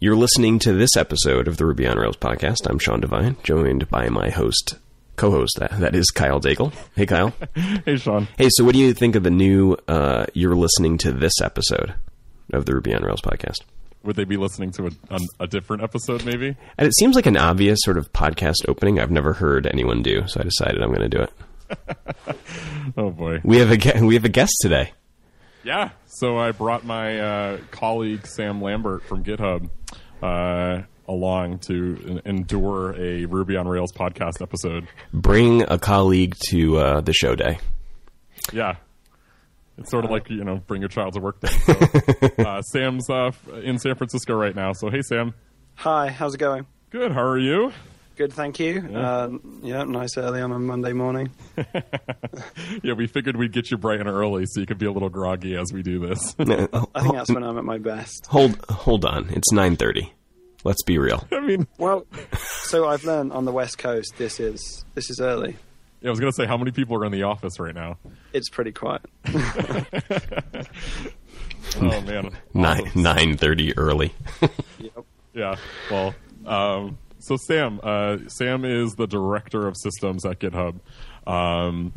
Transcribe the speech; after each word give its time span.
You're 0.00 0.14
listening 0.14 0.60
to 0.60 0.72
this 0.72 0.96
episode 0.96 1.48
of 1.48 1.56
the 1.56 1.66
Ruby 1.66 1.84
on 1.84 1.98
Rails 1.98 2.16
podcast. 2.16 2.70
I'm 2.70 2.78
Sean 2.78 3.00
Devine, 3.00 3.36
joined 3.42 3.90
by 3.90 4.08
my 4.08 4.30
host, 4.30 4.76
co-host, 5.16 5.56
that, 5.58 5.72
that 5.80 5.96
is 5.96 6.10
Kyle 6.10 6.40
Daigle. 6.40 6.72
Hey, 6.94 7.04
Kyle. 7.04 7.34
hey, 7.84 7.96
Sean. 7.96 8.28
Hey, 8.36 8.48
so 8.50 8.62
what 8.62 8.74
do 8.74 8.78
you 8.78 8.94
think 8.94 9.16
of 9.16 9.24
the 9.24 9.30
new, 9.32 9.76
uh, 9.88 10.26
you're 10.34 10.54
listening 10.54 10.98
to 10.98 11.10
this 11.10 11.40
episode 11.42 11.94
of 12.52 12.64
the 12.64 12.74
Ruby 12.74 12.94
on 12.94 13.02
Rails 13.02 13.20
podcast? 13.20 13.62
Would 14.04 14.14
they 14.14 14.22
be 14.22 14.36
listening 14.36 14.70
to 14.72 14.86
a, 15.10 15.18
a 15.40 15.46
different 15.48 15.82
episode, 15.82 16.24
maybe? 16.24 16.56
And 16.78 16.86
it 16.86 16.96
seems 16.96 17.16
like 17.16 17.26
an 17.26 17.36
obvious 17.36 17.80
sort 17.82 17.98
of 17.98 18.12
podcast 18.12 18.68
opening 18.68 19.00
I've 19.00 19.10
never 19.10 19.32
heard 19.32 19.66
anyone 19.66 20.02
do, 20.02 20.28
so 20.28 20.38
I 20.38 20.44
decided 20.44 20.80
I'm 20.80 20.94
going 20.94 21.10
to 21.10 21.16
do 21.18 21.22
it. 21.24 21.32
oh 22.96 23.10
boy, 23.10 23.40
we 23.42 23.58
have 23.58 23.70
a 23.72 24.00
we 24.06 24.14
have 24.14 24.24
a 24.24 24.30
guest 24.30 24.54
today. 24.62 24.92
Yeah, 25.68 25.90
so 26.06 26.38
I 26.38 26.52
brought 26.52 26.86
my 26.86 27.20
uh, 27.20 27.58
colleague 27.70 28.26
Sam 28.26 28.62
Lambert 28.62 29.02
from 29.02 29.22
GitHub 29.22 29.68
uh, 30.22 30.84
along 31.06 31.58
to 31.66 32.22
endure 32.24 32.94
a 32.98 33.26
Ruby 33.26 33.54
on 33.58 33.68
Rails 33.68 33.92
podcast 33.92 34.40
episode. 34.40 34.88
Bring 35.12 35.70
a 35.70 35.78
colleague 35.78 36.36
to 36.48 36.78
uh, 36.78 37.00
the 37.02 37.12
show 37.12 37.34
day. 37.34 37.58
Yeah, 38.50 38.76
it's 39.76 39.90
sort 39.90 40.06
of 40.06 40.10
like 40.10 40.30
you 40.30 40.42
know, 40.42 40.56
bring 40.66 40.80
your 40.80 40.88
child 40.88 41.12
to 41.12 41.20
work 41.20 41.38
day. 41.40 41.48
So, 41.48 41.74
uh, 42.38 42.62
Sam's 42.62 43.10
uh, 43.10 43.32
in 43.62 43.78
San 43.78 43.94
Francisco 43.94 44.32
right 44.36 44.56
now, 44.56 44.72
so 44.72 44.88
hey 44.88 45.02
Sam. 45.02 45.34
Hi, 45.74 46.08
how's 46.08 46.32
it 46.34 46.38
going? 46.38 46.64
Good. 46.88 47.12
How 47.12 47.26
are 47.26 47.38
you? 47.38 47.74
Good, 48.18 48.32
thank 48.32 48.58
you. 48.58 48.84
Yeah, 48.90 48.98
uh, 48.98 49.30
yeah 49.62 49.84
nice 49.84 50.16
early 50.16 50.40
on 50.40 50.50
a 50.50 50.58
Monday 50.58 50.92
morning. 50.92 51.30
yeah, 52.82 52.94
we 52.94 53.06
figured 53.06 53.36
we'd 53.36 53.52
get 53.52 53.70
you 53.70 53.76
bright 53.76 54.00
and 54.00 54.08
early 54.08 54.44
so 54.44 54.58
you 54.58 54.66
could 54.66 54.76
be 54.76 54.86
a 54.86 54.90
little 54.90 55.08
groggy 55.08 55.54
as 55.54 55.72
we 55.72 55.84
do 55.84 56.00
this. 56.00 56.34
I 56.40 56.44
think 56.46 57.14
that's 57.14 57.30
when 57.30 57.44
I'm 57.44 57.56
at 57.58 57.64
my 57.64 57.78
best. 57.78 58.26
Hold, 58.26 58.58
hold 58.68 59.04
on. 59.04 59.28
It's 59.30 59.52
nine 59.52 59.76
thirty. 59.76 60.12
Let's 60.64 60.82
be 60.82 60.98
real. 60.98 61.28
I 61.30 61.38
mean, 61.38 61.68
well, 61.78 62.06
so 62.64 62.88
I've 62.88 63.04
learned 63.04 63.32
on 63.32 63.44
the 63.44 63.52
West 63.52 63.78
Coast 63.78 64.14
this 64.18 64.40
is 64.40 64.84
this 64.96 65.10
is 65.10 65.20
early. 65.20 65.56
Yeah, 66.00 66.08
I 66.08 66.10
was 66.10 66.18
gonna 66.18 66.32
say 66.32 66.46
how 66.46 66.56
many 66.56 66.72
people 66.72 66.96
are 66.96 67.04
in 67.04 67.12
the 67.12 67.22
office 67.22 67.60
right 67.60 67.74
now. 67.74 67.98
It's 68.32 68.48
pretty 68.48 68.72
quiet. 68.72 69.02
oh 71.80 72.00
man, 72.00 72.36
nine 72.52 72.90
nine 72.96 73.36
thirty 73.36 73.78
early. 73.78 74.12
yep. 74.80 75.04
Yeah. 75.34 75.54
Well. 75.88 76.16
Um, 76.46 76.98
so 77.18 77.36
Sam, 77.36 77.80
uh, 77.82 78.18
Sam 78.28 78.64
is 78.64 78.94
the 78.94 79.06
director 79.06 79.66
of 79.66 79.76
systems 79.76 80.24
at 80.24 80.38
GitHub. 80.38 80.80
Um, 81.26 81.92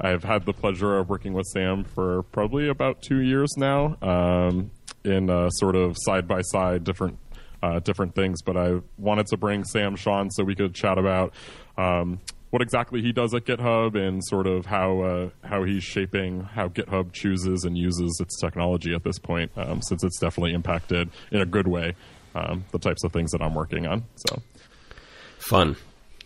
I've 0.00 0.22
had 0.22 0.44
the 0.44 0.52
pleasure 0.52 0.96
of 0.98 1.08
working 1.08 1.32
with 1.32 1.46
Sam 1.46 1.84
for 1.84 2.22
probably 2.24 2.68
about 2.68 3.02
two 3.02 3.20
years 3.20 3.50
now, 3.56 3.96
um, 4.02 4.70
in 5.04 5.30
uh, 5.30 5.50
sort 5.50 5.76
of 5.76 5.96
side 5.98 6.28
by 6.28 6.42
side 6.42 6.84
different 6.84 7.18
uh, 7.62 7.80
different 7.80 8.14
things. 8.14 8.42
But 8.42 8.56
I 8.56 8.80
wanted 8.98 9.26
to 9.28 9.36
bring 9.36 9.64
Sam 9.64 9.96
Sean 9.96 10.30
so 10.30 10.44
we 10.44 10.54
could 10.54 10.74
chat 10.74 10.98
about 10.98 11.32
um, 11.76 12.20
what 12.50 12.62
exactly 12.62 13.02
he 13.02 13.12
does 13.12 13.34
at 13.34 13.44
GitHub 13.44 13.96
and 13.96 14.24
sort 14.24 14.46
of 14.46 14.66
how 14.66 15.00
uh, 15.00 15.30
how 15.42 15.64
he's 15.64 15.82
shaping 15.82 16.42
how 16.42 16.68
GitHub 16.68 17.12
chooses 17.12 17.64
and 17.64 17.76
uses 17.76 18.18
its 18.20 18.38
technology 18.40 18.94
at 18.94 19.02
this 19.04 19.18
point, 19.18 19.50
um, 19.56 19.82
since 19.82 20.04
it's 20.04 20.18
definitely 20.18 20.52
impacted 20.52 21.10
in 21.32 21.40
a 21.40 21.46
good 21.46 21.66
way 21.66 21.94
um, 22.36 22.64
the 22.70 22.78
types 22.78 23.02
of 23.02 23.12
things 23.12 23.32
that 23.32 23.42
I'm 23.42 23.54
working 23.54 23.86
on. 23.86 24.04
So 24.16 24.42
fun. 25.48 25.76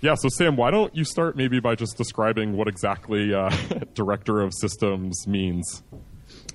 Yeah, 0.01 0.15
so 0.15 0.29
Sam, 0.31 0.57
why 0.57 0.71
don't 0.71 0.95
you 0.97 1.05
start 1.05 1.37
maybe 1.37 1.61
by 1.61 1.75
just 1.75 1.99
describing 1.99 2.57
what 2.57 2.69
exactly 2.69 3.35
uh, 3.35 3.51
director 3.95 4.41
of 4.41 4.55
systems 4.55 5.27
means? 5.27 5.83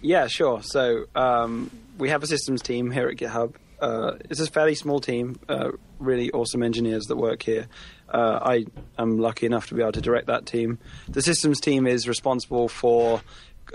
Yeah, 0.01 0.27
sure. 0.27 0.63
So 0.63 1.05
um, 1.15 1.69
we 1.97 2.09
have 2.09 2.23
a 2.23 2.27
systems 2.27 2.61
team 2.61 2.89
here 2.89 3.07
at 3.07 3.17
GitHub. 3.17 3.53
Uh, 3.79 4.13
it's 4.29 4.39
a 4.39 4.47
fairly 4.47 4.73
small 4.73 4.99
team, 4.99 5.39
uh, 5.47 5.71
really 5.99 6.31
awesome 6.31 6.63
engineers 6.63 7.05
that 7.05 7.17
work 7.17 7.43
here. 7.43 7.67
Uh, 8.09 8.39
I 8.41 8.65
am 8.97 9.19
lucky 9.19 9.45
enough 9.45 9.67
to 9.67 9.75
be 9.75 9.81
able 9.81 9.91
to 9.93 10.01
direct 10.01 10.27
that 10.27 10.45
team. 10.45 10.79
The 11.09 11.21
systems 11.21 11.59
team 11.59 11.85
is 11.85 12.07
responsible 12.07 12.67
for 12.67 13.21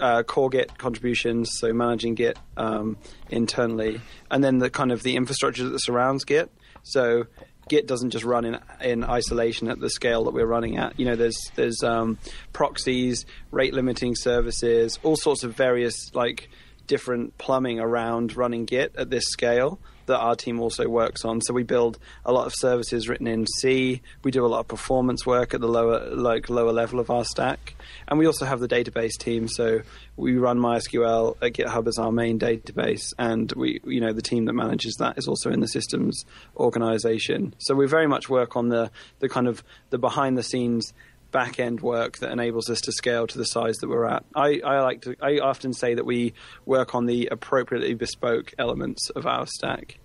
uh, 0.01 0.23
core 0.23 0.49
Git 0.51 0.79
contributions, 0.79 1.51
so 1.59 1.73
managing 1.73 2.15
Git 2.15 2.39
um, 2.57 2.97
internally, 3.29 4.01
and 4.31 4.43
then 4.43 4.59
the 4.59 4.71
kind 4.71 4.91
of 4.91 5.03
the 5.03 5.17
infrastructure 5.17 5.69
that 5.69 5.79
surrounds 5.81 6.25
Git. 6.25 6.51
So 6.83 7.27
Git 7.71 7.87
doesn't 7.87 8.11
just 8.11 8.25
run 8.25 8.45
in 8.45 8.59
in 8.81 9.05
isolation 9.05 9.69
at 9.69 9.79
the 9.79 9.89
scale 9.89 10.25
that 10.25 10.35
we're 10.35 10.45
running 10.45 10.77
at. 10.77 10.99
You 10.99 11.07
know, 11.07 11.15
there's 11.15 11.39
there's 11.55 11.85
um, 11.85 12.19
proxies, 12.53 13.25
rate 13.53 13.73
limiting 13.73 14.17
services, 14.17 14.99
all 15.05 15.15
sorts 15.15 15.45
of 15.45 15.55
various 15.55 16.13
like 16.13 16.51
different 16.89 17.39
plumbing 17.39 17.79
around 17.79 18.37
running 18.37 18.65
Git 18.65 18.97
at 18.97 19.09
this 19.09 19.25
scale 19.29 19.79
that 20.07 20.19
our 20.19 20.35
team 20.35 20.61
also 20.61 20.89
works 20.89 21.25
on. 21.25 21.41
So 21.41 21.55
we 21.55 21.63
build 21.63 21.99
a 22.25 22.33
lot 22.33 22.47
of 22.47 22.55
services 22.55 23.09
written 23.09 23.27
in 23.27 23.47
C. 23.47 24.03
We 24.23 24.31
do 24.31 24.45
a 24.45 24.49
lot 24.49 24.61
of 24.61 24.69
performance 24.69 25.27
work 25.27 25.55
at 25.55 25.61
the 25.61 25.69
lower 25.69 26.15
like 26.15 26.49
lower 26.49 26.73
level 26.73 27.01
of 27.01 27.11
our 27.11 27.25
stack, 27.25 27.75
and 28.09 28.19
we 28.19 28.27
also 28.27 28.45
have 28.45 28.61
the 28.61 28.69
database 28.69 29.17
team. 29.19 29.49
So 29.49 29.83
we 30.17 30.37
run 30.37 30.59
MySQL 30.59 31.37
at 31.43 31.53
GitHub 31.53 31.89
as 31.89 31.99
our 31.99 32.13
main 32.13 32.39
database, 32.39 33.13
and 33.19 33.53
we 33.53 33.81
you 33.85 34.01
know 34.01 34.13
the 34.13 34.23
team 34.23 34.47
that 34.47 34.53
manages 34.53 34.95
that 34.99 35.19
is 35.19 35.29
also 35.29 35.51
in 35.51 35.61
the 35.61 35.69
systems 35.69 36.25
organization. 36.57 37.55
So 37.59 37.75
we 37.75 37.87
very 37.87 38.07
much 38.07 38.29
work 38.29 38.57
on 38.57 38.69
the 38.69 38.91
the 39.21 39.29
kind 39.29 39.49
of 39.49 39.63
the 39.91 39.99
behind 39.99 40.37
the 40.37 40.43
scenes 40.43 40.93
back 41.31 41.61
end 41.61 41.81
work 41.81 42.19
that 42.19 42.31
enables 42.31 42.69
us 42.71 42.81
to 42.83 42.93
scale 42.93 43.27
to 43.27 43.39
the 43.39 43.45
size 43.45 43.77
that 43.79 43.89
we're 43.89 44.07
at. 44.07 44.25
I, 44.35 44.61
I 44.65 44.81
like 44.81 45.03
to 45.03 45.17
I 45.21 45.39
often 45.39 45.73
say 45.73 45.95
that 45.95 46.05
we 46.05 46.35
work 46.67 46.95
on 46.95 47.07
the 47.07 47.29
appropriately 47.31 47.95
bespoke 47.95 48.53
elements 48.59 49.11
of 49.11 49.27
our 49.27 49.47
stack. 49.47 49.99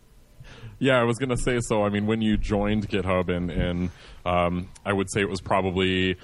Yeah, 0.79 0.99
I 0.99 1.03
was 1.03 1.17
gonna 1.17 1.37
say 1.37 1.59
so. 1.61 1.83
I 1.83 1.89
mean, 1.89 2.05
when 2.05 2.21
you 2.21 2.37
joined 2.37 2.89
GitHub, 2.89 3.29
and 3.29 3.49
and 3.49 3.89
um, 4.25 4.69
I 4.85 4.93
would 4.93 5.09
say 5.11 5.21
it 5.21 5.29
was 5.29 5.41
probably 5.41 6.17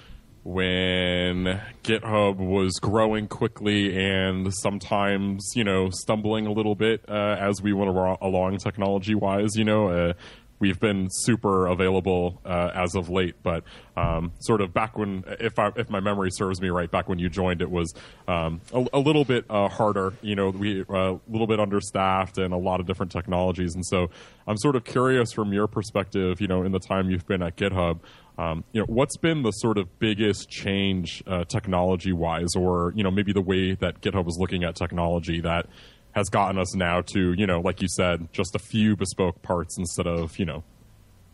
when 0.43 1.61
GitHub 1.83 2.37
was 2.37 2.79
growing 2.79 3.27
quickly 3.27 3.95
and 3.95 4.51
sometimes 4.55 5.51
you 5.55 5.63
know 5.63 5.89
stumbling 5.91 6.47
a 6.47 6.51
little 6.51 6.73
bit 6.73 7.05
uh, 7.07 7.37
as 7.39 7.61
we 7.61 7.73
went 7.73 7.89
along 8.21 8.57
technology 8.57 9.15
wise. 9.15 9.55
You 9.55 9.63
know, 9.63 9.87
uh, 9.87 10.13
we've 10.61 10.79
been 10.79 11.09
super 11.09 11.65
available 11.67 12.39
uh, 12.45 12.71
as 12.73 12.95
of 12.95 13.09
late, 13.09 13.35
but 13.43 13.63
um, 13.97 14.31
sort 14.39 14.61
of 14.61 14.73
back 14.73 14.97
when, 14.97 15.25
if 15.39 15.59
I, 15.59 15.71
if 15.75 15.89
my 15.89 15.99
memory 15.99 16.29
serves 16.31 16.61
me 16.61 16.69
right, 16.69 16.89
back 16.89 17.09
when 17.09 17.19
you 17.19 17.27
joined, 17.27 17.61
it 17.61 17.69
was 17.69 17.93
um, 18.27 18.61
a, 18.71 18.85
a, 18.93 18.99
little 18.99 19.25
bit 19.25 19.43
uh, 19.49 19.67
harder. 19.67 20.13
You 20.21 20.35
know, 20.35 20.51
we 20.51 20.81
uh, 20.81 21.15
a 21.15 21.19
little 21.27 21.47
bit 21.47 21.59
understaffed 21.59 22.37
and 22.37 22.53
a 22.53 22.57
lot 22.57 22.79
of 22.79 22.85
different 22.85 23.11
technologies, 23.11 23.75
and 23.75 23.85
so 23.85 24.09
I'm 24.47 24.57
sort 24.57 24.75
of 24.75 24.85
curious 24.85 25.33
from 25.33 25.51
your 25.51 25.67
perspective. 25.67 26.39
You 26.39 26.47
know, 26.47 26.63
in 26.63 26.71
the 26.71 26.79
time 26.79 27.09
you've 27.09 27.27
been 27.27 27.41
at 27.41 27.57
GitHub. 27.57 27.99
Um, 28.37 28.63
you 28.71 28.79
know, 28.79 28.87
what's 28.87 29.17
been 29.17 29.43
the 29.43 29.51
sort 29.51 29.77
of 29.77 29.99
biggest 29.99 30.49
change 30.49 31.21
uh, 31.27 31.43
technology-wise, 31.43 32.55
or 32.55 32.91
you 32.95 33.03
know, 33.03 33.11
maybe 33.11 33.33
the 33.33 33.41
way 33.41 33.75
that 33.75 34.01
GitHub 34.01 34.27
is 34.27 34.37
looking 34.39 34.63
at 34.63 34.75
technology 34.75 35.41
that 35.41 35.67
has 36.13 36.29
gotten 36.29 36.57
us 36.57 36.75
now 36.75 37.01
to, 37.01 37.33
you 37.33 37.47
know, 37.47 37.61
like 37.61 37.81
you 37.81 37.87
said, 37.87 38.31
just 38.33 38.55
a 38.55 38.59
few 38.59 38.95
bespoke 38.95 39.41
parts 39.41 39.77
instead 39.77 40.07
of, 40.07 40.37
you 40.37 40.45
know, 40.45 40.63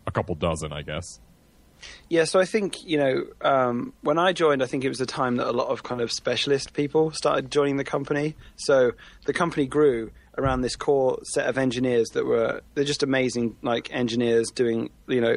a 0.06 0.10
couple 0.10 0.34
dozen, 0.34 0.72
I 0.72 0.82
guess. 0.82 1.20
Yeah, 2.08 2.24
so 2.24 2.40
I 2.40 2.44
think, 2.44 2.84
you 2.84 2.98
know, 2.98 3.24
um, 3.40 3.92
when 4.00 4.18
I 4.18 4.32
joined, 4.32 4.62
I 4.62 4.66
think 4.66 4.84
it 4.84 4.88
was 4.88 5.00
a 5.00 5.06
time 5.06 5.36
that 5.36 5.46
a 5.46 5.52
lot 5.52 5.68
of 5.68 5.82
kind 5.82 6.00
of 6.00 6.10
specialist 6.10 6.72
people 6.72 7.12
started 7.12 7.50
joining 7.50 7.76
the 7.76 7.84
company. 7.84 8.34
So 8.56 8.92
the 9.26 9.32
company 9.32 9.66
grew 9.66 10.10
around 10.36 10.62
this 10.62 10.76
core 10.76 11.18
set 11.24 11.46
of 11.46 11.58
engineers 11.58 12.08
that 12.10 12.24
were, 12.24 12.62
they're 12.74 12.84
just 12.84 13.02
amazing, 13.02 13.56
like 13.62 13.92
engineers 13.92 14.50
doing, 14.50 14.90
you 15.06 15.20
know, 15.20 15.36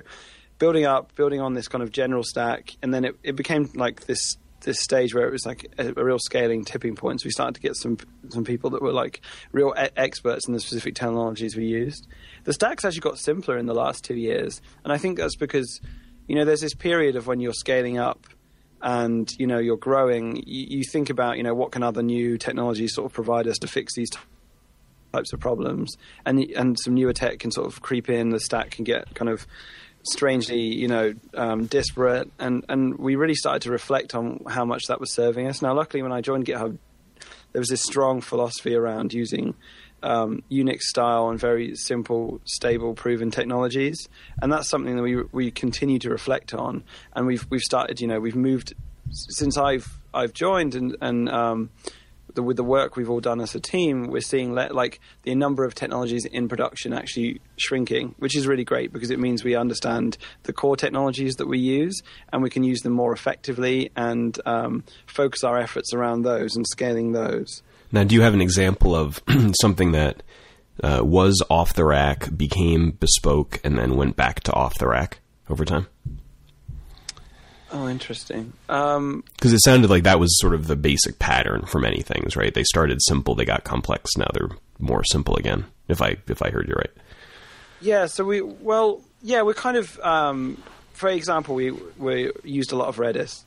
building 0.57 0.85
up, 0.85 1.13
building 1.15 1.41
on 1.41 1.53
this 1.53 1.67
kind 1.67 1.83
of 1.83 1.91
general 1.91 2.23
stack. 2.23 2.75
And 2.81 2.93
then 2.93 3.05
it, 3.05 3.15
it 3.23 3.35
became 3.35 3.69
like 3.75 4.05
this 4.05 4.37
this 4.61 4.79
stage 4.79 5.13
where 5.13 5.27
it 5.27 5.31
was 5.31 5.45
like 5.45 5.71
a, 5.77 5.89
a, 5.95 6.03
real 6.03 6.19
scaling 6.19 6.63
tipping 6.63 6.95
point. 6.95 7.21
So 7.21 7.25
we 7.25 7.31
started 7.31 7.55
to 7.55 7.61
get 7.61 7.75
some 7.75 7.97
some 8.29 8.43
people 8.43 8.69
that 8.71 8.81
were 8.81 8.93
like 8.93 9.21
real 9.51 9.73
e- 9.77 9.89
experts 9.95 10.47
in 10.47 10.53
the 10.53 10.59
specific 10.59 10.95
technologies 10.95 11.55
we 11.55 11.65
used. 11.65 12.07
The 12.43 12.53
stacks 12.53 12.85
actually 12.85 13.01
got 13.01 13.19
simpler 13.19 13.57
in 13.57 13.65
the 13.65 13.73
last 13.73 14.03
two 14.03 14.15
years, 14.15 14.61
and 14.83 14.93
I 14.93 14.97
think 14.97 15.17
that's 15.17 15.35
because 15.35 15.81
you 16.27 16.35
know 16.35 16.45
there's 16.45 16.61
this 16.61 16.75
period 16.75 17.15
of 17.15 17.27
when 17.27 17.39
you're 17.39 17.53
scaling 17.53 17.97
up 17.97 18.27
and 18.81 19.31
you 19.37 19.47
know 19.47 19.59
you're 19.59 19.77
growing. 19.77 20.37
You, 20.37 20.77
you 20.77 20.83
think 20.83 21.09
about 21.09 21.37
you 21.37 21.43
know 21.43 21.53
what 21.53 21.71
can 21.71 21.83
other 21.83 22.03
new 22.03 22.37
technologies 22.37 22.93
sort 22.93 23.05
of 23.05 23.13
provide 23.13 23.47
us 23.47 23.57
to 23.59 23.67
fix 23.67 23.95
these. 23.95 24.09
types 25.13 25.33
of 25.33 25.41
problems 25.41 25.97
and 26.25 26.39
and 26.55 26.79
some 26.79 26.93
newer 26.93 27.11
tech 27.11 27.37
can 27.37 27.51
sort 27.51 27.67
of 27.67 27.81
creep 27.81 28.09
in 28.09 28.29
the 28.29 28.39
stack 28.39 28.71
can 28.71 28.85
get 28.85 29.13
kind 29.13 29.27
of 29.27 29.45
strangely, 30.03 30.59
you 30.59 30.87
know, 30.87 31.13
um, 31.35 31.65
disparate, 31.65 32.29
and 32.39 32.65
and 32.69 32.97
we 32.97 33.15
really 33.15 33.35
started 33.35 33.63
to 33.63 33.71
reflect 33.71 34.15
on 34.15 34.41
how 34.47 34.65
much 34.65 34.83
that 34.87 34.99
was 34.99 35.11
serving 35.13 35.47
us. 35.47 35.61
Now, 35.61 35.73
luckily, 35.73 36.03
when 36.03 36.11
I 36.11 36.21
joined 36.21 36.45
GitHub, 36.45 36.77
there 37.51 37.59
was 37.59 37.69
this 37.69 37.83
strong 37.83 38.21
philosophy 38.21 38.75
around 38.75 39.13
using 39.13 39.55
um, 40.03 40.43
Unix 40.51 40.81
style 40.81 41.29
and 41.29 41.39
very 41.39 41.75
simple, 41.75 42.41
stable, 42.45 42.93
proven 42.93 43.31
technologies, 43.31 44.07
and 44.41 44.51
that's 44.51 44.69
something 44.69 44.95
that 44.95 45.03
we 45.03 45.23
we 45.31 45.51
continue 45.51 45.99
to 45.99 46.09
reflect 46.09 46.53
on. 46.53 46.83
And 47.13 47.27
we've 47.27 47.45
we've 47.49 47.61
started, 47.61 48.01
you 48.01 48.07
know, 48.07 48.19
we've 48.19 48.35
moved 48.35 48.73
since 49.11 49.57
I've 49.57 49.99
I've 50.13 50.33
joined, 50.33 50.75
and 50.75 50.95
and 51.01 51.29
um, 51.29 51.69
the, 52.35 52.43
with 52.43 52.57
the 52.57 52.63
work 52.63 52.95
we've 52.95 53.09
all 53.09 53.19
done 53.19 53.41
as 53.41 53.55
a 53.55 53.59
team, 53.59 54.07
we're 54.07 54.21
seeing 54.21 54.53
le- 54.53 54.71
like 54.71 54.99
the 55.23 55.35
number 55.35 55.63
of 55.63 55.75
technologies 55.75 56.25
in 56.25 56.47
production 56.47 56.93
actually 56.93 57.41
shrinking, 57.57 58.15
which 58.19 58.35
is 58.35 58.47
really 58.47 58.63
great 58.63 58.91
because 58.93 59.11
it 59.11 59.19
means 59.19 59.43
we 59.43 59.55
understand 59.55 60.17
the 60.43 60.53
core 60.53 60.75
technologies 60.75 61.35
that 61.35 61.47
we 61.47 61.59
use 61.59 62.01
and 62.31 62.41
we 62.41 62.49
can 62.49 62.63
use 62.63 62.81
them 62.81 62.93
more 62.93 63.13
effectively 63.13 63.91
and 63.95 64.39
um, 64.45 64.83
focus 65.05 65.43
our 65.43 65.59
efforts 65.59 65.93
around 65.93 66.23
those 66.23 66.55
and 66.55 66.65
scaling 66.67 67.11
those. 67.11 67.61
Now, 67.91 68.03
do 68.03 68.15
you 68.15 68.21
have 68.21 68.33
an 68.33 68.41
example 68.41 68.95
of 68.95 69.21
something 69.61 69.91
that 69.91 70.23
uh, 70.83 71.01
was 71.03 71.43
off 71.49 71.73
the 71.73 71.85
rack, 71.85 72.35
became 72.35 72.91
bespoke, 72.91 73.59
and 73.63 73.77
then 73.77 73.95
went 73.95 74.15
back 74.15 74.39
to 74.41 74.53
off 74.53 74.77
the 74.77 74.87
rack 74.87 75.19
over 75.49 75.65
time? 75.65 75.87
Oh, 77.71 77.87
interesting. 77.87 78.53
Um, 78.69 79.23
Because 79.35 79.53
it 79.53 79.63
sounded 79.63 79.89
like 79.89 80.03
that 80.03 80.19
was 80.19 80.37
sort 80.39 80.53
of 80.53 80.67
the 80.67 80.75
basic 80.75 81.19
pattern 81.19 81.65
for 81.65 81.79
many 81.79 82.01
things, 82.01 82.35
right? 82.35 82.53
They 82.53 82.63
started 82.63 82.99
simple, 83.01 83.33
they 83.35 83.45
got 83.45 83.63
complex, 83.63 84.17
now 84.17 84.27
they're 84.33 84.49
more 84.79 85.03
simple 85.05 85.35
again. 85.37 85.65
If 85.87 86.01
I 86.01 86.17
if 86.27 86.41
I 86.41 86.49
heard 86.49 86.67
you 86.67 86.75
right. 86.75 86.91
Yeah, 87.81 88.05
so 88.07 88.23
we 88.25 88.41
well, 88.41 89.01
yeah, 89.21 89.41
we're 89.41 89.53
kind 89.53 89.77
of, 89.77 89.99
um, 89.99 90.61
for 90.93 91.09
example, 91.09 91.55
we 91.55 91.71
we 91.97 92.31
used 92.43 92.71
a 92.71 92.75
lot 92.75 92.87
of 92.89 92.97
Redis, 92.97 93.43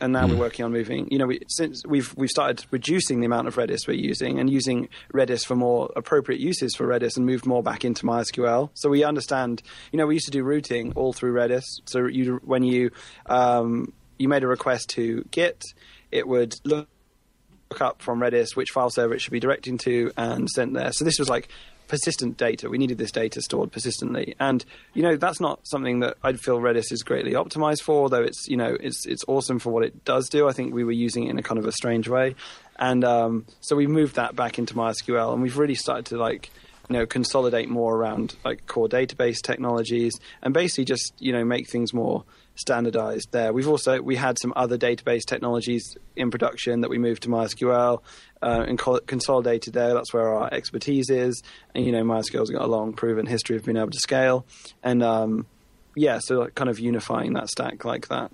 and 0.00 0.12
now 0.12 0.26
we're 0.26 0.36
working 0.36 0.64
on 0.64 0.72
moving. 0.72 1.08
You 1.10 1.18
know, 1.18 1.26
we, 1.26 1.40
since 1.48 1.84
we've 1.86 2.14
we've 2.16 2.30
started 2.30 2.64
reducing 2.70 3.20
the 3.20 3.26
amount 3.26 3.48
of 3.48 3.56
Redis 3.56 3.86
we're 3.86 3.94
using 3.94 4.38
and 4.38 4.50
using 4.50 4.88
Redis 5.12 5.44
for 5.44 5.54
more 5.54 5.90
appropriate 5.96 6.40
uses 6.40 6.74
for 6.74 6.86
Redis, 6.86 7.16
and 7.16 7.26
moved 7.26 7.46
more 7.46 7.62
back 7.62 7.84
into 7.84 8.04
MySQL. 8.04 8.70
So 8.74 8.88
we 8.88 9.04
understand. 9.04 9.62
You 9.92 9.98
know, 9.98 10.06
we 10.06 10.14
used 10.14 10.26
to 10.26 10.32
do 10.32 10.42
routing 10.42 10.92
all 10.94 11.12
through 11.12 11.34
Redis. 11.34 11.64
So 11.86 12.06
you 12.06 12.40
when 12.44 12.62
you 12.62 12.90
um, 13.26 13.92
you 14.18 14.28
made 14.28 14.42
a 14.42 14.48
request 14.48 14.90
to 14.90 15.24
Git, 15.30 15.62
it 16.10 16.26
would 16.26 16.54
look 16.64 16.88
up 17.80 18.00
from 18.00 18.20
Redis 18.20 18.54
which 18.54 18.70
file 18.70 18.90
server 18.90 19.14
it 19.14 19.20
should 19.20 19.32
be 19.32 19.40
directing 19.40 19.78
to 19.78 20.12
and 20.16 20.48
sent 20.48 20.74
there. 20.74 20.92
So 20.92 21.04
this 21.04 21.18
was 21.18 21.28
like 21.28 21.48
persistent 21.88 22.36
data. 22.36 22.68
We 22.68 22.78
needed 22.78 22.98
this 22.98 23.10
data 23.10 23.40
stored 23.40 23.72
persistently, 23.72 24.34
and 24.38 24.64
you 24.94 25.02
know 25.02 25.16
that's 25.16 25.40
not 25.40 25.60
something 25.66 26.00
that 26.00 26.16
I'd 26.22 26.40
feel 26.40 26.58
Redis 26.58 26.92
is 26.92 27.02
greatly 27.02 27.32
optimized 27.32 27.82
for. 27.82 28.08
Though 28.08 28.22
it's 28.22 28.46
you 28.48 28.56
know 28.56 28.76
it's 28.80 29.06
it's 29.06 29.24
awesome 29.28 29.58
for 29.58 29.70
what 29.70 29.84
it 29.84 30.04
does 30.04 30.28
do. 30.28 30.48
I 30.48 30.52
think 30.52 30.74
we 30.74 30.84
were 30.84 30.92
using 30.92 31.26
it 31.26 31.30
in 31.30 31.38
a 31.38 31.42
kind 31.42 31.58
of 31.58 31.66
a 31.66 31.72
strange 31.72 32.08
way, 32.08 32.34
and 32.76 33.04
um, 33.04 33.46
so 33.60 33.76
we 33.76 33.86
moved 33.86 34.16
that 34.16 34.36
back 34.36 34.58
into 34.58 34.74
MySQL, 34.74 35.32
and 35.32 35.42
we've 35.42 35.58
really 35.58 35.74
started 35.74 36.06
to 36.06 36.18
like 36.18 36.50
you 36.88 36.94
know 36.94 37.06
consolidate 37.06 37.68
more 37.68 37.96
around 37.96 38.36
like 38.44 38.66
core 38.66 38.88
database 38.88 39.40
technologies 39.42 40.14
and 40.42 40.54
basically 40.54 40.84
just 40.84 41.12
you 41.18 41.32
know 41.32 41.44
make 41.44 41.68
things 41.68 41.92
more 41.92 42.24
standardized 42.56 43.28
there. 43.32 43.52
We've 43.52 43.68
also 43.68 44.00
we 44.00 44.16
had 44.16 44.38
some 44.40 44.52
other 44.56 44.76
database 44.76 45.24
technologies 45.24 45.96
in 46.16 46.30
production 46.30 46.80
that 46.80 46.90
we 46.90 46.98
moved 46.98 47.22
to 47.22 47.28
MySQL 47.28 48.02
uh, 48.42 48.64
and 48.66 48.78
co- 48.78 49.00
consolidated 49.00 49.74
there. 49.74 49.94
That's 49.94 50.12
where 50.12 50.32
our 50.34 50.52
expertise 50.52 51.10
is, 51.10 51.42
and 51.74 51.84
you 51.84 51.92
know 51.92 52.02
MySQL's 52.02 52.50
got 52.50 52.62
a 52.62 52.66
long 52.66 52.92
proven 52.92 53.26
history 53.26 53.56
of 53.56 53.64
being 53.64 53.76
able 53.76 53.90
to 53.90 53.98
scale, 53.98 54.46
and 54.82 55.02
um, 55.02 55.46
yeah, 55.94 56.18
so 56.18 56.40
like 56.40 56.54
kind 56.54 56.70
of 56.70 56.78
unifying 56.78 57.34
that 57.34 57.48
stack 57.48 57.84
like 57.84 58.08
that. 58.08 58.30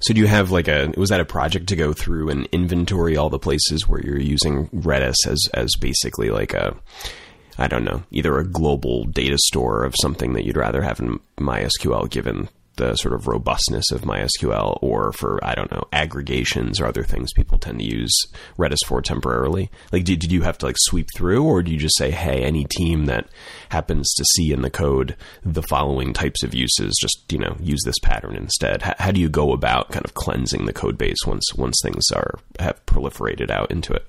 So 0.00 0.12
do 0.12 0.20
you 0.20 0.26
have 0.26 0.50
like 0.50 0.68
a 0.68 0.92
was 0.96 1.10
that 1.10 1.20
a 1.20 1.24
project 1.24 1.68
to 1.68 1.76
go 1.76 1.92
through 1.92 2.28
and 2.28 2.46
inventory 2.52 3.16
all 3.16 3.30
the 3.30 3.38
places 3.38 3.88
where 3.88 4.00
you're 4.00 4.18
using 4.18 4.68
Redis 4.68 5.14
as 5.26 5.40
as 5.54 5.70
basically 5.78 6.30
like 6.30 6.52
a 6.52 6.76
I 7.58 7.68
don't 7.68 7.84
know, 7.84 8.02
either 8.10 8.38
a 8.38 8.46
global 8.46 9.04
data 9.04 9.36
store 9.46 9.84
of 9.84 9.94
something 10.00 10.32
that 10.32 10.44
you'd 10.44 10.56
rather 10.56 10.82
have 10.82 11.00
in 11.00 11.20
MySQL 11.38 12.08
given 12.10 12.48
the 12.76 12.94
sort 12.96 13.14
of 13.14 13.26
robustness 13.26 13.90
of 13.90 14.02
MySQL 14.02 14.78
or 14.80 15.12
for 15.12 15.38
I 15.42 15.54
don't 15.54 15.70
know, 15.70 15.84
aggregations 15.92 16.80
or 16.80 16.86
other 16.86 17.04
things 17.04 17.32
people 17.32 17.58
tend 17.58 17.78
to 17.80 17.84
use 17.84 18.12
Redis 18.58 18.84
for 18.86 19.02
temporarily? 19.02 19.70
Like 19.92 20.04
did, 20.04 20.20
did 20.20 20.32
you 20.32 20.42
have 20.42 20.58
to 20.58 20.66
like 20.66 20.76
sweep 20.78 21.08
through 21.14 21.44
or 21.44 21.62
do 21.62 21.70
you 21.70 21.78
just 21.78 21.96
say, 21.96 22.10
"Hey, 22.10 22.42
any 22.42 22.64
team 22.64 23.06
that 23.06 23.28
happens 23.68 24.12
to 24.14 24.24
see 24.36 24.52
in 24.52 24.62
the 24.62 24.70
code 24.70 25.16
the 25.44 25.62
following 25.62 26.12
types 26.12 26.42
of 26.42 26.54
uses, 26.54 26.96
just, 27.00 27.30
you 27.30 27.38
know, 27.38 27.56
use 27.60 27.82
this 27.84 27.98
pattern 28.02 28.36
instead?" 28.36 28.82
How, 28.82 28.94
how 28.98 29.10
do 29.10 29.20
you 29.20 29.28
go 29.28 29.52
about 29.52 29.90
kind 29.90 30.04
of 30.04 30.14
cleansing 30.14 30.66
the 30.66 30.72
code 30.72 30.98
base 30.98 31.26
once 31.26 31.54
once 31.54 31.78
things 31.82 32.04
are 32.14 32.38
have 32.58 32.84
proliferated 32.86 33.50
out 33.50 33.70
into 33.70 33.92
it? 33.92 34.06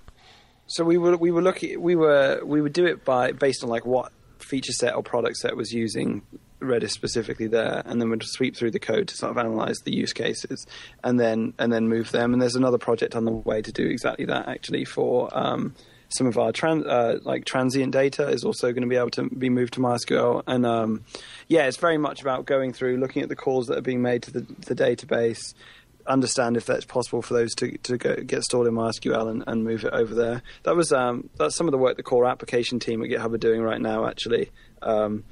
So 0.68 0.84
we 0.84 0.98
were 0.98 1.18
we 1.18 1.32
were 1.32 1.42
looking 1.42 1.82
we 1.82 1.96
were 1.96 2.42
we 2.44 2.62
would 2.62 2.74
do 2.74 2.86
it 2.86 3.04
by 3.04 3.32
based 3.32 3.64
on 3.64 3.70
like 3.70 3.86
what 3.86 4.12
feature 4.40 4.72
set 4.72 4.96
or 4.96 5.04
product 5.04 5.38
set 5.38 5.56
was 5.56 5.72
using 5.72 6.22
Redis 6.64 6.92
specifically 6.92 7.48
there, 7.48 7.82
and 7.86 8.02
then 8.02 8.10
we'd 8.10 8.24
sweep 8.24 8.56
through 8.56 8.72
the 8.72 8.80
code 8.80 9.08
to 9.10 9.16
sort 9.16 9.32
of 9.32 9.38
analyze 9.38 9.80
the 9.80 9.94
use 9.94 10.14
cases, 10.14 10.66
and 11.04 11.20
then 11.20 11.54
and 11.60 11.72
then 11.72 11.88
move 11.88 12.12
them. 12.12 12.34
And 12.34 12.42
there's 12.42 12.56
another 12.56 12.78
project 12.78 13.16
on 13.16 13.26
the 13.26 13.32
way 13.32 13.62
to 13.62 13.72
do 13.72 13.86
exactly 13.86 14.26
that 14.26 14.48
actually 14.48 14.86
for. 14.86 15.30
Um, 15.38 15.76
some 16.10 16.28
of 16.28 16.38
our 16.38 16.52
uh, 16.64 17.18
like 17.24 17.44
transient 17.44 17.92
data 17.92 18.28
is 18.28 18.44
also 18.44 18.72
going 18.72 18.84
to 18.84 18.88
be 18.88 18.98
able 18.98 19.10
to 19.10 19.30
be 19.30 19.50
moved 19.50 19.74
to 19.74 19.80
MySQL, 19.80 20.44
and 20.46 20.64
um, 20.64 21.06
yeah, 21.48 21.66
it's 21.66 21.78
very 21.78 21.98
much 21.98 22.22
about 22.22 22.46
going 22.46 22.72
through, 22.72 22.98
looking 22.98 23.24
at 23.24 23.30
the 23.30 23.36
calls 23.36 23.66
that 23.66 23.80
are 23.80 23.82
being 23.82 24.04
made 24.04 24.22
to 24.24 24.32
the, 24.32 24.42
the 24.42 24.76
database, 24.76 25.56
understand 26.06 26.58
if 26.58 26.66
that's 26.66 26.86
possible 26.86 27.22
for 27.22 27.34
those 27.34 27.54
to 27.56 27.78
to 27.80 27.98
go, 27.98 28.16
get 28.16 28.44
stored 28.44 28.68
in 28.68 28.74
MySQL 28.74 29.30
and, 29.30 29.44
and 29.48 29.64
move 29.64 29.86
it 29.86 29.94
over 29.94 30.14
there. 30.14 30.42
That 30.64 30.76
was 30.76 30.92
um, 30.92 31.30
that's 31.38 31.56
some 31.56 31.68
of 31.68 31.72
the 31.72 31.78
work 31.78 31.98
the 31.98 32.04
core 32.04 32.26
application 32.26 32.80
team 32.80 33.04
at 33.04 33.10
GitHub 33.10 33.34
are 33.34 33.38
doing 33.38 33.62
right 33.62 33.82
now, 33.82 34.06
actually, 34.06 34.52
um, 34.82 35.24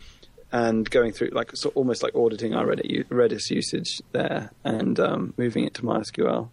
and 0.52 0.90
going 0.90 1.12
through 1.12 1.30
like 1.32 1.52
so 1.56 1.70
almost 1.76 2.04
like 2.04 2.16
auditing 2.16 2.54
our 2.54 2.66
Redis 2.66 3.50
usage 3.50 4.02
there 4.12 4.52
and 4.64 5.00
um, 5.00 5.34
moving 5.38 5.66
it 5.66 5.74
to 5.76 5.84
MySQL. 5.84 6.50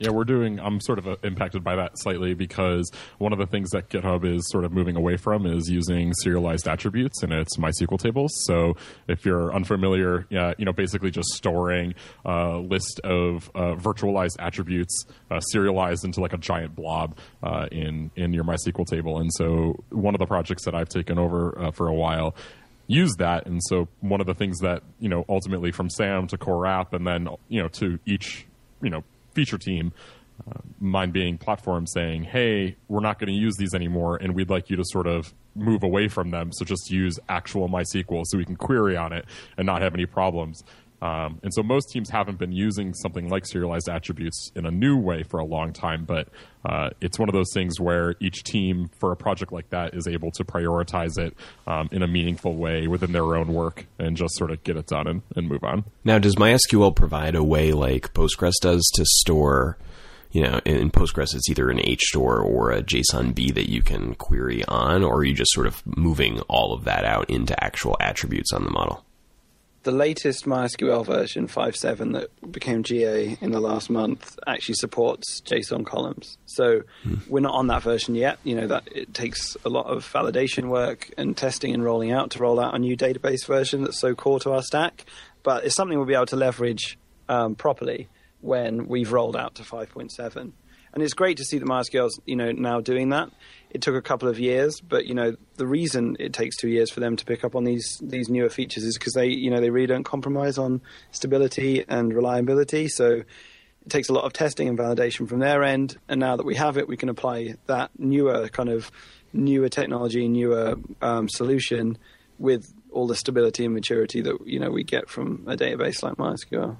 Yeah, 0.00 0.12
we're 0.12 0.24
doing. 0.24 0.58
I'm 0.58 0.80
sort 0.80 0.98
of 0.98 1.06
uh, 1.06 1.16
impacted 1.22 1.62
by 1.62 1.76
that 1.76 1.92
slightly 1.96 2.32
because 2.32 2.90
one 3.18 3.34
of 3.34 3.38
the 3.38 3.44
things 3.44 3.68
that 3.72 3.90
GitHub 3.90 4.24
is 4.24 4.48
sort 4.50 4.64
of 4.64 4.72
moving 4.72 4.96
away 4.96 5.18
from 5.18 5.44
is 5.44 5.68
using 5.68 6.14
serialized 6.22 6.66
attributes 6.66 7.22
in 7.22 7.32
its 7.32 7.58
MySQL 7.58 7.98
tables. 7.98 8.32
So 8.46 8.76
if 9.08 9.26
you're 9.26 9.54
unfamiliar, 9.54 10.26
yeah, 10.30 10.54
you 10.56 10.64
know, 10.64 10.72
basically 10.72 11.10
just 11.10 11.28
storing 11.34 11.94
a 12.24 12.56
list 12.56 12.98
of 13.04 13.50
uh, 13.54 13.74
virtualized 13.74 14.36
attributes 14.38 15.04
uh, 15.30 15.38
serialized 15.40 16.06
into 16.06 16.22
like 16.22 16.32
a 16.32 16.38
giant 16.38 16.74
blob 16.74 17.18
uh, 17.42 17.66
in 17.70 18.10
in 18.16 18.32
your 18.32 18.44
MySQL 18.44 18.86
table. 18.86 19.18
And 19.18 19.30
so 19.34 19.84
one 19.90 20.14
of 20.14 20.18
the 20.18 20.26
projects 20.26 20.64
that 20.64 20.74
I've 20.74 20.88
taken 20.88 21.18
over 21.18 21.58
uh, 21.60 21.72
for 21.72 21.88
a 21.88 21.94
while 21.94 22.34
use 22.90 23.14
that. 23.18 23.46
And 23.46 23.62
so 23.62 23.88
one 24.00 24.20
of 24.20 24.26
the 24.26 24.34
things 24.34 24.58
that 24.58 24.82
you 24.98 25.08
know 25.08 25.24
ultimately 25.28 25.70
from 25.70 25.88
Sam 25.88 26.26
to 26.28 26.36
Core 26.36 26.66
App 26.66 26.92
and 26.92 27.06
then 27.06 27.28
you 27.48 27.62
know 27.62 27.68
to 27.68 27.98
each 28.04 28.46
you 28.82 28.90
know 28.90 29.04
feature 29.32 29.58
team, 29.58 29.92
uh, 30.48 30.58
mine 30.80 31.12
being 31.12 31.38
platform 31.38 31.86
saying, 31.86 32.24
hey, 32.24 32.76
we're 32.88 33.00
not 33.00 33.18
going 33.18 33.32
to 33.32 33.38
use 33.38 33.56
these 33.56 33.74
anymore, 33.74 34.16
and 34.16 34.34
we'd 34.34 34.50
like 34.50 34.68
you 34.70 34.76
to 34.76 34.84
sort 34.84 35.06
of 35.06 35.32
move 35.54 35.82
away 35.82 36.08
from 36.08 36.30
them. 36.30 36.50
So 36.52 36.64
just 36.64 36.90
use 36.90 37.18
actual 37.28 37.68
MySQL 37.68 38.24
so 38.26 38.38
we 38.38 38.44
can 38.44 38.56
query 38.56 38.96
on 38.96 39.12
it 39.12 39.24
and 39.56 39.66
not 39.66 39.82
have 39.82 39.94
any 39.94 40.06
problems. 40.06 40.62
Um, 41.02 41.40
and 41.42 41.52
so 41.52 41.62
most 41.62 41.90
teams 41.90 42.10
haven't 42.10 42.38
been 42.38 42.52
using 42.52 42.92
something 42.94 43.28
like 43.28 43.46
serialized 43.46 43.88
attributes 43.88 44.50
in 44.54 44.66
a 44.66 44.70
new 44.70 44.98
way 44.98 45.22
for 45.22 45.40
a 45.40 45.44
long 45.44 45.72
time, 45.72 46.04
but 46.04 46.28
uh, 46.64 46.90
it's 47.00 47.18
one 47.18 47.28
of 47.28 47.32
those 47.34 47.50
things 47.54 47.80
where 47.80 48.14
each 48.20 48.44
team 48.44 48.90
for 48.98 49.12
a 49.12 49.16
project 49.16 49.52
like 49.52 49.70
that 49.70 49.94
is 49.94 50.06
able 50.06 50.30
to 50.32 50.44
prioritize 50.44 51.18
it 51.18 51.34
um, 51.66 51.88
in 51.90 52.02
a 52.02 52.06
meaningful 52.06 52.54
way 52.54 52.86
within 52.86 53.12
their 53.12 53.34
own 53.36 53.48
work 53.48 53.86
and 53.98 54.16
just 54.16 54.36
sort 54.36 54.50
of 54.50 54.62
get 54.62 54.76
it 54.76 54.86
done 54.86 55.06
and, 55.06 55.22
and 55.36 55.48
move 55.48 55.64
on. 55.64 55.84
Now, 56.04 56.18
does 56.18 56.36
MySQL 56.36 56.94
provide 56.94 57.34
a 57.34 57.42
way 57.42 57.72
like 57.72 58.12
Postgres 58.12 58.54
does 58.60 58.86
to 58.94 59.04
store, 59.06 59.78
you 60.32 60.42
know, 60.42 60.60
in 60.66 60.90
Postgres 60.90 61.34
it's 61.34 61.48
either 61.48 61.70
an 61.70 61.78
hstore 61.78 62.44
or 62.44 62.72
a 62.72 62.82
JSONB 62.82 63.54
that 63.54 63.70
you 63.70 63.80
can 63.82 64.14
query 64.14 64.64
on, 64.66 65.02
or 65.02 65.18
are 65.18 65.24
you 65.24 65.34
just 65.34 65.52
sort 65.52 65.66
of 65.66 65.82
moving 65.86 66.40
all 66.42 66.74
of 66.74 66.84
that 66.84 67.04
out 67.06 67.30
into 67.30 67.62
actual 67.64 67.96
attributes 68.00 68.52
on 68.52 68.64
the 68.64 68.70
model? 68.70 69.04
The 69.82 69.90
latest 69.90 70.44
MySQL 70.44 71.06
version 71.06 71.48
5.7 71.48 72.12
that 72.12 72.52
became 72.52 72.82
GA 72.82 73.38
in 73.40 73.50
the 73.50 73.60
last 73.60 73.88
month 73.88 74.38
actually 74.46 74.74
supports 74.74 75.40
JSON 75.40 75.86
columns. 75.86 76.36
So 76.44 76.82
we're 77.28 77.40
not 77.40 77.54
on 77.54 77.68
that 77.68 77.82
version 77.82 78.14
yet. 78.14 78.38
You 78.44 78.56
know 78.56 78.66
that 78.66 78.88
it 78.94 79.14
takes 79.14 79.56
a 79.64 79.70
lot 79.70 79.86
of 79.86 80.04
validation 80.04 80.68
work 80.68 81.10
and 81.16 81.36
testing 81.36 81.72
and 81.72 81.82
rolling 81.82 82.12
out 82.12 82.30
to 82.32 82.38
roll 82.40 82.60
out 82.60 82.74
a 82.74 82.78
new 82.78 82.96
database 82.96 83.46
version 83.46 83.82
that's 83.82 83.98
so 83.98 84.14
core 84.14 84.40
to 84.40 84.52
our 84.52 84.62
stack. 84.62 85.06
But 85.42 85.64
it's 85.64 85.74
something 85.74 85.96
we'll 85.96 86.06
be 86.06 86.14
able 86.14 86.26
to 86.26 86.36
leverage 86.36 86.98
um, 87.30 87.54
properly 87.54 88.08
when 88.42 88.86
we've 88.86 89.12
rolled 89.12 89.36
out 89.36 89.54
to 89.56 89.62
5.7. 89.62 90.52
And 90.92 91.02
it's 91.02 91.14
great 91.14 91.36
to 91.38 91.44
see 91.44 91.58
that 91.58 91.66
MySQL's 91.66 92.20
you 92.26 92.36
know 92.36 92.52
now 92.52 92.80
doing 92.80 93.10
that. 93.10 93.30
It 93.70 93.82
took 93.82 93.94
a 93.94 94.02
couple 94.02 94.28
of 94.28 94.38
years, 94.38 94.80
but 94.80 95.06
you 95.06 95.14
know 95.14 95.36
the 95.56 95.66
reason 95.66 96.16
it 96.18 96.32
takes 96.32 96.56
two 96.56 96.68
years 96.68 96.90
for 96.90 97.00
them 97.00 97.16
to 97.16 97.24
pick 97.24 97.44
up 97.44 97.54
on 97.54 97.64
these 97.64 97.98
these 98.02 98.28
newer 98.28 98.50
features 98.50 98.84
is 98.84 98.98
because 98.98 99.12
they 99.14 99.28
you 99.28 99.50
know 99.50 99.60
they 99.60 99.70
really 99.70 99.86
don't 99.86 100.04
compromise 100.04 100.58
on 100.58 100.80
stability 101.12 101.84
and 101.88 102.12
reliability. 102.12 102.88
So 102.88 103.22
it 103.82 103.88
takes 103.88 104.08
a 104.08 104.12
lot 104.12 104.24
of 104.24 104.32
testing 104.32 104.68
and 104.68 104.78
validation 104.78 105.28
from 105.28 105.38
their 105.38 105.62
end. 105.62 105.98
And 106.08 106.20
now 106.20 106.36
that 106.36 106.44
we 106.44 106.56
have 106.56 106.76
it, 106.76 106.88
we 106.88 106.96
can 106.96 107.08
apply 107.08 107.54
that 107.66 107.90
newer 107.98 108.48
kind 108.48 108.68
of 108.68 108.90
newer 109.32 109.68
technology, 109.68 110.28
newer 110.28 110.76
um, 111.00 111.28
solution 111.28 111.96
with 112.38 112.72
all 112.90 113.06
the 113.06 113.14
stability 113.14 113.64
and 113.64 113.74
maturity 113.74 114.20
that 114.20 114.46
you 114.46 114.58
know 114.58 114.70
we 114.70 114.82
get 114.82 115.08
from 115.08 115.44
a 115.46 115.56
database 115.56 116.02
like 116.02 116.16
MySQL. 116.16 116.76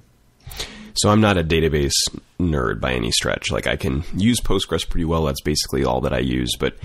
So 0.95 1.09
I'm 1.09 1.21
not 1.21 1.37
a 1.37 1.43
database 1.43 1.93
nerd 2.39 2.79
by 2.79 2.93
any 2.93 3.11
stretch. 3.11 3.51
Like 3.51 3.67
I 3.67 3.75
can 3.75 4.03
use 4.15 4.39
Postgres 4.39 4.87
pretty 4.87 5.05
well. 5.05 5.25
That's 5.25 5.41
basically 5.41 5.83
all 5.83 6.01
that 6.01 6.13
I 6.13 6.19
use. 6.19 6.51
But 6.59 6.75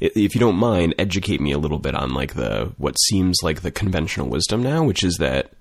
if 0.00 0.34
you 0.34 0.40
don't 0.40 0.56
mind, 0.56 0.94
educate 0.98 1.40
me 1.40 1.52
a 1.52 1.58
little 1.58 1.78
bit 1.78 1.94
on 1.94 2.14
like 2.14 2.34
the 2.34 2.72
what 2.78 2.98
seems 3.00 3.38
like 3.42 3.60
the 3.60 3.70
conventional 3.70 4.28
wisdom 4.28 4.62
now, 4.62 4.82
which 4.82 5.04
is 5.04 5.16
that 5.18 5.52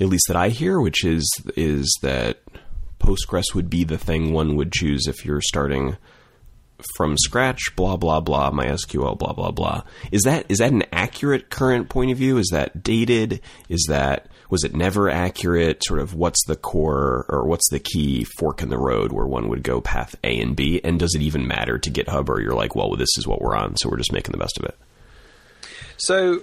at 0.00 0.08
least 0.08 0.24
that 0.28 0.36
I 0.36 0.48
hear, 0.48 0.80
which 0.80 1.04
is 1.04 1.28
is 1.56 1.98
that 2.02 2.38
Postgres 2.98 3.54
would 3.54 3.70
be 3.70 3.84
the 3.84 3.98
thing 3.98 4.32
one 4.32 4.56
would 4.56 4.72
choose 4.72 5.06
if 5.06 5.24
you're 5.24 5.40
starting 5.40 5.96
from 6.96 7.16
scratch, 7.16 7.74
blah 7.76 7.96
blah 7.96 8.20
blah, 8.20 8.50
MySQL, 8.50 9.16
blah 9.16 9.32
blah 9.32 9.52
blah. 9.52 9.82
Is 10.10 10.22
that 10.22 10.46
is 10.48 10.58
that 10.58 10.72
an 10.72 10.84
accurate 10.92 11.50
current 11.50 11.88
point 11.88 12.10
of 12.10 12.18
view? 12.18 12.38
Is 12.38 12.48
that 12.52 12.82
dated? 12.82 13.40
Is 13.68 13.86
that 13.88 14.26
was 14.52 14.64
it 14.64 14.74
never 14.74 15.08
accurate? 15.08 15.82
Sort 15.82 15.98
of 15.98 16.12
what's 16.12 16.44
the 16.44 16.56
core 16.56 17.24
or 17.30 17.46
what's 17.46 17.70
the 17.70 17.80
key 17.80 18.24
fork 18.24 18.62
in 18.62 18.68
the 18.68 18.76
road 18.76 19.10
where 19.10 19.24
one 19.24 19.48
would 19.48 19.62
go 19.62 19.80
path 19.80 20.14
A 20.22 20.38
and 20.38 20.54
B? 20.54 20.78
And 20.84 21.00
does 21.00 21.14
it 21.14 21.22
even 21.22 21.48
matter 21.48 21.78
to 21.78 21.90
GitHub 21.90 22.28
or 22.28 22.38
you're 22.38 22.52
like, 22.52 22.76
well, 22.76 22.94
this 22.94 23.16
is 23.16 23.26
what 23.26 23.40
we're 23.40 23.56
on, 23.56 23.76
so 23.78 23.88
we're 23.88 23.96
just 23.96 24.12
making 24.12 24.32
the 24.32 24.36
best 24.36 24.58
of 24.58 24.66
it? 24.66 24.78
So 25.96 26.42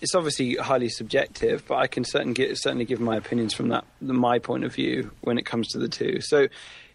it's 0.00 0.14
obviously 0.14 0.54
highly 0.54 0.88
subjective, 0.88 1.66
but 1.68 1.74
I 1.74 1.86
can 1.86 2.04
certainly 2.04 2.32
give, 2.32 2.56
certainly 2.56 2.86
give 2.86 2.98
my 2.98 3.16
opinions 3.16 3.52
from 3.52 3.68
that 3.68 3.84
my 4.00 4.38
point 4.38 4.64
of 4.64 4.74
view 4.74 5.10
when 5.20 5.36
it 5.36 5.44
comes 5.44 5.68
to 5.68 5.78
the 5.78 5.88
two. 5.88 6.22
So 6.22 6.48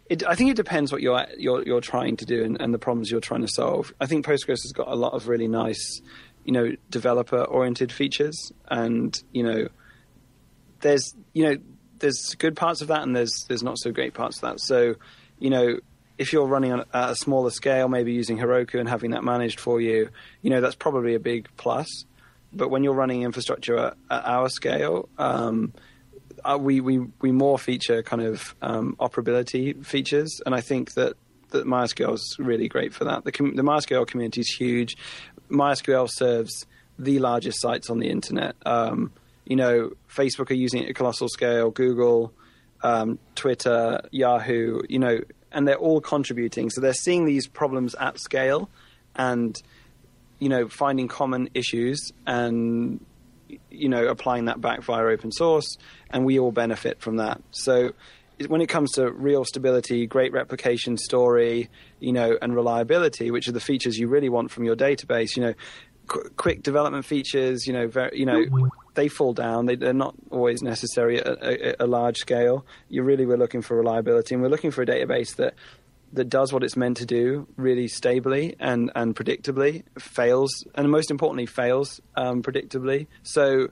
it, 0.10 0.25
I 0.25 0.34
think 0.34 0.50
it 0.50 0.56
depends 0.56 0.91
what 0.91 1.03
you're 1.03 1.27
you're, 1.38 1.62
you're 1.62 1.79
trying 1.79 2.18
to 2.18 2.25
do 2.25 2.44
and, 2.44 2.60
and, 2.60 2.74
the 2.74 2.79
problems 2.79 3.12
you're 3.12 3.22
trying 3.22 3.41
to 3.41 3.48
solve. 3.48 3.94
I 4.01 4.08
think 4.08 4.25
Postgres 4.25 4.63
has 4.63 4.72
got 4.74 4.88
a 4.88 4.96
lot 4.96 5.13
of 5.13 5.27
really 5.27 5.48
nice, 5.48 6.01
you 6.44 6.53
know, 6.53 6.75
developer 6.89 7.44
oriented 7.44 7.91
features, 7.91 8.51
and 8.68 9.15
you 9.32 9.44
know, 9.44 9.68
there's 10.81 11.13
you 11.33 11.43
know 11.43 11.57
there's 12.00 12.36
good 12.38 12.55
parts 12.55 12.81
of 12.81 12.88
that 12.88 13.03
and 13.03 13.15
there's 13.15 13.45
there's 13.48 13.63
not 13.63 13.77
so 13.77 13.91
great 13.91 14.13
parts 14.13 14.38
of 14.38 14.41
that. 14.41 14.59
So, 14.59 14.95
you 15.38 15.50
know, 15.50 15.79
if 16.17 16.33
you're 16.33 16.48
running 16.48 16.74
on 16.74 16.86
a 16.93 17.15
smaller 17.15 17.50
scale, 17.50 17.88
maybe 17.88 18.13
using 18.13 18.38
Heroku 18.38 18.79
and 18.79 18.89
having 18.89 19.12
that 19.12 19.24
managed 19.24 19.59
for 19.59 19.79
you, 19.79 20.09
you 20.41 20.50
know, 20.50 20.62
that's 20.62 20.75
probably 20.75 21.15
a 21.15 21.19
big 21.19 21.48
plus. 21.57 22.05
But 22.51 22.69
when 22.69 22.83
you're 22.83 22.93
running 22.93 23.21
infrastructure 23.21 23.77
at, 23.77 23.98
at 24.09 24.25
our 24.25 24.50
scale, 24.50 25.07
um, 25.17 25.74
uh, 26.43 26.57
we, 26.59 26.81
we, 26.81 27.00
we 27.21 27.31
more 27.31 27.59
feature 27.59 28.01
kind 28.01 28.21
of 28.21 28.55
um, 28.62 28.95
operability 29.00 29.86
features, 29.86 30.41
and 30.45 30.55
I 30.55 30.62
think 30.62 30.93
that, 30.93 31.15
that 31.51 31.65
MySQL 31.65 32.15
is 32.15 32.36
really 32.39 32.67
great 32.67 32.93
for 32.93 33.05
that. 33.05 33.24
The, 33.24 33.31
com- 33.31 33.55
the 33.55 33.62
MySQL 33.62 34.07
community 34.07 34.41
is 34.41 34.50
huge. 34.50 34.98
MySQL 35.50 36.09
serves 36.12 36.65
the 36.98 37.19
largest 37.19 37.62
sites 37.62 37.89
on 37.89 38.00
the 38.00 38.09
internet. 38.09 38.55
Um, 38.65 39.12
you 39.50 39.58
know, 39.58 39.91
Facebook 40.10 40.50
are 40.51 40.56
using 40.56 40.82
it 40.82 40.86
at 40.86 40.91
a 40.91 40.94
colossal 40.94 41.27
scale, 41.27 41.72
Google, 41.72 42.32
um, 42.82 43.20
Twitter, 43.36 44.00
Yahoo, 44.12 44.82
you 44.88 45.00
know, 45.00 45.20
and 45.51 45.68
they're 45.68 45.75
all 45.75 46.00
contributing. 46.00 46.70
So 46.70 46.79
they're 46.79 46.94
seeing 46.94 47.25
these 47.25 47.48
problems 47.48 47.96
at 47.96 48.20
scale 48.20 48.70
and, 49.15 49.62
you 50.39 50.48
know, 50.48 50.70
finding 50.70 51.10
common 51.10 51.50
issues 51.53 52.13
and 52.25 53.03
you 53.72 53.89
know, 53.89 54.08
applying 54.08 54.46
that 54.46 54.62
back 54.62 54.84
via 54.84 55.06
open 55.06 55.32
source, 55.32 55.77
and 56.12 56.25
we 56.25 56.39
all 56.39 56.51
benefit 56.51 57.01
from 57.01 57.18
that. 57.18 57.41
So 57.51 57.94
when 58.48 58.62
it 58.62 58.68
comes 58.68 58.91
to 58.91 59.12
real 59.12 59.44
stability, 59.44 60.06
great 60.08 60.32
replication 60.32 60.98
story, 60.98 61.70
you 62.00 62.13
know, 62.13 62.38
and 62.41 62.56
reliability, 62.56 63.32
which 63.32 63.48
are 63.48 63.51
the 63.51 63.60
features 63.60 63.98
you 63.98 64.08
really 64.08 64.29
want 64.29 64.51
from 64.51 64.63
your 64.63 64.75
database, 64.75 65.36
you 65.36 65.44
know, 65.44 65.53
qu- 66.09 66.29
quick 66.35 66.61
development 66.63 67.05
features, 67.05 67.65
you 67.65 67.71
know, 67.71 67.87
very, 67.87 68.19
you 68.19 68.25
know, 68.25 68.43
they 68.95 69.07
fall 69.07 69.33
down. 69.33 69.67
They, 69.67 69.75
are 69.75 69.93
not 69.93 70.15
always 70.29 70.61
necessary 70.61 71.19
at 71.19 71.27
a, 71.27 71.83
a, 71.83 71.87
large 71.87 72.17
scale. 72.17 72.65
You 72.89 73.03
really 73.03 73.25
were 73.25 73.37
looking 73.37 73.61
for 73.61 73.77
reliability, 73.77 74.35
and 74.35 74.41
we're 74.43 74.49
looking 74.49 74.71
for 74.71 74.81
a 74.81 74.85
database 74.85 75.37
that 75.37 75.53
that 76.11 76.25
does 76.25 76.51
what 76.51 76.63
it's 76.63 76.75
meant 76.75 76.97
to 76.97 77.05
do 77.05 77.47
really 77.55 77.87
stably 77.87 78.55
and, 78.59 78.91
and 78.95 79.15
predictably, 79.15 79.83
fails, 79.99 80.65
and 80.73 80.89
most 80.89 81.11
importantly, 81.11 81.45
fails 81.45 82.01
um, 82.15 82.41
predictably. 82.41 83.05
So, 83.21 83.67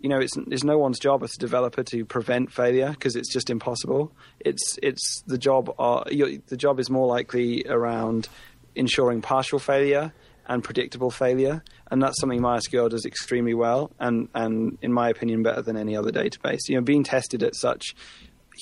you 0.00 0.08
know, 0.08 0.18
it's, 0.18 0.36
it's 0.36 0.64
no 0.64 0.76
one's 0.76 0.98
job 0.98 1.22
as 1.22 1.36
a 1.36 1.38
developer 1.38 1.84
to 1.84 2.04
prevent 2.04 2.52
failure 2.52 2.90
because 2.90 3.14
it's 3.14 3.32
just 3.32 3.48
impossible. 3.48 4.12
It's 4.40 4.76
it's 4.82 5.22
the 5.28 5.38
job. 5.38 5.72
Uh, 5.78 6.02
the 6.04 6.56
job 6.56 6.80
is 6.80 6.90
more 6.90 7.06
likely 7.06 7.64
around 7.68 8.28
ensuring 8.74 9.22
partial 9.22 9.58
failure 9.58 10.12
and 10.48 10.64
predictable 10.64 11.10
failure, 11.10 11.62
and 11.90 12.02
that's 12.02 12.20
something 12.20 12.40
MySQL 12.40 12.90
does 12.90 13.04
extremely 13.04 13.54
well, 13.54 13.90
and 13.98 14.28
and 14.34 14.78
in 14.82 14.92
my 14.92 15.08
opinion, 15.10 15.42
better 15.42 15.62
than 15.62 15.76
any 15.76 15.96
other 15.96 16.10
database. 16.10 16.60
You 16.68 16.76
know, 16.76 16.82
being 16.82 17.04
tested 17.04 17.42
at 17.42 17.54
such 17.54 17.94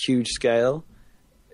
huge 0.06 0.28
scale 0.28 0.84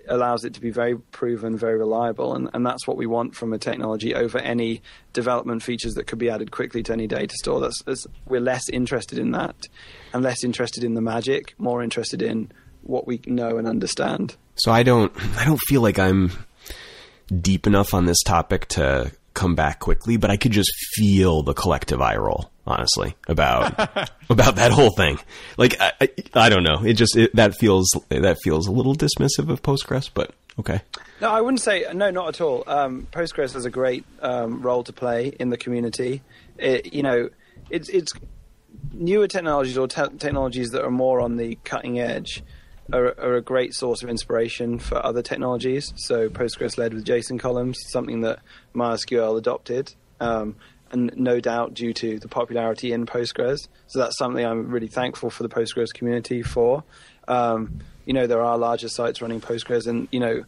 allows 0.08 0.44
it 0.44 0.54
to 0.54 0.60
be 0.60 0.70
very 0.70 0.96
proven, 0.96 1.56
very 1.56 1.78
reliable, 1.78 2.34
and, 2.34 2.50
and 2.54 2.66
that's 2.66 2.86
what 2.86 2.96
we 2.96 3.06
want 3.06 3.36
from 3.36 3.52
a 3.52 3.58
technology 3.58 4.14
over 4.14 4.38
any 4.38 4.82
development 5.12 5.62
features 5.62 5.94
that 5.94 6.06
could 6.06 6.18
be 6.18 6.28
added 6.28 6.50
quickly 6.50 6.82
to 6.82 6.92
any 6.92 7.06
data 7.06 7.34
store. 7.38 7.60
That's, 7.60 7.80
that's 7.84 8.06
we're 8.26 8.40
less 8.40 8.68
interested 8.68 9.18
in 9.18 9.30
that, 9.32 9.54
and 10.12 10.22
less 10.22 10.42
interested 10.42 10.82
in 10.82 10.94
the 10.94 11.00
magic, 11.00 11.54
more 11.58 11.82
interested 11.82 12.22
in 12.22 12.50
what 12.82 13.06
we 13.06 13.20
know 13.26 13.58
and 13.58 13.68
understand. 13.68 14.36
So 14.56 14.72
I 14.72 14.82
don't, 14.82 15.12
I 15.36 15.44
don't 15.44 15.60
feel 15.68 15.82
like 15.82 15.98
I'm 15.98 16.32
deep 17.40 17.66
enough 17.66 17.94
on 17.94 18.06
this 18.06 18.20
topic 18.22 18.66
to 18.68 19.12
come 19.34 19.54
back 19.54 19.80
quickly, 19.80 20.16
but 20.16 20.30
I 20.30 20.36
could 20.36 20.52
just 20.52 20.72
feel 20.94 21.42
the 21.42 21.54
collective 21.54 22.00
eye 22.00 22.16
roll, 22.16 22.50
honestly, 22.66 23.14
about 23.28 23.78
about 24.30 24.56
that 24.56 24.72
whole 24.72 24.90
thing. 24.90 25.18
Like 25.56 25.80
I, 25.80 25.92
I, 26.00 26.08
I 26.34 26.48
don't 26.48 26.62
know, 26.64 26.84
it 26.84 26.94
just 26.94 27.16
it, 27.16 27.34
that 27.36 27.54
feels 27.56 27.90
that 28.08 28.38
feels 28.42 28.66
a 28.66 28.72
little 28.72 28.94
dismissive 28.94 29.48
of 29.48 29.62
Postgres, 29.62 30.10
but 30.12 30.32
okay. 30.58 30.80
No, 31.20 31.30
I 31.30 31.40
wouldn't 31.40 31.60
say 31.60 31.86
no, 31.92 32.10
not 32.10 32.28
at 32.28 32.40
all. 32.40 32.64
Um, 32.66 33.06
Postgres 33.12 33.54
has 33.54 33.64
a 33.64 33.70
great 33.70 34.04
um, 34.20 34.62
role 34.62 34.84
to 34.84 34.92
play 34.92 35.28
in 35.38 35.50
the 35.50 35.56
community. 35.56 36.22
It, 36.58 36.92
you 36.92 37.02
know, 37.02 37.30
it's 37.70 37.88
it's 37.88 38.12
newer 38.92 39.28
technologies 39.28 39.78
or 39.78 39.88
te- 39.88 40.16
technologies 40.18 40.70
that 40.70 40.84
are 40.84 40.90
more 40.90 41.20
on 41.20 41.36
the 41.36 41.56
cutting 41.64 41.98
edge 41.98 42.42
are, 42.92 43.18
are, 43.18 43.34
a 43.36 43.42
great 43.42 43.74
source 43.74 44.02
of 44.02 44.08
inspiration 44.08 44.78
for 44.78 45.04
other 45.04 45.22
technologies. 45.22 45.92
So 45.96 46.28
Postgres 46.28 46.78
led 46.78 46.94
with 46.94 47.04
JSON 47.04 47.38
columns, 47.38 47.78
something 47.90 48.22
that 48.22 48.40
MySQL 48.74 49.38
adopted, 49.38 49.94
um, 50.20 50.56
and 50.90 51.12
no 51.16 51.40
doubt 51.40 51.74
due 51.74 51.92
to 51.94 52.18
the 52.18 52.28
popularity 52.28 52.92
in 52.92 53.06
Postgres. 53.06 53.68
So 53.86 53.98
that's 53.98 54.18
something 54.18 54.44
I'm 54.44 54.70
really 54.70 54.88
thankful 54.88 55.30
for 55.30 55.42
the 55.42 55.48
Postgres 55.48 55.92
community 55.92 56.42
for. 56.42 56.84
Um, 57.28 57.80
you 58.04 58.12
know, 58.12 58.26
there 58.26 58.42
are 58.42 58.58
larger 58.58 58.88
sites 58.88 59.22
running 59.22 59.40
Postgres, 59.40 59.86
and 59.86 60.08
you 60.10 60.20
know, 60.20 60.44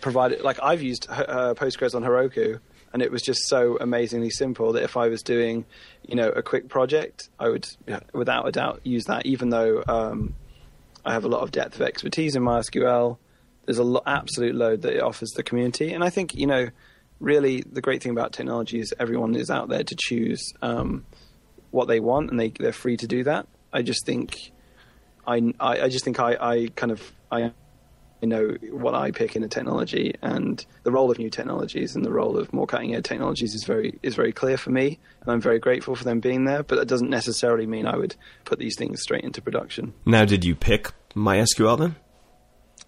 provided 0.00 0.42
like 0.42 0.58
I've 0.62 0.82
used 0.82 1.08
uh, 1.10 1.54
Postgres 1.54 1.94
on 1.94 2.02
Heroku, 2.02 2.60
and 2.92 3.02
it 3.02 3.10
was 3.10 3.22
just 3.22 3.48
so 3.48 3.76
amazingly 3.80 4.30
simple 4.30 4.72
that 4.72 4.82
if 4.82 4.96
I 4.96 5.08
was 5.08 5.22
doing, 5.22 5.64
you 6.06 6.14
know, 6.14 6.28
a 6.28 6.42
quick 6.42 6.68
project, 6.68 7.28
I 7.38 7.48
would, 7.48 7.66
without 8.12 8.46
a 8.46 8.52
doubt, 8.52 8.80
use 8.84 9.06
that. 9.06 9.26
Even 9.26 9.50
though 9.50 9.82
um, 9.88 10.34
I 11.04 11.12
have 11.12 11.24
a 11.24 11.28
lot 11.28 11.42
of 11.42 11.50
depth 11.50 11.76
of 11.76 11.82
expertise 11.82 12.36
in 12.36 12.42
MySQL. 12.42 13.18
There's 13.66 13.78
a 13.78 13.84
lo- 13.84 14.02
absolute 14.06 14.54
load 14.54 14.82
that 14.82 14.94
it 14.94 15.02
offers 15.02 15.30
the 15.30 15.42
community, 15.42 15.92
and 15.92 16.02
I 16.02 16.10
think 16.10 16.34
you 16.34 16.46
know, 16.46 16.68
really, 17.20 17.62
the 17.62 17.80
great 17.80 18.02
thing 18.02 18.12
about 18.12 18.32
technology 18.32 18.80
is 18.80 18.94
everyone 18.98 19.34
is 19.34 19.50
out 19.50 19.68
there 19.68 19.84
to 19.84 19.96
choose 19.98 20.52
um, 20.62 21.04
what 21.70 21.88
they 21.88 22.00
want, 22.00 22.30
and 22.30 22.38
they 22.38 22.48
they're 22.48 22.72
free 22.72 22.96
to 22.96 23.06
do 23.06 23.24
that. 23.24 23.46
I 23.72 23.82
just 23.82 24.04
think, 24.04 24.36
I 25.26 25.52
I, 25.60 25.82
I 25.82 25.88
just 25.88 26.04
think 26.04 26.18
I, 26.20 26.36
I 26.40 26.68
kind 26.74 26.92
of 26.92 27.12
I 27.30 27.52
know 28.26 28.56
what 28.70 28.94
I 28.94 29.10
pick 29.10 29.36
in 29.36 29.42
a 29.42 29.48
technology, 29.48 30.14
and 30.22 30.64
the 30.82 30.92
role 30.92 31.10
of 31.10 31.18
new 31.18 31.30
technologies 31.30 31.96
and 31.96 32.04
the 32.04 32.12
role 32.12 32.36
of 32.36 32.52
more 32.52 32.66
cutting 32.66 32.94
edge 32.94 33.04
technologies 33.04 33.54
is 33.54 33.64
very 33.64 33.98
is 34.02 34.14
very 34.14 34.32
clear 34.32 34.56
for 34.56 34.70
me, 34.70 34.98
and 35.20 35.30
I'm 35.30 35.40
very 35.40 35.58
grateful 35.58 35.94
for 35.94 36.04
them 36.04 36.20
being 36.20 36.44
there. 36.44 36.62
But 36.62 36.76
that 36.76 36.88
doesn't 36.88 37.10
necessarily 37.10 37.66
mean 37.66 37.86
I 37.86 37.96
would 37.96 38.14
put 38.44 38.58
these 38.58 38.76
things 38.76 39.02
straight 39.02 39.24
into 39.24 39.42
production. 39.42 39.94
Now, 40.06 40.24
did 40.24 40.44
you 40.44 40.54
pick 40.54 40.92
MySQL 41.14 41.78
then? 41.78 41.96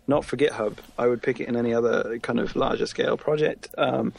Not 0.06 0.24
for 0.24 0.36
GitHub. 0.36 0.76
I 0.98 1.06
would 1.06 1.22
pick 1.22 1.40
it 1.40 1.48
in 1.48 1.56
any 1.56 1.72
other 1.72 2.18
kind 2.18 2.38
of 2.38 2.54
larger 2.56 2.86
scale 2.86 3.16
project. 3.16 3.68
Um, 3.78 4.12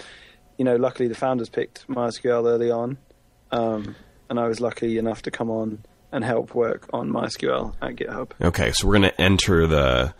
you 0.57 0.65
know, 0.65 0.75
luckily 0.77 1.07
the 1.07 1.15
founders 1.15 1.49
picked 1.49 1.87
MySQL 1.87 2.47
early 2.47 2.71
on, 2.71 2.97
um, 3.51 3.95
and 4.29 4.39
I 4.39 4.47
was 4.47 4.59
lucky 4.59 4.97
enough 4.97 5.21
to 5.23 5.31
come 5.31 5.49
on 5.49 5.83
and 6.11 6.23
help 6.23 6.55
work 6.55 6.87
on 6.93 7.11
MySQL 7.11 7.75
at 7.81 7.95
GitHub. 7.95 8.31
Okay, 8.41 8.71
so 8.71 8.87
we're 8.87 8.97
going 8.97 9.09
to 9.09 9.21
enter 9.21 9.67
the 9.67 10.13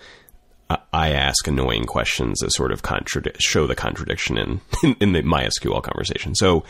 I 0.69 1.11
ask 1.11 1.47
annoying 1.47 1.85
questions 1.85 2.39
that 2.39 2.51
sort 2.51 2.71
of 2.71 2.81
contradict, 2.81 3.41
show 3.41 3.67
the 3.67 3.75
contradiction 3.75 4.37
in, 4.37 4.61
in, 4.83 4.95
in 4.99 5.13
the 5.13 5.21
MySQL 5.21 5.83
conversation. 5.83 6.33
So, 6.35 6.63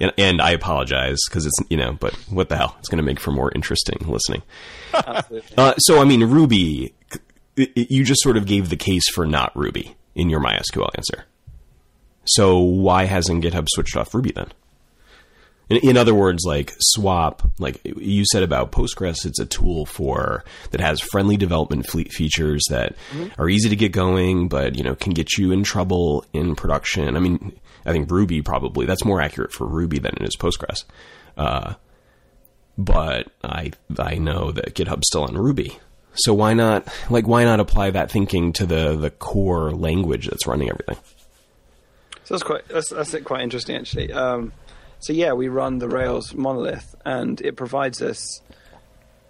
and, 0.00 0.12
and, 0.16 0.40
I 0.40 0.52
apologize 0.52 1.18
because 1.28 1.46
it's, 1.46 1.58
you 1.68 1.76
know, 1.76 1.92
but 1.92 2.14
what 2.28 2.48
the 2.48 2.56
hell? 2.56 2.76
It's 2.78 2.88
going 2.88 2.98
to 2.98 3.04
make 3.04 3.18
for 3.18 3.32
more 3.32 3.50
interesting 3.52 3.98
listening. 4.06 4.42
uh, 4.94 5.74
so, 5.78 6.00
I 6.00 6.04
mean, 6.04 6.22
Ruby, 6.24 6.94
you 7.56 8.04
just 8.04 8.22
sort 8.22 8.36
of 8.36 8.46
gave 8.46 8.68
the 8.68 8.76
case 8.76 9.08
for 9.10 9.26
not 9.26 9.54
Ruby 9.56 9.96
in 10.14 10.30
your 10.30 10.40
MySQL 10.40 10.90
answer. 10.94 11.24
So, 12.26 12.58
why 12.58 13.04
hasn't 13.04 13.42
GitHub 13.42 13.66
switched 13.68 13.96
off 13.96 14.14
Ruby 14.14 14.30
then? 14.30 14.52
In, 15.70 15.90
in 15.90 15.96
other 15.96 16.14
words, 16.14 16.44
like 16.44 16.74
swap, 16.78 17.42
like 17.58 17.80
you 17.84 18.24
said 18.30 18.42
about 18.42 18.72
Postgres, 18.72 19.24
it's 19.24 19.38
a 19.38 19.46
tool 19.46 19.86
for 19.86 20.44
that 20.72 20.80
has 20.80 21.00
friendly 21.00 21.36
development 21.36 21.86
fleet 21.86 22.12
features 22.12 22.62
that 22.68 22.94
are 23.38 23.48
easy 23.48 23.68
to 23.68 23.76
get 23.76 23.92
going, 23.92 24.48
but 24.48 24.76
you 24.76 24.82
know 24.82 24.94
can 24.94 25.14
get 25.14 25.38
you 25.38 25.52
in 25.52 25.62
trouble 25.62 26.24
in 26.32 26.54
production. 26.54 27.16
I 27.16 27.20
mean, 27.20 27.58
I 27.86 27.92
think 27.92 28.10
Ruby 28.10 28.42
probably 28.42 28.84
that's 28.84 29.04
more 29.04 29.20
accurate 29.22 29.52
for 29.52 29.66
Ruby 29.66 29.98
than 29.98 30.14
it 30.16 30.22
is 30.22 30.36
Postgres. 30.36 30.84
Uh, 31.36 31.74
but 32.76 33.28
I 33.44 33.72
I 33.98 34.16
know 34.16 34.52
that 34.52 34.74
GitHub's 34.74 35.06
still 35.06 35.24
on 35.24 35.36
Ruby. 35.36 35.78
So 36.14 36.34
why 36.34 36.54
not 36.54 36.88
like 37.08 37.28
why 37.28 37.44
not 37.44 37.60
apply 37.60 37.90
that 37.90 38.10
thinking 38.10 38.52
to 38.54 38.66
the 38.66 38.96
the 38.96 39.10
core 39.10 39.70
language 39.70 40.26
that's 40.26 40.46
running 40.46 40.68
everything? 40.68 40.96
So 42.24 42.34
that's 42.34 42.42
quite 42.42 42.68
that's, 42.68 42.90
that's 42.90 43.14
quite 43.24 43.42
interesting 43.42 43.76
actually. 43.76 44.12
Um, 44.12 44.52
so 45.00 45.12
yeah, 45.12 45.32
we 45.32 45.48
run 45.48 45.78
the 45.78 45.88
Rails 45.88 46.34
monolith, 46.34 46.94
and 47.04 47.40
it 47.40 47.56
provides 47.56 48.00
us. 48.02 48.40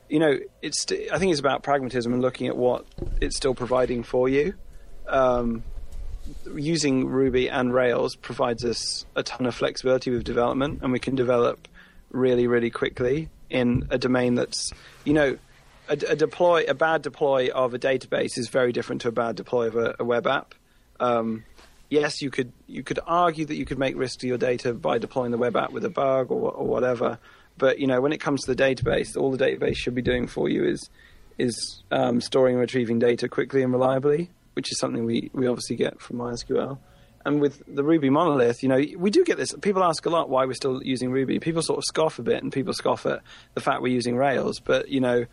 You 0.08 0.18
know, 0.18 0.38
it's. 0.62 0.86
I 1.12 1.18
think 1.18 1.30
it's 1.30 1.40
about 1.40 1.62
pragmatism 1.62 2.12
and 2.12 2.20
looking 2.20 2.48
at 2.48 2.56
what 2.56 2.84
it's 3.20 3.36
still 3.36 3.54
providing 3.54 4.02
for 4.02 4.28
you. 4.28 4.54
Um, 5.06 5.62
using 6.54 7.06
Ruby 7.06 7.48
and 7.48 7.72
Rails 7.72 8.16
provides 8.16 8.64
us 8.64 9.04
a 9.16 9.22
ton 9.22 9.46
of 9.46 9.54
flexibility 9.54 10.10
with 10.10 10.24
development, 10.24 10.80
and 10.82 10.92
we 10.92 10.98
can 10.98 11.14
develop 11.14 11.68
really, 12.10 12.46
really 12.46 12.70
quickly 12.70 13.28
in 13.48 13.86
a 13.90 13.98
domain 13.98 14.34
that's, 14.34 14.72
you 15.04 15.12
know, 15.12 15.38
a, 15.88 15.92
a 16.08 16.16
deploy, 16.16 16.64
a 16.68 16.74
bad 16.74 17.02
deploy 17.02 17.48
of 17.48 17.74
a 17.74 17.78
database 17.78 18.38
is 18.38 18.48
very 18.48 18.72
different 18.72 19.02
to 19.02 19.08
a 19.08 19.12
bad 19.12 19.36
deploy 19.36 19.66
of 19.66 19.76
a, 19.76 19.96
a 19.98 20.04
web 20.04 20.26
app. 20.26 20.54
Um, 21.00 21.44
yes, 21.90 22.22
you 22.22 22.30
could 22.30 22.52
you 22.66 22.82
could 22.82 23.00
argue 23.06 23.44
that 23.44 23.56
you 23.56 23.66
could 23.66 23.78
make 23.78 23.96
risk 23.96 24.20
to 24.20 24.26
your 24.26 24.38
data 24.38 24.72
by 24.72 24.96
deploying 24.98 25.32
the 25.32 25.38
web 25.38 25.56
app 25.56 25.72
with 25.72 25.84
a 25.84 25.90
bug 25.90 26.30
or, 26.30 26.50
or 26.50 26.66
whatever. 26.66 27.18
But 27.58 27.78
you 27.78 27.86
know, 27.86 28.00
when 28.00 28.12
it 28.12 28.20
comes 28.20 28.44
to 28.44 28.54
the 28.54 28.62
database, 28.62 29.16
all 29.16 29.30
the 29.30 29.44
database 29.44 29.76
should 29.76 29.94
be 29.94 30.02
doing 30.02 30.26
for 30.26 30.48
you 30.48 30.64
is 30.64 30.88
is 31.36 31.82
um, 31.90 32.20
storing 32.20 32.54
and 32.54 32.60
retrieving 32.60 32.98
data 32.98 33.28
quickly 33.28 33.62
and 33.62 33.72
reliably, 33.72 34.30
which 34.54 34.70
is 34.70 34.78
something 34.78 35.04
we, 35.04 35.30
we 35.32 35.46
obviously 35.46 35.76
get 35.76 36.00
from 36.00 36.18
MySQL. 36.18 36.78
And 37.24 37.40
with 37.40 37.62
the 37.66 37.82
Ruby 37.82 38.08
monolith, 38.08 38.62
you 38.62 38.68
know, 38.68 38.82
we 38.96 39.10
do 39.10 39.24
get 39.24 39.36
this. 39.36 39.54
People 39.60 39.84
ask 39.84 40.06
a 40.06 40.10
lot 40.10 40.30
why 40.30 40.46
we're 40.46 40.54
still 40.54 40.82
using 40.82 41.10
Ruby. 41.10 41.38
People 41.38 41.60
sort 41.60 41.78
of 41.78 41.84
scoff 41.84 42.18
a 42.18 42.22
bit, 42.22 42.42
and 42.42 42.50
people 42.50 42.72
scoff 42.72 43.04
at 43.04 43.20
the 43.54 43.60
fact 43.60 43.82
we're 43.82 43.92
using 43.92 44.16
Rails. 44.16 44.58
But 44.58 44.88
you 44.88 45.00
know, 45.00 45.26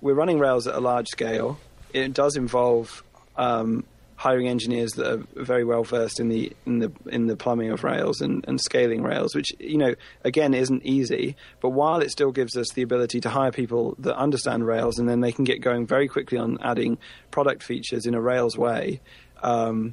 we're 0.00 0.14
running 0.14 0.40
Rails 0.40 0.66
at 0.66 0.74
a 0.74 0.80
large 0.80 1.08
scale. 1.08 1.58
It 1.92 2.12
does 2.12 2.36
involve 2.36 3.04
um, 3.36 3.84
hiring 4.22 4.46
engineers 4.46 4.92
that 4.92 5.12
are 5.12 5.42
very 5.42 5.64
well 5.64 5.82
versed 5.82 6.20
in 6.20 6.28
the 6.28 6.52
in 6.64 6.78
the 6.78 6.92
in 7.06 7.26
the 7.26 7.34
plumbing 7.34 7.70
of 7.70 7.82
Rails 7.82 8.20
and, 8.20 8.44
and 8.46 8.60
scaling 8.60 9.02
Rails, 9.02 9.34
which 9.34 9.52
you 9.58 9.76
know 9.76 9.96
again 10.22 10.54
isn't 10.54 10.86
easy. 10.86 11.34
But 11.60 11.70
while 11.70 12.00
it 12.00 12.12
still 12.12 12.30
gives 12.30 12.56
us 12.56 12.68
the 12.70 12.82
ability 12.82 13.20
to 13.22 13.28
hire 13.28 13.50
people 13.50 13.96
that 13.98 14.16
understand 14.16 14.64
Rails, 14.64 15.00
and 15.00 15.08
then 15.08 15.22
they 15.22 15.32
can 15.32 15.42
get 15.42 15.60
going 15.60 15.88
very 15.88 16.06
quickly 16.06 16.38
on 16.38 16.58
adding 16.62 16.98
product 17.32 17.64
features 17.64 18.06
in 18.06 18.14
a 18.14 18.20
Rails 18.20 18.56
way. 18.56 19.00
Um, 19.42 19.92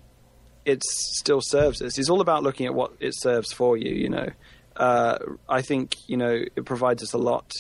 it 0.64 0.84
still 0.84 1.42
serves 1.42 1.82
us. 1.82 1.98
It's 1.98 2.12
all 2.12 2.22
about 2.22 2.44
looking 2.44 2.68
at 2.68 2.76
what 2.76 2.92
it 3.00 3.14
serves 3.18 3.52
for 3.52 3.78
you. 3.78 3.96
You 3.96 4.10
know, 4.10 4.30
uh, 4.76 5.18
I 5.50 5.64
think 5.64 5.96
you 6.08 6.18
know 6.18 6.44
it 6.56 6.66
provides 6.66 7.02
us 7.02 7.14
a 7.14 7.18
lot. 7.18 7.52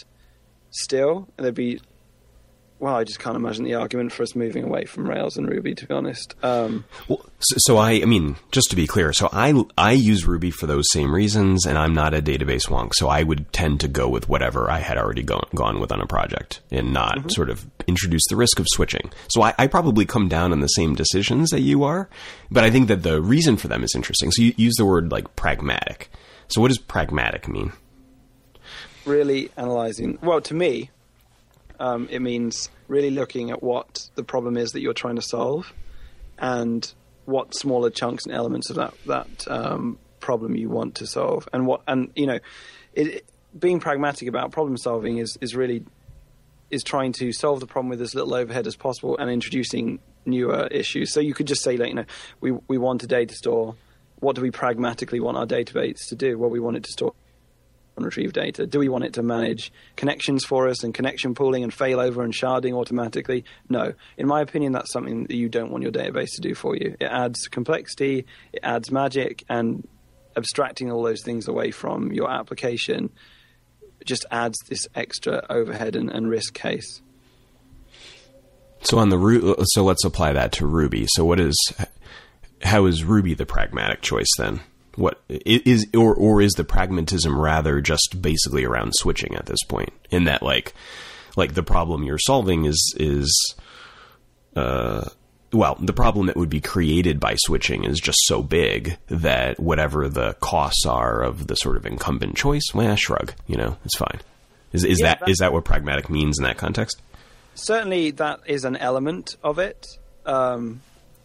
Still, 0.69 1.27
there'd 1.37 1.55
be 1.55 1.81
well, 2.79 2.95
I 2.95 3.03
just 3.03 3.19
can't 3.19 3.35
imagine 3.35 3.65
the 3.65 3.75
argument 3.75 4.13
for 4.13 4.23
us 4.23 4.35
moving 4.35 4.63
away 4.63 4.85
from 4.85 5.07
Rails 5.07 5.35
and 5.35 5.49
Ruby, 5.49 5.75
to 5.75 5.85
be 5.85 5.93
honest. 5.93 6.33
Um, 6.41 6.85
well, 7.09 7.25
so, 7.39 7.55
so, 7.59 7.77
I, 7.77 7.91
I 8.01 8.05
mean, 8.05 8.37
just 8.51 8.69
to 8.69 8.77
be 8.77 8.87
clear, 8.87 9.11
so 9.11 9.27
I, 9.33 9.53
I 9.77 9.91
use 9.91 10.25
Ruby 10.25 10.49
for 10.49 10.65
those 10.65 10.89
same 10.91 11.13
reasons, 11.13 11.65
and 11.65 11.77
I'm 11.77 11.93
not 11.93 12.13
a 12.13 12.21
database 12.21 12.69
wonk, 12.69 12.93
so 12.93 13.09
I 13.09 13.23
would 13.23 13.51
tend 13.51 13.81
to 13.81 13.89
go 13.89 14.07
with 14.07 14.29
whatever 14.29 14.71
I 14.71 14.79
had 14.79 14.97
already 14.97 15.23
gone, 15.23 15.47
gone 15.53 15.81
with 15.81 15.91
on 15.91 15.99
a 15.99 16.07
project 16.07 16.61
and 16.71 16.93
not 16.93 17.17
mm-hmm. 17.17 17.29
sort 17.29 17.49
of 17.49 17.67
introduce 17.85 18.23
the 18.29 18.37
risk 18.37 18.59
of 18.59 18.65
switching. 18.69 19.11
So 19.29 19.41
I, 19.41 19.53
I, 19.57 19.67
probably 19.67 20.05
come 20.05 20.29
down 20.29 20.53
on 20.53 20.61
the 20.61 20.67
same 20.67 20.95
decisions 20.95 21.49
that 21.49 21.61
you 21.61 21.83
are, 21.83 22.09
but 22.49 22.63
I 22.63 22.69
think 22.69 22.87
that 22.87 23.03
the 23.03 23.21
reason 23.21 23.57
for 23.57 23.67
them 23.67 23.83
is 23.83 23.93
interesting. 23.93 24.31
So 24.31 24.41
you 24.41 24.53
use 24.55 24.75
the 24.77 24.85
word 24.85 25.11
like 25.11 25.35
pragmatic. 25.35 26.09
So 26.47 26.61
what 26.61 26.69
does 26.69 26.79
pragmatic 26.79 27.47
mean? 27.49 27.73
Really 29.05 29.51
analyzing. 29.57 30.17
Well, 30.21 30.41
to 30.41 30.53
me, 30.53 30.91
um, 31.79 32.07
it 32.11 32.21
means 32.21 32.69
really 32.87 33.09
looking 33.09 33.51
at 33.51 33.63
what 33.63 34.09
the 34.15 34.23
problem 34.23 34.57
is 34.57 34.71
that 34.71 34.81
you're 34.81 34.93
trying 34.93 35.15
to 35.15 35.21
solve, 35.21 35.73
and 36.37 36.93
what 37.25 37.55
smaller 37.55 37.89
chunks 37.89 38.25
and 38.25 38.33
elements 38.33 38.69
of 38.69 38.75
that 38.77 38.93
that 39.05 39.47
um, 39.47 39.97
problem 40.19 40.55
you 40.55 40.69
want 40.69 40.95
to 40.95 41.07
solve, 41.07 41.47
and 41.53 41.65
what 41.65 41.81
and 41.87 42.11
you 42.15 42.27
know, 42.27 42.39
it, 42.93 43.25
being 43.57 43.79
pragmatic 43.79 44.27
about 44.27 44.51
problem 44.51 44.77
solving 44.77 45.17
is 45.17 45.37
is 45.41 45.55
really 45.55 45.83
is 46.69 46.83
trying 46.83 47.11
to 47.13 47.31
solve 47.31 47.59
the 47.59 47.67
problem 47.67 47.89
with 47.89 48.01
as 48.01 48.13
little 48.13 48.33
overhead 48.33 48.67
as 48.67 48.75
possible 48.75 49.17
and 49.17 49.29
introducing 49.29 49.99
newer 50.25 50.67
issues. 50.67 51.11
So 51.11 51.19
you 51.19 51.33
could 51.33 51.47
just 51.47 51.63
say, 51.63 51.77
like, 51.77 51.89
you 51.89 51.95
know, 51.95 52.05
we 52.41 52.51
we 52.67 52.77
want 52.77 53.03
a 53.03 53.07
data 53.07 53.33
store. 53.35 53.75
What 54.19 54.35
do 54.35 54.41
we 54.41 54.51
pragmatically 54.51 55.21
want 55.21 55.37
our 55.37 55.45
database 55.45 56.07
to 56.09 56.15
do? 56.15 56.37
Well, 56.37 56.49
we 56.49 56.59
want 56.59 56.75
it 56.75 56.83
to 56.83 56.91
store 56.91 57.13
and 57.99 58.05
retrieve 58.05 58.33
data? 58.33 58.65
Do 58.65 58.79
we 58.79 58.89
want 58.89 59.03
it 59.03 59.13
to 59.13 59.23
manage 59.23 59.71
connections 59.95 60.43
for 60.43 60.67
us 60.67 60.83
and 60.83 60.93
connection 60.93 61.35
pooling 61.35 61.63
and 61.63 61.71
failover 61.71 62.23
and 62.23 62.33
sharding 62.33 62.73
automatically? 62.73 63.45
No. 63.69 63.93
In 64.17 64.27
my 64.27 64.41
opinion, 64.41 64.71
that's 64.71 64.91
something 64.91 65.23
that 65.23 65.35
you 65.35 65.49
don't 65.49 65.71
want 65.71 65.83
your 65.83 65.91
database 65.91 66.35
to 66.35 66.41
do 66.41 66.55
for 66.55 66.75
you. 66.75 66.95
It 66.99 67.05
adds 67.05 67.47
complexity, 67.47 68.25
it 68.51 68.61
adds 68.63 68.91
magic, 68.91 69.43
and 69.49 69.87
abstracting 70.35 70.91
all 70.91 71.03
those 71.03 71.21
things 71.23 71.47
away 71.47 71.71
from 71.71 72.11
your 72.11 72.29
application 72.29 73.09
just 74.05 74.25
adds 74.31 74.57
this 74.67 74.87
extra 74.95 75.45
overhead 75.49 75.95
and, 75.95 76.09
and 76.09 76.29
risk 76.29 76.53
case. 76.53 77.01
So 78.81 78.97
on 78.97 79.09
the 79.09 79.17
root, 79.17 79.57
so 79.73 79.83
let's 79.83 80.05
apply 80.05 80.33
that 80.33 80.53
to 80.53 80.65
Ruby. 80.65 81.05
So 81.09 81.25
what 81.25 81.39
is 81.39 81.57
how 82.61 82.85
is 82.85 83.03
Ruby 83.03 83.33
the 83.33 83.45
pragmatic 83.45 84.01
choice 84.01 84.29
then? 84.37 84.61
What 84.95 85.21
is 85.29 85.87
or 85.95 86.13
or 86.15 86.41
is 86.41 86.53
the 86.53 86.63
pragmatism 86.63 87.37
rather 87.37 87.81
just 87.81 88.21
basically 88.21 88.65
around 88.65 88.93
switching 88.95 89.35
at 89.35 89.45
this 89.45 89.63
point? 89.63 89.93
In 90.11 90.25
that 90.25 90.41
like 90.43 90.73
like 91.35 91.53
the 91.53 91.63
problem 91.63 92.03
you're 92.03 92.19
solving 92.19 92.65
is 92.65 92.95
is 92.97 93.55
uh 94.55 95.05
well 95.51 95.75
the 95.79 95.93
problem 95.93 96.27
that 96.27 96.35
would 96.35 96.49
be 96.49 96.61
created 96.61 97.19
by 97.19 97.35
switching 97.37 97.83
is 97.83 97.99
just 97.99 98.19
so 98.25 98.43
big 98.43 98.97
that 99.07 99.59
whatever 99.59 100.09
the 100.09 100.33
costs 100.41 100.85
are 100.85 101.21
of 101.21 101.47
the 101.47 101.55
sort 101.55 101.77
of 101.77 101.85
incumbent 101.85 102.35
choice 102.35 102.65
well 102.73 102.95
shrug 102.95 103.33
you 103.47 103.55
know 103.55 103.77
it's 103.85 103.97
fine. 103.97 104.19
Is 104.73 104.83
is 104.83 104.99
yeah, 104.99 105.15
that 105.15 105.29
is 105.29 105.37
that 105.37 105.53
what 105.53 105.65
pragmatic 105.65 106.09
means 106.09 106.37
in 106.37 106.43
that 106.43 106.57
context? 106.57 107.01
Certainly 107.55 108.11
that 108.11 108.41
is 108.45 108.65
an 108.65 108.75
element 108.75 109.35
of 109.43 109.59
it. 109.59 109.87
Um 110.25 110.81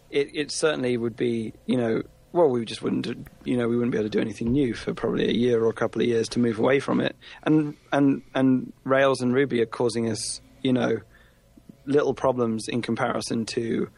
it, 0.09 0.29
it 0.33 0.51
certainly 0.51 0.97
would 0.97 1.15
be 1.15 1.53
you 1.65 1.77
know 1.77 2.03
well, 2.35 2.49
we 2.49 2.65
just 2.65 2.81
wouldn't, 2.81 3.07
you 3.45 3.55
know, 3.55 3.69
we 3.69 3.77
wouldn't 3.77 3.93
be 3.93 3.97
able 3.97 4.09
to 4.09 4.17
do 4.17 4.19
anything 4.19 4.51
new 4.51 4.73
for 4.73 4.93
probably 4.93 5.29
a 5.29 5.33
year 5.33 5.63
or 5.63 5.69
a 5.69 5.73
couple 5.73 6.01
of 6.01 6.07
years 6.07 6.27
to 6.29 6.39
move 6.39 6.59
away 6.59 6.81
from 6.81 6.99
it. 6.99 7.15
And 7.43 7.77
and 7.93 8.23
and 8.35 8.73
Rails 8.83 9.21
and 9.21 9.33
Ruby 9.33 9.61
are 9.61 9.65
causing 9.65 10.09
us, 10.09 10.41
you 10.61 10.73
know, 10.73 10.99
little 11.85 12.13
problems 12.13 12.67
in 12.67 12.81
comparison 12.81 13.45
to 13.45 13.89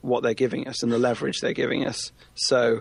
what 0.00 0.24
they're 0.24 0.34
giving 0.34 0.66
us 0.66 0.82
and 0.82 0.90
the 0.90 0.98
leverage 0.98 1.38
they're 1.40 1.52
giving 1.52 1.86
us. 1.86 2.10
So, 2.34 2.80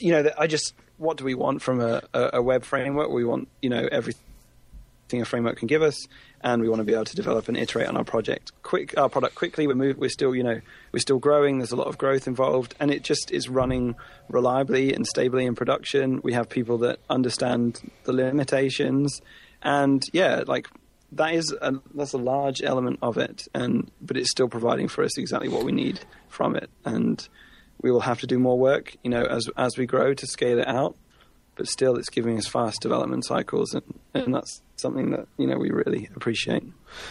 you 0.00 0.10
know, 0.10 0.30
I 0.36 0.48
just, 0.48 0.74
what 0.96 1.16
do 1.18 1.24
we 1.24 1.34
want 1.34 1.62
from 1.62 1.80
a, 1.80 2.02
a 2.12 2.42
web 2.42 2.64
framework? 2.64 3.10
We 3.10 3.24
want, 3.24 3.48
you 3.62 3.70
know, 3.70 3.88
everything 3.92 4.22
a 5.12 5.24
framework 5.24 5.58
can 5.58 5.68
give 5.68 5.82
us 5.82 6.06
and 6.40 6.60
we 6.60 6.68
want 6.68 6.80
to 6.80 6.84
be 6.84 6.92
able 6.92 7.04
to 7.04 7.16
develop 7.16 7.48
and 7.48 7.56
iterate 7.56 7.86
on 7.88 7.96
our 7.96 8.04
project 8.04 8.52
quick 8.62 8.98
our 8.98 9.08
product 9.08 9.36
quickly. 9.36 9.66
We're 9.66 9.74
move, 9.74 9.96
we're 9.96 10.10
still 10.10 10.34
you 10.34 10.42
know 10.42 10.60
we're 10.92 10.98
still 10.98 11.18
growing. 11.18 11.58
There's 11.58 11.72
a 11.72 11.76
lot 11.76 11.86
of 11.86 11.98
growth 11.98 12.26
involved, 12.26 12.74
and 12.80 12.90
it 12.90 13.02
just 13.02 13.30
is 13.30 13.48
running 13.48 13.94
reliably 14.28 14.92
and 14.92 15.06
stably 15.06 15.46
in 15.46 15.54
production. 15.54 16.20
We 16.22 16.32
have 16.32 16.48
people 16.48 16.78
that 16.78 16.98
understand 17.08 17.80
the 18.04 18.12
limitations, 18.12 19.22
and 19.62 20.02
yeah, 20.12 20.42
like 20.46 20.68
that 21.12 21.34
is 21.34 21.54
a, 21.60 21.74
that's 21.94 22.12
a 22.12 22.18
large 22.18 22.62
element 22.62 22.98
of 23.02 23.16
it, 23.16 23.46
and 23.54 23.90
but 24.00 24.16
it's 24.16 24.30
still 24.30 24.48
providing 24.48 24.88
for 24.88 25.04
us 25.04 25.16
exactly 25.16 25.48
what 25.48 25.64
we 25.64 25.72
need 25.72 26.00
from 26.28 26.56
it, 26.56 26.68
and 26.84 27.28
we 27.80 27.90
will 27.92 28.00
have 28.00 28.20
to 28.20 28.26
do 28.26 28.38
more 28.38 28.58
work, 28.58 28.96
you 29.04 29.10
know, 29.10 29.22
as 29.24 29.48
as 29.56 29.78
we 29.78 29.86
grow 29.86 30.12
to 30.12 30.26
scale 30.26 30.58
it 30.58 30.66
out 30.66 30.96
but 31.56 31.68
still 31.68 31.96
it's 31.96 32.08
giving 32.08 32.38
us 32.38 32.46
fast 32.46 32.80
development 32.80 33.24
cycles 33.24 33.74
and, 33.74 33.82
and 34.14 34.34
that's 34.34 34.62
something 34.76 35.10
that 35.10 35.26
you 35.38 35.46
know 35.46 35.56
we 35.56 35.70
really 35.70 36.08
appreciate. 36.14 36.62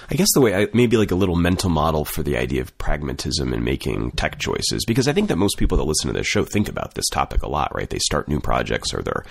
I 0.10 0.16
guess 0.16 0.28
the 0.34 0.42
way 0.42 0.56
I, 0.56 0.68
maybe 0.74 0.98
like 0.98 1.12
a 1.12 1.16
little 1.16 1.36
mental 1.36 1.70
model 1.70 2.06
for 2.06 2.24
the 2.24 2.38
idea 2.38 2.62
of 2.62 2.76
pragmatism 2.78 3.54
and 3.54 3.64
making 3.64 4.12
tech 4.12 4.40
choices 4.40 4.86
because 4.86 5.08
i 5.08 5.14
think 5.14 5.28
that 5.30 5.38
most 5.38 5.58
people 5.58 5.78
that 5.78 5.84
listen 5.84 6.08
to 6.08 6.14
this 6.14 6.28
show 6.28 6.44
think 6.44 6.70
about 6.70 6.94
this 6.94 7.08
topic 7.12 7.44
a 7.44 7.50
lot 7.50 7.76
right? 7.76 7.90
They 7.90 8.00
start 8.00 8.28
new 8.28 8.40
projects 8.40 8.94
or 8.94 9.02
they're 9.02 9.26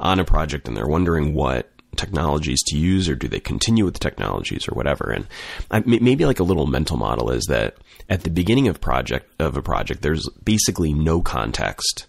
on 0.00 0.20
a 0.20 0.24
project 0.24 0.68
and 0.68 0.76
they're 0.76 0.86
wondering 0.86 1.34
what 1.34 1.70
technologies 1.96 2.62
to 2.66 2.76
use 2.76 3.08
or 3.08 3.16
do 3.16 3.28
they 3.28 3.40
continue 3.40 3.84
with 3.84 3.94
the 3.94 4.00
technologies 4.00 4.68
or 4.68 4.74
whatever. 4.74 5.10
And 5.10 5.26
I, 5.70 5.80
maybe 5.80 6.24
like 6.24 6.38
a 6.38 6.44
little 6.44 6.66
mental 6.66 6.96
model 6.96 7.30
is 7.30 7.44
that 7.46 7.76
at 8.08 8.22
the 8.22 8.30
beginning 8.30 8.68
of 8.68 8.80
project 8.80 9.30
of 9.40 9.56
a 9.56 9.62
project 9.62 10.02
there's 10.02 10.28
basically 10.44 10.92
no 10.92 11.20
context 11.20 12.06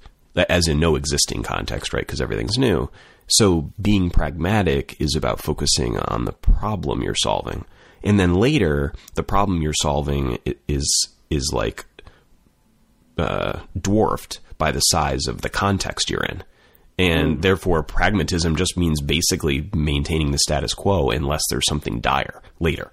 as 0.49 0.67
in 0.67 0.79
no 0.79 0.95
existing 0.95 1.43
context, 1.43 1.93
right? 1.93 2.05
Because 2.05 2.21
everything's 2.21 2.57
new. 2.57 2.89
So 3.27 3.71
being 3.81 4.09
pragmatic 4.09 4.99
is 4.99 5.15
about 5.15 5.41
focusing 5.41 5.97
on 5.97 6.25
the 6.25 6.31
problem 6.31 7.01
you're 7.01 7.15
solving. 7.15 7.65
And 8.03 8.19
then 8.19 8.35
later, 8.35 8.93
the 9.15 9.23
problem 9.23 9.61
you're 9.61 9.73
solving 9.73 10.39
is 10.67 11.09
is 11.29 11.51
like 11.53 11.85
uh, 13.17 13.59
dwarfed 13.79 14.39
by 14.57 14.71
the 14.71 14.79
size 14.79 15.27
of 15.27 15.41
the 15.41 15.49
context 15.49 16.09
you're 16.09 16.23
in. 16.23 16.43
And 16.97 17.37
mm. 17.37 17.41
therefore, 17.41 17.83
pragmatism 17.83 18.55
just 18.55 18.77
means 18.77 19.01
basically 19.01 19.69
maintaining 19.73 20.31
the 20.31 20.39
status 20.39 20.73
quo 20.73 21.11
unless 21.11 21.41
there's 21.49 21.67
something 21.67 22.01
dire 22.01 22.41
later. 22.59 22.91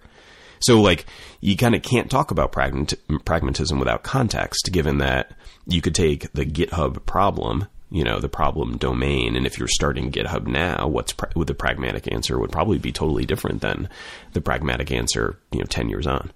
So, 0.61 0.81
like, 0.81 1.07
you 1.41 1.57
kind 1.57 1.75
of 1.75 1.83
can't 1.83 2.11
talk 2.11 2.31
about 2.31 2.53
pragmatism 2.53 3.79
without 3.79 4.03
context, 4.03 4.71
given 4.73 4.99
that 4.99 5.33
you 5.67 5.81
could 5.81 5.95
take 5.95 6.33
the 6.33 6.47
GitHub 6.47 7.05
problem, 7.07 7.67
you 7.91 8.03
know, 8.05 8.19
the 8.19 8.29
problem 8.29 8.79
domain, 8.79 9.37
and 9.37 9.47
if 9.47 9.59
you're 9.59 9.69
starting 9.69 10.11
GitHub 10.11 10.47
now, 10.47 10.89
what's 10.89 11.13
pra- 11.13 11.31
with 11.35 11.49
the 11.49 11.55
pragmatic 11.55 12.11
answer 12.13 12.39
would 12.39 12.53
probably 12.53 12.79
be 12.79 12.93
totally 12.93 13.25
different 13.25 13.61
than 13.61 13.89
the 14.33 14.41
pragmatic 14.41 14.91
answer, 14.91 15.39
you 15.53 15.61
know, 15.61 15.67
ten 15.67 15.89
years 15.89 16.07
on. 16.07 16.33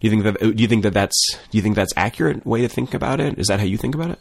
Do 0.00 0.06
you 0.06 0.10
think 0.10 0.22
that? 0.24 0.40
Do 0.40 0.62
you 0.62 0.68
think 0.68 0.82
that 0.82 0.94
that's? 0.94 1.38
Do 1.50 1.58
you 1.58 1.62
think 1.62 1.74
that's 1.74 1.92
accurate 1.96 2.46
way 2.46 2.60
to 2.60 2.68
think 2.68 2.94
about 2.94 3.20
it? 3.20 3.38
Is 3.38 3.46
that 3.48 3.60
how 3.60 3.66
you 3.66 3.76
think 3.76 3.94
about 3.94 4.10
it? 4.10 4.18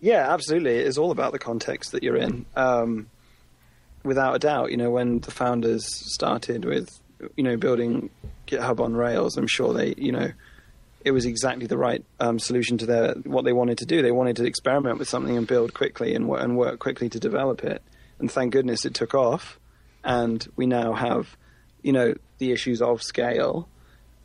Yeah, 0.00 0.32
absolutely. 0.32 0.76
It's 0.76 0.96
all 0.96 1.10
about 1.10 1.32
the 1.32 1.38
context 1.38 1.92
that 1.92 2.02
you're 2.02 2.16
in. 2.16 2.46
Um, 2.56 3.10
without 4.02 4.34
a 4.34 4.38
doubt, 4.38 4.70
you 4.70 4.78
know, 4.78 4.90
when 4.90 5.18
the 5.18 5.30
founders 5.30 5.84
started 6.14 6.64
with, 6.64 6.88
you 7.36 7.44
know, 7.44 7.56
building 7.56 8.10
GitHub 8.46 8.80
on 8.80 8.94
Rails, 8.94 9.36
I'm 9.36 9.46
sure 9.46 9.72
they, 9.72 9.94
you 9.96 10.12
know, 10.12 10.30
it 11.04 11.12
was 11.12 11.24
exactly 11.24 11.66
the 11.66 11.78
right 11.78 12.04
um, 12.18 12.38
solution 12.38 12.78
to 12.78 12.86
their 12.86 13.14
what 13.24 13.44
they 13.44 13.52
wanted 13.52 13.78
to 13.78 13.86
do. 13.86 14.02
They 14.02 14.10
wanted 14.10 14.36
to 14.36 14.44
experiment 14.44 14.98
with 14.98 15.08
something 15.08 15.36
and 15.36 15.46
build 15.46 15.72
quickly 15.72 16.14
and, 16.14 16.28
and 16.28 16.56
work 16.56 16.78
quickly 16.78 17.08
to 17.08 17.18
develop 17.18 17.64
it. 17.64 17.82
And 18.18 18.30
thank 18.30 18.52
goodness 18.52 18.84
it 18.84 18.94
took 18.94 19.14
off. 19.14 19.58
And 20.04 20.46
we 20.56 20.66
now 20.66 20.92
have, 20.92 21.36
you 21.82 21.92
know, 21.92 22.14
the 22.38 22.52
issues 22.52 22.82
of 22.82 23.02
scale. 23.02 23.68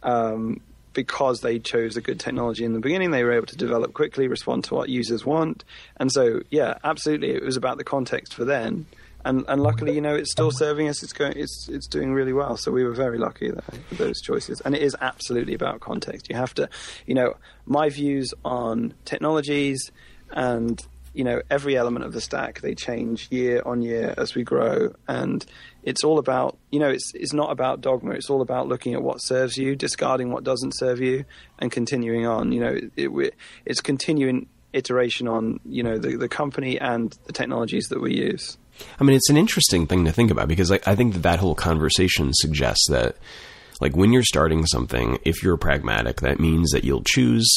Um, 0.03 0.61
because 0.95 1.41
they 1.41 1.59
chose 1.59 1.97
a 1.97 2.01
good 2.01 2.19
technology 2.19 2.63
in 2.63 2.73
the 2.73 2.79
beginning, 2.79 3.11
they 3.11 3.23
were 3.23 3.33
able 3.33 3.45
to 3.45 3.57
develop 3.57 3.93
quickly, 3.93 4.27
respond 4.27 4.63
to 4.63 4.73
what 4.73 4.87
users 4.87 5.25
want. 5.25 5.63
And 5.97 6.11
so, 6.11 6.41
yeah, 6.49 6.77
absolutely, 6.83 7.31
it 7.31 7.43
was 7.43 7.57
about 7.57 7.77
the 7.77 7.83
context 7.83 8.33
for 8.33 8.45
then 8.45 8.85
and 9.25 9.43
and 9.47 9.61
luckily, 9.61 9.93
you 9.93 10.01
know, 10.01 10.15
it's 10.15 10.31
still 10.31 10.51
serving 10.51 10.87
us. 10.87 11.03
It's 11.03 11.13
going, 11.13 11.33
it's 11.35 11.67
it's 11.67 11.87
doing 11.87 12.13
really 12.13 12.33
well. 12.33 12.55
So 12.57 12.71
we 12.71 12.83
were 12.83 12.93
very 12.93 13.17
lucky 13.17 13.51
with 13.51 13.97
those 13.97 14.21
choices. 14.21 14.61
And 14.61 14.75
it 14.75 14.81
is 14.81 14.95
absolutely 15.01 15.55
about 15.55 15.81
context. 15.81 16.29
You 16.29 16.35
have 16.35 16.53
to, 16.55 16.69
you 17.05 17.15
know, 17.15 17.33
my 17.65 17.89
views 17.89 18.33
on 18.45 18.93
technologies 19.03 19.91
and 20.31 20.81
you 21.13 21.23
know 21.23 21.41
every 21.49 21.75
element 21.77 22.05
of 22.05 22.13
the 22.13 22.21
stack 22.21 22.61
they 22.61 22.75
change 22.75 23.27
year 23.31 23.61
on 23.65 23.81
year 23.81 24.13
as 24.17 24.35
we 24.35 24.43
grow 24.43 24.93
and 25.07 25.45
it's 25.83 26.03
all 26.03 26.19
about 26.19 26.57
you 26.71 26.79
know 26.79 26.89
it's 26.89 27.13
it's 27.15 27.31
not 27.31 27.51
about 27.51 27.79
dogma 27.79 28.11
it's 28.11 28.29
all 28.29 28.41
about 28.41 28.67
looking 28.67 28.93
at 28.93 29.01
what 29.01 29.21
serves 29.21 29.57
you 29.57 29.77
discarding 29.77 30.29
what 30.29 30.43
doesn't 30.43 30.73
serve 30.75 30.99
you 30.99 31.23
and 31.59 31.71
continuing 31.71 32.25
on 32.25 32.51
you 32.51 32.59
know 32.59 32.77
it, 32.97 33.07
it, 33.07 33.33
it's 33.65 33.79
continuing 33.79 34.49
iteration 34.73 35.25
on 35.27 35.59
you 35.63 35.83
know 35.83 35.97
the, 35.97 36.17
the 36.17 36.27
company 36.27 36.77
and 36.79 37.17
the 37.25 37.33
technologies 37.33 37.85
that 37.87 38.01
we 38.01 38.13
use 38.13 38.57
I 38.99 39.03
mean, 39.03 39.15
it's 39.15 39.29
an 39.29 39.37
interesting 39.37 39.87
thing 39.87 40.05
to 40.05 40.11
think 40.11 40.31
about 40.31 40.47
because 40.47 40.71
I, 40.71 40.79
I 40.85 40.95
think 40.95 41.13
that 41.13 41.23
that 41.23 41.39
whole 41.39 41.55
conversation 41.55 42.31
suggests 42.33 42.87
that, 42.89 43.17
like, 43.81 43.95
when 43.95 44.13
you're 44.13 44.23
starting 44.23 44.65
something, 44.65 45.19
if 45.23 45.43
you're 45.43 45.57
pragmatic, 45.57 46.21
that 46.21 46.39
means 46.39 46.71
that 46.71 46.83
you'll 46.83 47.03
choose 47.03 47.47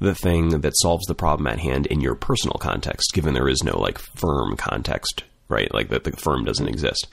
the 0.00 0.14
thing 0.14 0.60
that 0.60 0.76
solves 0.78 1.06
the 1.06 1.14
problem 1.14 1.46
at 1.46 1.58
hand 1.58 1.86
in 1.86 2.00
your 2.00 2.14
personal 2.14 2.58
context, 2.58 3.12
given 3.12 3.34
there 3.34 3.48
is 3.48 3.62
no 3.62 3.78
like 3.78 3.98
firm 3.98 4.56
context, 4.56 5.24
right? 5.48 5.72
Like 5.72 5.88
that 5.88 6.04
the 6.04 6.12
firm 6.12 6.44
doesn't 6.44 6.68
exist. 6.68 7.08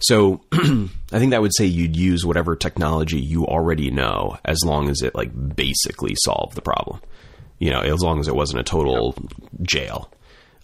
So 0.00 0.40
I 0.52 1.18
think 1.18 1.30
that 1.30 1.42
would 1.42 1.54
say 1.54 1.66
you'd 1.66 1.96
use 1.96 2.24
whatever 2.24 2.56
technology 2.56 3.20
you 3.20 3.46
already 3.46 3.90
know 3.90 4.38
as 4.44 4.58
long 4.64 4.88
as 4.88 5.02
it 5.02 5.14
like 5.14 5.30
basically 5.56 6.14
solved 6.24 6.54
the 6.54 6.62
problem. 6.62 7.00
You 7.58 7.70
know, 7.70 7.80
as 7.80 8.02
long 8.02 8.20
as 8.20 8.28
it 8.28 8.36
wasn't 8.36 8.60
a 8.60 8.64
total 8.64 9.16
jail. 9.62 10.12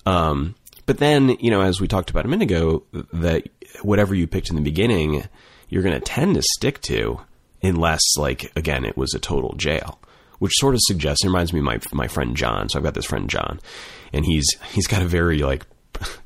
Um, 0.07 0.55
but 0.87 0.99
then, 0.99 1.31
you 1.41 1.51
know, 1.51 1.63
as 1.63 1.81
we 1.81 1.89
talked 1.89 2.11
about 2.11 2.25
a 2.25 2.29
minute 2.29 2.51
ago, 2.51 2.83
that 3.13 3.49
whatever 3.83 4.15
you 4.15 4.27
picked 4.27 4.51
in 4.51 4.57
the 4.57 4.63
beginning, 4.63 5.25
you're 5.69 5.83
going 5.83 5.99
to 5.99 6.01
tend 6.01 6.35
to 6.35 6.43
stick 6.43 6.81
to 6.83 7.21
unless, 7.63 8.03
like, 8.19 8.53
again, 8.57 8.85
it 8.85 8.97
was 8.97 9.15
a 9.15 9.19
total 9.19 9.55
jail. 9.57 9.99
Which 10.39 10.53
sort 10.57 10.75
of 10.75 10.81
suggests, 10.83 11.25
it 11.25 11.29
reminds 11.29 11.53
me 11.53 11.61
of 11.61 11.65
my, 11.65 11.81
my 11.93 12.09
friend 12.09 12.37
John. 12.37 12.69
So 12.69 12.79
I've 12.79 12.85
got 12.85 12.95
this 12.95 13.07
friend 13.07 13.31
John, 13.31 13.61
and 14.13 14.27
he's 14.27 14.45
he's 14.73 14.87
got 14.87 15.01
a 15.01 15.07
very 15.07 15.39
like 15.39 15.65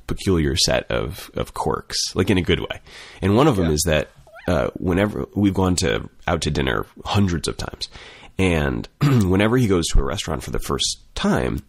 peculiar 0.06 0.56
set 0.56 0.90
of, 0.90 1.30
of 1.34 1.54
quirks, 1.54 2.16
like 2.16 2.30
in 2.30 2.38
a 2.38 2.42
good 2.42 2.60
way. 2.60 2.80
And 3.22 3.36
one 3.36 3.46
of 3.46 3.56
them 3.56 3.66
yeah. 3.66 3.72
is 3.72 3.82
that 3.86 4.10
uh, 4.48 4.70
whenever 4.74 5.26
we've 5.34 5.54
gone 5.54 5.76
to 5.76 6.08
out 6.26 6.40
to 6.42 6.50
dinner 6.50 6.86
hundreds 7.04 7.46
of 7.46 7.58
times, 7.58 7.88
and 8.38 8.88
whenever 9.02 9.56
he 9.56 9.68
goes 9.68 9.86
to 9.88 10.00
a 10.00 10.04
restaurant 10.04 10.42
for 10.42 10.50
the 10.50 10.58
first 10.58 10.98
time, 11.14 11.62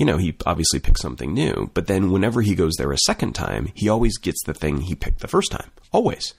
you 0.00 0.06
know, 0.06 0.16
he 0.16 0.34
obviously 0.46 0.80
picks 0.80 1.02
something 1.02 1.34
new, 1.34 1.70
but 1.74 1.86
then 1.86 2.10
whenever 2.10 2.40
he 2.40 2.54
goes 2.54 2.72
there 2.78 2.90
a 2.90 2.96
second 2.96 3.34
time, 3.34 3.70
he 3.74 3.86
always 3.86 4.16
gets 4.16 4.42
the 4.44 4.54
thing 4.54 4.80
he 4.80 4.94
picked 4.94 5.20
the 5.20 5.28
first 5.28 5.52
time. 5.52 5.70
Always. 5.92 6.32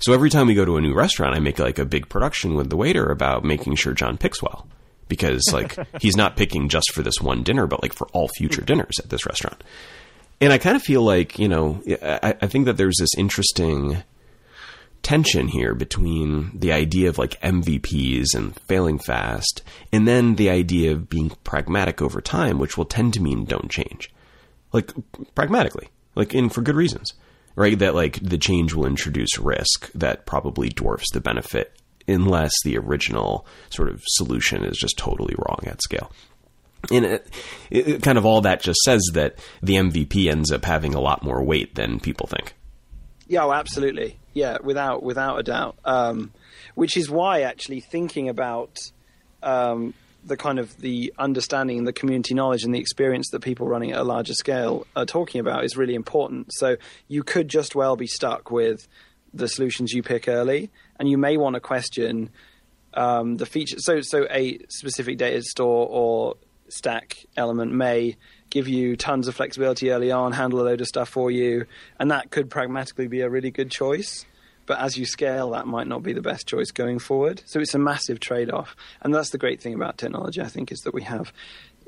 So 0.00 0.14
every 0.14 0.30
time 0.30 0.46
we 0.46 0.54
go 0.54 0.64
to 0.64 0.78
a 0.78 0.80
new 0.80 0.94
restaurant, 0.94 1.36
I 1.36 1.40
make 1.40 1.58
like 1.58 1.78
a 1.78 1.84
big 1.84 2.08
production 2.08 2.54
with 2.54 2.70
the 2.70 2.76
waiter 2.76 3.10
about 3.10 3.44
making 3.44 3.74
sure 3.74 3.92
John 3.92 4.16
picks 4.16 4.42
well. 4.42 4.66
Because 5.08 5.42
like 5.52 5.76
he's 6.00 6.16
not 6.16 6.38
picking 6.38 6.70
just 6.70 6.90
for 6.94 7.02
this 7.02 7.20
one 7.20 7.42
dinner, 7.42 7.66
but 7.66 7.82
like 7.82 7.92
for 7.92 8.06
all 8.14 8.28
future 8.28 8.62
mm. 8.62 8.66
dinners 8.66 8.98
at 8.98 9.10
this 9.10 9.26
restaurant. 9.26 9.62
And 10.40 10.50
I 10.50 10.56
kind 10.56 10.74
of 10.74 10.82
feel 10.82 11.02
like, 11.02 11.38
you 11.38 11.48
know, 11.48 11.82
I, 12.02 12.34
I 12.40 12.46
think 12.46 12.64
that 12.64 12.78
there's 12.78 12.96
this 12.98 13.14
interesting 13.18 14.02
tension 15.04 15.46
here 15.46 15.74
between 15.74 16.58
the 16.58 16.72
idea 16.72 17.08
of 17.08 17.18
like 17.18 17.40
MVPs 17.42 18.34
and 18.34 18.58
failing 18.62 18.98
fast, 18.98 19.62
and 19.92 20.08
then 20.08 20.34
the 20.34 20.50
idea 20.50 20.92
of 20.92 21.08
being 21.08 21.30
pragmatic 21.44 22.02
over 22.02 22.20
time, 22.20 22.58
which 22.58 22.76
will 22.76 22.86
tend 22.86 23.14
to 23.14 23.22
mean 23.22 23.44
don't 23.44 23.70
change. 23.70 24.10
Like 24.72 24.92
pragmatically, 25.36 25.88
like 26.16 26.34
in 26.34 26.48
for 26.48 26.62
good 26.62 26.74
reasons, 26.74 27.12
right? 27.54 27.78
That 27.78 27.94
like 27.94 28.18
the 28.20 28.38
change 28.38 28.74
will 28.74 28.86
introduce 28.86 29.38
risk 29.38 29.92
that 29.92 30.26
probably 30.26 30.70
dwarfs 30.70 31.12
the 31.12 31.20
benefit 31.20 31.76
unless 32.08 32.52
the 32.64 32.76
original 32.76 33.46
sort 33.70 33.88
of 33.88 34.02
solution 34.06 34.64
is 34.64 34.76
just 34.76 34.98
totally 34.98 35.34
wrong 35.38 35.60
at 35.66 35.82
scale. 35.82 36.10
And 36.90 37.04
it, 37.04 37.30
it, 37.70 38.02
kind 38.02 38.18
of 38.18 38.26
all 38.26 38.42
that 38.42 38.60
just 38.60 38.80
says 38.80 39.02
that 39.14 39.38
the 39.62 39.76
MVP 39.76 40.30
ends 40.30 40.52
up 40.52 40.64
having 40.64 40.94
a 40.94 41.00
lot 41.00 41.22
more 41.22 41.42
weight 41.42 41.74
than 41.74 42.00
people 42.00 42.26
think. 42.26 42.54
Yeah, 43.26 43.44
oh, 43.44 43.52
absolutely. 43.52 44.18
Yeah, 44.32 44.58
without 44.62 45.02
without 45.02 45.38
a 45.38 45.42
doubt. 45.42 45.76
Um, 45.84 46.32
which 46.74 46.96
is 46.96 47.08
why 47.10 47.42
actually 47.42 47.80
thinking 47.80 48.28
about 48.28 48.78
um, 49.42 49.94
the 50.24 50.36
kind 50.36 50.58
of 50.58 50.76
the 50.78 51.12
understanding, 51.18 51.84
the 51.84 51.92
community 51.92 52.34
knowledge, 52.34 52.64
and 52.64 52.74
the 52.74 52.78
experience 52.78 53.30
that 53.30 53.40
people 53.40 53.66
running 53.66 53.92
at 53.92 54.00
a 54.00 54.04
larger 54.04 54.34
scale 54.34 54.86
are 54.96 55.06
talking 55.06 55.40
about 55.40 55.64
is 55.64 55.76
really 55.76 55.94
important. 55.94 56.52
So 56.52 56.76
you 57.08 57.22
could 57.22 57.48
just 57.48 57.74
well 57.74 57.96
be 57.96 58.06
stuck 58.06 58.50
with 58.50 58.86
the 59.32 59.48
solutions 59.48 59.92
you 59.92 60.02
pick 60.02 60.28
early, 60.28 60.70
and 60.98 61.08
you 61.08 61.18
may 61.18 61.36
want 61.36 61.54
to 61.54 61.60
question 61.60 62.30
um, 62.94 63.36
the 63.36 63.46
feature. 63.46 63.76
So, 63.78 64.00
so 64.00 64.26
a 64.30 64.58
specific 64.68 65.18
data 65.18 65.42
store 65.42 65.86
or 65.88 66.36
stack 66.68 67.26
element 67.36 67.72
may 67.72 68.16
give 68.54 68.68
you 68.68 68.96
tons 68.96 69.26
of 69.26 69.34
flexibility 69.34 69.90
early 69.90 70.12
on, 70.12 70.30
handle 70.30 70.60
a 70.60 70.62
load 70.62 70.80
of 70.80 70.86
stuff 70.86 71.08
for 71.08 71.28
you, 71.28 71.66
and 71.98 72.12
that 72.12 72.30
could 72.30 72.48
pragmatically 72.48 73.08
be 73.08 73.20
a 73.20 73.28
really 73.28 73.50
good 73.50 73.68
choice. 73.68 74.24
But 74.64 74.78
as 74.78 74.96
you 74.96 75.06
scale, 75.06 75.50
that 75.50 75.66
might 75.66 75.88
not 75.88 76.04
be 76.04 76.12
the 76.12 76.22
best 76.22 76.46
choice 76.46 76.70
going 76.70 77.00
forward. 77.00 77.42
So 77.46 77.58
it's 77.58 77.74
a 77.74 77.80
massive 77.80 78.20
trade 78.20 78.50
off. 78.50 78.76
And 79.02 79.12
that's 79.12 79.30
the 79.30 79.38
great 79.38 79.60
thing 79.60 79.74
about 79.74 79.98
technology, 79.98 80.40
I 80.40 80.46
think, 80.46 80.70
is 80.70 80.82
that 80.82 80.94
we 80.94 81.02
have, 81.02 81.32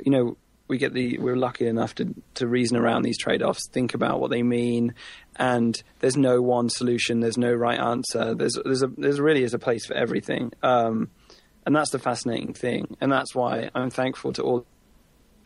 you 0.05 0.11
know, 0.11 0.37
we 0.68 0.76
get 0.76 0.92
the 0.92 1.18
we're 1.18 1.37
lucky 1.37 1.68
enough 1.68 1.94
to 1.94 2.12
to 2.35 2.48
reason 2.48 2.76
around 2.76 3.02
these 3.02 3.16
trade-offs, 3.16 3.68
think 3.68 3.94
about 3.94 4.18
what 4.20 4.33
they 4.33 4.42
mean, 4.42 4.94
and 5.37 5.81
there's 6.00 6.16
no 6.16 6.42
one 6.42 6.68
solution, 6.68 7.20
there's 7.20 7.38
no 7.38 7.52
right 7.52 7.79
answer. 7.79 8.35
There's 8.35 8.59
there's 8.64 8.83
a 8.83 8.88
there's 8.88 9.20
really 9.20 9.44
is 9.44 9.55
a 9.55 9.61
place 9.61 9.87
for 9.87 9.94
everything, 9.94 10.52
um, 10.64 11.09
and 11.64 11.76
that's 11.76 11.90
the 11.90 12.00
fascinating 12.00 12.52
thing, 12.52 12.96
and 13.00 13.12
that's 13.12 13.33
why 13.33 13.70
I'm 13.76 13.90
thankful 13.90 14.33
to 14.33 14.42
all 14.42 14.66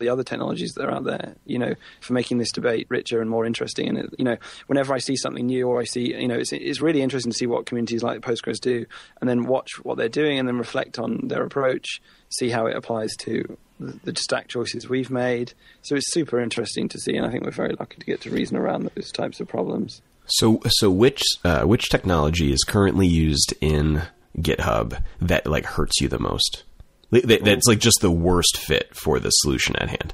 the 0.01 0.09
other 0.09 0.23
technologies 0.23 0.73
that 0.73 0.83
are 0.83 0.91
out 0.91 1.05
there, 1.05 1.35
you 1.45 1.57
know, 1.57 1.75
for 2.01 2.11
making 2.11 2.37
this 2.37 2.51
debate 2.51 2.87
richer 2.89 3.21
and 3.21 3.29
more 3.29 3.45
interesting. 3.45 3.87
And, 3.87 3.97
it, 3.99 4.15
you 4.17 4.25
know, 4.25 4.35
whenever 4.67 4.93
I 4.93 4.97
see 4.97 5.15
something 5.15 5.45
new 5.45 5.67
or 5.67 5.79
I 5.79 5.85
see, 5.85 6.13
you 6.13 6.27
know, 6.27 6.35
it's, 6.35 6.51
it's 6.51 6.81
really 6.81 7.01
interesting 7.01 7.31
to 7.31 7.37
see 7.37 7.47
what 7.47 7.65
communities 7.65 8.03
like 8.03 8.19
Postgres 8.19 8.59
do 8.59 8.85
and 9.21 9.29
then 9.29 9.45
watch 9.45 9.69
what 9.83 9.97
they're 9.97 10.09
doing 10.09 10.37
and 10.37 10.47
then 10.47 10.57
reflect 10.57 10.99
on 10.99 11.27
their 11.29 11.43
approach, 11.43 12.01
see 12.29 12.49
how 12.49 12.65
it 12.65 12.75
applies 12.75 13.15
to 13.19 13.57
the, 13.79 14.11
the 14.11 14.15
stack 14.19 14.47
choices 14.49 14.89
we've 14.89 15.09
made. 15.09 15.53
So 15.83 15.95
it's 15.95 16.11
super 16.11 16.39
interesting 16.41 16.89
to 16.89 16.99
see. 16.99 17.15
And 17.15 17.25
I 17.25 17.31
think 17.31 17.45
we're 17.45 17.51
very 17.51 17.75
lucky 17.79 17.97
to 17.99 18.05
get 18.05 18.21
to 18.21 18.29
reason 18.29 18.57
around 18.57 18.91
those 18.95 19.11
types 19.11 19.39
of 19.39 19.47
problems. 19.47 20.01
So, 20.25 20.61
so 20.65 20.89
which 20.89 21.23
uh, 21.43 21.63
which 21.63 21.89
technology 21.89 22.53
is 22.53 22.63
currently 22.63 23.07
used 23.07 23.53
in 23.59 24.03
GitHub 24.37 25.01
that 25.19 25.45
like 25.45 25.65
hurts 25.65 25.99
you 25.99 26.07
the 26.07 26.19
most? 26.19 26.63
That's 27.11 27.67
like 27.67 27.79
just 27.79 27.99
the 28.01 28.11
worst 28.11 28.57
fit 28.57 28.95
for 28.95 29.19
the 29.19 29.29
solution 29.29 29.75
at 29.75 29.89
hand. 29.89 30.13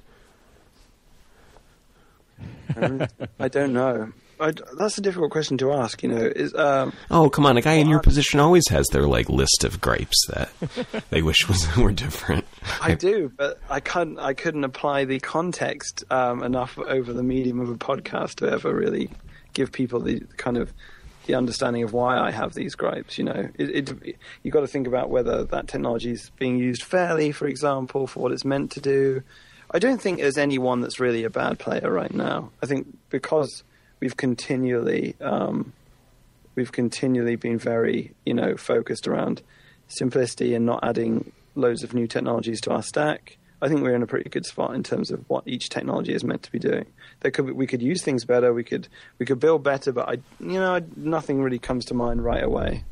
I 3.40 3.48
don't 3.48 3.74
know. 3.74 4.12
I, 4.40 4.54
that's 4.78 4.98
a 4.98 5.02
difficult 5.02 5.32
question 5.32 5.58
to 5.60 5.74
ask. 5.74 6.04
You 6.04 6.10
know, 6.10 6.18
is 6.18 6.54
um, 6.54 6.94
Oh, 7.10 7.30
come 7.30 7.46
on! 7.46 7.58
A 7.58 7.62
guy 7.62 7.74
in 7.74 7.90
your 7.90 8.00
position 8.02 8.40
always 8.40 8.68
has 8.70 8.86
their 8.88 9.08
like 9.08 9.30
list 9.30 9.64
of 9.64 9.82
gripes 9.82 10.28
that 10.28 10.50
they 11.10 11.24
wish 11.24 11.48
was 11.48 11.76
were 11.76 11.92
different. 11.92 12.46
I 12.82 12.94
do, 12.94 13.32
but 13.36 13.60
I 13.70 13.80
couldn't. 13.80 14.20
I 14.20 14.34
couldn't 14.34 14.64
apply 14.64 15.06
the 15.06 15.20
context 15.20 16.04
um, 16.12 16.44
enough 16.44 16.78
over 16.78 17.14
the 17.14 17.24
medium 17.24 17.60
of 17.60 17.70
a 17.70 17.76
podcast 17.78 18.36
to 18.36 18.50
ever 18.50 18.74
really 18.74 19.10
give 19.54 19.72
people 19.72 20.00
the 20.02 20.22
kind 20.38 20.58
of 20.58 20.72
the 21.28 21.36
understanding 21.36 21.84
of 21.84 21.94
why 21.94 22.18
I 22.18 22.32
have 22.32 22.54
these 22.54 22.76
gripes. 22.76 23.18
You 23.18 23.26
know, 23.26 23.50
it, 23.58 23.90
it, 23.90 24.18
you 24.42 24.52
got 24.52 24.62
to 24.62 24.68
think 24.68 24.88
about 24.88 25.10
whether 25.10 25.44
that 25.44 25.68
technology 25.68 26.12
is 26.12 26.32
being 26.40 26.58
used 26.58 26.84
fairly, 26.84 27.32
for 27.32 27.48
example, 27.48 28.08
for 28.08 28.22
what 28.22 28.32
it's 28.32 28.46
meant 28.46 28.72
to 28.72 28.82
do. 28.82 29.22
I 29.70 29.80
don't 29.80 30.02
think 30.02 30.20
there's 30.20 30.38
anyone 30.38 30.82
that's 30.82 31.00
really 31.00 31.24
a 31.24 31.30
bad 31.30 31.60
player 31.60 31.92
right 31.92 32.14
now. 32.14 32.52
I 32.64 32.66
think 32.66 32.98
because 33.10 33.64
we've 34.00 34.18
continually 34.18 35.16
um, 35.22 35.74
we've 36.56 36.72
continually 36.72 37.36
been 37.36 37.60
very 37.60 38.14
you 38.26 38.34
know 38.34 38.56
focused 38.56 39.08
around 39.08 39.42
simplicity 39.88 40.54
and 40.54 40.66
not 40.66 40.84
adding 40.84 41.32
loads 41.56 41.84
of 41.84 41.94
new 41.94 42.08
technologies 42.08 42.62
to 42.62 42.72
our 42.72 42.84
stack. 42.84 43.38
I 43.62 43.68
think 43.68 43.82
we're 43.82 43.96
in 43.96 44.04
a 44.04 44.08
pretty 44.08 44.30
good 44.30 44.46
spot 44.46 44.76
in 44.76 44.84
terms 44.84 45.12
of 45.12 45.26
what 45.30 45.44
each 45.48 45.70
technology 45.70 46.14
is 46.14 46.24
meant 46.24 46.44
to 46.44 46.52
be 46.52 46.60
doing. 46.60 46.86
There 47.22 47.32
could 47.32 47.52
we 47.52 47.68
could 47.68 47.82
use 47.82 48.04
things 48.04 48.26
better. 48.26 48.54
We 48.54 48.64
could 48.64 48.88
we 49.20 49.26
could 49.26 49.40
build 49.40 49.64
better, 49.64 49.92
but 49.92 50.08
I 50.08 50.12
you 50.40 50.60
know 50.60 50.80
nothing 50.96 51.42
really 51.42 51.60
comes 51.60 51.86
to 51.86 51.94
mind 51.94 52.24
right 52.24 52.44
away. 52.44 52.84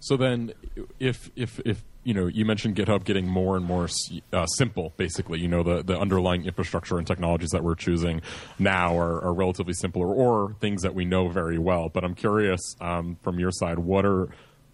So 0.00 0.16
then, 0.16 0.52
if 0.98 1.30
if 1.36 1.60
if 1.64 1.84
you 2.04 2.14
know, 2.14 2.26
you 2.26 2.44
mentioned 2.44 2.74
GitHub 2.74 3.04
getting 3.04 3.28
more 3.28 3.56
and 3.56 3.64
more 3.64 3.88
uh, 4.32 4.46
simple. 4.46 4.92
Basically, 4.96 5.38
you 5.38 5.48
know, 5.48 5.62
the 5.62 5.82
the 5.82 5.98
underlying 5.98 6.44
infrastructure 6.44 6.98
and 6.98 7.06
technologies 7.06 7.50
that 7.50 7.62
we're 7.62 7.76
choosing 7.76 8.22
now 8.58 8.98
are, 8.98 9.22
are 9.22 9.32
relatively 9.32 9.74
simpler, 9.74 10.06
or 10.06 10.56
things 10.60 10.82
that 10.82 10.94
we 10.94 11.04
know 11.04 11.28
very 11.28 11.58
well. 11.58 11.88
But 11.88 12.04
I'm 12.04 12.14
curious 12.14 12.60
um, 12.80 13.16
from 13.22 13.38
your 13.38 13.52
side, 13.52 13.78
what 13.78 14.04
are 14.04 14.28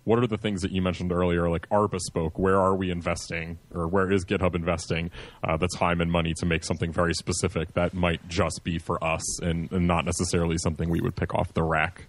what 0.09 0.19
are 0.19 0.27
the 0.27 0.39
things 0.39 0.63
that 0.63 0.73
you 0.73 0.81
mentioned 0.81 1.13
earlier, 1.13 1.51
like 1.51 1.67
are 1.71 1.87
bespoke? 1.87 2.39
Where 2.39 2.59
are 2.59 2.75
we 2.75 2.91
investing, 2.91 3.59
or 3.75 3.87
where 3.87 4.11
is 4.11 4.25
GitHub 4.25 4.55
investing 4.55 5.11
uh, 5.45 5.59
the 5.59 5.69
time 5.77 6.01
and 6.01 6.11
money 6.11 6.33
to 6.39 6.47
make 6.47 6.65
something 6.65 6.91
very 6.91 7.13
specific 7.13 7.75
that 7.75 7.93
might 7.93 8.27
just 8.27 8.65
be 8.65 8.79
for 8.79 9.03
us 9.05 9.41
and, 9.43 9.71
and 9.71 9.87
not 9.87 10.07
necessarily 10.07 10.57
something 10.57 10.89
we 10.89 11.03
would 11.03 11.15
pick 11.15 11.35
off 11.35 11.53
the 11.53 11.63
rack? 11.63 12.07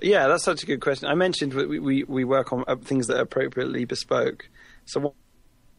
Yeah, 0.00 0.26
that's 0.26 0.42
such 0.42 0.62
a 0.62 0.66
good 0.66 0.80
question. 0.80 1.06
I 1.06 1.14
mentioned 1.14 1.52
we 1.52 1.78
we, 1.78 2.04
we 2.04 2.24
work 2.24 2.50
on 2.50 2.64
uh, 2.66 2.76
things 2.76 3.08
that 3.08 3.18
are 3.18 3.22
appropriately 3.22 3.84
bespoke. 3.84 4.48
So 4.86 5.14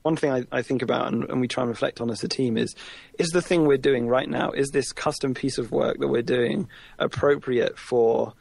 one 0.04 0.16
thing 0.18 0.32
I, 0.32 0.44
I 0.52 0.62
think 0.62 0.84
about 0.84 1.12
and, 1.12 1.24
and, 1.24 1.42
we 1.42 1.48
try 1.48 1.64
and 1.64 1.70
reflect 1.70 2.00
on 2.00 2.12
as 2.12 2.24
a 2.24 2.28
team 2.28 2.60
is 2.60 2.76
is 3.18 3.30
the 3.30 3.42
thing 3.42 3.66
we're 3.66 3.78
doing 3.78 4.08
right 4.08 4.30
now 4.30 4.52
is 4.52 4.70
this 4.70 4.92
custom 4.92 5.34
piece 5.34 5.58
of 5.58 5.72
work 5.72 5.98
that 5.98 6.10
we're 6.10 6.22
doing 6.22 6.70
appropriate 7.00 7.80
for 7.80 8.34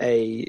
a 0.00 0.46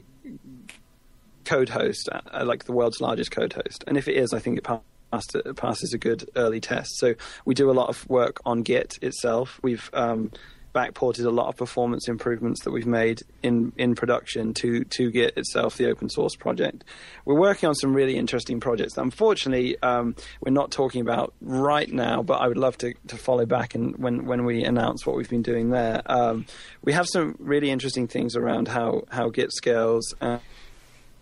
code 1.48 1.70
host 1.70 2.10
uh, 2.12 2.44
like 2.46 2.66
the 2.66 2.74
world's 2.74 3.02
largest 3.02 3.32
code 3.32 3.54
host 3.54 3.84
and 3.88 3.98
if 3.98 4.08
it 4.08 4.16
is 4.16 4.34
i 4.34 4.40
think 4.40 4.58
it 4.58 4.64
passed, 4.64 5.36
it 5.36 5.56
passes 5.56 5.94
a 5.94 5.98
good 5.98 6.30
early 6.36 6.60
test 6.60 6.98
so 6.98 7.16
we 7.46 7.56
do 7.56 7.72
a 7.72 7.74
lot 7.74 7.88
of 7.88 8.08
work 8.10 8.40
on 8.46 8.62
git 8.62 9.00
itself 9.02 9.60
we've 9.64 9.90
um, 9.94 10.30
backported 10.78 11.26
a 11.26 11.32
lot 11.32 11.48
of 11.48 11.58
performance 11.58 12.08
improvements 12.08 12.64
that 12.64 12.70
we've 12.70 12.86
made 12.86 13.24
in, 13.42 13.74
in 13.78 13.96
production 13.96 14.54
to, 14.54 14.84
to 14.84 15.10
Git 15.10 15.36
itself, 15.36 15.76
the 15.78 15.90
open 15.90 16.08
source 16.08 16.36
project. 16.36 16.84
We're 17.26 17.40
working 17.40 17.68
on 17.68 17.74
some 17.74 17.96
really 17.96 18.16
interesting 18.16 18.60
projects 18.60 18.96
unfortunately 18.96 19.82
um, 19.82 20.16
we're 20.40 20.52
not 20.52 20.70
talking 20.70 21.02
about 21.02 21.34
right 21.42 21.92
now, 21.92 22.22
but 22.22 22.36
I 22.36 22.48
would 22.48 22.58
love 22.58 22.78
to, 22.80 22.94
to 23.08 23.18
follow 23.18 23.48
back 23.48 23.74
and 23.74 23.98
when, 23.98 24.26
when 24.26 24.46
we 24.46 24.64
announce 24.64 25.04
what 25.04 25.16
we've 25.16 25.30
been 25.30 25.42
doing 25.42 25.72
there. 25.72 26.04
Um, 26.06 26.46
we 26.84 26.94
have 26.94 27.08
some 27.08 27.36
really 27.40 27.72
interesting 27.72 28.08
things 28.08 28.36
around 28.36 28.68
how, 28.68 29.06
how 29.10 29.30
Git 29.30 29.52
scales 29.52 30.14
and, 30.22 30.40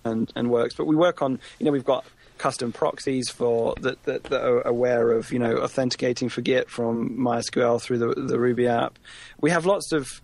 and, 0.06 0.32
and 0.36 0.50
works, 0.50 0.76
but 0.76 0.86
we 0.86 0.96
work 0.96 1.22
on, 1.22 1.40
you 1.60 1.66
know, 1.66 1.72
we've 1.72 1.84
got 1.84 2.06
custom 2.38 2.72
proxies 2.72 3.30
for 3.30 3.76
that, 3.82 4.02
that, 4.04 4.24
that, 4.26 4.44
are 4.44 4.62
aware 4.62 5.12
of 5.12 5.32
you 5.32 5.40
know 5.40 5.58
authenticating 5.58 6.30
for 6.30 6.42
Git 6.42 6.70
from 6.70 7.18
MySQL 7.18 7.82
through 7.82 8.00
the, 8.00 8.14
the 8.14 8.40
Ruby 8.40 8.68
app. 8.68 9.00
We 9.40 9.52
have 9.52 9.66
lots 9.66 9.92
of 9.92 10.22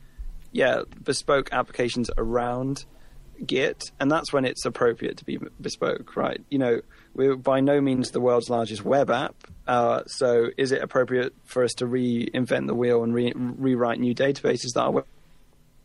yeah 0.52 0.82
bespoke 1.04 1.50
applications 1.52 2.10
around 2.18 2.86
Git, 3.46 3.92
and 4.00 4.12
that's 4.12 4.32
when 4.32 4.46
it's 4.46 4.66
appropriate 4.66 5.18
to 5.18 5.26
be 5.26 5.40
bespoke, 5.60 6.16
right? 6.16 6.42
You 6.50 6.60
know, 6.60 6.82
we're 7.16 7.36
by 7.36 7.60
no 7.60 7.82
means 7.82 8.12
the 8.12 8.22
world's 8.22 8.50
largest 8.50 8.86
web 8.86 9.10
app, 9.10 9.36
uh, 9.68 10.04
so 10.06 10.50
is 10.58 10.72
it 10.72 10.82
appropriate 10.82 11.34
for 11.46 11.64
us 11.64 11.74
to 11.76 11.86
reinvent 11.86 12.68
the 12.68 12.76
wheel 12.76 13.04
and 13.04 13.14
re- 13.14 13.34
rewrite 13.36 14.00
new 14.00 14.14
databases 14.14 14.74
that 14.76 14.82
are 14.82 15.06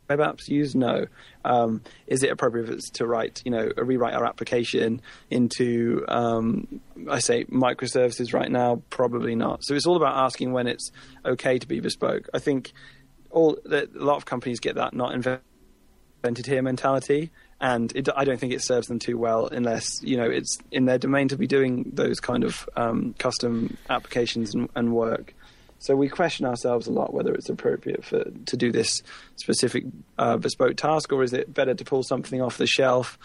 web 0.09 0.19
apps 0.19 0.49
use? 0.49 0.75
No. 0.75 1.07
Um, 1.45 1.83
is 2.07 2.23
it 2.23 2.31
appropriate 2.31 2.81
to 2.95 3.07
write, 3.07 3.43
you 3.45 3.51
know, 3.51 3.71
rewrite 3.77 4.15
our 4.15 4.25
application 4.25 5.01
into, 5.31 6.05
um, 6.09 6.81
I 7.11 7.19
say, 7.19 7.45
microservices 7.45 8.33
right 8.33 8.51
now? 8.51 8.83
Probably 8.91 9.35
not. 9.35 9.65
So 9.65 9.75
it's 9.75 9.87
all 9.87 9.97
about 9.97 10.17
asking 10.17 10.53
when 10.53 10.67
it's 10.67 10.91
okay 11.25 11.59
to 11.59 11.67
be 11.67 11.81
bespoke. 11.81 12.29
I 12.35 12.39
think 12.39 12.73
all 13.31 13.59
a 13.71 13.87
lot 13.95 14.17
of 14.17 14.25
companies 14.25 14.61
get 14.61 14.77
that 14.77 14.95
not 14.95 15.15
invented 15.15 16.47
here 16.47 16.63
mentality, 16.63 17.31
and 17.61 17.95
it, 17.95 18.09
I 18.15 18.25
don't 18.25 18.39
think 18.39 18.53
it 18.53 18.63
serves 18.63 18.87
them 18.87 18.99
too 18.99 19.19
well 19.19 19.47
unless 19.47 20.03
you 20.03 20.17
know 20.17 20.29
it's 20.29 20.59
in 20.71 20.87
their 20.87 20.99
domain 20.99 21.29
to 21.29 21.37
be 21.37 21.47
doing 21.47 21.91
those 21.95 22.21
kind 22.21 22.45
of 22.45 22.69
um, 22.77 23.15
custom 23.19 23.77
applications 23.89 24.55
and, 24.55 24.69
and 24.75 24.93
work. 24.93 25.35
So 25.79 25.95
we 25.95 26.09
question 26.09 26.47
ourselves 26.47 26.87
a 26.87 26.93
lot 26.93 27.13
whether 27.13 27.35
it's 27.35 27.49
appropriate 27.49 28.05
for 28.05 28.25
to 28.25 28.57
do 28.57 28.73
this 28.73 29.03
specific 29.37 29.85
uh, 30.19 30.37
bespoke 30.37 30.77
task, 30.77 31.13
or 31.13 31.23
is 31.23 31.33
it 31.33 31.53
better 31.53 31.75
to 31.75 31.85
pull 31.85 32.03
something 32.03 32.41
off 32.41 32.57
the 32.59 32.67
shelf, 32.67 33.19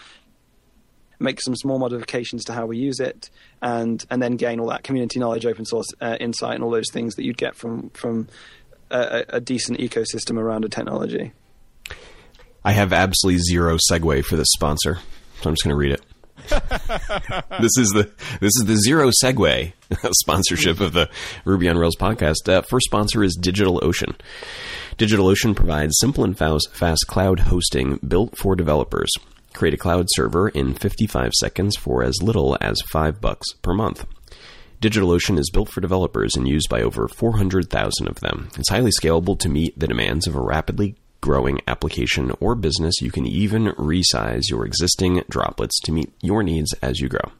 make 1.19 1.39
some 1.39 1.55
small 1.55 1.79
modifications 1.79 2.43
to 2.45 2.53
how 2.53 2.65
we 2.65 2.77
use 2.77 2.99
it, 2.99 3.29
and 3.61 4.03
and 4.09 4.21
then 4.21 4.35
gain 4.35 4.59
all 4.59 4.67
that 4.67 4.83
community 4.83 5.19
knowledge, 5.19 5.45
open 5.45 5.65
source 5.65 5.87
uh, 6.01 6.17
insight, 6.19 6.55
and 6.55 6.63
all 6.63 6.71
those 6.71 6.91
things 6.91 7.15
that 7.15 7.23
you'd 7.23 7.37
get 7.37 7.55
from 7.55 7.89
from 7.91 8.27
a, 8.91 9.23
a 9.29 9.39
decent 9.39 9.79
ecosystem 9.79 10.37
around 10.37 10.65
a 10.65 10.69
technology. 10.69 11.31
I 12.63 12.73
have 12.73 12.93
absolutely 12.93 13.41
zero 13.49 13.77
segue 13.89 14.25
for 14.25 14.35
this 14.35 14.49
sponsor, 14.51 14.99
so 15.41 15.49
I'm 15.49 15.53
just 15.53 15.63
going 15.63 15.73
to 15.73 15.75
read 15.75 15.93
it. 15.93 16.01
this 17.59 17.77
is 17.77 17.89
the 17.89 18.11
this 18.39 18.51
is 18.59 18.65
the 18.65 18.77
zero 18.77 19.09
segue 19.23 19.73
sponsorship 20.11 20.79
of 20.79 20.93
the 20.93 21.09
Ruby 21.45 21.69
on 21.69 21.77
Rails 21.77 21.95
podcast. 21.95 22.49
Uh, 22.49 22.61
first 22.61 22.85
sponsor 22.85 23.23
is 23.23 23.37
DigitalOcean. 23.39 24.15
DigitalOcean 24.97 25.55
provides 25.55 25.93
simple 25.99 26.23
and 26.23 26.37
fast, 26.37 27.07
cloud 27.07 27.41
hosting 27.41 27.99
built 28.07 28.37
for 28.37 28.55
developers. 28.55 29.09
Create 29.53 29.73
a 29.73 29.77
cloud 29.77 30.07
server 30.11 30.49
in 30.49 30.73
55 30.73 31.33
seconds 31.33 31.75
for 31.75 32.03
as 32.03 32.21
little 32.21 32.57
as 32.61 32.81
5 32.91 33.19
bucks 33.19 33.51
per 33.61 33.73
month. 33.73 34.05
DigitalOcean 34.81 35.37
is 35.37 35.51
built 35.51 35.69
for 35.69 35.81
developers 35.81 36.35
and 36.35 36.47
used 36.47 36.69
by 36.69 36.81
over 36.81 37.07
400,000 37.07 38.07
of 38.07 38.19
them. 38.19 38.49
It's 38.57 38.69
highly 38.69 38.91
scalable 38.91 39.37
to 39.39 39.49
meet 39.49 39.77
the 39.77 39.87
demands 39.87 40.25
of 40.25 40.35
a 40.35 40.41
rapidly 40.41 40.95
growing 41.21 41.61
application 41.67 42.33
or 42.39 42.55
business, 42.55 43.01
you 43.01 43.11
can 43.11 43.25
even 43.25 43.67
resize 43.73 44.49
your 44.49 44.65
existing 44.65 45.23
droplets 45.29 45.79
to 45.81 45.91
meet 45.91 46.11
your 46.21 46.43
needs 46.43 46.73
as 46.81 46.99
you 46.99 47.07
grow. 47.07 47.31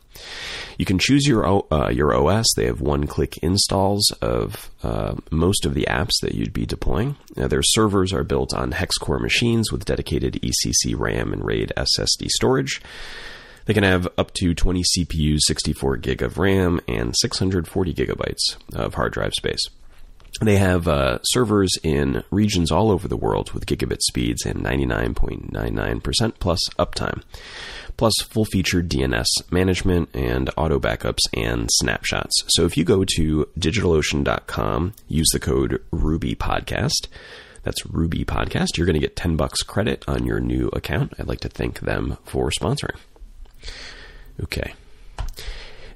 You 0.77 0.85
can 0.85 0.99
choose 0.99 1.27
your 1.27 1.45
uh, 1.73 1.89
your 1.89 2.13
OS. 2.13 2.45
They 2.55 2.65
have 2.65 2.81
one-click 2.81 3.37
installs 3.39 4.11
of 4.21 4.71
uh, 4.83 5.15
most 5.29 5.65
of 5.65 5.73
the 5.73 5.87
apps 5.89 6.13
that 6.21 6.33
you'd 6.33 6.53
be 6.53 6.65
deploying. 6.65 7.17
Now, 7.35 7.47
their 7.47 7.63
servers 7.63 8.13
are 8.13 8.23
built 8.23 8.53
on 8.53 8.71
hex-core 8.71 9.19
machines 9.19 9.71
with 9.71 9.85
dedicated 9.85 10.39
ECC 10.41 10.97
RAM 10.97 11.33
and 11.33 11.43
RAID 11.45 11.73
SSD 11.77 12.27
storage. 12.29 12.81
They 13.65 13.73
can 13.73 13.83
have 13.83 14.07
up 14.17 14.33
to 14.35 14.53
20 14.53 14.83
CPUs, 14.83 15.39
64 15.41 15.97
gig 15.97 16.21
of 16.21 16.37
RAM, 16.37 16.81
and 16.87 17.15
640 17.15 17.93
gigabytes 17.93 18.57
of 18.73 18.95
hard 18.95 19.13
drive 19.13 19.33
space. 19.33 19.61
They 20.39 20.57
have 20.57 20.87
uh, 20.87 21.19
servers 21.23 21.71
in 21.83 22.23
regions 22.31 22.71
all 22.71 22.89
over 22.89 23.07
the 23.07 23.17
world 23.17 23.51
with 23.51 23.65
gigabit 23.65 24.01
speeds 24.01 24.45
and 24.45 24.63
99.99% 24.63 26.33
plus 26.39 26.59
uptime, 26.79 27.21
plus 27.97 28.13
full 28.21 28.45
featured 28.45 28.89
DNS 28.89 29.27
management 29.51 30.09
and 30.15 30.49
auto 30.57 30.79
backups 30.79 31.19
and 31.33 31.69
snapshots. 31.73 32.43
So 32.49 32.65
if 32.65 32.77
you 32.77 32.83
go 32.83 33.03
to 33.17 33.47
digitalocean.com, 33.59 34.93
use 35.07 35.29
the 35.33 35.39
code 35.39 35.83
Ruby 35.91 36.35
Podcast. 36.35 37.07
That's 37.63 37.85
Ruby 37.85 38.25
Podcast. 38.25 38.77
You're 38.77 38.87
going 38.87 38.95
to 38.95 38.99
get 38.99 39.15
10 39.15 39.35
bucks 39.35 39.61
credit 39.61 40.03
on 40.07 40.25
your 40.25 40.39
new 40.39 40.69
account. 40.69 41.13
I'd 41.19 41.27
like 41.27 41.41
to 41.41 41.49
thank 41.49 41.81
them 41.81 42.17
for 42.23 42.49
sponsoring. 42.49 42.97
Okay. 44.41 44.73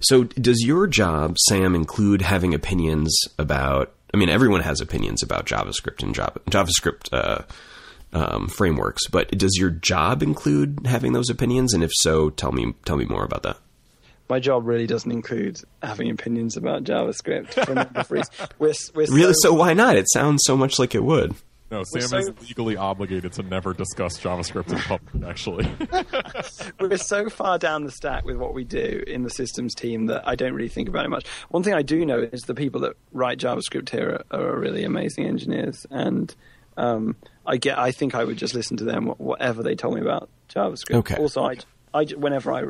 So, 0.02 0.26
does 0.26 0.64
your 0.64 0.86
job, 0.86 1.38
Sam, 1.48 1.74
include 1.74 2.22
having 2.22 2.54
opinions 2.54 3.18
about 3.40 3.95
I 4.16 4.18
mean, 4.18 4.30
everyone 4.30 4.62
has 4.62 4.80
opinions 4.80 5.22
about 5.22 5.46
JavaScript 5.46 6.02
and 6.02 6.16
Java, 6.16 6.40
JavaScript 6.50 7.10
uh, 7.12 7.42
um, 8.14 8.48
frameworks, 8.48 9.10
but 9.10 9.30
does 9.38 9.58
your 9.58 9.72
job 9.72 10.24
include 10.24 10.80
having 10.86 11.12
those 11.12 11.30
opinions? 11.30 11.74
And 11.74 11.84
if 11.84 11.92
so, 11.96 12.30
tell 12.30 12.54
me 12.54 12.74
tell 12.86 12.96
me 12.96 13.04
more 13.04 13.26
about 13.26 13.44
that. 13.44 13.58
My 14.30 14.40
job 14.40 14.66
really 14.66 14.88
doesn't 14.88 15.12
include 15.12 15.60
having 15.84 16.10
opinions 16.10 16.56
about 16.56 16.86
JavaScript 16.86 17.66
for 17.66 17.74
we're, 18.58 18.72
we're 18.96 19.14
really? 19.14 19.34
So, 19.34 19.50
so 19.50 19.54
why 19.54 19.74
not? 19.74 19.98
It 19.98 20.10
sounds 20.14 20.44
so 20.46 20.56
much 20.56 20.80
like 20.80 20.96
it 20.96 21.04
would. 21.04 21.36
No, 21.72 21.84
Sam 21.84 22.02
so- 22.02 22.18
is 22.18 22.32
legally 22.42 22.78
obligated 22.78 23.34
to 23.34 23.44
never 23.44 23.74
discuss 23.74 24.20
JavaScript 24.20 24.72
in 24.72 24.78
public. 24.80 25.24
Actually, 25.30 25.68
we're 26.80 26.98
so 26.98 27.30
far 27.30 27.58
down 27.58 27.84
the 27.84 27.92
stack 27.92 28.24
with 28.24 28.38
what 28.38 28.54
we 28.54 28.64
do 28.64 29.04
in 29.08 29.24
the 29.24 29.30
systems 29.32 29.74
team 29.74 30.06
that 30.08 30.28
I 30.28 30.36
don't 30.36 30.54
really 30.54 30.70
think 30.70 30.88
about 30.88 31.06
it 31.06 31.10
much. 31.10 31.28
One 31.50 31.64
thing 31.64 31.74
I 31.74 31.82
do 31.82 32.06
know 32.06 32.20
is 32.32 32.44
the 32.44 32.54
people 32.54 32.82
that 32.82 32.96
write 33.14 33.40
JavaScript 33.40 33.90
here 33.90 34.24
are, 34.32 34.40
are 34.40 34.60
really 34.60 34.84
amazing 34.84 35.26
engineers, 35.26 35.88
and 35.90 36.34
um, 36.78 37.16
I 37.46 37.58
get. 37.58 37.80
I 37.80 37.92
think 37.92 38.14
I 38.14 38.24
would 38.24 38.38
just 38.38 38.54
listen 38.54 38.78
to 38.78 38.84
them 38.84 39.08
whatever 39.18 39.64
they 39.64 39.76
told 39.76 39.96
me 39.96 40.02
about 40.02 40.30
JavaScript. 40.50 40.96
Okay. 40.98 41.16
Also, 41.16 41.44
I, 41.44 41.58
I 41.94 42.06
whenever 42.16 42.52
I. 42.52 42.64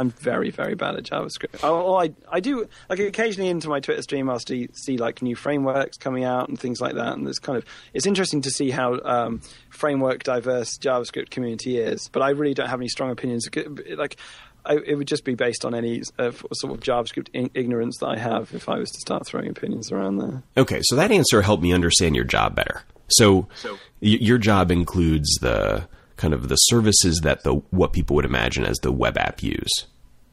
I'm 0.00 0.08
very, 0.10 0.50
very 0.50 0.74
bad 0.74 0.96
at 0.96 1.04
JavaScript. 1.04 1.60
Oh, 1.62 1.94
I, 1.94 2.12
I 2.32 2.40
do 2.40 2.66
like 2.88 2.98
occasionally 2.98 3.50
into 3.50 3.68
my 3.68 3.80
Twitter 3.80 4.00
stream. 4.00 4.30
I'll 4.30 4.38
see, 4.38 4.68
see 4.72 4.96
like 4.96 5.20
new 5.20 5.36
frameworks 5.36 5.98
coming 5.98 6.24
out 6.24 6.48
and 6.48 6.58
things 6.58 6.80
like 6.80 6.94
that. 6.94 7.18
And 7.18 7.28
it's 7.28 7.38
kind 7.38 7.58
of 7.58 7.66
it's 7.92 8.06
interesting 8.06 8.40
to 8.40 8.50
see 8.50 8.70
how 8.70 8.98
um, 9.04 9.42
framework 9.68 10.22
diverse 10.22 10.78
JavaScript 10.78 11.28
community 11.28 11.76
is. 11.76 12.08
But 12.08 12.22
I 12.22 12.30
really 12.30 12.54
don't 12.54 12.70
have 12.70 12.80
any 12.80 12.88
strong 12.88 13.10
opinions. 13.10 13.46
Like 13.94 14.16
I, 14.64 14.76
it 14.86 14.94
would 14.94 15.06
just 15.06 15.26
be 15.26 15.34
based 15.34 15.66
on 15.66 15.74
any 15.74 16.02
uh, 16.18 16.30
sort 16.54 16.72
of 16.72 16.80
JavaScript 16.80 17.28
in- 17.34 17.50
ignorance 17.52 17.98
that 17.98 18.08
I 18.08 18.16
have 18.18 18.54
if 18.54 18.70
I 18.70 18.78
was 18.78 18.90
to 18.90 18.98
start 19.00 19.26
throwing 19.26 19.50
opinions 19.50 19.92
around 19.92 20.16
there. 20.16 20.42
Okay, 20.56 20.80
so 20.84 20.96
that 20.96 21.10
answer 21.10 21.42
helped 21.42 21.62
me 21.62 21.74
understand 21.74 22.16
your 22.16 22.24
job 22.24 22.54
better. 22.54 22.84
So, 23.08 23.48
y- 23.64 23.76
your 24.00 24.38
job 24.38 24.70
includes 24.70 25.28
the 25.42 25.88
kind 26.16 26.34
of 26.34 26.48
the 26.48 26.56
services 26.56 27.20
that 27.22 27.42
the 27.44 27.54
what 27.70 27.92
people 27.94 28.14
would 28.16 28.26
imagine 28.26 28.64
as 28.66 28.76
the 28.82 28.92
web 28.92 29.16
app 29.16 29.42
use, 29.42 29.86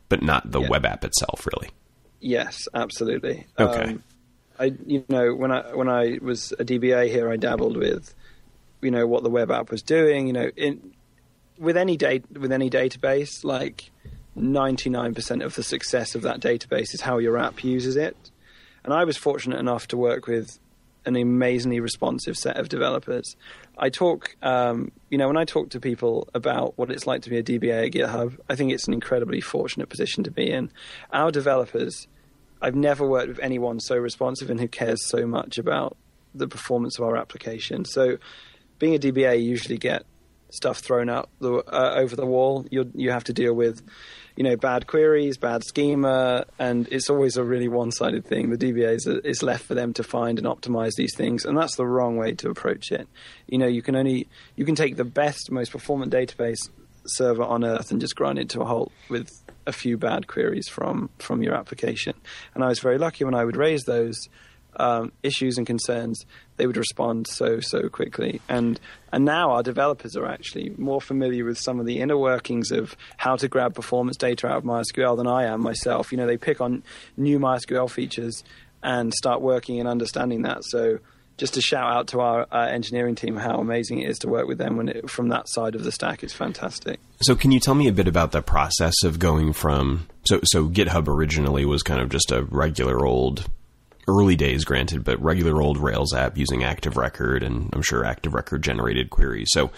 but 0.09 0.21
not 0.21 0.51
the 0.51 0.61
Yeah. 0.61 0.69
web 0.69 0.85
app 0.85 1.03
itself, 1.03 1.45
really. 1.45 1.69
Yes, 2.19 2.67
absolutely. 2.73 3.45
Okay. 3.59 3.83
Um, 3.91 4.03
I, 4.59 4.73
you 4.85 5.05
know, 5.09 5.33
when 5.35 5.51
I 5.51 5.75
when 5.75 5.87
I 5.87 6.17
was 6.21 6.51
a 6.59 6.65
DBA 6.65 7.09
here, 7.09 7.29
I 7.31 7.35
dabbled 7.37 7.77
with, 7.77 8.15
you 8.81 8.89
know, 8.89 9.05
what 9.05 9.23
the 9.23 9.29
web 9.29 9.51
app 9.51 9.69
was 9.69 9.83
doing. 9.83 10.25
You 10.27 10.33
know, 10.33 10.49
in 10.55 10.93
with 11.59 11.77
any 11.77 11.95
date 11.97 12.25
with 12.31 12.51
any 12.51 12.69
database, 12.69 13.43
like 13.43 13.91
ninety 14.35 14.89
nine 14.89 15.13
percent 15.13 15.43
of 15.43 15.53
the 15.55 15.63
success 15.63 16.15
of 16.15 16.23
that 16.23 16.39
database 16.39 16.93
is 16.93 17.01
how 17.01 17.19
your 17.19 17.37
app 17.37 17.63
uses 17.63 17.95
it. 17.95 18.17
And 18.83 18.93
I 18.93 19.03
was 19.03 19.17
fortunate 19.17 19.59
enough 19.59 19.87
to 19.89 19.97
work 19.97 20.25
with 20.27 20.59
an 21.05 21.15
amazingly 21.15 21.79
responsive 21.79 22.35
set 22.35 22.57
of 22.57 22.67
developers. 22.69 23.35
I 23.79 23.89
talk, 23.89 24.35
um, 24.41 24.91
you 25.09 25.17
know, 25.17 25.27
when 25.27 25.37
I 25.37 25.45
talk 25.45 25.69
to 25.71 25.79
people 25.79 26.27
about 26.33 26.77
what 26.77 26.89
it's 26.89 27.05
like 27.05 27.21
to 27.23 27.29
be 27.29 27.37
a 27.37 27.43
DBA 27.43 27.87
at 27.87 27.91
GitHub, 27.91 28.37
I 28.49 28.55
think 28.55 28.71
it's 28.71 28.87
an 28.87 28.93
incredibly 28.93 29.41
fortunate 29.41 29.89
position 29.89 30.23
to 30.23 30.31
be 30.31 30.49
in. 30.49 30.71
Our 31.11 31.31
developers, 31.31 32.07
I've 32.61 32.75
never 32.75 33.07
worked 33.07 33.27
with 33.27 33.39
anyone 33.39 33.79
so 33.79 33.95
responsive 33.95 34.49
and 34.49 34.59
who 34.59 34.67
cares 34.67 35.05
so 35.05 35.27
much 35.27 35.57
about 35.57 35.95
the 36.33 36.47
performance 36.47 36.97
of 36.97 37.05
our 37.05 37.17
application. 37.17 37.85
So, 37.85 38.17
being 38.79 38.95
a 38.95 38.99
DBA, 38.99 39.41
you 39.41 39.49
usually 39.49 39.77
get 39.77 40.05
stuff 40.49 40.79
thrown 40.79 41.09
out 41.09 41.29
the, 41.39 41.53
uh, 41.53 41.95
over 41.95 42.15
the 42.15 42.25
wall. 42.25 42.65
You 42.69 42.91
you 42.93 43.11
have 43.11 43.23
to 43.25 43.33
deal 43.33 43.53
with, 43.53 43.81
you 44.37 44.43
know, 44.43 44.55
bad 44.55 44.85
queries, 44.85 45.37
bad 45.37 45.63
schema, 45.63 46.45
and 46.59 46.87
it's 46.91 47.09
always 47.09 47.37
a 47.37 47.43
really 47.43 47.67
one-sided 47.67 48.23
thing. 48.23 48.51
The 48.51 48.57
DBAs 48.57 49.25
is 49.25 49.41
left 49.41 49.65
for 49.65 49.73
them 49.73 49.93
to 49.93 50.03
find 50.03 50.37
and 50.37 50.47
optimize 50.47 50.93
these 50.95 51.15
things, 51.15 51.43
and 51.43 51.57
that's 51.57 51.75
the 51.75 51.87
wrong 51.87 52.17
way 52.17 52.33
to 52.35 52.49
approach 52.49 52.91
it. 52.91 53.07
You 53.47 53.57
know, 53.57 53.65
you 53.65 53.81
can 53.81 53.95
only 53.95 54.27
you 54.55 54.63
can 54.63 54.75
take 54.75 54.95
the 54.95 55.03
best, 55.03 55.51
most 55.51 55.71
performant 55.71 56.13
database 56.13 56.69
server 57.07 57.43
on 57.43 57.63
earth 57.63 57.89
and 57.89 57.99
just 57.99 58.15
grind 58.15 58.37
it 58.37 58.49
to 58.49 58.61
a 58.61 58.65
halt 58.65 58.91
with 59.09 59.29
a 59.65 59.71
few 59.71 59.97
bad 59.97 60.27
queries 60.27 60.67
from 60.69 61.09
from 61.17 61.41
your 61.41 61.55
application. 61.55 62.13
And 62.53 62.63
I 62.63 62.67
was 62.67 62.79
very 62.79 62.99
lucky 62.99 63.23
when 63.23 63.33
I 63.33 63.43
would 63.43 63.57
raise 63.57 63.83
those 63.85 64.17
um, 64.77 65.11
issues 65.23 65.57
and 65.57 65.67
concerns, 65.67 66.25
they 66.57 66.67
would 66.67 66.77
respond 66.77 67.27
so 67.27 67.59
so 67.59 67.89
quickly. 67.89 68.41
And 68.47 68.79
and 69.11 69.25
now 69.25 69.51
our 69.51 69.63
developers 69.63 70.15
are 70.15 70.25
actually 70.25 70.73
more 70.77 71.01
familiar 71.01 71.45
with 71.45 71.57
some 71.57 71.79
of 71.79 71.85
the 71.85 71.99
inner 71.99 72.17
workings 72.17 72.71
of 72.71 72.95
how 73.17 73.35
to 73.37 73.47
grab 73.47 73.75
performance 73.75 74.17
data 74.17 74.47
out 74.47 74.57
of 74.57 74.63
MySQL 74.63 75.17
than 75.17 75.27
I 75.27 75.45
am 75.45 75.61
myself. 75.61 76.11
You 76.11 76.17
know, 76.17 76.27
they 76.27 76.37
pick 76.37 76.61
on 76.61 76.83
new 77.15 77.39
MySQL 77.39 77.89
features 77.89 78.43
and 78.83 79.13
start 79.13 79.41
working 79.41 79.79
and 79.79 79.87
understanding 79.87 80.43
that. 80.43 80.63
So. 80.63 80.99
Just 81.37 81.53
to 81.53 81.61
shout 81.61 81.93
out 81.93 82.07
to 82.07 82.19
our 82.19 82.47
uh, 82.51 82.65
engineering 82.65 83.13
team 83.13 83.35
how 83.35 83.59
amazing 83.59 83.99
it 83.99 84.09
is 84.09 84.17
to 84.21 84.27
work 84.27 84.47
with 84.47 84.57
them 84.57 84.75
when 84.75 84.89
it, 84.89 85.07
from 85.07 85.29
that 85.29 85.47
side 85.47 85.75
of 85.75 85.83
the 85.83 85.91
stack. 85.91 86.23
It's 86.23 86.33
fantastic. 86.33 86.99
So, 87.21 87.35
can 87.35 87.51
you 87.51 87.59
tell 87.59 87.75
me 87.75 87.87
a 87.87 87.91
bit 87.91 88.07
about 88.07 88.31
the 88.31 88.41
process 88.41 89.03
of 89.03 89.19
going 89.19 89.53
from 89.53 90.07
so 90.25 90.39
so 90.43 90.67
GitHub 90.67 91.07
originally 91.07 91.63
was 91.63 91.83
kind 91.83 92.01
of 92.01 92.09
just 92.09 92.31
a 92.31 92.41
regular 92.41 93.05
old 93.05 93.47
early 94.07 94.35
days, 94.35 94.63
granted, 94.63 95.03
but 95.03 95.21
regular 95.21 95.61
old 95.61 95.77
Rails 95.77 96.13
app 96.13 96.37
using 96.37 96.63
Active 96.63 96.97
Record, 96.97 97.43
and 97.43 97.69
I'm 97.73 97.81
sure 97.81 98.05
Active 98.05 98.33
Record 98.33 98.63
generated 98.63 99.09
queries. 99.09 99.49
So, 99.51 99.71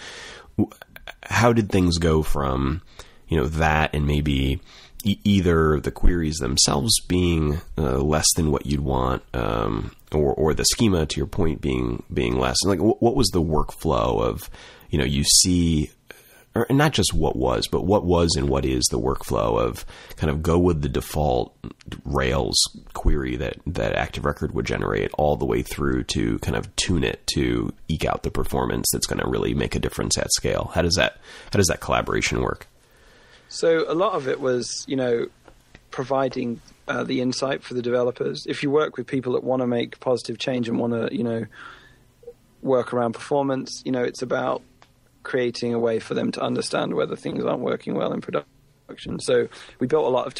how 1.24 1.52
did 1.52 1.70
things 1.70 1.98
go 1.98 2.22
from 2.22 2.82
you 3.28 3.36
know 3.36 3.46
that 3.46 3.94
and 3.94 4.06
maybe 4.06 4.60
e- 5.04 5.18
either 5.24 5.80
the 5.80 5.90
queries 5.90 6.36
themselves 6.36 7.00
being 7.08 7.60
uh, 7.78 7.98
less 7.98 8.26
than 8.36 8.50
what 8.50 8.66
you'd 8.66 8.80
want, 8.80 9.22
um, 9.34 9.92
or 10.12 10.32
or 10.34 10.54
the 10.54 10.64
schema, 10.64 11.06
to 11.06 11.16
your 11.16 11.26
point, 11.26 11.60
being 11.60 12.02
being 12.12 12.38
less? 12.38 12.56
Like, 12.64 12.80
wh- 12.80 13.02
what 13.02 13.16
was 13.16 13.28
the 13.28 13.42
workflow 13.42 14.22
of 14.22 14.48
you 14.90 14.98
know 14.98 15.04
you 15.04 15.24
see 15.24 15.90
or 16.54 16.66
not 16.70 16.92
just 16.92 17.14
what 17.14 17.36
was, 17.36 17.68
but 17.68 17.82
what 17.82 18.04
was 18.04 18.34
and 18.36 18.48
what 18.48 18.64
is 18.64 18.84
the 18.90 18.98
workflow 18.98 19.60
of 19.60 19.86
kind 20.16 20.30
of 20.30 20.42
go 20.42 20.58
with 20.58 20.82
the 20.82 20.88
default 20.88 21.56
Rails 22.04 22.56
query 22.92 23.36
that, 23.36 23.56
that 23.66 23.94
Active 23.94 24.24
Record 24.24 24.52
would 24.52 24.66
generate 24.66 25.10
all 25.14 25.36
the 25.36 25.44
way 25.44 25.62
through 25.62 26.04
to 26.04 26.38
kind 26.40 26.56
of 26.56 26.74
tune 26.76 27.04
it 27.04 27.24
to 27.34 27.72
eke 27.88 28.04
out 28.04 28.24
the 28.24 28.30
performance 28.30 28.88
that's 28.92 29.06
going 29.06 29.20
to 29.20 29.28
really 29.28 29.54
make 29.54 29.76
a 29.76 29.78
difference 29.78 30.18
at 30.18 30.32
scale. 30.32 30.72
How 30.74 30.82
does 30.82 30.94
that 30.94 31.18
how 31.52 31.56
does 31.56 31.68
that 31.68 31.80
collaboration 31.80 32.40
work? 32.40 32.66
So 33.48 33.84
a 33.90 33.94
lot 33.94 34.14
of 34.14 34.28
it 34.28 34.40
was, 34.40 34.84
you 34.88 34.96
know, 34.96 35.28
providing 35.90 36.60
uh, 36.88 37.04
the 37.04 37.20
insight 37.20 37.62
for 37.62 37.74
the 37.74 37.82
developers. 37.82 38.46
If 38.46 38.62
you 38.62 38.70
work 38.70 38.96
with 38.96 39.06
people 39.06 39.32
that 39.34 39.44
want 39.44 39.62
to 39.62 39.66
make 39.66 40.00
positive 40.00 40.38
change 40.38 40.68
and 40.68 40.78
want 40.78 40.92
to, 40.92 41.16
you 41.16 41.24
know, 41.24 41.46
work 42.62 42.92
around 42.92 43.12
performance, 43.12 43.82
you 43.84 43.92
know, 43.92 44.02
it's 44.02 44.22
about 44.22 44.62
creating 45.22 45.74
a 45.74 45.78
way 45.78 45.98
for 45.98 46.14
them 46.14 46.32
to 46.32 46.40
understand 46.40 46.94
whether 46.94 47.16
things 47.16 47.44
aren't 47.44 47.62
working 47.62 47.94
well 47.94 48.12
in 48.12 48.20
production. 48.20 49.18
So 49.20 49.48
we 49.78 49.86
built 49.86 50.06
a 50.06 50.08
lot 50.08 50.26
of 50.26 50.34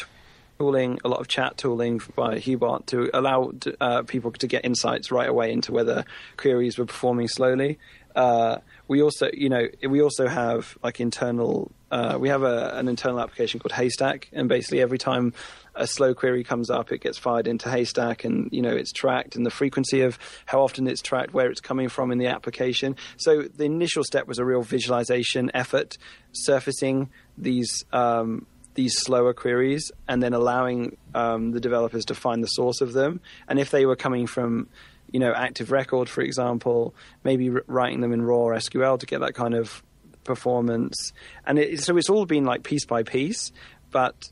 tooling, 0.61 0.99
a 1.03 1.09
lot 1.09 1.19
of 1.19 1.27
chat 1.27 1.57
tooling 1.57 1.99
by 2.15 2.37
Hubot 2.37 2.85
to 2.87 3.09
allow 3.13 3.51
uh, 3.79 4.03
people 4.03 4.31
to 4.31 4.47
get 4.47 4.63
insights 4.63 5.11
right 5.11 5.29
away 5.29 5.51
into 5.51 5.71
whether 5.71 6.05
queries 6.37 6.77
were 6.77 6.85
performing 6.85 7.27
slowly. 7.27 7.79
Uh, 8.15 8.57
we 8.87 9.01
also, 9.01 9.29
you 9.33 9.49
know, 9.49 9.67
we 9.87 10.01
also 10.01 10.27
have 10.27 10.77
like 10.83 10.99
internal. 10.99 11.71
Uh, 11.89 12.17
we 12.19 12.29
have 12.29 12.43
a, 12.43 12.77
an 12.77 12.87
internal 12.87 13.19
application 13.19 13.59
called 13.59 13.73
Haystack, 13.73 14.29
and 14.31 14.47
basically 14.47 14.81
every 14.81 14.97
time 14.97 15.33
a 15.75 15.87
slow 15.87 16.13
query 16.13 16.43
comes 16.43 16.69
up, 16.69 16.91
it 16.91 17.01
gets 17.01 17.17
fired 17.17 17.47
into 17.47 17.69
Haystack, 17.69 18.23
and 18.23 18.49
you 18.51 18.61
know 18.61 18.71
it's 18.75 18.91
tracked, 18.91 19.35
and 19.35 19.45
the 19.45 19.51
frequency 19.51 20.01
of 20.01 20.17
how 20.45 20.61
often 20.61 20.87
it's 20.87 21.01
tracked, 21.01 21.33
where 21.33 21.49
it's 21.49 21.61
coming 21.61 21.89
from 21.89 22.11
in 22.11 22.17
the 22.17 22.27
application. 22.27 22.95
So 23.17 23.43
the 23.43 23.65
initial 23.65 24.03
step 24.03 24.27
was 24.27 24.39
a 24.39 24.45
real 24.45 24.61
visualization 24.61 25.51
effort, 25.53 25.97
surfacing 26.31 27.09
these 27.37 27.83
um, 27.91 28.45
these 28.73 28.95
slower 28.97 29.33
queries, 29.33 29.91
and 30.07 30.21
then 30.23 30.33
allowing 30.33 30.97
um, 31.13 31.51
the 31.51 31.59
developers 31.59 32.05
to 32.05 32.15
find 32.15 32.43
the 32.43 32.47
source 32.47 32.81
of 32.81 32.93
them. 32.93 33.21
And 33.47 33.59
if 33.59 33.71
they 33.71 33.85
were 33.85 33.95
coming 33.95 34.27
from 34.27 34.69
you 35.11 35.19
know, 35.19 35.33
Active 35.33 35.71
Record, 35.71 36.09
for 36.09 36.21
example, 36.21 36.95
maybe 37.23 37.49
writing 37.49 38.01
them 38.01 38.13
in 38.13 38.21
raw 38.21 38.47
SQL 38.57 38.99
to 38.99 39.05
get 39.05 39.19
that 39.19 39.33
kind 39.33 39.53
of 39.53 39.83
performance. 40.23 41.13
And 41.45 41.59
it, 41.59 41.81
so 41.81 41.97
it's 41.97 42.09
all 42.09 42.25
been 42.25 42.45
like 42.45 42.63
piece 42.63 42.85
by 42.85 43.03
piece, 43.03 43.51
but 43.91 44.31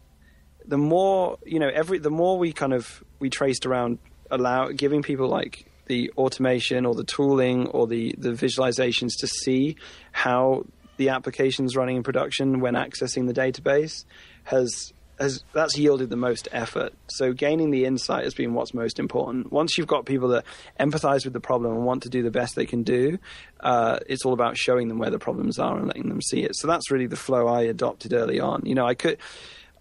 the 0.65 0.77
more 0.77 1.37
you 1.45 1.59
know, 1.59 1.69
every 1.69 1.99
the 1.99 2.11
more 2.11 2.37
we 2.37 2.53
kind 2.53 2.73
of 2.73 3.03
we 3.19 3.29
traced 3.29 3.65
around 3.65 3.99
allow 4.31 4.69
giving 4.69 5.01
people 5.01 5.27
like 5.27 5.65
the 5.87 6.11
automation 6.17 6.85
or 6.85 6.93
the 6.93 7.03
tooling 7.03 7.67
or 7.67 7.87
the 7.87 8.15
the 8.17 8.29
visualizations 8.29 9.11
to 9.19 9.27
see 9.27 9.75
how 10.11 10.63
the 10.97 11.09
applications 11.09 11.75
running 11.75 11.97
in 11.97 12.03
production 12.03 12.59
when 12.59 12.75
accessing 12.75 13.25
the 13.25 13.33
database 13.33 14.05
has 14.43 14.93
has 15.19 15.43
that's 15.53 15.77
yielded 15.77 16.09
the 16.09 16.15
most 16.15 16.47
effort. 16.51 16.93
So 17.07 17.33
gaining 17.33 17.71
the 17.71 17.85
insight 17.85 18.23
has 18.23 18.33
been 18.33 18.53
what's 18.53 18.73
most 18.73 18.99
important. 18.99 19.51
Once 19.51 19.77
you've 19.77 19.87
got 19.87 20.05
people 20.05 20.29
that 20.29 20.45
empathize 20.79 21.23
with 21.23 21.33
the 21.33 21.39
problem 21.39 21.73
and 21.73 21.85
want 21.85 22.03
to 22.03 22.09
do 22.09 22.23
the 22.23 22.31
best 22.31 22.55
they 22.55 22.65
can 22.65 22.83
do, 22.83 23.19
uh, 23.59 23.99
it's 24.07 24.25
all 24.25 24.33
about 24.33 24.57
showing 24.57 24.87
them 24.87 24.97
where 24.97 25.09
the 25.09 25.19
problems 25.19 25.59
are 25.59 25.77
and 25.77 25.87
letting 25.87 26.09
them 26.09 26.21
see 26.21 26.43
it. 26.43 26.55
So 26.55 26.67
that's 26.67 26.89
really 26.91 27.07
the 27.07 27.15
flow 27.15 27.47
I 27.47 27.63
adopted 27.63 28.13
early 28.13 28.39
on. 28.39 28.63
You 28.65 28.75
know, 28.75 28.87
I 28.87 28.95
could. 28.95 29.17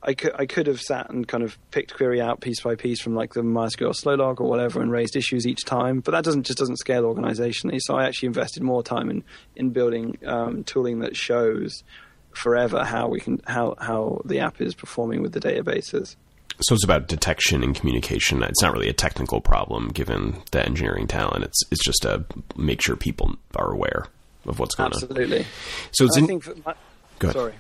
I 0.01 0.15
could 0.15 0.33
I 0.39 0.47
could 0.47 0.69
have 0.69 0.81
sat 0.81 1.11
and 1.11 1.27
kind 1.27 1.43
of 1.43 1.59
picked 1.73 1.93
query 1.93 2.21
out 2.21 2.41
piece 2.41 2.61
by 2.61 2.77
piece 2.77 3.01
from 3.01 3.17
like 3.17 3.35
the 3.35 3.41
MySQL 3.41 3.93
slow 3.97 4.15
log 4.15 4.41
or 4.41 4.49
whatever 4.49 4.81
and 4.81 4.93
raised 4.93 5.17
issues 5.17 5.45
each 5.45 5.65
time, 5.65 5.99
but 5.99 6.13
that 6.13 6.23
doesn't 6.23 6.45
just 6.45 6.61
doesn't 6.61 6.77
scale 6.77 7.03
organizationally. 7.03 7.81
So 7.81 7.97
I 7.97 8.05
actually 8.05 8.29
invested 8.29 8.63
more 8.63 8.85
time 8.85 9.11
in 9.11 9.25
in 9.57 9.71
building 9.71 10.17
um, 10.25 10.63
tooling 10.63 11.01
that 11.01 11.17
shows 11.17 11.83
forever 12.33 12.85
how 12.85 13.09
we 13.09 13.21
can 13.21 13.41
how 13.47 13.75
how 13.81 14.21
the 14.25 14.41
app 14.41 14.61
is 14.61 14.75
performing 14.75 15.23
with 15.23 15.33
the 15.33 15.41
databases. 15.41 16.17
So 16.61 16.75
it's 16.75 16.85
about 16.85 17.07
detection 17.07 17.63
and 17.63 17.75
communication. 17.75 18.43
It's 18.43 18.63
not 18.63 18.73
really 18.73 18.89
a 18.89 18.93
technical 18.93 19.41
problem 19.41 19.89
given 19.89 20.43
the 20.51 20.65
engineering 20.65 21.07
talent. 21.07 21.45
It's 21.45 21.61
it's 21.71 21.85
just 21.85 22.03
to 22.03 22.25
make 22.57 22.83
sure 22.83 22.97
people 22.97 23.37
are 23.57 23.73
aware 23.73 24.07
of 24.47 24.59
what's 24.59 24.75
going 24.75 24.93
Absolutely. 24.93 25.25
on. 25.25 25.33
Absolutely. 25.33 25.47
So 25.93 26.05
it's 26.05 26.17
I 26.17 26.21
in, 26.21 26.27
think 26.27 26.67
my, 26.67 26.75
Go 27.19 27.29
ahead. 27.29 27.37
sorry. 27.37 27.55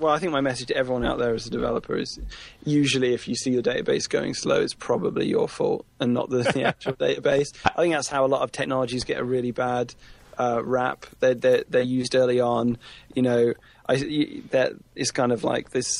Well, 0.00 0.14
I 0.14 0.18
think 0.18 0.32
my 0.32 0.40
message 0.40 0.68
to 0.68 0.76
everyone 0.76 1.04
out 1.04 1.18
there 1.18 1.34
as 1.34 1.46
a 1.46 1.50
developer 1.50 1.94
is 1.94 2.18
usually 2.64 3.12
if 3.12 3.28
you 3.28 3.34
see 3.34 3.50
your 3.50 3.62
database 3.62 4.08
going 4.08 4.32
slow, 4.32 4.62
it's 4.62 4.72
probably 4.72 5.28
your 5.28 5.46
fault 5.46 5.84
and 6.00 6.14
not 6.14 6.30
the, 6.30 6.38
the 6.42 6.62
actual 6.64 6.94
database. 6.94 7.48
I 7.64 7.82
think 7.82 7.92
that's 7.92 8.08
how 8.08 8.24
a 8.24 8.26
lot 8.26 8.40
of 8.40 8.50
technologies 8.50 9.04
get 9.04 9.18
a 9.18 9.24
really 9.24 9.50
bad 9.50 9.94
uh, 10.38 10.62
rap. 10.64 11.04
They're, 11.20 11.34
they're, 11.34 11.64
they're 11.68 11.82
used 11.82 12.14
early 12.14 12.40
on. 12.40 12.78
You 13.14 13.20
know, 13.22 13.52
I, 13.90 14.42
that 14.50 14.72
is 14.94 15.10
kind 15.10 15.32
of 15.32 15.44
like 15.44 15.70
this 15.70 15.90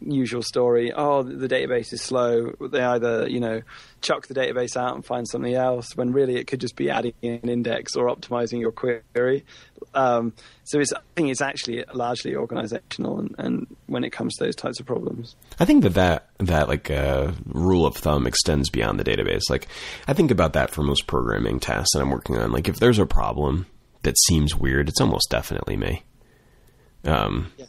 usual 0.00 0.42
story. 0.42 0.92
Oh, 0.92 1.22
the 1.22 1.48
database 1.48 1.92
is 1.92 2.02
slow. 2.02 2.52
They 2.60 2.80
either 2.80 3.28
you 3.28 3.40
know 3.40 3.62
chuck 4.00 4.26
the 4.26 4.34
database 4.34 4.76
out 4.76 4.94
and 4.94 5.04
find 5.04 5.28
something 5.28 5.54
else, 5.54 5.96
when 5.96 6.12
really 6.12 6.36
it 6.36 6.46
could 6.46 6.60
just 6.60 6.76
be 6.76 6.90
adding 6.90 7.12
an 7.22 7.48
index 7.48 7.96
or 7.96 8.06
optimizing 8.06 8.60
your 8.60 8.72
query. 8.72 9.44
Um, 9.94 10.32
so 10.64 10.78
it's, 10.78 10.92
I 10.92 11.00
think 11.16 11.30
it's 11.30 11.40
actually 11.40 11.84
largely 11.92 12.34
organizational, 12.36 13.18
and, 13.18 13.34
and 13.38 13.76
when 13.86 14.04
it 14.04 14.10
comes 14.10 14.36
to 14.36 14.44
those 14.44 14.56
types 14.56 14.80
of 14.80 14.86
problems. 14.86 15.36
I 15.58 15.64
think 15.64 15.82
that 15.82 15.94
that 15.94 16.28
that 16.38 16.68
like 16.68 16.90
uh, 16.90 17.32
rule 17.46 17.86
of 17.86 17.96
thumb 17.96 18.26
extends 18.26 18.70
beyond 18.70 18.98
the 18.98 19.04
database. 19.04 19.42
Like 19.50 19.68
I 20.06 20.12
think 20.12 20.30
about 20.30 20.52
that 20.54 20.70
for 20.70 20.82
most 20.82 21.06
programming 21.06 21.60
tasks 21.60 21.90
that 21.94 22.00
I'm 22.00 22.10
working 22.10 22.38
on. 22.38 22.52
Like 22.52 22.68
if 22.68 22.78
there's 22.78 22.98
a 22.98 23.06
problem 23.06 23.66
that 24.02 24.16
seems 24.18 24.54
weird, 24.54 24.88
it's 24.88 25.00
almost 25.00 25.28
definitely 25.30 25.76
me. 25.76 26.04
Um, 27.04 27.52
Yeah. 27.56 27.66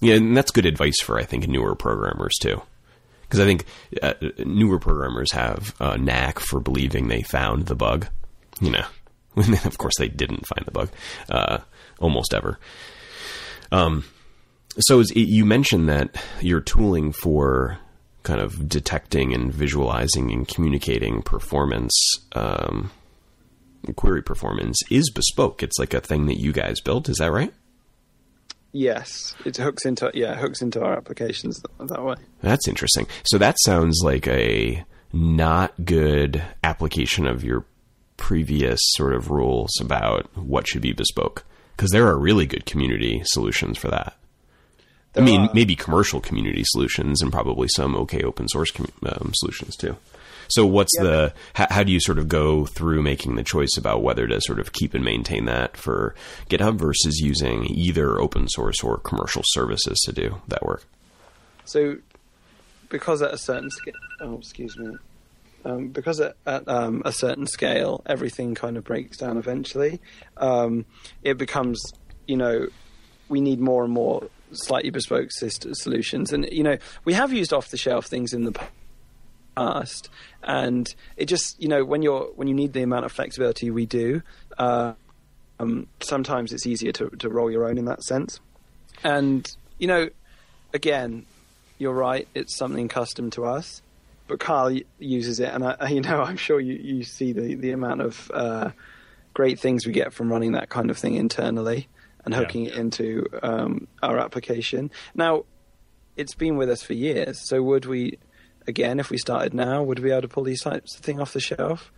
yeah, 0.00 0.14
and 0.16 0.36
that's 0.36 0.50
good 0.50 0.66
advice 0.66 1.00
for 1.00 1.18
I 1.18 1.24
think 1.24 1.46
newer 1.48 1.74
programmers 1.74 2.36
too, 2.40 2.60
because 3.22 3.40
I 3.40 3.44
think 3.44 3.64
uh, 4.02 4.14
newer 4.44 4.78
programmers 4.78 5.32
have 5.32 5.74
a 5.80 5.98
knack 5.98 6.38
for 6.38 6.60
believing 6.60 7.08
they 7.08 7.22
found 7.22 7.66
the 7.66 7.74
bug. 7.74 8.06
You 8.60 8.70
know, 8.70 8.84
when 9.34 9.54
of 9.64 9.78
course 9.78 9.94
they 9.98 10.08
didn't 10.08 10.46
find 10.46 10.64
the 10.66 10.70
bug, 10.72 10.90
uh, 11.30 11.58
almost 11.98 12.32
ever. 12.34 12.58
Um, 13.72 14.04
so 14.78 15.00
is 15.00 15.10
it, 15.12 15.20
you 15.28 15.44
mentioned 15.44 15.88
that 15.88 16.14
your 16.40 16.60
tooling 16.60 17.12
for 17.12 17.78
kind 18.22 18.40
of 18.40 18.68
detecting 18.68 19.32
and 19.32 19.52
visualizing 19.52 20.30
and 20.30 20.46
communicating 20.46 21.22
performance, 21.22 21.92
um, 22.32 22.90
query 23.96 24.22
performance, 24.22 24.78
is 24.90 25.10
bespoke. 25.10 25.62
It's 25.62 25.78
like 25.78 25.94
a 25.94 26.00
thing 26.00 26.26
that 26.26 26.38
you 26.38 26.52
guys 26.52 26.80
built. 26.80 27.08
Is 27.08 27.16
that 27.18 27.32
right? 27.32 27.52
Yes, 28.72 29.34
it 29.44 29.56
hooks 29.56 29.84
into 29.84 30.10
yeah, 30.14 30.32
it 30.34 30.38
hooks 30.38 30.62
into 30.62 30.82
our 30.82 30.92
applications 30.96 31.60
that, 31.60 31.88
that 31.88 32.04
way. 32.04 32.14
That's 32.42 32.68
interesting. 32.68 33.06
So 33.24 33.36
that 33.38 33.56
sounds 33.64 34.00
like 34.04 34.28
a 34.28 34.84
not 35.12 35.84
good 35.84 36.42
application 36.62 37.26
of 37.26 37.42
your 37.42 37.64
previous 38.16 38.78
sort 38.92 39.14
of 39.14 39.30
rules 39.30 39.70
about 39.80 40.26
what 40.36 40.68
should 40.68 40.82
be 40.82 40.92
bespoke. 40.92 41.44
Because 41.76 41.90
there 41.90 42.06
are 42.06 42.18
really 42.18 42.46
good 42.46 42.66
community 42.66 43.22
solutions 43.24 43.78
for 43.78 43.88
that. 43.88 44.14
I 45.16 45.20
mean, 45.20 45.40
are- 45.42 45.50
maybe 45.54 45.74
commercial 45.74 46.20
community 46.20 46.62
solutions 46.66 47.22
and 47.22 47.32
probably 47.32 47.66
some 47.74 47.96
okay 47.96 48.22
open 48.22 48.48
source 48.48 48.70
com- 48.70 48.92
um, 49.04 49.32
solutions 49.34 49.74
too. 49.76 49.96
So, 50.50 50.66
what's 50.66 50.92
Yeah. 50.98 51.02
the 51.04 51.34
how, 51.54 51.66
how 51.70 51.82
do 51.82 51.92
you 51.92 52.00
sort 52.00 52.18
of 52.18 52.28
go 52.28 52.66
through 52.66 53.02
making 53.02 53.36
the 53.36 53.42
choice 53.42 53.76
about 53.78 54.02
whether 54.02 54.26
to 54.26 54.40
sort 54.40 54.58
of 54.58 54.72
keep 54.72 54.94
and 54.94 55.04
maintain 55.04 55.44
that 55.46 55.76
for 55.76 56.14
GitHub 56.48 56.76
versus 56.78 57.18
using 57.20 57.64
either 57.66 58.20
open 58.20 58.48
source 58.48 58.82
or 58.82 58.98
commercial 58.98 59.42
services 59.46 59.98
to 60.06 60.12
do 60.12 60.42
that 60.48 60.62
work? 60.64 60.84
So, 61.64 61.96
because 62.88 63.22
at 63.22 63.32
a 63.32 63.38
certain 63.38 63.70
scale, 63.70 63.94
oh, 64.20 64.38
excuse 64.38 64.76
me, 64.76 64.96
um, 65.64 65.88
because 65.88 66.20
at, 66.20 66.36
at 66.46 66.66
um, 66.68 67.02
a 67.04 67.12
certain 67.12 67.46
scale, 67.46 68.02
everything 68.06 68.54
kind 68.54 68.76
of 68.76 68.84
breaks 68.84 69.16
down 69.18 69.36
eventually. 69.36 70.00
Um, 70.36 70.84
it 71.22 71.38
becomes, 71.38 71.80
you 72.26 72.36
know, 72.36 72.66
we 73.28 73.40
need 73.40 73.60
more 73.60 73.84
and 73.84 73.92
more 73.92 74.28
slightly 74.52 74.90
bespoke 74.90 75.30
solutions, 75.30 76.32
and 76.32 76.48
you 76.50 76.64
know, 76.64 76.78
we 77.04 77.12
have 77.12 77.32
used 77.32 77.52
off-the-shelf 77.52 78.06
things 78.06 78.32
in 78.32 78.44
the 78.44 78.58
past, 79.60 80.08
and 80.42 80.86
it 81.16 81.26
just, 81.26 81.60
you 81.62 81.68
know, 81.68 81.84
when 81.84 82.02
you're 82.02 82.26
when 82.36 82.48
you 82.48 82.54
need 82.54 82.72
the 82.72 82.82
amount 82.82 83.04
of 83.04 83.12
flexibility 83.12 83.70
we 83.70 83.86
do. 83.86 84.22
Uh, 84.58 84.92
um, 85.60 85.86
sometimes 86.00 86.52
it's 86.54 86.66
easier 86.66 86.92
to, 86.92 87.10
to 87.18 87.28
roll 87.28 87.50
your 87.50 87.68
own 87.68 87.76
in 87.76 87.84
that 87.84 88.02
sense. 88.02 88.40
And, 89.04 89.46
you 89.78 89.86
know, 89.86 90.08
again, 90.72 91.26
you're 91.78 91.92
right, 91.92 92.26
it's 92.34 92.56
something 92.56 92.88
custom 92.88 93.28
to 93.32 93.44
us. 93.44 93.82
But 94.26 94.40
Carl 94.40 94.78
uses 94.98 95.38
it, 95.38 95.50
and 95.52 95.62
I, 95.64 95.88
you 95.90 96.00
know, 96.00 96.22
I'm 96.22 96.38
sure 96.38 96.60
you, 96.60 96.74
you 96.74 97.02
see 97.02 97.32
the, 97.32 97.56
the 97.56 97.72
amount 97.72 98.00
of 98.00 98.30
uh, 98.32 98.70
great 99.34 99.60
things 99.60 99.86
we 99.86 99.92
get 99.92 100.14
from 100.14 100.32
running 100.32 100.52
that 100.52 100.70
kind 100.70 100.90
of 100.90 100.96
thing 100.96 101.14
internally 101.16 101.88
and 102.24 102.32
Yeah. 102.32 102.40
hooking 102.40 102.64
it 102.66 102.74
into 102.76 103.26
um, 103.42 103.86
our 104.02 104.18
application. 104.18 104.90
Now, 105.14 105.44
it's 106.16 106.34
been 106.34 106.56
with 106.56 106.70
us 106.70 106.82
for 106.82 106.94
years, 106.94 107.38
so 107.48 107.62
would 107.62 107.84
we, 107.84 108.18
again, 108.66 109.00
if 109.00 109.10
we 109.10 109.18
started 109.18 109.54
now, 109.54 109.82
would 109.82 109.98
we 109.98 110.06
be 110.06 110.10
able 110.10 110.22
to 110.22 110.28
pull 110.28 110.44
these 110.44 110.62
types 110.62 110.96
of 110.96 111.02
thing 111.02 111.20
off 111.20 111.32
the 111.32 111.40
shelf? 111.40 111.92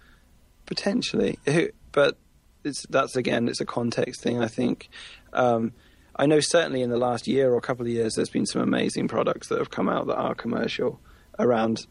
Potentially, 0.67 1.39
but 1.93 2.17
it's 2.65 2.87
that's 2.89 3.17
again 3.17 3.49
it's 3.49 3.61
a 3.61 3.67
context 3.67 4.23
thing. 4.23 4.43
I 4.43 4.49
think. 4.49 4.89
Um, 5.33 5.73
I 6.15 6.27
know 6.27 6.41
certainly 6.41 6.83
in 6.83 6.91
the 6.91 6.99
last 6.99 7.27
year 7.27 7.55
or 7.55 7.61
couple 7.63 7.87
of 7.87 7.93
years, 7.93 8.15
there's 8.15 8.29
been 8.29 8.45
some 8.45 8.61
amazing 8.61 9.09
products 9.09 9.49
that 9.49 9.59
have 9.59 9.71
come 9.71 9.89
out 9.89 10.07
that 10.09 10.17
are 10.17 10.35
commercial 10.35 11.01
around 11.39 11.87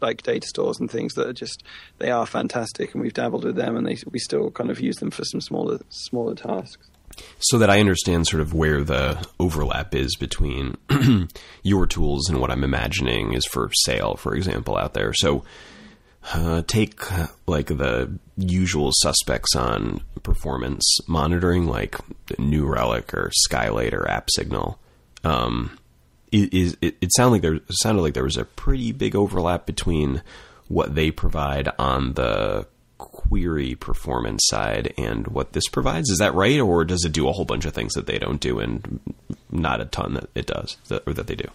like 0.00 0.22
data 0.22 0.46
stores 0.46 0.78
and 0.78 0.88
things 0.88 1.14
that 1.14 1.26
are 1.26 1.32
just 1.32 1.64
they 1.98 2.10
are 2.10 2.26
fantastic, 2.26 2.94
and 2.94 3.02
we've 3.02 3.14
dabbled 3.14 3.44
with 3.44 3.56
them, 3.56 3.76
and 3.76 3.86
they, 3.86 3.96
we 4.10 4.18
still 4.18 4.50
kind 4.50 4.70
of 4.70 4.80
use 4.80 4.96
them 4.96 5.10
for 5.10 5.24
some 5.24 5.40
smaller 5.40 5.80
smaller 5.88 6.34
tasks. 6.34 6.90
So 7.38 7.58
that 7.58 7.70
I 7.70 7.80
understand 7.80 8.26
sort 8.26 8.40
of 8.40 8.54
where 8.54 8.82
the 8.82 9.26
overlap 9.38 9.94
is 9.94 10.16
between 10.16 10.76
your 11.62 11.86
tools 11.86 12.28
and 12.28 12.40
what 12.40 12.50
I'm 12.50 12.64
imagining 12.64 13.32
is 13.34 13.46
for 13.46 13.70
sale, 13.84 14.16
for 14.16 14.34
example, 14.34 14.76
out 14.76 14.94
there. 14.94 15.12
So 15.12 15.44
uh, 16.32 16.62
take 16.66 17.12
uh, 17.12 17.26
like 17.46 17.66
the 17.66 18.18
usual 18.36 18.90
suspects 18.94 19.54
on 19.54 20.02
performance 20.22 20.98
monitoring, 21.06 21.66
like 21.66 21.96
New 22.38 22.66
Relic 22.66 23.12
or 23.12 23.30
Skylight 23.32 23.92
or 23.92 24.02
AppSignal. 24.08 24.76
Um, 25.22 25.78
it, 26.32 26.76
it 26.82 27.10
sounded 27.14 27.32
like 27.32 27.42
there 27.42 27.54
it 27.54 27.62
sounded 27.70 28.02
like 28.02 28.14
there 28.14 28.24
was 28.24 28.36
a 28.36 28.44
pretty 28.44 28.92
big 28.92 29.14
overlap 29.14 29.66
between 29.66 30.22
what 30.68 30.94
they 30.94 31.10
provide 31.10 31.68
on 31.78 32.14
the 32.14 32.66
query 33.28 33.74
performance 33.74 34.42
side 34.46 34.92
and 34.98 35.26
what 35.28 35.52
this 35.52 35.68
provides. 35.68 36.10
Is 36.10 36.18
that 36.18 36.34
right, 36.34 36.60
or 36.60 36.84
does 36.84 37.04
it 37.04 37.12
do 37.12 37.28
a 37.28 37.32
whole 37.32 37.44
bunch 37.44 37.64
of 37.64 37.72
things 37.72 37.92
that 37.94 38.06
they 38.06 38.18
don't 38.18 38.40
do 38.40 38.58
and 38.60 39.00
not 39.50 39.80
a 39.80 39.84
ton 39.86 40.14
that 40.14 40.28
it 40.34 40.46
does 40.46 40.76
that, 40.88 41.02
or 41.06 41.12
that 41.14 41.26
they 41.26 41.34
do? 41.36 41.48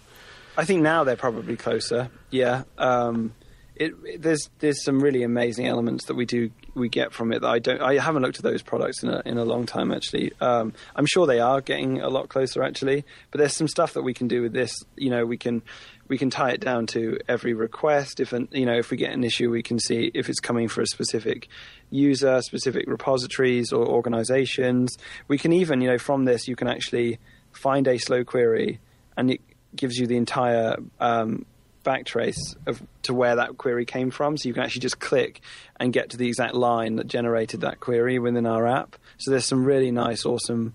I 0.57 0.65
think 0.65 0.81
now 0.81 1.03
they're 1.03 1.15
probably 1.15 1.55
closer. 1.55 2.09
Yeah. 2.31 2.63
Um, 2.77 3.33
it, 3.75 3.93
it- 4.05 4.21
there's 4.21 4.49
there's 4.59 4.83
some 4.83 4.99
really 4.99 5.23
amazing 5.23 5.67
elements 5.67 6.05
that 6.05 6.15
we 6.15 6.25
do 6.25 6.51
we 6.75 6.89
get 6.89 7.13
from 7.13 7.31
it 7.31 7.41
that 7.41 7.47
I 7.47 7.59
don't 7.59 7.81
I 7.81 7.97
haven't 7.97 8.21
looked 8.23 8.37
at 8.37 8.43
those 8.43 8.61
products 8.61 9.03
in 9.03 9.09
a 9.09 9.21
in 9.25 9.37
a 9.37 9.45
long 9.45 9.65
time 9.65 9.91
actually. 9.91 10.33
Um, 10.41 10.73
I'm 10.95 11.05
sure 11.05 11.25
they 11.25 11.39
are 11.39 11.61
getting 11.61 12.01
a 12.01 12.09
lot 12.09 12.27
closer 12.29 12.61
actually, 12.61 13.05
but 13.31 13.39
there's 13.39 13.55
some 13.55 13.67
stuff 13.69 13.93
that 13.93 14.01
we 14.03 14.13
can 14.13 14.27
do 14.27 14.41
with 14.41 14.51
this. 14.53 14.73
You 14.97 15.09
know, 15.11 15.25
we 15.25 15.37
can 15.37 15.61
we 16.09 16.17
can 16.17 16.29
tie 16.29 16.49
it 16.49 16.59
down 16.59 16.87
to 16.87 17.19
every 17.29 17.53
request. 17.53 18.19
If 18.19 18.33
an, 18.33 18.49
you 18.51 18.65
know 18.65 18.75
if 18.75 18.91
we 18.91 18.97
get 18.97 19.13
an 19.13 19.23
issue, 19.23 19.49
we 19.49 19.63
can 19.63 19.79
see 19.79 20.11
if 20.13 20.27
it's 20.27 20.41
coming 20.41 20.67
for 20.67 20.81
a 20.81 20.87
specific 20.87 21.47
user, 21.89 22.41
specific 22.41 22.85
repositories 22.87 23.71
or 23.71 23.87
organizations. 23.87 24.97
We 25.29 25.37
can 25.37 25.53
even 25.53 25.79
you 25.79 25.87
know 25.87 25.97
from 25.97 26.25
this 26.25 26.47
you 26.47 26.57
can 26.57 26.67
actually 26.67 27.19
find 27.53 27.87
a 27.87 27.97
slow 27.97 28.25
query 28.25 28.79
and 29.15 29.31
it 29.31 29.41
gives 29.75 29.97
you 29.97 30.07
the 30.07 30.17
entire 30.17 30.77
um, 30.99 31.45
backtrace 31.85 32.55
of 32.65 32.81
to 33.03 33.13
where 33.13 33.35
that 33.35 33.57
query 33.57 33.85
came 33.85 34.09
from. 34.09 34.35
So 34.35 34.49
you 34.49 34.53
can 34.53 34.63
actually 34.63 34.81
just 34.81 34.99
click 34.99 35.41
and 35.79 35.93
get 35.93 36.09
to 36.11 36.17
the 36.17 36.27
exact 36.27 36.55
line 36.55 36.95
that 36.95 37.07
generated 37.07 37.61
that 37.61 37.79
query 37.79 38.19
within 38.19 38.45
our 38.45 38.67
app. 38.67 38.95
So 39.19 39.31
there's 39.31 39.45
some 39.45 39.63
really 39.63 39.91
nice, 39.91 40.25
awesome 40.25 40.73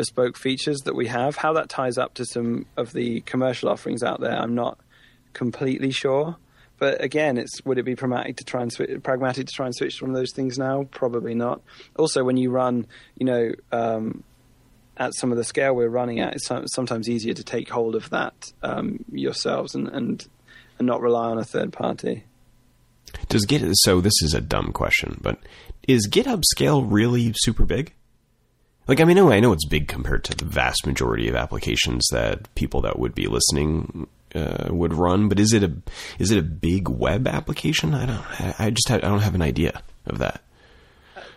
bespoke 0.00 0.38
features 0.38 0.78
that 0.86 0.94
we 0.94 1.08
have. 1.08 1.36
How 1.36 1.52
that 1.52 1.68
ties 1.68 1.98
up 1.98 2.14
to 2.14 2.24
some 2.24 2.64
of 2.78 2.94
the 2.94 3.20
commercial 3.20 3.68
offerings 3.68 4.02
out 4.02 4.18
there, 4.18 4.34
I'm 4.34 4.54
not 4.54 4.78
completely 5.34 5.90
sure. 5.90 6.36
But 6.78 7.04
again, 7.04 7.36
it's 7.36 7.62
would 7.66 7.76
it 7.76 7.82
be 7.82 7.94
pragmatic 7.94 8.38
to 8.38 8.44
try 8.44 8.62
and 8.62 8.74
swi- 8.74 9.02
pragmatic 9.02 9.46
to 9.48 9.52
try 9.52 9.66
and 9.66 9.74
switch 9.74 9.98
from 9.98 10.14
those 10.14 10.32
things 10.32 10.56
now? 10.56 10.84
Probably 10.84 11.34
not. 11.34 11.60
Also, 11.98 12.24
when 12.24 12.38
you 12.38 12.50
run, 12.50 12.86
you 13.18 13.26
know, 13.26 13.52
um, 13.72 14.24
at 14.96 15.14
some 15.14 15.32
of 15.32 15.36
the 15.36 15.44
scale 15.44 15.76
we're 15.76 15.90
running 15.90 16.18
at, 16.20 16.34
it's 16.34 16.48
sometimes 16.74 17.06
easier 17.06 17.34
to 17.34 17.44
take 17.44 17.68
hold 17.68 17.94
of 17.94 18.08
that 18.08 18.52
um, 18.62 19.04
yourselves 19.12 19.74
and, 19.74 19.88
and 19.88 20.26
and 20.78 20.86
not 20.86 21.02
rely 21.02 21.28
on 21.28 21.36
a 21.36 21.44
third 21.44 21.74
party. 21.74 22.24
Does 23.28 23.44
Git 23.44 23.62
so 23.74 24.00
this 24.00 24.22
is 24.22 24.32
a 24.32 24.40
dumb 24.40 24.72
question, 24.72 25.18
but 25.20 25.38
is 25.86 26.08
GitHub 26.08 26.42
scale 26.46 26.84
really 26.84 27.34
super 27.36 27.66
big? 27.66 27.92
Like 28.90 29.00
I 29.00 29.04
mean, 29.04 29.18
I 29.18 29.20
know, 29.20 29.30
I 29.30 29.38
know 29.38 29.52
it's 29.52 29.66
big 29.66 29.86
compared 29.86 30.24
to 30.24 30.34
the 30.34 30.44
vast 30.44 30.84
majority 30.84 31.28
of 31.28 31.36
applications 31.36 32.08
that 32.10 32.52
people 32.56 32.80
that 32.80 32.98
would 32.98 33.14
be 33.14 33.28
listening 33.28 34.08
uh, 34.34 34.66
would 34.68 34.92
run. 34.92 35.28
But 35.28 35.38
is 35.38 35.52
it 35.52 35.62
a 35.62 35.72
is 36.18 36.32
it 36.32 36.38
a 36.38 36.42
big 36.42 36.88
web 36.88 37.28
application? 37.28 37.94
I 37.94 38.06
don't. 38.06 38.60
I 38.60 38.70
just 38.70 38.88
have, 38.88 39.04
I 39.04 39.06
don't 39.06 39.20
have 39.20 39.36
an 39.36 39.42
idea 39.42 39.80
of 40.06 40.18
that. 40.18 40.42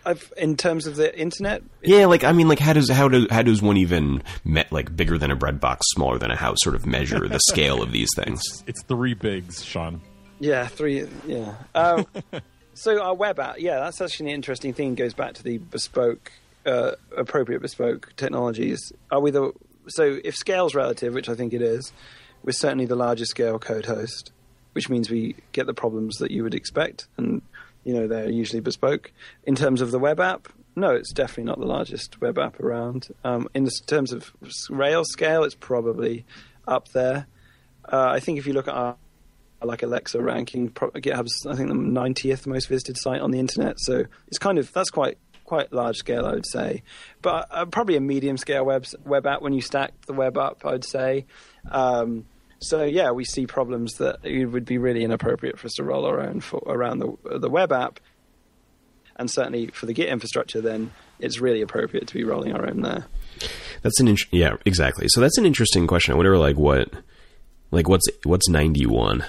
I've, 0.04 0.34
in 0.36 0.58
terms 0.58 0.88
of 0.88 0.95
the 0.95 1.16
internet, 1.16 1.62
Yeah, 1.84 2.08
like 2.08 2.24
I 2.24 2.32
mean, 2.32 2.47
like 2.47 2.58
how 2.58 2.74
does 2.74 2.89
how 2.89 3.08
does 3.08 3.28
how 3.30 3.43
does 3.43 3.62
one 3.62 3.78
even 3.78 4.24
met 4.43 4.72
like 4.72 4.95
bigger 4.95 5.20
than 5.20 5.30
a 5.30 5.36
bread 5.36 5.60
box, 5.60 5.86
smaller 5.91 6.18
than 6.18 6.32
a 6.32 6.36
house, 6.36 6.58
sort 6.62 6.76
of 6.76 6.88
measure 6.88 7.28
the 7.28 7.39
scale 7.49 7.84
of 7.84 7.91
these 7.91 8.10
things? 8.16 8.41
It's 8.66 8.82
three 8.82 9.14
bigs, 9.14 9.64
Sean. 9.64 10.01
Yeah, 10.39 10.66
three. 10.66 11.08
Yeah. 11.28 11.54
Um, 11.76 12.08
so 12.74 12.99
our 12.99 13.14
web 13.14 13.39
app, 13.39 13.60
yeah, 13.60 13.80
that's 13.80 14.01
actually 14.01 14.30
an 14.30 14.36
interesting 14.38 14.74
thing. 14.74 14.93
It 14.93 14.95
goes 14.95 15.14
back 15.14 15.36
to 15.36 15.43
the 15.43 15.60
bespoke, 15.60 16.32
uh, 16.66 16.91
appropriate 17.18 17.61
bespoke 17.61 18.14
technologies. 18.16 18.91
Are 19.11 19.20
we 19.20 19.32
the 19.32 19.51
so 19.88 20.20
if 20.24 20.36
scale's 20.36 20.76
relative, 20.76 21.14
which 21.14 21.30
I 21.30 21.36
think 21.36 21.53
it 21.53 21.61
is, 21.61 21.91
we're 22.43 22.53
certainly 22.53 22.86
the 22.86 22.95
largest 22.95 23.32
scale 23.32 23.59
code 23.59 23.86
host, 23.86 24.32
which 24.74 24.89
means 24.89 25.09
we 25.09 25.36
get 25.51 25.66
the 25.66 25.74
problems 25.74 26.18
that 26.18 26.32
you 26.32 26.43
would 26.43 26.55
expect, 26.55 27.07
and 27.18 27.41
you 27.84 27.93
know 27.93 28.07
they're 28.07 28.30
usually 28.30 28.61
bespoke. 28.61 29.11
In 29.43 29.55
terms 29.55 29.82
of 29.82 29.91
the 29.91 29.99
web 29.99 30.20
app, 30.20 30.47
no, 30.76 30.91
it's 30.91 31.11
definitely 31.11 31.45
not 31.45 31.59
the 31.59 31.66
largest 31.66 32.22
web 32.22 32.38
app 32.38 32.59
around. 32.59 33.09
Um, 33.24 33.47
in 33.53 33.68
terms 33.86 34.11
of 34.11 34.32
Rails 34.70 35.11
scale, 35.11 35.43
it's 35.43 35.55
probably 35.55 36.26
up 36.68 36.89
there. 36.89 37.28
Uh, 37.91 38.07
I 38.11 38.20
think 38.20 38.39
if 38.39 38.47
you 38.47 38.53
look 38.53 38.68
at 38.68 38.74
our 38.74 38.95
like 39.66 39.84
Alexa 39.84 40.22
ranking. 40.22 40.70
GitHub's 40.72 41.45
I 41.45 41.55
think 41.55 41.70
the 41.70 41.76
90th 41.76 42.45
most 42.47 42.68
visited 42.68 42.97
site 42.97 43.22
on 43.22 43.32
the 43.32 43.39
internet, 43.39 43.80
so 43.80 44.05
it's 44.28 44.38
kind 44.38 44.57
of 44.57 44.72
that's 44.74 44.89
quite 44.89 45.18
quite 45.46 45.74
large 45.74 45.98
scale, 45.98 46.26
I 46.26 46.34
would 46.34 46.48
say. 46.48 46.84
But 47.22 47.48
uh, 47.52 47.66
probably 47.66 47.96
a 47.96 48.02
medium 48.02 48.38
scale 48.38 48.66
web 48.66 48.86
web 49.06 49.26
app 49.26 49.41
when 49.41 49.54
you 49.54 49.62
stack 49.62 49.94
the 50.06 50.14
web 50.14 50.38
up, 50.38 50.66
I'd 50.66 50.86
say. 50.86 51.26
Um, 51.72 52.26
so 52.60 52.84
yeah, 52.84 53.12
we 53.12 53.26
see 53.26 53.46
problems 53.46 53.94
that 53.96 54.20
it 54.24 54.46
would 54.46 54.66
be 54.66 54.78
really 54.78 55.04
inappropriate 55.04 55.60
for 55.60 55.68
us 55.68 55.74
to 55.74 55.84
roll 55.84 56.06
our 56.06 56.22
own 56.22 56.39
for, 56.39 56.64
around 56.66 57.00
the 57.00 57.39
the 57.39 57.50
web 57.50 57.72
app, 57.72 58.00
and 59.18 59.30
certainly 59.30 59.68
for 59.68 59.86
the 59.86 59.94
Git 59.94 60.10
infrastructure, 60.10 60.62
then 60.62 60.91
it's 61.20 61.39
really 61.39 61.62
appropriate 61.62 62.08
to 62.08 62.14
be 62.14 62.24
rolling 62.24 62.54
our 62.54 62.68
own 62.68 62.82
there. 62.82 63.06
That's 63.82 64.00
an 64.00 64.08
int- 64.08 64.32
yeah, 64.32 64.56
exactly. 64.66 65.08
So 65.10 65.22
that's 65.22 65.38
an 65.38 65.46
interesting 65.46 65.88
question. 65.88 66.14
I 66.14 66.16
wonder 66.18 66.38
like 66.38 66.58
what 66.58 66.89
like 67.72 67.89
what's 67.89 68.08
what's 68.24 68.48
91? 68.48 69.26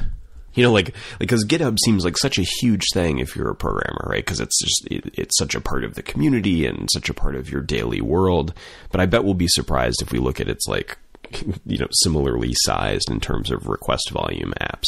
You 0.55 0.63
know, 0.63 0.73
like 0.73 0.95
because 1.19 1.45
GitHub 1.45 1.79
seems 1.85 2.05
like 2.05 2.17
such 2.17 2.39
a 2.39 2.47
huge 2.61 2.85
thing 2.93 3.19
if 3.19 3.35
you're 3.35 3.51
a 3.51 3.57
programmer, 3.57 4.07
right? 4.09 4.25
Because 4.25 4.41
it's 4.41 4.59
just 4.61 4.87
it, 4.91 5.15
it's 5.19 5.37
such 5.39 5.55
a 5.55 5.61
part 5.61 5.85
of 5.85 5.95
the 5.95 6.03
community 6.03 6.67
and 6.67 6.89
such 6.93 7.09
a 7.09 7.15
part 7.15 7.35
of 7.35 7.51
your 7.51 7.61
daily 7.61 8.01
world. 8.01 8.55
But 8.91 9.01
I 9.01 9.07
bet 9.07 9.25
we'll 9.25 9.35
be 9.35 9.49
surprised 9.49 10.01
if 10.01 10.13
we 10.13 10.19
look 10.19 10.41
at 10.41 10.49
its 10.49 10.67
like 10.67 10.99
you 11.67 11.79
know 11.79 11.89
similarly 11.91 12.53
sized 12.55 13.11
in 13.11 13.21
terms 13.21 13.51
of 13.51 13.67
request 13.67 14.11
volume 14.11 14.55
apps 14.61 14.87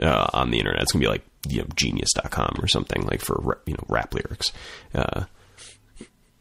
uh, 0.00 0.28
on 0.32 0.50
the 0.50 0.58
internet. 0.58 0.82
It's 0.82 0.92
gonna 0.92 1.04
be 1.04 1.08
like 1.08 1.24
you 1.48 1.58
know 1.58 1.68
Genius.com 1.74 2.56
or 2.60 2.68
something 2.68 3.02
like 3.02 3.20
for 3.20 3.58
you 3.66 3.74
know 3.74 3.84
rap 3.88 4.14
lyrics. 4.14 4.52
Uh, 4.94 5.24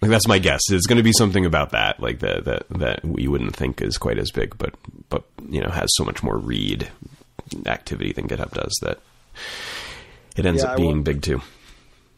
like 0.04 0.12
that's 0.12 0.28
my 0.28 0.38
guess. 0.38 0.60
It's 0.70 0.86
going 0.86 0.98
to 0.98 1.04
be 1.04 1.14
something 1.14 1.46
about 1.46 1.70
that, 1.70 2.02
like 2.02 2.20
that 2.20 2.44
that 2.44 2.66
that 2.72 3.06
we 3.06 3.30
wouldn't 3.30 3.56
think 3.56 3.82
is 3.82 3.98
quite 3.98 4.18
as 4.18 4.32
big, 4.32 4.58
but 4.58 4.76
but 5.08 5.24
you 5.48 5.62
know 5.62 5.70
has 5.70 5.90
so 5.96 6.04
much 6.04 6.22
more 6.22 6.38
read 6.38 6.90
activity 7.66 8.12
than 8.14 8.28
GitHub 8.28 8.52
does 8.52 8.74
that 8.82 9.00
it 10.36 10.46
ends 10.46 10.64
Yeah, 10.64 10.72
up 10.72 10.78
being 10.78 11.04
big 11.04 11.22
too. 11.22 11.42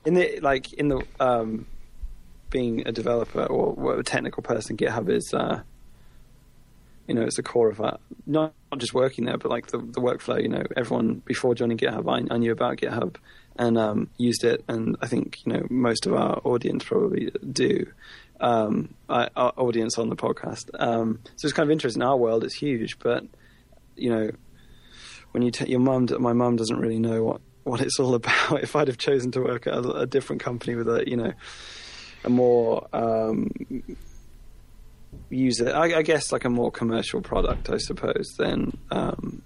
in 0.06 0.14
the 0.14 0.40
like 0.42 0.72
in 0.74 0.88
the 0.88 1.04
um, 1.20 1.66
being 2.50 2.88
a 2.88 2.92
developer 2.92 3.44
or, 3.46 3.74
or 3.78 4.00
a 4.00 4.04
technical 4.04 4.44
person, 4.44 4.78
GitHub 4.78 5.10
is 5.10 5.34
uh, 5.34 5.62
you 7.08 7.14
know 7.16 7.22
it's 7.24 7.36
the 7.38 7.44
core 7.44 7.70
of 7.70 7.78
that. 7.78 8.00
Not, 8.26 8.54
not 8.72 8.80
just 8.80 8.94
working 8.94 9.26
there, 9.26 9.38
but 9.38 9.50
like 9.50 9.68
the 9.68 9.78
the 9.80 10.02
workflow. 10.02 10.42
You 10.42 10.50
know, 10.50 10.64
everyone 10.78 11.22
before 11.26 11.56
joining 11.56 11.78
GitHub, 11.78 12.08
I, 12.10 12.34
I 12.34 12.38
knew 12.38 12.52
about 12.52 12.78
GitHub 12.78 13.16
and 13.58 13.78
um, 13.78 14.10
used 14.18 14.44
it, 14.44 14.64
and 14.68 14.96
I 15.02 15.08
think 15.08 15.40
you 15.46 15.54
know 15.54 15.66
most 15.70 16.06
of 16.06 16.14
our 16.14 16.40
audience 16.44 16.84
probably 16.84 17.32
do. 17.52 17.88
Um, 18.40 18.94
I, 19.10 19.30
our 19.36 19.54
audience 19.58 19.98
on 19.98 20.10
the 20.10 20.16
podcast. 20.16 20.70
Um, 20.78 21.20
so 21.38 21.46
it's 21.46 21.54
kind 21.54 21.68
of 21.68 21.72
interesting. 21.72 22.04
Our 22.04 22.18
world 22.18 22.44
is 22.44 22.54
huge, 22.54 23.00
but 23.00 23.24
you 23.96 24.10
know, 24.10 24.32
when 25.36 25.42
you 25.42 25.52
t- 25.52 25.70
your 25.70 25.82
mum, 25.82 26.08
my 26.20 26.32
mum 26.32 26.56
doesn't 26.56 26.80
really 26.80 26.98
know 26.98 27.22
what, 27.22 27.42
what 27.64 27.82
it's 27.82 28.00
all 28.00 28.16
about. 28.22 28.64
If 28.64 28.74
I'd 28.74 28.88
have 28.88 28.98
chosen 28.98 29.32
to 29.32 29.42
work 29.42 29.68
at 29.68 29.74
a, 29.74 29.92
a 29.92 30.06
different 30.06 30.42
company 30.42 30.76
with 30.76 30.88
a 30.88 31.04
you 31.06 31.18
know 31.18 31.34
a 32.24 32.30
more 32.30 32.88
um, 32.94 33.52
user, 35.30 35.76
I, 35.76 35.96
I 35.96 36.02
guess 36.04 36.32
like 36.32 36.46
a 36.46 36.50
more 36.50 36.72
commercial 36.72 37.20
product, 37.20 37.70
I 37.70 37.78
suppose. 37.80 38.34
Then 38.38 38.78
um, 38.92 39.42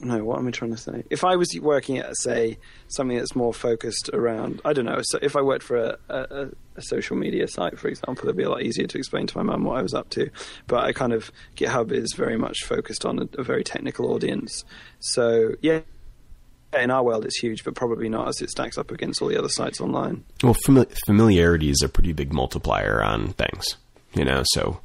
no, 0.00 0.22
what 0.24 0.38
am 0.38 0.46
I 0.46 0.50
trying 0.50 0.72
to 0.72 0.76
say? 0.76 1.04
If 1.08 1.24
I 1.24 1.36
was 1.36 1.58
working 1.60 1.98
at 1.98 2.16
say 2.18 2.58
something 2.88 3.16
that's 3.16 3.34
more 3.34 3.54
focused 3.54 4.10
around, 4.12 4.60
I 4.64 4.72
don't 4.72 4.84
know. 4.84 5.00
So 5.02 5.18
if 5.22 5.36
I 5.36 5.40
worked 5.40 5.62
for 5.62 5.76
a, 5.76 5.98
a, 6.08 6.48
a 6.76 6.82
social 6.82 7.16
media 7.16 7.48
site, 7.48 7.78
for 7.78 7.88
example, 7.88 8.26
it'd 8.26 8.36
be 8.36 8.42
a 8.42 8.50
lot 8.50 8.62
easier 8.62 8.86
to 8.86 8.98
explain 8.98 9.26
to 9.26 9.36
my 9.38 9.42
mum 9.42 9.64
what 9.64 9.78
I 9.78 9.82
was 9.82 9.94
up 9.94 10.10
to. 10.10 10.30
But 10.66 10.84
I 10.84 10.92
kind 10.92 11.12
of 11.12 11.32
GitHub 11.56 11.92
is 11.92 12.12
very 12.14 12.36
much 12.36 12.64
focused 12.64 13.06
on 13.06 13.20
a, 13.20 13.40
a 13.40 13.42
very 13.42 13.64
technical 13.64 14.12
audience. 14.12 14.64
So 14.98 15.54
yeah, 15.62 15.80
in 16.74 16.90
our 16.90 17.02
world 17.02 17.24
it's 17.24 17.38
huge, 17.38 17.64
but 17.64 17.74
probably 17.74 18.08
not 18.08 18.28
as 18.28 18.42
it 18.42 18.50
stacks 18.50 18.76
up 18.76 18.90
against 18.90 19.22
all 19.22 19.28
the 19.28 19.38
other 19.38 19.48
sites 19.48 19.80
online. 19.80 20.24
Well, 20.42 20.56
fami- 20.66 20.94
familiarity 21.06 21.70
is 21.70 21.80
a 21.82 21.88
pretty 21.88 22.12
big 22.12 22.32
multiplier 22.34 23.02
on 23.02 23.32
things, 23.32 23.76
you 24.14 24.24
know. 24.24 24.42
So, 24.52 24.80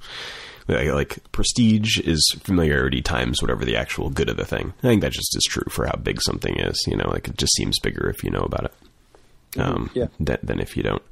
like, 0.68 1.20
prestige 1.32 2.00
is 2.00 2.24
familiarity 2.42 3.02
times 3.02 3.42
whatever 3.42 3.66
the 3.66 3.76
actual 3.78 4.10
good 4.10 4.30
of 4.30 4.38
the 4.38 4.46
thing. 4.46 4.74
I 4.80 4.88
think 4.88 5.02
that 5.02 5.12
just 5.12 5.36
is 5.36 5.44
true 5.50 5.66
for 5.70 5.86
how 5.86 5.96
big 5.96 6.22
something 6.22 6.58
is. 6.60 6.82
You 6.88 6.98
know, 6.98 7.10
like 7.10 7.28
it 7.28 7.38
just 7.38 7.54
seems 7.56 7.80
bigger 7.80 8.10
if 8.10 8.24
you 8.24 8.30
know 8.30 8.42
about 8.42 8.66
it, 8.66 9.60
um, 9.60 9.90
Yeah. 9.94 10.08
than, 10.20 10.38
than 10.44 10.60
if 10.60 10.76
you 10.78 10.84
don't. 10.84 11.04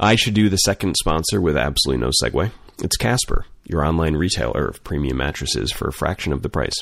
I 0.00 0.16
should 0.16 0.34
do 0.34 0.48
the 0.48 0.56
second 0.58 0.96
sponsor 0.96 1.40
with 1.40 1.56
absolutely 1.56 2.04
no 2.04 2.10
segue. 2.22 2.50
It's 2.82 2.96
Casper, 2.96 3.46
your 3.64 3.84
online 3.84 4.14
retailer 4.16 4.66
of 4.66 4.82
premium 4.82 5.18
mattresses 5.18 5.70
for 5.70 5.86
a 5.88 5.92
fraction 5.92 6.32
of 6.32 6.42
the 6.42 6.48
price. 6.48 6.74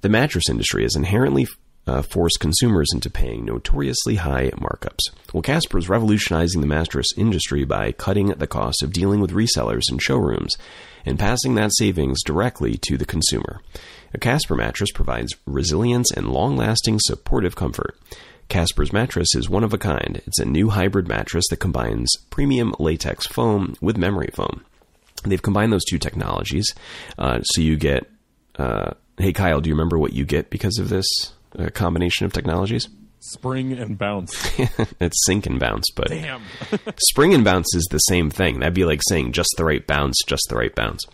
The 0.00 0.08
mattress 0.08 0.48
industry 0.48 0.84
is 0.84 0.96
inherently 0.96 1.46
uh, 1.86 2.02
forced 2.02 2.38
consumers 2.40 2.88
into 2.92 3.10
paying 3.10 3.44
notoriously 3.44 4.16
high 4.16 4.50
markups. 4.50 5.10
Well, 5.32 5.42
Casper 5.42 5.78
is 5.78 5.88
revolutionizing 5.88 6.60
the 6.60 6.66
mattress 6.66 7.08
industry 7.16 7.64
by 7.64 7.92
cutting 7.92 8.28
the 8.28 8.46
cost 8.46 8.82
of 8.82 8.92
dealing 8.92 9.20
with 9.20 9.32
resellers 9.32 9.90
and 9.90 10.00
showrooms 10.00 10.56
and 11.04 11.18
passing 11.18 11.54
that 11.54 11.74
savings 11.74 12.22
directly 12.22 12.78
to 12.86 12.96
the 12.96 13.04
consumer. 13.04 13.60
A 14.14 14.18
Casper 14.18 14.54
mattress 14.54 14.92
provides 14.92 15.34
resilience 15.46 16.12
and 16.12 16.32
long 16.32 16.56
lasting 16.56 16.98
supportive 17.00 17.56
comfort. 17.56 17.98
Casper's 18.48 18.92
mattress 18.92 19.34
is 19.34 19.48
one 19.48 19.64
of 19.64 19.72
a 19.72 19.78
kind. 19.78 20.20
It's 20.26 20.38
a 20.38 20.44
new 20.44 20.68
hybrid 20.68 21.08
mattress 21.08 21.46
that 21.48 21.56
combines 21.56 22.14
premium 22.28 22.74
latex 22.78 23.26
foam 23.26 23.74
with 23.80 23.96
memory 23.96 24.28
foam. 24.34 24.64
They've 25.24 25.40
combined 25.40 25.72
those 25.72 25.84
two 25.84 25.98
technologies, 25.98 26.66
uh, 27.18 27.40
so 27.42 27.60
you 27.60 27.76
get. 27.76 28.10
Uh, 28.58 28.90
hey, 29.16 29.32
Kyle, 29.32 29.60
do 29.60 29.70
you 29.70 29.74
remember 29.74 29.98
what 29.98 30.12
you 30.12 30.26
get 30.26 30.50
because 30.50 30.78
of 30.78 30.90
this 30.90 31.06
uh, 31.58 31.68
combination 31.70 32.26
of 32.26 32.32
technologies? 32.32 32.88
Spring 33.20 33.72
and 33.72 33.96
bounce. 33.96 34.32
it's 35.00 35.24
sink 35.26 35.46
and 35.46 35.60
bounce, 35.60 35.86
but 35.94 36.08
Damn. 36.08 36.42
spring 37.08 37.34
and 37.34 37.44
bounce 37.44 37.72
is 37.74 37.86
the 37.90 37.98
same 37.98 38.30
thing. 38.30 38.58
That'd 38.58 38.74
be 38.74 38.84
like 38.84 39.00
saying 39.08 39.32
just 39.32 39.50
the 39.56 39.64
right 39.64 39.86
bounce, 39.86 40.16
just 40.26 40.42
the 40.48 40.56
right 40.56 40.74
bounce. 40.74 41.04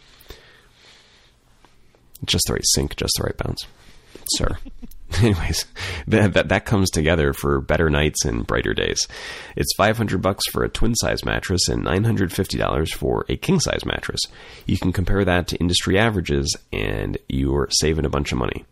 Just 2.24 2.46
the 2.46 2.54
right 2.54 2.64
sink, 2.74 2.96
just 2.96 3.12
the 3.18 3.24
right 3.24 3.36
bounce. 3.36 3.66
Sir. 4.36 4.56
Anyways, 5.22 5.64
that, 6.06 6.34
that 6.34 6.48
that 6.48 6.66
comes 6.66 6.90
together 6.90 7.32
for 7.32 7.60
better 7.60 7.88
nights 7.88 8.24
and 8.24 8.46
brighter 8.46 8.74
days. 8.74 9.06
It's 9.56 9.74
500 9.76 10.20
bucks 10.20 10.46
for 10.50 10.64
a 10.64 10.68
twin 10.68 10.94
size 10.94 11.24
mattress 11.24 11.68
and 11.68 11.84
$950 11.84 12.88
for 12.94 13.24
a 13.28 13.36
king 13.36 13.58
size 13.58 13.84
mattress. 13.86 14.20
You 14.66 14.76
can 14.78 14.92
compare 14.92 15.24
that 15.24 15.48
to 15.48 15.56
industry 15.56 15.98
averages 15.98 16.56
and 16.72 17.16
you're 17.28 17.68
saving 17.70 18.04
a 18.04 18.10
bunch 18.10 18.32
of 18.32 18.38
money. 18.38 18.64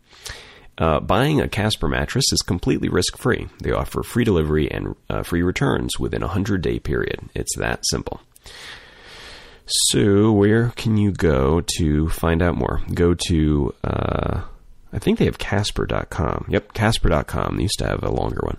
Uh, 0.79 1.01
buying 1.01 1.41
a 1.41 1.49
Casper 1.49 1.89
mattress 1.89 2.33
is 2.33 2.43
completely 2.43 2.89
risk 2.89 3.17
free. 3.17 3.49
They 3.63 3.73
offer 3.73 4.03
free 4.03 4.25
delivery 4.25 4.71
and 4.71 4.95
uh, 5.09 5.23
free 5.23 5.43
returns 5.43 5.99
within 5.99 6.23
a 6.23 6.27
100 6.27 6.61
day 6.61 6.79
period. 6.79 7.31
It's 7.35 7.57
that 7.57 7.85
simple. 7.87 8.21
So, 9.67 10.31
where 10.31 10.69
can 10.77 10.97
you 10.97 11.11
go 11.11 11.61
to 11.79 12.09
find 12.11 12.41
out 12.41 12.57
more? 12.57 12.83
Go 12.95 13.15
to, 13.27 13.75
uh, 13.83 14.43
I 14.93 14.99
think 15.01 15.19
they 15.19 15.25
have 15.25 15.39
Casper.com. 15.39 16.47
Yep, 16.49 16.73
Casper.com. 16.73 17.57
They 17.57 17.65
used 17.65 17.79
to 17.79 17.87
have 17.87 18.05
a 18.05 18.13
longer 18.13 18.43
one. 18.45 18.59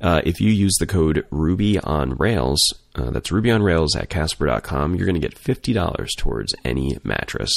Uh, 0.00 0.20
if 0.24 0.40
you 0.40 0.50
use 0.50 0.74
the 0.78 0.86
code 0.86 1.24
Ruby 1.30 1.78
on 1.78 2.16
Rails, 2.16 2.60
uh, 2.94 3.10
that's 3.10 3.32
Ruby 3.32 3.50
on 3.50 3.62
Rails 3.62 3.96
at 3.96 4.10
Casper.com, 4.10 4.94
you're 4.94 5.06
going 5.06 5.18
to 5.18 5.26
get 5.26 5.34
$50 5.34 6.08
towards 6.18 6.54
any 6.66 6.98
mattress 7.02 7.52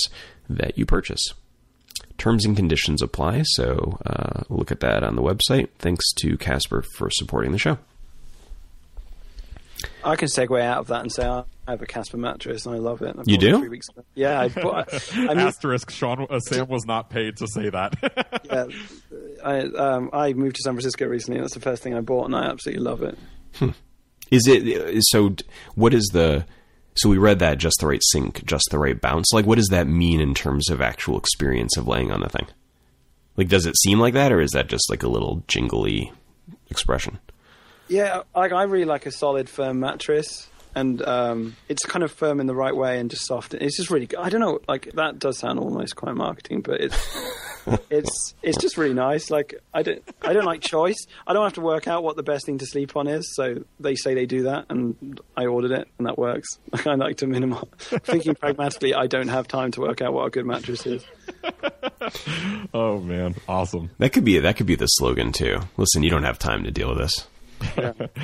that 0.49 0.78
you 0.78 0.86
purchase. 0.86 1.34
Terms 2.18 2.45
and 2.45 2.55
conditions 2.55 3.01
apply, 3.01 3.43
so 3.43 3.97
uh, 4.05 4.43
look 4.49 4.72
at 4.72 4.80
that 4.80 5.03
on 5.03 5.16
the 5.16 5.22
website. 5.22 5.70
Thanks 5.80 6.05
to 6.20 6.38
Casper 6.38 6.82
for 6.95 7.09
supporting 7.11 7.51
the 7.51 7.57
show. 7.57 7.78
I 10.03 10.16
can 10.16 10.28
segue 10.30 10.61
out 10.61 10.78
of 10.80 10.88
that 10.88 11.01
and 11.01 11.11
say 11.11 11.26
I 11.28 11.43
have 11.68 11.82
a 11.82 11.86
Casper 11.86 12.18
mattress 12.18 12.66
and 12.66 12.74
I 12.76 12.78
love 12.80 13.01
it. 13.01 13.16
I 13.18 13.24
You 13.26 13.38
bought 13.38 13.43
it 13.43 13.51
do? 13.51 13.59
Three 13.59 13.70
weeks 13.70 13.89
ago. 13.89 14.03
Yeah, 14.16 14.39
I 14.39 14.47
bought. 14.47 14.88
I 15.13 15.28
mean, 15.34 15.39
Asterisk: 15.39 15.89
Sean 15.91 16.26
uh, 16.30 16.39
Sam 16.39 16.68
was 16.68 16.86
not 16.86 17.09
paid 17.09 17.38
to 17.38 17.47
say 17.47 17.70
that. 17.70 18.39
yeah, 18.45 18.66
I 19.43 19.59
um, 19.61 20.09
I 20.13 20.34
moved 20.34 20.55
to 20.55 20.61
San 20.63 20.74
Francisco 20.74 21.05
recently. 21.07 21.38
and 21.39 21.43
That's 21.43 21.53
the 21.53 21.59
first 21.59 21.84
thing 21.84 21.93
I 21.93 22.01
bought, 22.01 22.26
and 22.26 22.36
I 22.36 22.45
absolutely 22.45 22.84
love 22.84 23.03
it. 23.03 23.18
Is 24.32 24.47
it 24.47 25.03
so? 25.09 25.36
What 25.76 25.93
is 25.93 26.09
the? 26.13 26.45
So 26.96 27.10
we 27.10 27.18
read 27.18 27.39
that 27.39 27.58
just 27.58 27.78
the 27.80 27.88
right 27.88 28.02
sink, 28.02 28.46
just 28.46 28.70
the 28.72 28.80
right 28.80 29.00
bounce. 29.00 29.34
Like, 29.34 29.46
what 29.46 29.58
does 29.58 29.68
that 29.68 29.88
mean 29.88 30.22
in 30.22 30.34
terms 30.34 30.70
of 30.70 30.82
actual 30.82 31.18
experience 31.18 31.76
of 31.78 31.88
laying 31.88 32.12
on 32.12 32.22
the 32.22 32.30
thing? 32.30 32.48
Like, 33.36 33.50
does 33.50 33.66
it 33.66 33.78
seem 33.78 34.00
like 34.00 34.14
that, 34.14 34.32
or 34.32 34.39
is 34.39 34.52
that 34.52 34.68
just 34.68 34.89
like 34.89 35.04
a 35.04 35.10
little 35.10 35.43
jingly 35.48 36.14
expression? 36.70 37.20
Yeah, 37.88 38.24
like 38.36 38.54
I 38.54 38.64
really 38.64 38.86
like 38.86 39.06
a 39.06 39.12
solid, 39.12 39.50
firm 39.50 39.80
mattress, 39.80 40.48
and 40.76 41.01
um, 41.03 41.55
it's 41.69 41.86
kind 41.86 42.03
of 42.03 42.11
firm 42.11 42.39
in 42.39 42.47
the 42.47 42.55
right 42.55 42.76
way 42.76 42.99
and 42.99 43.09
just 43.09 43.26
soft. 43.26 43.53
It's 43.53 43.78
just 43.78 43.89
really. 43.89 44.07
good. 44.07 44.19
I 44.19 44.30
don't 44.30 44.41
know. 44.41 44.59
Like 44.67 44.91
that 44.93 45.17
does 45.19 45.39
sound 45.39 45.59
almost 45.59 45.95
quite 45.95 46.15
marketing, 46.15 46.61
but 46.61 46.82
it's 46.82 47.32
it's 47.89 48.36
it's 48.43 48.57
just 48.57 48.78
really 48.78 48.93
nice. 48.93 49.32
Like 49.32 49.55
I 49.73 49.84
don't 49.84 50.03
I 50.21 50.34
don't 50.34 50.45
like 50.45 50.61
choice. 50.61 51.07
I 51.26 51.34
don't 51.34 51.43
have 51.43 51.53
to 51.53 51.61
work 51.61 51.88
out 51.88 52.03
what 52.03 52.17
the 52.17 52.23
best 52.23 52.45
thing 52.45 52.57
to 52.59 52.65
sleep 52.65 52.95
on 52.97 53.07
is. 53.07 53.34
So 53.36 53.63
they 53.80 53.95
say 53.95 54.13
they 54.13 54.26
do 54.26 54.43
that, 54.43 54.65
and 54.69 55.19
I 55.36 55.45
ordered 55.45 55.71
it, 55.71 55.88
and 55.97 56.07
that 56.07 56.17
works. 56.17 56.59
I 56.86 56.95
like 56.95 57.17
to 57.17 57.28
minimize. 57.28 57.63
Thinking 57.78 58.36
pragmatically, 58.36 58.93
I 58.93 59.07
don't 59.07 59.30
have 59.30 59.47
time 59.47 59.71
to 59.71 59.82
work 59.82 60.01
out 60.01 60.13
what 60.13 60.26
a 60.26 60.30
good 60.30 60.45
mattress 60.45 60.86
is. 60.86 61.05
oh 62.73 62.99
man, 62.99 63.36
awesome. 63.47 63.91
That 63.99 64.11
could 64.11 64.26
be 64.26 64.39
that 64.39 64.57
could 64.57 64.67
be 64.67 64.76
the 64.76 64.88
slogan 64.88 65.32
too. 65.32 65.59
Listen, 65.78 66.03
you 66.03 66.09
don't 66.09 66.23
have 66.23 66.38
time 66.38 66.65
to 66.65 66.71
deal 66.71 66.89
with 66.89 66.97
this. 66.97 67.28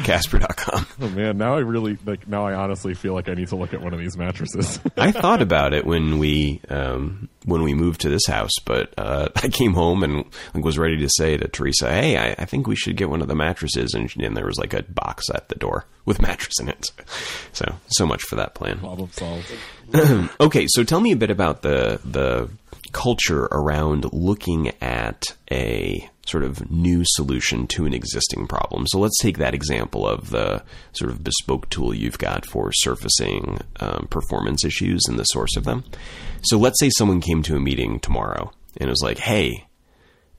Casper.com. 0.04 0.86
Oh 1.02 1.10
man, 1.10 1.38
now 1.38 1.56
I 1.56 1.60
really 1.60 1.98
like. 2.06 2.28
Now 2.28 2.46
I 2.46 2.54
honestly 2.54 2.94
feel 2.94 3.14
like 3.14 3.30
I 3.30 3.34
need 3.34 3.50
to 3.50 3.56
look 3.56 3.74
at 3.74 3.82
one 3.82 3.94
of 3.94 4.00
these 4.00 4.18
mattresses. 4.18 4.80
I 4.98 5.12
thought 5.12 5.42
about 5.42 5.74
it 5.74 5.86
when 5.86 6.20
we 6.20 6.62
um, 6.70 7.30
when 7.46 7.64
we 7.64 7.74
moved 7.74 8.02
to 8.02 8.10
this 8.10 8.26
house, 8.28 8.52
but 8.66 8.94
uh, 8.98 9.30
I 9.36 9.48
came 9.50 9.74
home 9.74 10.04
and 10.04 10.26
like, 10.54 10.64
was 10.64 10.78
ready 10.78 10.98
to 10.98 11.10
say 11.10 11.38
to 11.38 11.48
Teresa, 11.48 11.92
"Hey, 11.92 12.18
I, 12.18 12.36
I 12.38 12.46
think 12.46 12.68
we 12.68 12.76
should 12.76 12.98
get 12.98 13.10
one 13.10 13.22
of 13.22 13.28
the 13.28 13.36
mattresses," 13.36 13.94
and, 13.94 14.14
and 14.18 14.36
there 14.36 14.46
was 14.46 14.58
like 14.58 14.74
a 14.74 14.84
box 14.84 15.30
at 15.34 15.50
the 15.50 15.56
door 15.56 15.86
with 16.06 16.22
mattress 16.22 16.60
in 16.60 16.70
it. 16.70 16.86
So 17.54 17.66
so 17.88 18.06
much 18.06 18.22
for 18.24 18.36
that 18.36 18.54
plan. 18.54 18.80
Problem 18.80 19.10
solved. 19.12 19.52
Okay, 20.40 20.68
so 20.70 20.84
tell 20.84 21.02
me 21.02 21.12
a 21.12 21.18
bit 21.18 21.30
about 21.30 21.62
the 21.64 22.00
the 22.06 22.50
culture 22.94 23.46
around 23.52 24.12
looking 24.14 24.72
at 24.82 25.36
a 25.52 26.10
sort 26.26 26.44
of 26.44 26.70
new 26.70 27.04
solution 27.06 27.68
to 27.68 27.86
an 27.86 27.94
existing 27.94 28.48
problem. 28.48 28.86
So 28.88 29.00
let's 29.00 29.18
take 29.20 29.38
that 29.40 29.56
example 29.56 30.08
of 30.08 30.30
the 30.30 30.64
sort 30.94 31.12
of 31.12 31.24
bespoke 31.24 31.70
tool 31.70 31.94
you've 31.94 32.20
got 32.20 32.46
for 32.46 32.72
surfacing 32.72 33.62
um, 33.80 34.08
performance 34.10 34.64
issues 34.64 35.02
and 35.08 35.18
the 35.18 35.24
source 35.24 35.56
of 35.58 35.64
them. 35.64 35.84
So 36.44 36.58
let's 36.58 36.80
say 36.80 36.90
someone 36.98 37.22
came 37.22 37.42
to 37.44 37.56
a 37.56 37.60
meeting 37.60 38.00
tomorrow 38.00 38.52
and 38.78 38.90
was 38.90 39.02
like, 39.02 39.18
"Hey, 39.18 39.68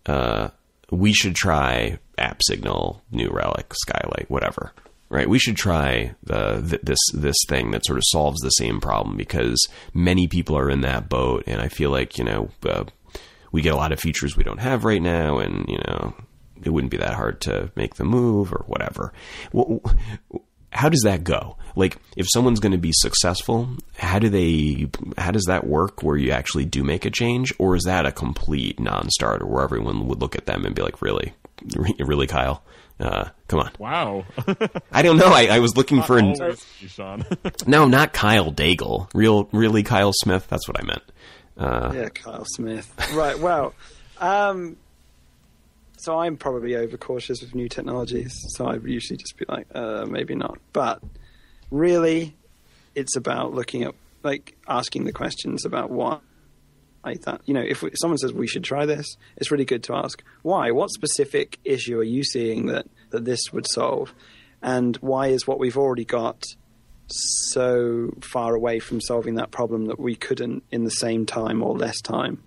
uh, 0.07 0.49
we 0.91 1.13
should 1.13 1.35
try 1.35 1.99
App 2.19 2.43
Signal, 2.43 3.03
New 3.11 3.31
Relic, 3.31 3.73
Skylight, 3.75 4.27
whatever. 4.29 4.73
Right? 5.09 5.29
We 5.29 5.39
should 5.39 5.57
try 5.57 6.15
the 6.23 6.65
th- 6.67 6.83
this 6.83 6.99
this 7.13 7.37
thing 7.47 7.73
that 7.73 7.85
sort 7.85 7.99
of 7.99 8.05
solves 8.07 8.41
the 8.41 8.51
same 8.51 8.81
problem 8.81 9.17
because 9.17 9.69
many 9.93 10.27
people 10.27 10.57
are 10.57 10.71
in 10.71 10.81
that 10.83 11.11
boat, 11.11 11.45
and 11.47 11.61
I 11.61 11.69
feel 11.69 11.91
like 11.91 12.17
you 12.17 12.25
know 12.25 12.49
uh, 12.65 12.85
we 13.53 13.63
get 13.63 13.75
a 13.75 13.77
lot 13.77 13.93
of 13.93 14.01
features 14.01 14.37
we 14.37 14.43
don't 14.45 14.61
have 14.61 14.85
right 14.85 15.01
now, 15.03 15.39
and 15.39 15.69
you 15.69 15.79
know 15.87 16.15
it 16.65 16.71
wouldn't 16.71 16.91
be 16.91 16.97
that 16.97 17.15
hard 17.15 17.41
to 17.43 17.71
make 17.77 17.95
the 17.97 18.05
move 18.05 18.53
or 18.53 18.65
whatever. 18.67 19.13
How 20.71 20.89
does 20.89 21.03
that 21.03 21.23
go? 21.23 21.59
Like, 21.77 21.99
if 22.17 22.27
someone's 22.33 22.61
going 22.61 22.73
to 22.73 22.79
be 22.79 22.93
successful, 22.95 23.69
how 23.97 24.19
do 24.19 24.29
they? 24.29 24.89
How 25.19 25.31
does 25.31 25.45
that 25.45 25.67
work? 25.67 26.03
Where 26.03 26.17
you 26.17 26.31
actually 26.31 26.65
do 26.65 26.83
make 26.83 27.05
a 27.05 27.11
change, 27.11 27.53
or 27.59 27.77
is 27.77 27.85
that 27.85 28.07
a 28.07 28.13
complete 28.13 28.81
non-starter 28.81 29.47
where 29.47 29.63
everyone 29.63 30.09
would 30.09 30.21
look 30.21 30.35
at 30.35 30.47
them 30.47 30.65
and 30.65 30.75
be 30.75 30.83
like, 30.83 31.03
"Really, 31.03 31.35
really, 31.99 32.27
Kyle? 32.27 32.63
Uh, 32.99 33.29
come 33.49 33.61
on." 33.61 33.73
Wow. 33.79 34.25
I 34.93 35.03
don't 35.03 35.19
know. 35.19 35.33
I, 35.33 35.47
I 35.47 35.59
was 35.59 35.77
looking 35.77 36.03
for 36.03 36.17
an, 36.19 36.35
no, 37.67 37.87
not 37.87 38.13
Kyle 38.13 38.51
Daigle. 38.53 39.11
Real, 39.15 39.49
really, 39.53 39.83
Kyle 39.83 40.13
Smith. 40.15 40.47
That's 40.49 40.67
what 40.69 40.81
I 40.81 40.85
meant. 40.87 41.03
Uh, 41.57 41.93
Yeah, 41.95 42.09
Kyle 42.09 42.45
Smith. 42.45 42.93
Right. 43.15 43.39
Well, 43.39 43.75
um, 44.19 44.77
so 45.99 46.19
I'm 46.19 46.37
probably 46.37 46.77
overcautious 46.77 47.43
with 47.43 47.55
new 47.55 47.69
technologies. 47.69 48.35
So 48.57 48.67
I 48.67 48.77
usually 48.77 49.19
just 49.19 49.37
be 49.37 49.45
like, 49.49 49.67
uh, 49.75 50.07
maybe 50.07 50.35
not. 50.35 50.59
But 50.73 51.03
really, 51.71 52.35
it's 52.95 53.17
about 53.17 53.53
looking 53.55 53.83
at, 53.85 53.95
like, 54.23 54.57
asking 54.69 55.05
the 55.05 55.13
questions 55.13 55.65
about 55.65 55.91
why. 55.91 56.19
Like 57.05 57.23
that, 57.23 57.41
you 57.47 57.55
know, 57.55 57.65
if, 57.67 57.83
we, 57.83 57.89
if 57.89 57.97
someone 58.01 58.17
says 58.17 58.33
we 58.33 58.47
should 58.47 58.63
try 58.63 58.87
this, 58.87 59.17
it's 59.37 59.51
really 59.51 59.65
good 59.65 59.83
to 59.85 59.95
ask 59.97 60.23
why. 60.43 60.71
What 60.71 60.89
specific 60.91 61.59
issue 61.65 61.99
are 61.99 62.05
you 62.05 62.23
seeing 62.23 62.67
that 62.67 62.87
that 63.11 63.25
this 63.25 63.53
would 63.53 63.67
solve, 63.69 64.15
and 64.63 64.97
why 64.99 65.27
is 65.27 65.45
what 65.45 65.59
we've 65.59 65.77
already 65.77 66.05
got 66.05 66.45
so 67.13 68.11
far 68.21 68.55
away 68.55 68.79
from 68.79 69.01
solving 69.01 69.35
that 69.37 69.51
problem 69.51 69.87
that 69.87 69.99
we 70.01 70.15
couldn't, 70.15 70.63
in 70.71 70.85
the 70.85 70.91
same 70.91 71.27
time 71.27 71.63
or 71.63 71.77
less 71.77 72.01
time, 72.01 72.43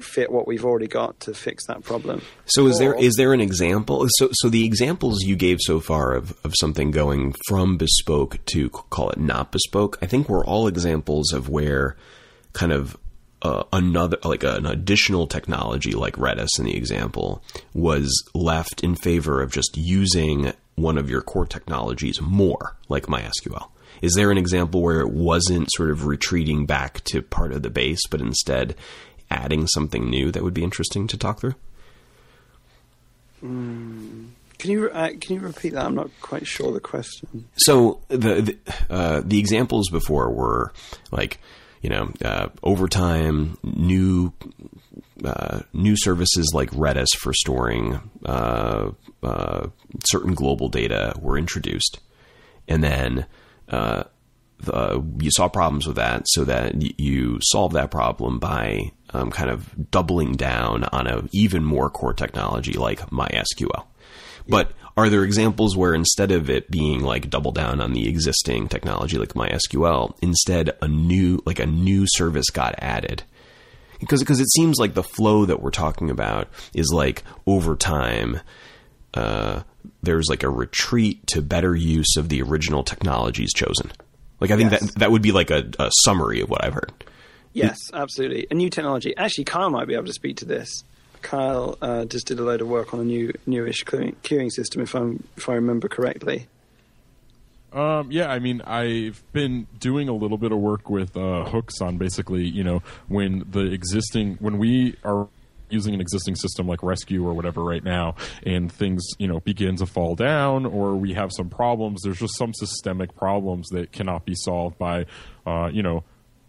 fit 0.00 0.32
what 0.32 0.48
we've 0.48 0.64
already 0.64 0.88
got 0.88 1.20
to 1.20 1.32
fix 1.32 1.66
that 1.68 1.84
problem. 1.84 2.20
So 2.46 2.66
is 2.66 2.78
there 2.78 2.94
Or- 2.94 3.00
is 3.00 3.14
there 3.16 3.32
an 3.32 3.40
example? 3.40 4.06
So 4.18 4.30
so 4.32 4.48
the 4.48 4.64
examples 4.64 5.22
you 5.22 5.36
gave 5.36 5.58
so 5.60 5.78
far 5.78 6.12
of, 6.14 6.34
of 6.44 6.54
something 6.58 6.90
going 6.90 7.34
from 7.46 7.76
bespoke 7.76 8.38
to 8.46 8.68
call 8.68 9.10
it 9.10 9.18
not 9.18 9.52
bespoke, 9.52 9.96
I 10.02 10.06
think 10.06 10.28
were 10.28 10.44
all 10.44 10.66
examples 10.66 11.32
of 11.32 11.48
where 11.48 11.96
kind 12.52 12.72
of 12.72 12.96
uh, 13.42 13.64
another 13.72 14.18
like 14.24 14.42
an 14.44 14.66
additional 14.66 15.26
technology 15.26 15.92
like 15.92 16.16
Redis 16.16 16.58
in 16.58 16.64
the 16.64 16.76
example 16.76 17.42
was 17.74 18.24
left 18.34 18.82
in 18.82 18.94
favor 18.94 19.42
of 19.42 19.52
just 19.52 19.76
using 19.76 20.52
one 20.74 20.98
of 20.98 21.10
your 21.10 21.22
core 21.22 21.46
technologies 21.46 22.20
more, 22.20 22.76
like 22.88 23.06
MySQL. 23.06 23.68
Is 24.02 24.14
there 24.14 24.30
an 24.30 24.38
example 24.38 24.82
where 24.82 25.00
it 25.00 25.10
wasn't 25.10 25.72
sort 25.72 25.90
of 25.90 26.06
retreating 26.06 26.66
back 26.66 27.02
to 27.04 27.22
part 27.22 27.52
of 27.52 27.62
the 27.62 27.70
base, 27.70 28.06
but 28.10 28.20
instead 28.20 28.74
adding 29.30 29.66
something 29.66 30.08
new 30.08 30.30
that 30.30 30.42
would 30.42 30.54
be 30.54 30.64
interesting 30.64 31.06
to 31.08 31.16
talk 31.16 31.40
through? 31.40 31.54
Can 33.40 34.70
you 34.70 34.88
uh, 34.90 35.10
can 35.20 35.36
you 35.36 35.40
repeat 35.40 35.74
that? 35.74 35.84
I'm 35.84 35.94
not 35.94 36.10
quite 36.20 36.46
sure 36.46 36.72
the 36.72 36.80
question. 36.80 37.48
So 37.56 38.00
the 38.08 38.40
the, 38.42 38.58
uh, 38.88 39.22
the 39.24 39.38
examples 39.38 39.88
before 39.90 40.30
were 40.30 40.72
like 41.10 41.38
you 41.86 41.90
know 41.90 42.10
uh, 42.24 42.48
over 42.64 42.88
time 42.88 43.56
new 43.62 44.32
uh, 45.24 45.60
new 45.72 45.94
services 45.96 46.50
like 46.52 46.68
Redis 46.70 47.16
for 47.16 47.32
storing 47.32 48.00
uh, 48.24 48.90
uh, 49.22 49.68
certain 50.04 50.34
global 50.34 50.68
data 50.68 51.14
were 51.20 51.38
introduced, 51.38 52.00
and 52.68 52.82
then. 52.82 53.26
Uh, 53.68 54.04
the, 54.58 55.04
you 55.20 55.30
saw 55.32 55.48
problems 55.50 55.86
with 55.86 55.96
that, 55.96 56.22
so 56.28 56.42
that 56.44 56.98
you 56.98 57.38
solve 57.42 57.74
that 57.74 57.90
problem 57.90 58.38
by 58.38 58.90
um, 59.12 59.30
kind 59.30 59.50
of 59.50 59.90
doubling 59.90 60.32
down 60.32 60.84
on 60.84 61.06
an 61.06 61.28
even 61.30 61.62
more 61.62 61.90
core 61.90 62.14
technology 62.14 62.72
like 62.72 63.00
MySQL. 63.10 63.84
But 64.48 64.72
are 64.96 65.08
there 65.10 65.24
examples 65.24 65.76
where 65.76 65.94
instead 65.94 66.30
of 66.32 66.48
it 66.48 66.70
being 66.70 67.00
like 67.02 67.28
double 67.30 67.52
down 67.52 67.80
on 67.80 67.92
the 67.92 68.08
existing 68.08 68.68
technology 68.68 69.18
like 69.18 69.34
MySQL, 69.34 70.16
instead 70.22 70.70
a 70.80 70.88
new 70.88 71.42
like 71.44 71.58
a 71.58 71.66
new 71.66 72.06
service 72.08 72.50
got 72.50 72.74
added? 72.78 73.22
Because 74.00 74.20
because 74.20 74.40
it 74.40 74.50
seems 74.50 74.78
like 74.78 74.94
the 74.94 75.02
flow 75.02 75.44
that 75.46 75.60
we're 75.62 75.70
talking 75.70 76.10
about 76.10 76.48
is 76.74 76.90
like 76.92 77.22
over 77.46 77.76
time. 77.76 78.40
Uh, 79.14 79.62
there's 80.02 80.28
like 80.28 80.42
a 80.42 80.50
retreat 80.50 81.26
to 81.28 81.40
better 81.40 81.74
use 81.74 82.16
of 82.16 82.28
the 82.28 82.42
original 82.42 82.82
technologies 82.82 83.52
chosen. 83.54 83.90
Like 84.40 84.50
I 84.50 84.56
think 84.56 84.70
Yes. 84.72 84.80
that 84.90 84.94
that 85.00 85.10
would 85.10 85.22
be 85.22 85.32
like 85.32 85.50
a, 85.50 85.70
a 85.78 85.90
summary 86.04 86.40
of 86.40 86.50
what 86.50 86.62
I've 86.64 86.74
heard. 86.74 86.92
Yes, 87.54 87.78
absolutely. 87.94 88.46
A 88.50 88.54
new 88.54 88.68
technology. 88.68 89.16
Actually, 89.16 89.44
Kyle 89.44 89.70
might 89.70 89.88
be 89.88 89.94
able 89.94 90.04
to 90.06 90.12
speak 90.12 90.36
to 90.38 90.44
this. 90.44 90.84
Kyle 91.26 91.76
uh, 91.82 92.04
just 92.04 92.28
did 92.28 92.38
a 92.38 92.44
load 92.44 92.60
of 92.60 92.68
work 92.68 92.94
on 92.94 93.00
a 93.00 93.04
new 93.04 93.32
newish 93.46 93.84
queuing, 93.84 94.52
system, 94.52 94.80
if 94.80 94.94
I'm 94.94 95.24
if 95.36 95.48
I 95.48 95.54
remember 95.54 95.88
correctly. 95.88 96.46
Um, 97.72 98.12
yeah, 98.12 98.28
I 98.28 98.38
mean, 98.38 98.62
I've 98.62 99.22
been 99.32 99.66
doing 99.80 100.08
a 100.08 100.12
little 100.12 100.38
bit 100.38 100.52
of 100.52 100.58
work 100.58 100.88
with 100.88 101.16
uh, 101.16 101.44
hooks 101.44 101.80
on 101.80 101.98
basically, 101.98 102.44
you 102.46 102.62
know, 102.62 102.80
when 103.08 103.44
the 103.50 103.72
existing, 103.72 104.36
when 104.38 104.58
we 104.58 104.94
are 105.02 105.28
using 105.68 105.94
an 105.94 106.00
existing 106.00 106.36
system 106.36 106.68
like 106.68 106.82
Resque 106.84 107.10
or 107.10 107.34
whatever 107.34 107.62
right 107.64 107.82
now, 107.82 108.14
and 108.44 108.70
things, 108.70 109.04
you 109.18 109.26
know, 109.26 109.40
begin 109.40 109.74
to 109.76 109.86
fall 109.86 110.14
down 110.14 110.64
or 110.64 110.94
we 110.94 111.12
have 111.14 111.32
some 111.32 111.50
problems, 111.50 112.02
there's 112.02 112.20
just 112.20 112.38
some 112.38 112.54
systemic 112.54 113.16
problems 113.16 113.68
that 113.70 113.90
cannot 113.90 114.24
be 114.24 114.36
solved 114.36 114.78
by, 114.78 115.06
uh, 115.44 115.68
you 115.72 115.82
know, 115.82 116.04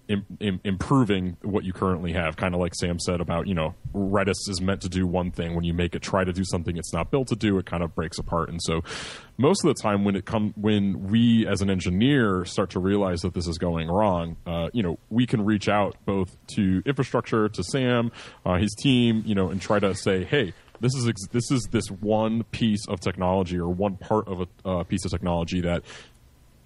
Im- 0.07 0.25
Im- 0.39 0.61
improving 0.63 1.37
what 1.41 1.63
you 1.63 1.73
currently 1.73 2.13
have. 2.13 2.37
Kind 2.37 2.53
of 2.53 2.61
like 2.61 2.73
Sam 2.75 2.99
said 2.99 3.19
about, 3.19 3.47
you 3.47 3.53
know, 3.53 3.75
Redis 3.93 4.47
is 4.47 4.61
meant 4.61 4.81
to 4.81 4.89
do 4.89 5.05
one 5.05 5.31
thing. 5.31 5.53
When 5.55 5.63
you 5.63 5.73
make 5.73 5.95
it 5.95 6.01
try 6.01 6.23
to 6.23 6.31
do 6.31 6.43
something 6.45 6.77
it's 6.77 6.93
not 6.93 7.11
built 7.11 7.27
to 7.27 7.35
do, 7.35 7.57
it 7.57 7.65
kind 7.65 7.83
of 7.83 7.93
breaks 7.93 8.17
apart. 8.17 8.49
And 8.49 8.61
so, 8.61 8.83
most 9.37 9.65
of 9.65 9.75
the 9.75 9.81
time, 9.81 10.05
when 10.05 10.15
it 10.15 10.25
come 10.25 10.53
when 10.55 11.09
we 11.09 11.45
as 11.45 11.61
an 11.61 11.69
engineer 11.69 12.45
start 12.45 12.69
to 12.71 12.79
realize 12.79 13.21
that 13.21 13.33
this 13.33 13.47
is 13.47 13.57
going 13.57 13.89
wrong, 13.89 14.37
uh, 14.45 14.69
you 14.73 14.81
know, 14.81 14.97
we 15.09 15.25
can 15.25 15.43
reach 15.43 15.67
out 15.67 15.95
both 16.05 16.37
to 16.55 16.81
infrastructure, 16.85 17.49
to 17.49 17.63
Sam, 17.63 18.11
uh, 18.45 18.55
his 18.57 18.73
team, 18.75 19.23
you 19.25 19.35
know, 19.35 19.49
and 19.49 19.61
try 19.61 19.79
to 19.79 19.93
say, 19.95 20.23
hey. 20.23 20.53
This 20.79 20.93
is 20.93 21.07
ex- 21.07 21.27
this 21.31 21.49
is 21.49 21.67
this 21.71 21.87
one 21.87 22.43
piece 22.43 22.87
of 22.87 22.99
technology 22.99 23.57
or 23.57 23.67
one 23.67 23.97
part 23.97 24.27
of 24.27 24.41
a 24.41 24.69
uh, 24.69 24.83
piece 24.83 25.05
of 25.05 25.09
technology 25.11 25.61
that 25.61 25.81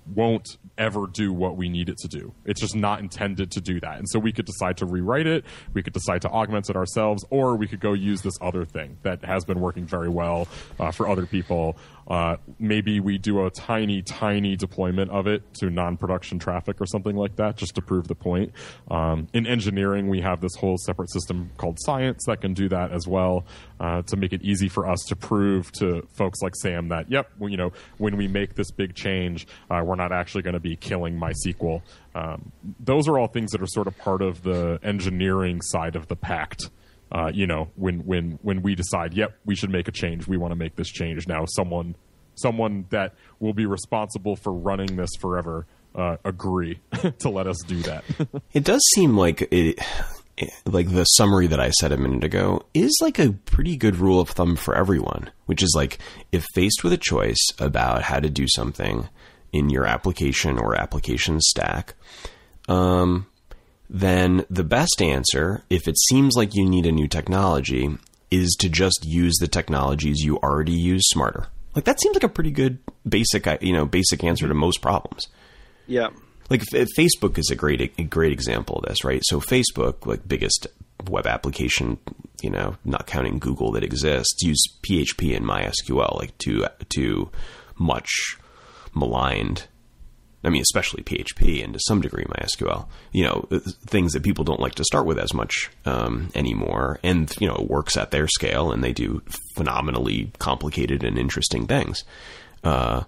won't 0.05 0.57
ever 0.77 1.07
do 1.07 1.31
what 1.31 1.57
we 1.57 1.69
need 1.69 1.89
it 1.89 1.97
to 1.97 2.07
do. 2.07 2.33
It's 2.45 2.59
just 2.59 2.75
not 2.75 2.99
intended 2.99 3.51
to 3.51 3.61
do 3.61 3.79
that. 3.79 3.97
And 3.97 4.09
so 4.09 4.19
we 4.19 4.31
could 4.31 4.45
decide 4.45 4.77
to 4.77 4.85
rewrite 4.85 5.27
it, 5.27 5.45
we 5.73 5.83
could 5.83 5.93
decide 5.93 6.21
to 6.23 6.29
augment 6.29 6.69
it 6.69 6.75
ourselves, 6.75 7.23
or 7.29 7.55
we 7.55 7.67
could 7.67 7.79
go 7.79 7.93
use 7.93 8.21
this 8.21 8.37
other 8.41 8.65
thing 8.65 8.97
that 9.03 9.23
has 9.23 9.45
been 9.45 9.59
working 9.59 9.85
very 9.85 10.09
well 10.09 10.47
uh, 10.79 10.91
for 10.91 11.07
other 11.07 11.25
people. 11.25 11.77
Uh, 12.07 12.37
maybe 12.59 12.99
we 12.99 13.17
do 13.17 13.45
a 13.45 13.49
tiny, 13.49 14.01
tiny 14.01 14.55
deployment 14.55 15.11
of 15.11 15.27
it 15.27 15.41
to 15.55 15.69
non 15.69 15.97
production 15.97 16.39
traffic 16.39 16.81
or 16.81 16.85
something 16.85 17.15
like 17.15 17.35
that 17.37 17.57
just 17.57 17.75
to 17.75 17.81
prove 17.81 18.07
the 18.07 18.15
point. 18.15 18.51
Um, 18.89 19.27
in 19.33 19.47
engineering, 19.47 20.09
we 20.09 20.21
have 20.21 20.41
this 20.41 20.55
whole 20.55 20.77
separate 20.77 21.11
system 21.11 21.51
called 21.57 21.77
Science 21.79 22.25
that 22.27 22.41
can 22.41 22.53
do 22.53 22.69
that 22.69 22.91
as 22.91 23.07
well 23.07 23.45
uh, 23.79 24.01
to 24.03 24.17
make 24.17 24.33
it 24.33 24.41
easy 24.41 24.67
for 24.67 24.89
us 24.89 24.99
to 25.07 25.15
prove 25.15 25.71
to 25.73 26.07
folks 26.17 26.41
like 26.41 26.55
Sam 26.55 26.89
that, 26.89 27.09
yep, 27.09 27.29
well, 27.39 27.49
you 27.49 27.57
know, 27.57 27.71
when 27.97 28.17
we 28.17 28.27
make 28.27 28.55
this 28.55 28.71
big 28.71 28.95
change, 28.95 29.47
uh, 29.69 29.81
we're 29.83 29.95
not 29.95 30.11
actually 30.11 30.41
going 30.41 30.53
to 30.53 30.59
be 30.59 30.75
killing 30.75 31.19
MySQL. 31.19 31.81
Um, 32.13 32.51
those 32.79 33.07
are 33.07 33.17
all 33.17 33.27
things 33.27 33.51
that 33.51 33.61
are 33.61 33.67
sort 33.67 33.87
of 33.87 33.97
part 33.97 34.21
of 34.21 34.43
the 34.43 34.79
engineering 34.83 35.61
side 35.61 35.95
of 35.95 36.07
the 36.07 36.15
pact. 36.15 36.69
Uh, 37.11 37.29
you 37.33 37.45
know, 37.45 37.69
when 37.75 38.05
when 38.05 38.39
when 38.41 38.61
we 38.61 38.75
decide, 38.75 39.13
yep, 39.13 39.37
we 39.45 39.55
should 39.55 39.69
make 39.69 39.87
a 39.87 39.91
change. 39.91 40.27
We 40.27 40.37
want 40.37 40.51
to 40.51 40.55
make 40.55 40.75
this 40.75 40.89
change 40.89 41.27
now. 41.27 41.45
Someone 41.45 41.95
someone 42.35 42.85
that 42.89 43.13
will 43.39 43.53
be 43.53 43.65
responsible 43.65 44.35
for 44.35 44.53
running 44.53 44.95
this 44.95 45.09
forever 45.19 45.67
uh, 45.93 46.17
agree 46.23 46.79
to 47.19 47.29
let 47.29 47.47
us 47.47 47.57
do 47.67 47.81
that. 47.83 48.03
It 48.53 48.63
does 48.65 48.81
seem 48.95 49.17
like 49.17 49.47
it, 49.51 49.79
like 50.65 50.89
the 50.89 51.05
summary 51.05 51.47
that 51.47 51.59
I 51.59 51.69
said 51.71 51.91
a 51.91 51.97
minute 51.97 52.23
ago 52.23 52.63
is 52.73 52.97
like 53.01 53.19
a 53.19 53.31
pretty 53.31 53.77
good 53.77 53.95
rule 53.95 54.19
of 54.19 54.29
thumb 54.29 54.55
for 54.55 54.75
everyone, 54.75 55.31
which 55.45 55.63
is 55.63 55.73
like 55.75 55.99
if 56.31 56.45
faced 56.53 56.83
with 56.83 56.93
a 56.93 56.97
choice 56.97 57.39
about 57.59 58.03
how 58.03 58.19
to 58.19 58.29
do 58.29 58.45
something 58.47 59.07
in 59.53 59.69
your 59.69 59.85
application 59.85 60.57
or 60.57 60.75
application 60.75 61.39
stack, 61.39 61.95
um, 62.67 63.27
then 63.93 64.45
the 64.49 64.63
best 64.63 65.01
answer, 65.01 65.63
if 65.69 65.85
it 65.85 65.97
seems 66.09 66.35
like 66.37 66.55
you 66.55 66.67
need 66.67 66.85
a 66.85 66.93
new 66.93 67.09
technology, 67.09 67.89
is 68.31 68.55
to 68.61 68.69
just 68.69 69.03
use 69.03 69.35
the 69.39 69.49
technologies 69.49 70.23
you 70.23 70.37
already 70.37 70.71
use 70.71 71.03
smarter. 71.09 71.47
Like 71.75 71.83
that 71.83 71.99
seems 71.99 72.15
like 72.15 72.23
a 72.23 72.29
pretty 72.29 72.51
good 72.51 72.79
basic, 73.07 73.45
uh, 73.45 73.57
you 73.59 73.73
know, 73.73 73.85
basic 73.85 74.23
answer 74.23 74.47
to 74.47 74.53
most 74.53 74.81
problems. 74.81 75.27
Yeah. 75.87 76.07
Like 76.49 76.63
Facebook 76.97 77.37
is 77.37 77.49
a 77.51 77.55
great 77.55 77.93
a 77.97 78.03
great 78.03 78.31
example 78.31 78.77
of 78.77 78.85
this, 78.85 79.03
right? 79.03 79.21
So 79.25 79.41
Facebook, 79.41 80.05
like 80.05 80.25
biggest 80.25 80.67
web 81.09 81.27
application, 81.27 81.97
you 82.41 82.49
know, 82.49 82.77
not 82.85 83.07
counting 83.07 83.39
Google 83.39 83.73
that 83.73 83.83
exists, 83.83 84.41
use 84.41 84.61
PHP 84.83 85.35
and 85.35 85.45
MySQL, 85.45 86.17
like 86.17 86.37
two 86.37 86.65
two 86.87 87.29
much 87.77 88.37
maligned. 88.95 89.67
I 90.43 90.49
mean, 90.49 90.61
especially 90.61 91.03
PHP 91.03 91.63
and 91.63 91.73
to 91.73 91.79
some 91.79 92.01
degree 92.01 92.25
MySQL. 92.25 92.87
You 93.11 93.25
know, 93.25 93.47
things 93.85 94.13
that 94.13 94.23
people 94.23 94.43
don't 94.43 94.59
like 94.59 94.75
to 94.75 94.83
start 94.83 95.05
with 95.05 95.19
as 95.19 95.33
much 95.33 95.69
um, 95.85 96.29
anymore, 96.33 96.99
and 97.03 97.31
you 97.39 97.47
know, 97.47 97.55
it 97.55 97.69
works 97.69 97.95
at 97.97 98.11
their 98.11 98.27
scale, 98.27 98.71
and 98.71 98.83
they 98.83 98.93
do 98.93 99.21
phenomenally 99.55 100.31
complicated 100.39 101.03
and 101.03 101.17
interesting 101.17 101.67
things. 101.67 102.03
Uh, 102.63 103.03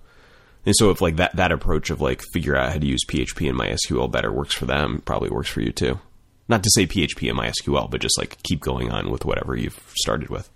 and 0.66 0.76
so 0.78 0.92
if 0.92 1.02
like 1.02 1.18
that 1.18 1.36
that 1.36 1.52
approach 1.52 1.90
of 1.90 2.02
like 2.02 2.22
figure 2.32 2.56
out 2.56 2.72
how 2.72 2.80
to 2.80 2.86
use 2.86 3.04
PHP 3.06 3.50
and 3.50 3.60
MySQL 3.60 4.12
better 4.12 4.32
works 4.32 4.56
for 4.56 4.66
them, 4.66 5.02
probably 5.04 5.30
works 5.30 5.50
for 5.50 5.62
you 5.62 5.72
too. 5.72 6.00
Not 6.48 6.64
to 6.64 6.70
say 6.74 6.86
PHP 6.86 7.30
and 7.30 7.40
MySQL, 7.40 7.90
but 7.90 8.02
just 8.02 8.18
like 8.18 8.42
keep 8.44 8.60
going 8.60 8.92
on 8.92 9.10
with 9.10 9.26
whatever 9.26 9.56
you've 9.56 9.82
started 9.96 10.30
with. 10.30 10.50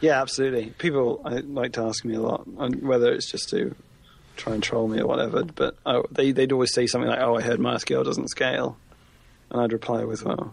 Yeah, 0.00 0.20
absolutely. 0.20 0.66
People 0.78 1.22
I, 1.24 1.36
like 1.36 1.72
to 1.74 1.82
ask 1.82 2.04
me 2.04 2.14
a 2.14 2.20
lot, 2.20 2.46
whether 2.46 3.12
it's 3.12 3.30
just 3.30 3.48
to 3.50 3.74
try 4.36 4.54
and 4.54 4.62
troll 4.62 4.88
me 4.88 5.00
or 5.00 5.06
whatever. 5.06 5.44
But 5.44 5.76
I, 5.84 6.02
they 6.10 6.32
they'd 6.32 6.52
always 6.52 6.72
say 6.72 6.86
something 6.86 7.08
like, 7.08 7.20
"Oh, 7.20 7.36
I 7.36 7.42
heard 7.42 7.60
MySQL 7.60 8.04
doesn't 8.04 8.28
scale," 8.28 8.76
and 9.50 9.60
I'd 9.60 9.72
reply 9.72 10.04
with, 10.04 10.24
"Well, 10.24 10.52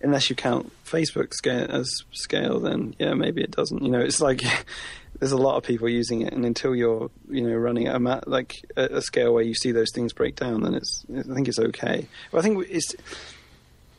unless 0.00 0.30
you 0.30 0.36
count 0.36 0.72
Facebook 0.84 1.34
scale 1.34 1.66
as 1.70 2.04
scale, 2.12 2.60
then 2.60 2.94
yeah, 2.98 3.14
maybe 3.14 3.42
it 3.42 3.50
doesn't." 3.50 3.82
You 3.82 3.90
know, 3.90 4.00
it's 4.00 4.20
like 4.20 4.42
there's 5.18 5.32
a 5.32 5.36
lot 5.36 5.56
of 5.56 5.64
people 5.64 5.88
using 5.88 6.22
it, 6.22 6.32
and 6.32 6.44
until 6.44 6.74
you're 6.74 7.10
you 7.28 7.42
know 7.42 7.54
running 7.54 7.86
at 7.86 7.96
a 7.96 8.22
like 8.26 8.64
a, 8.76 8.96
a 8.96 9.02
scale 9.02 9.32
where 9.32 9.44
you 9.44 9.54
see 9.54 9.72
those 9.72 9.92
things 9.92 10.12
break 10.12 10.36
down, 10.36 10.62
then 10.62 10.74
it's 10.74 11.04
I 11.16 11.34
think 11.34 11.48
it's 11.48 11.58
okay. 11.58 12.06
But 12.30 12.38
I 12.38 12.42
think 12.42 12.66
it's. 12.68 12.94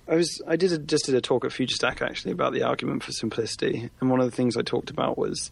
I 0.05 0.15
was 0.15 0.41
I 0.45 0.57
did 0.57 0.73
a, 0.73 0.77
just 0.79 1.05
did 1.05 1.15
a 1.15 1.21
talk 1.21 1.45
at 1.45 1.51
FutureStack 1.51 2.01
actually 2.01 2.33
about 2.33 2.51
the 2.51 2.63
argument 2.63 3.03
for 3.03 3.13
simplicity, 3.13 3.89
and 4.01 4.09
one 4.09 4.19
of 4.19 4.29
the 4.29 4.35
things 4.35 4.57
I 4.57 4.61
talked 4.61 4.89
about 4.89 5.17
was 5.17 5.49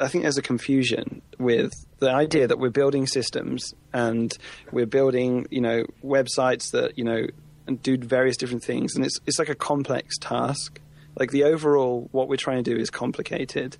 I 0.00 0.08
think 0.08 0.22
there's 0.22 0.38
a 0.38 0.42
confusion 0.42 1.22
with 1.38 1.72
the 1.98 2.10
idea 2.10 2.46
that 2.46 2.58
we're 2.58 2.70
building 2.70 3.06
systems 3.06 3.74
and 3.92 4.36
we're 4.70 4.86
building 4.86 5.46
you 5.50 5.60
know 5.60 5.84
websites 6.04 6.70
that 6.72 6.96
you 6.98 7.04
know 7.04 7.26
and 7.66 7.80
do 7.82 7.96
various 7.96 8.36
different 8.36 8.64
things, 8.64 8.96
and 8.96 9.04
it's 9.04 9.18
it's 9.26 9.38
like 9.38 9.48
a 9.48 9.54
complex 9.54 10.16
task. 10.18 10.80
Like 11.18 11.30
the 11.30 11.44
overall 11.44 12.08
what 12.12 12.28
we're 12.28 12.36
trying 12.36 12.62
to 12.64 12.74
do 12.74 12.80
is 12.80 12.90
complicated, 12.90 13.76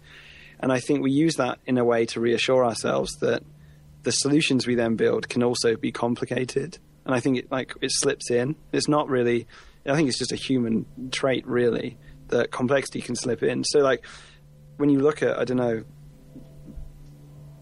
and 0.61 0.73
I 0.73 0.81
think 0.81 1.03
we 1.03 1.13
use 1.13 1.37
that 1.37 1.59
in 1.67 1.79
a 1.79 1.85
way 1.85 2.07
to 2.07 2.21
reassure 2.21 2.65
ourselves 2.65 3.13
that 3.21 3.43
the 4.03 4.13
solutions 4.13 4.67
we 4.67 4.75
then 4.75 4.97
build 4.97 5.29
can 5.29 5.43
also 5.43 5.77
be 5.77 5.93
complicated 5.93 6.79
and 7.05 7.15
I 7.15 7.21
think 7.21 7.39
it 7.39 7.51
like 7.51 7.75
it 7.81 7.91
slips 7.93 8.31
in. 8.31 8.55
It's 8.73 8.89
not 8.89 9.09
really. 9.09 9.47
I 9.87 9.97
think 9.97 10.09
it's 10.09 10.19
just 10.19 10.33
a 10.33 10.37
human 10.37 10.87
trait, 11.11 11.47
really, 11.47 11.97
that 12.29 12.53
complexity 12.53 13.01
can 13.01 13.17
slip 13.17 13.43
in. 13.43 13.65
So, 13.65 13.81
like 13.81 14.05
when 14.83 14.91
you 14.91 14.99
look 14.99 15.23
at, 15.23 15.39
I 15.39 15.45
don't 15.45 15.59
know, 15.59 15.85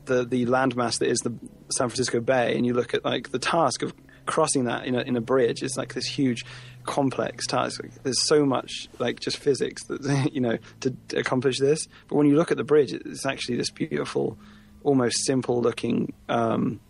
the 0.06 0.24
the 0.24 0.46
landmass 0.46 1.00
that 1.00 1.08
is 1.10 1.18
the 1.18 1.34
San 1.68 1.90
Francisco 1.90 2.18
Bay, 2.18 2.56
and 2.56 2.64
you 2.64 2.72
look 2.72 2.94
at 2.94 3.04
like 3.04 3.30
the 3.30 3.38
task 3.38 3.82
of 3.82 3.92
crossing 4.24 4.64
that 4.64 4.86
in 4.86 4.94
a 4.94 5.02
in 5.02 5.18
a 5.18 5.20
bridge, 5.20 5.62
it's 5.62 5.76
like 5.76 5.92
this 5.92 6.06
huge, 6.06 6.46
complex 6.84 7.46
task. 7.46 7.82
There's 8.02 8.26
so 8.26 8.46
much 8.46 8.88
like 8.98 9.20
just 9.20 9.36
physics 9.36 9.84
that 9.88 10.30
you 10.32 10.40
know 10.40 10.56
to, 10.80 10.96
to 11.08 11.18
accomplish 11.18 11.58
this. 11.58 11.86
But 12.08 12.16
when 12.16 12.26
you 12.26 12.36
look 12.36 12.50
at 12.50 12.56
the 12.56 12.64
bridge, 12.64 12.94
it's 12.94 13.26
actually 13.26 13.58
this 13.58 13.68
beautiful, 13.68 14.38
almost 14.82 15.26
simple 15.26 15.60
looking 15.60 16.14
um, 16.30 16.80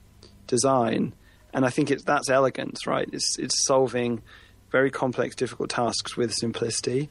design 0.47 1.13
and 1.53 1.67
I 1.67 1.71
think 1.71 1.91
it's 1.91 2.05
that's 2.05 2.31
elegance, 2.31 2.87
right? 2.87 3.09
It's 3.13 3.37
it's 3.37 3.67
solving 3.67 4.23
very 4.71 4.93
complex, 4.93 5.35
difficult 5.35 5.71
tasks 5.71 6.17
with 6.17 6.33
simplicity, 6.33 7.11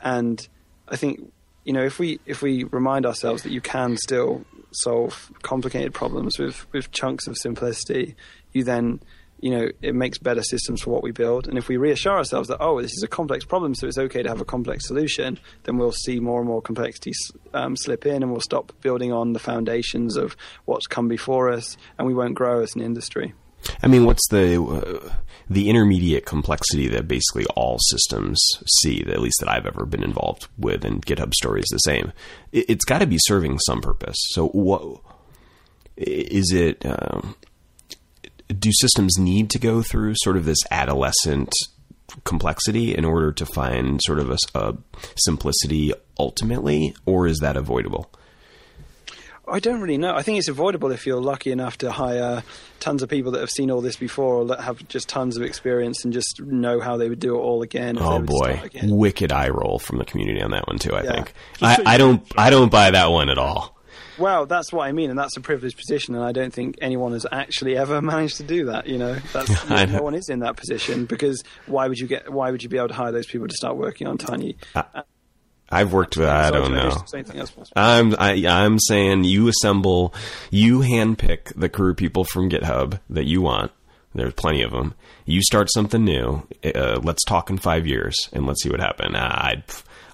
and 0.00 0.46
I 0.86 0.94
think 0.94 1.32
you 1.70 1.74
know 1.74 1.84
if 1.84 2.00
we 2.00 2.18
if 2.26 2.42
we 2.42 2.64
remind 2.64 3.06
ourselves 3.06 3.44
that 3.44 3.52
you 3.52 3.60
can 3.60 3.96
still 3.96 4.44
solve 4.72 5.30
complicated 5.42 5.94
problems 5.94 6.36
with 6.36 6.66
with 6.72 6.90
chunks 6.90 7.28
of 7.28 7.36
simplicity, 7.38 8.16
you 8.52 8.64
then 8.64 8.98
you 9.38 9.50
know 9.50 9.68
it 9.80 9.94
makes 9.94 10.18
better 10.18 10.42
systems 10.42 10.82
for 10.82 10.90
what 10.90 11.04
we 11.04 11.12
build. 11.12 11.46
And 11.46 11.56
if 11.56 11.68
we 11.68 11.76
reassure 11.76 12.16
ourselves 12.16 12.48
that 12.48 12.56
oh 12.58 12.82
this 12.82 12.90
is 12.90 13.04
a 13.04 13.06
complex 13.06 13.44
problem, 13.44 13.76
so 13.76 13.86
it's 13.86 13.98
okay 13.98 14.20
to 14.20 14.28
have 14.28 14.40
a 14.40 14.44
complex 14.44 14.88
solution, 14.88 15.38
then 15.62 15.78
we'll 15.78 15.92
see 15.92 16.18
more 16.18 16.40
and 16.40 16.48
more 16.48 16.60
complexity 16.60 17.12
um, 17.54 17.76
slip 17.76 18.04
in, 18.04 18.24
and 18.24 18.32
we'll 18.32 18.40
stop 18.40 18.72
building 18.80 19.12
on 19.12 19.32
the 19.32 19.38
foundations 19.38 20.16
of 20.16 20.36
what's 20.64 20.88
come 20.88 21.06
before 21.06 21.52
us, 21.52 21.76
and 21.98 22.08
we 22.08 22.14
won't 22.14 22.34
grow 22.34 22.64
as 22.64 22.74
an 22.74 22.80
industry. 22.80 23.32
I 23.82 23.86
mean, 23.86 24.04
what's 24.04 24.26
the 24.28 24.60
uh, 24.62 25.12
the 25.48 25.68
intermediate 25.68 26.26
complexity 26.26 26.88
that 26.88 27.08
basically 27.08 27.46
all 27.56 27.78
systems 27.90 28.40
see? 28.80 29.02
At 29.02 29.20
least 29.20 29.38
that 29.40 29.50
I've 29.50 29.66
ever 29.66 29.84
been 29.86 30.02
involved 30.02 30.48
with, 30.58 30.84
and 30.84 31.04
GitHub 31.04 31.34
story 31.34 31.60
is 31.60 31.68
the 31.70 31.78
same. 31.78 32.12
It, 32.52 32.68
has 32.68 32.78
got 32.86 32.98
to 32.98 33.06
be 33.06 33.18
serving 33.20 33.58
some 33.60 33.80
purpose. 33.80 34.16
So, 34.30 34.48
what 34.48 35.00
is 35.96 36.52
it? 36.52 36.84
Um, 36.84 37.36
do 38.48 38.70
systems 38.72 39.16
need 39.18 39.50
to 39.50 39.58
go 39.58 39.82
through 39.82 40.14
sort 40.16 40.36
of 40.36 40.44
this 40.44 40.58
adolescent 40.70 41.52
complexity 42.24 42.94
in 42.94 43.04
order 43.04 43.32
to 43.32 43.46
find 43.46 44.00
sort 44.02 44.18
of 44.18 44.30
a, 44.30 44.36
a 44.54 44.76
simplicity 45.16 45.92
ultimately, 46.18 46.94
or 47.06 47.26
is 47.26 47.38
that 47.38 47.56
avoidable? 47.56 48.10
I 49.50 49.58
don't 49.58 49.80
really 49.80 49.98
know. 49.98 50.14
I 50.14 50.22
think 50.22 50.38
it's 50.38 50.48
avoidable 50.48 50.90
if 50.92 51.06
you're 51.06 51.20
lucky 51.20 51.50
enough 51.50 51.78
to 51.78 51.90
hire 51.90 52.42
tons 52.78 53.02
of 53.02 53.08
people 53.08 53.32
that 53.32 53.40
have 53.40 53.50
seen 53.50 53.70
all 53.70 53.80
this 53.80 53.96
before 53.96 54.36
or 54.36 54.44
that 54.46 54.60
have 54.60 54.86
just 54.88 55.08
tons 55.08 55.36
of 55.36 55.42
experience 55.42 56.04
and 56.04 56.12
just 56.12 56.40
know 56.40 56.80
how 56.80 56.96
they 56.96 57.08
would 57.08 57.20
do 57.20 57.36
it 57.36 57.38
all 57.38 57.62
again. 57.62 57.98
Oh 58.00 58.20
boy, 58.20 58.70
wicked 58.84 59.32
eye 59.32 59.48
roll 59.48 59.78
from 59.78 59.98
the 59.98 60.04
community 60.04 60.42
on 60.42 60.52
that 60.52 60.66
one 60.66 60.78
too. 60.78 60.94
I 60.94 61.02
yeah. 61.02 61.12
think 61.12 61.34
I, 61.60 61.82
I, 61.84 61.98
don't 61.98 62.22
I 62.36 62.50
don't 62.50 62.70
buy 62.70 62.90
that 62.90 63.10
one 63.10 63.28
at 63.28 63.38
all. 63.38 63.76
Well, 64.18 64.44
that's 64.44 64.70
what 64.70 64.86
I 64.86 64.92
mean, 64.92 65.08
and 65.08 65.18
that's 65.18 65.36
a 65.38 65.40
privileged 65.40 65.78
position, 65.78 66.14
and 66.14 66.22
I 66.22 66.32
don't 66.32 66.52
think 66.52 66.76
anyone 66.82 67.12
has 67.12 67.26
actually 67.32 67.76
ever 67.76 68.02
managed 68.02 68.36
to 68.36 68.42
do 68.42 68.66
that. 68.66 68.86
You 68.86 68.98
know, 68.98 69.14
that's, 69.32 69.70
I 69.70 69.86
no 69.86 70.02
one 70.02 70.14
is 70.14 70.28
in 70.28 70.40
that 70.40 70.56
position 70.56 71.06
because 71.06 71.42
why 71.66 71.88
would 71.88 71.98
you 71.98 72.06
get? 72.06 72.30
Why 72.30 72.50
would 72.50 72.62
you 72.62 72.68
be 72.68 72.76
able 72.76 72.88
to 72.88 72.94
hire 72.94 73.12
those 73.12 73.26
people 73.26 73.48
to 73.48 73.56
start 73.56 73.76
working 73.76 74.06
on 74.06 74.18
tiny? 74.18 74.56
Uh, 74.74 75.02
I've 75.70 75.92
worked 75.92 76.16
with. 76.16 76.28
I 76.28 76.50
don't 76.50 76.72
know. 76.72 76.90
organizations, 76.90 77.14
Anything? 77.14 77.66
I'm 77.76 78.14
I, 78.18 78.46
I'm 78.48 78.78
saying 78.78 79.24
you 79.24 79.48
assemble, 79.48 80.14
you 80.50 80.80
handpick 80.80 81.52
the 81.54 81.68
career 81.68 81.94
people 81.94 82.24
from 82.24 82.50
GitHub 82.50 82.98
that 83.10 83.26
you 83.26 83.40
want. 83.42 83.70
There's 84.14 84.34
plenty 84.34 84.62
of 84.62 84.72
them. 84.72 84.94
You 85.24 85.40
start 85.42 85.68
something 85.72 86.04
new. 86.04 86.46
Uh, 86.64 86.98
let's 87.02 87.24
talk 87.24 87.48
in 87.50 87.58
five 87.58 87.86
years 87.86 88.28
and 88.32 88.46
let's 88.46 88.62
see 88.62 88.68
what 88.68 88.80
happens. 88.80 89.14
I'd, 89.16 89.62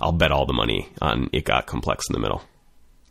I'll 0.01 0.13
bet 0.13 0.31
all 0.31 0.45
the 0.45 0.53
money 0.53 0.91
on 1.01 1.31
it 1.33 1.45
got 1.45 1.67
complex 1.67 2.05
in 2.11 2.13
the 2.13 2.21
middle. 2.21 2.43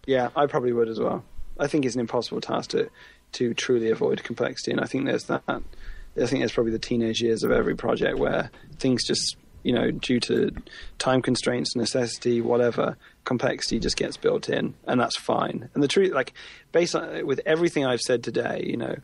Yeah, 0.05 0.29
I 0.35 0.45
probably 0.45 0.73
would 0.73 0.87
as 0.87 0.99
well. 0.99 1.23
I 1.59 1.65
think 1.65 1.85
it's 1.85 1.95
an 1.95 2.01
impossible 2.01 2.41
task 2.41 2.69
to 2.71 2.89
to 3.33 3.53
truly 3.53 3.89
avoid 3.89 4.23
complexity, 4.23 4.71
and 4.71 4.79
I 4.79 4.85
think 4.85 5.05
there's 5.05 5.25
that. 5.25 5.43
I 5.47 6.25
think 6.25 6.39
there's 6.39 6.53
probably 6.53 6.71
the 6.71 6.79
teenage 6.79 7.21
years 7.21 7.43
of 7.43 7.51
every 7.51 7.75
project 7.75 8.17
where 8.17 8.49
things 8.77 9.05
just, 9.05 9.35
you 9.65 9.73
know, 9.73 9.89
due 9.89 10.19
to 10.19 10.51
time 10.99 11.23
constraints, 11.23 11.75
necessity, 11.75 12.39
whatever, 12.39 12.95
complexity 13.23 13.79
just 13.79 13.97
gets 13.97 14.15
built 14.15 14.47
in, 14.47 14.75
and 14.85 15.01
that's 15.01 15.17
fine. 15.17 15.69
And 15.73 15.81
the 15.81 15.87
truth, 15.87 16.13
like, 16.13 16.33
based 16.71 16.95
on 16.95 17.25
with 17.25 17.41
everything 17.47 17.83
I've 17.83 18.01
said 18.01 18.23
today, 18.23 18.63
you 18.63 18.77
know, 18.77 18.95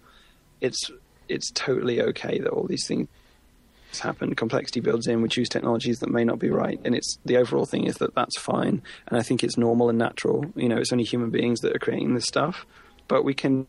it's 0.61 0.91
it's 1.27 1.49
totally 1.51 1.99
okay 2.01 2.37
that 2.37 2.49
all 2.49 2.67
these 2.67 2.85
things 2.87 3.07
happen. 3.99 4.35
Complexity 4.35 4.81
builds 4.81 5.07
in. 5.07 5.23
We 5.23 5.29
choose 5.29 5.49
technologies 5.49 5.99
that 5.99 6.11
may 6.11 6.23
not 6.23 6.37
be 6.37 6.51
right, 6.51 6.79
and 6.85 6.93
it's 6.93 7.17
the 7.25 7.37
overall 7.37 7.65
thing 7.65 7.85
is 7.85 7.95
that 7.95 8.13
that's 8.13 8.37
fine. 8.39 8.83
And 9.07 9.17
I 9.19 9.23
think 9.23 9.43
it's 9.43 9.57
normal 9.57 9.89
and 9.89 9.97
natural. 9.97 10.45
You 10.55 10.69
know, 10.69 10.77
it's 10.77 10.93
only 10.93 11.05
human 11.05 11.31
beings 11.31 11.61
that 11.61 11.75
are 11.75 11.79
creating 11.79 12.13
this 12.13 12.25
stuff, 12.25 12.67
but 13.07 13.25
we 13.25 13.33
can 13.33 13.65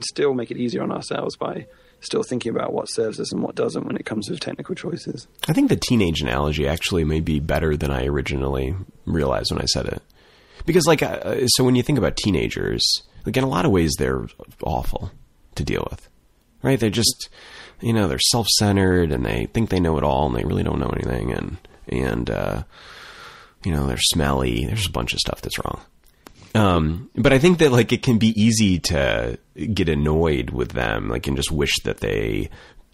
still 0.00 0.34
make 0.34 0.50
it 0.50 0.56
easier 0.56 0.82
on 0.82 0.90
ourselves 0.90 1.36
by 1.36 1.66
still 2.00 2.22
thinking 2.22 2.54
about 2.54 2.72
what 2.72 2.88
serves 2.88 3.20
us 3.20 3.32
and 3.32 3.42
what 3.42 3.54
doesn't 3.54 3.86
when 3.86 3.96
it 3.96 4.06
comes 4.06 4.26
to 4.28 4.36
technical 4.36 4.74
choices. 4.74 5.26
I 5.48 5.52
think 5.52 5.68
the 5.68 5.76
teenage 5.76 6.20
analogy 6.20 6.66
actually 6.66 7.04
may 7.04 7.20
be 7.20 7.40
better 7.40 7.76
than 7.76 7.90
I 7.90 8.06
originally 8.06 8.74
realized 9.04 9.52
when 9.52 9.60
I 9.60 9.66
said 9.66 9.86
it. 9.86 10.02
Because, 10.66 10.86
like, 10.86 11.02
uh, 11.02 11.46
so 11.48 11.64
when 11.64 11.74
you 11.74 11.82
think 11.82 11.98
about 11.98 12.16
teenagers, 12.16 12.84
like, 13.24 13.36
in 13.36 13.44
a 13.44 13.48
lot 13.48 13.64
of 13.64 13.70
ways, 13.70 13.92
they're 13.98 14.26
awful 14.62 15.10
to 15.54 15.64
deal 15.64 15.86
with, 15.90 16.08
right? 16.62 16.78
They're 16.78 16.90
just, 16.90 17.28
you 17.80 17.92
know, 17.92 18.08
they're 18.08 18.18
self 18.18 18.46
centered 18.58 19.12
and 19.12 19.24
they 19.24 19.46
think 19.46 19.70
they 19.70 19.80
know 19.80 19.96
it 19.96 20.04
all 20.04 20.26
and 20.26 20.36
they 20.36 20.44
really 20.44 20.62
don't 20.62 20.78
know 20.78 20.90
anything. 20.94 21.32
And, 21.32 21.56
and, 21.88 22.30
uh, 22.30 22.62
you 23.64 23.72
know, 23.72 23.86
they're 23.86 23.98
smelly. 23.98 24.66
There's 24.66 24.86
a 24.86 24.92
bunch 24.92 25.12
of 25.12 25.18
stuff 25.18 25.40
that's 25.40 25.58
wrong. 25.58 25.80
Um, 26.54 27.10
but 27.14 27.32
I 27.32 27.38
think 27.38 27.58
that 27.58 27.72
like 27.72 27.92
it 27.92 28.02
can 28.02 28.18
be 28.18 28.40
easy 28.40 28.78
to 28.80 29.38
get 29.72 29.88
annoyed 29.88 30.50
with 30.50 30.72
them, 30.72 31.08
like 31.08 31.26
and 31.26 31.36
just 31.36 31.52
wish 31.52 31.72
that 31.84 31.98
they, 31.98 32.50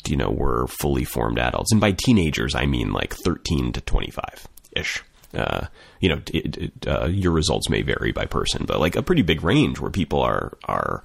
you 0.07 0.17
know, 0.17 0.31
were 0.31 0.67
fully 0.67 1.05
formed 1.05 1.39
adults. 1.39 1.73
And 1.73 1.81
by 1.81 1.93
teenagers, 1.93 2.55
I 2.55 2.67
mean 2.67 2.93
like 2.93 3.15
thirteen 3.15 3.73
to 3.73 3.81
twenty-five 3.81 4.47
ish. 4.73 5.03
Uh, 5.35 5.67
you 6.01 6.09
know, 6.09 6.21
it, 6.33 6.57
it, 6.57 6.87
uh, 6.87 7.07
your 7.07 7.33
results 7.33 7.69
may 7.69 7.83
vary 7.83 8.13
by 8.13 8.25
person, 8.25 8.65
but 8.65 8.81
like 8.81 8.97
a 8.97 9.03
pretty 9.03 9.23
big 9.23 9.43
range 9.43 9.81
where 9.81 9.91
people 9.91 10.21
are 10.21 10.57
are 10.65 11.03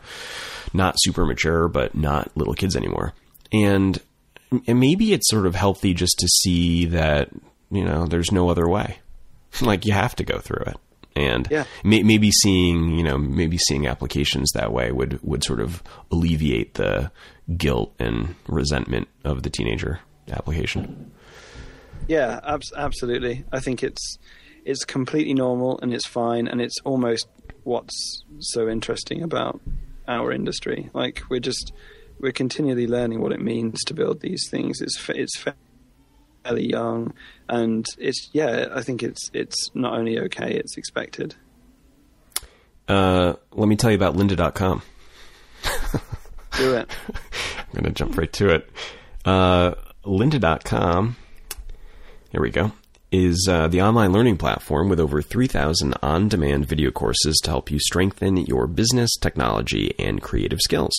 not 0.73 0.95
super 0.99 1.25
mature, 1.25 1.67
but 1.67 1.95
not 1.95 2.35
little 2.35 2.53
kids 2.53 2.75
anymore. 2.75 3.13
And 3.51 3.99
and 4.67 4.79
maybe 4.79 5.13
it's 5.13 5.29
sort 5.29 5.45
of 5.45 5.55
healthy 5.55 5.93
just 5.93 6.17
to 6.19 6.27
see 6.27 6.85
that 6.85 7.29
you 7.69 7.85
know 7.85 8.05
there's 8.05 8.31
no 8.31 8.49
other 8.49 8.67
way. 8.67 8.99
like 9.61 9.85
you 9.85 9.93
have 9.93 10.15
to 10.17 10.23
go 10.23 10.39
through 10.39 10.63
it 10.67 10.77
and 11.15 11.47
Yeah. 11.51 11.65
may, 11.83 12.03
maybe 12.03 12.31
seeing 12.31 12.97
you 12.97 13.03
know 13.03 13.17
maybe 13.17 13.57
seeing 13.57 13.87
applications 13.87 14.51
that 14.53 14.71
way 14.71 14.91
would 14.91 15.19
would 15.23 15.43
sort 15.43 15.59
of 15.59 15.81
alleviate 16.11 16.75
the 16.75 17.11
guilt 17.57 17.93
and 17.99 18.35
resentment 18.47 19.07
of 19.23 19.43
the 19.43 19.49
teenager 19.49 19.99
application. 20.31 21.11
Yeah, 22.07 22.39
abs- 22.43 22.71
absolutely. 22.75 23.43
I 23.51 23.59
think 23.59 23.83
it's 23.83 24.17
it's 24.65 24.85
completely 24.85 25.33
normal 25.33 25.79
and 25.81 25.93
it's 25.93 26.07
fine, 26.07 26.47
and 26.47 26.61
it's 26.61 26.75
almost 26.85 27.27
what's 27.63 28.23
so 28.39 28.67
interesting 28.69 29.21
about 29.23 29.59
our 30.07 30.31
industry. 30.31 30.89
Like 30.93 31.21
we're 31.29 31.39
just 31.39 31.71
we're 32.19 32.31
continually 32.31 32.87
learning 32.87 33.21
what 33.21 33.31
it 33.31 33.41
means 33.41 33.79
to 33.85 33.93
build 33.93 34.21
these 34.21 34.47
things. 34.49 34.81
It's 34.81 34.97
it's 35.09 35.43
fairly 36.43 36.69
young, 36.69 37.13
and 37.49 37.85
it's 37.97 38.29
yeah. 38.33 38.67
I 38.73 38.81
think 38.81 39.03
it's 39.03 39.29
it's 39.33 39.69
not 39.73 39.93
only 39.93 40.19
okay, 40.19 40.53
it's 40.53 40.77
expected. 40.77 41.35
Uh, 42.87 43.33
let 43.53 43.67
me 43.67 43.75
tell 43.75 43.91
you 43.91 43.95
about 43.95 44.15
lynda.com. 44.15 44.81
Do 46.57 46.75
it. 46.75 46.89
I'm 47.13 47.71
going 47.73 47.85
to 47.85 47.91
jump 47.91 48.17
right 48.17 48.31
to 48.33 48.49
it. 48.49 48.69
Uh, 49.23 49.75
lynda.com, 50.03 51.15
here 52.31 52.41
we 52.41 52.49
go, 52.49 52.73
is 53.11 53.47
uh, 53.49 53.67
the 53.67 53.81
online 53.81 54.13
learning 54.13 54.37
platform 54.37 54.87
with 54.89 54.99
over 54.99 55.21
3,000 55.21 55.95
on 56.01 56.27
demand 56.29 56.65
video 56.65 56.91
courses 56.91 57.39
to 57.43 57.49
help 57.49 57.69
you 57.69 57.79
strengthen 57.79 58.37
your 58.37 58.67
business, 58.67 59.15
technology, 59.17 59.93
and 59.99 60.21
creative 60.21 60.59
skills. 60.61 60.93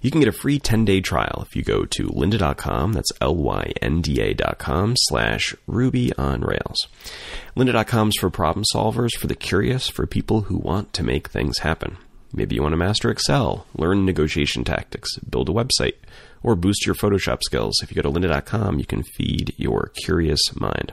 You 0.00 0.12
can 0.12 0.20
get 0.20 0.28
a 0.28 0.32
free 0.32 0.58
10 0.60 0.84
day 0.84 1.00
trial 1.00 1.44
if 1.46 1.56
you 1.56 1.62
go 1.62 1.84
to 1.84 2.08
lynda.com, 2.08 2.92
that's 2.92 3.10
L 3.20 3.34
Y 3.34 3.72
N 3.82 4.00
D 4.00 4.20
A.com 4.20 4.94
slash 4.96 5.54
Ruby 5.66 6.12
on 6.14 6.42
Rails. 6.42 6.86
Lynda.com 7.56 8.08
is 8.08 8.16
for 8.18 8.30
problem 8.30 8.64
solvers, 8.72 9.16
for 9.18 9.26
the 9.26 9.34
curious, 9.34 9.88
for 9.88 10.06
people 10.06 10.42
who 10.42 10.56
want 10.56 10.92
to 10.92 11.02
make 11.02 11.28
things 11.28 11.58
happen. 11.58 11.96
Maybe 12.32 12.54
you 12.54 12.62
want 12.62 12.74
to 12.74 12.76
master 12.76 13.10
Excel, 13.10 13.66
learn 13.74 14.04
negotiation 14.04 14.62
tactics, 14.62 15.16
build 15.18 15.48
a 15.48 15.52
website, 15.52 15.94
or 16.42 16.56
boost 16.56 16.86
your 16.86 16.94
Photoshop 16.94 17.42
skills. 17.42 17.80
If 17.82 17.90
you 17.90 18.00
go 18.00 18.10
to 18.10 18.18
lynda.com, 18.18 18.78
you 18.78 18.86
can 18.86 19.02
feed 19.02 19.54
your 19.56 19.92
curious 20.02 20.40
mind. 20.54 20.92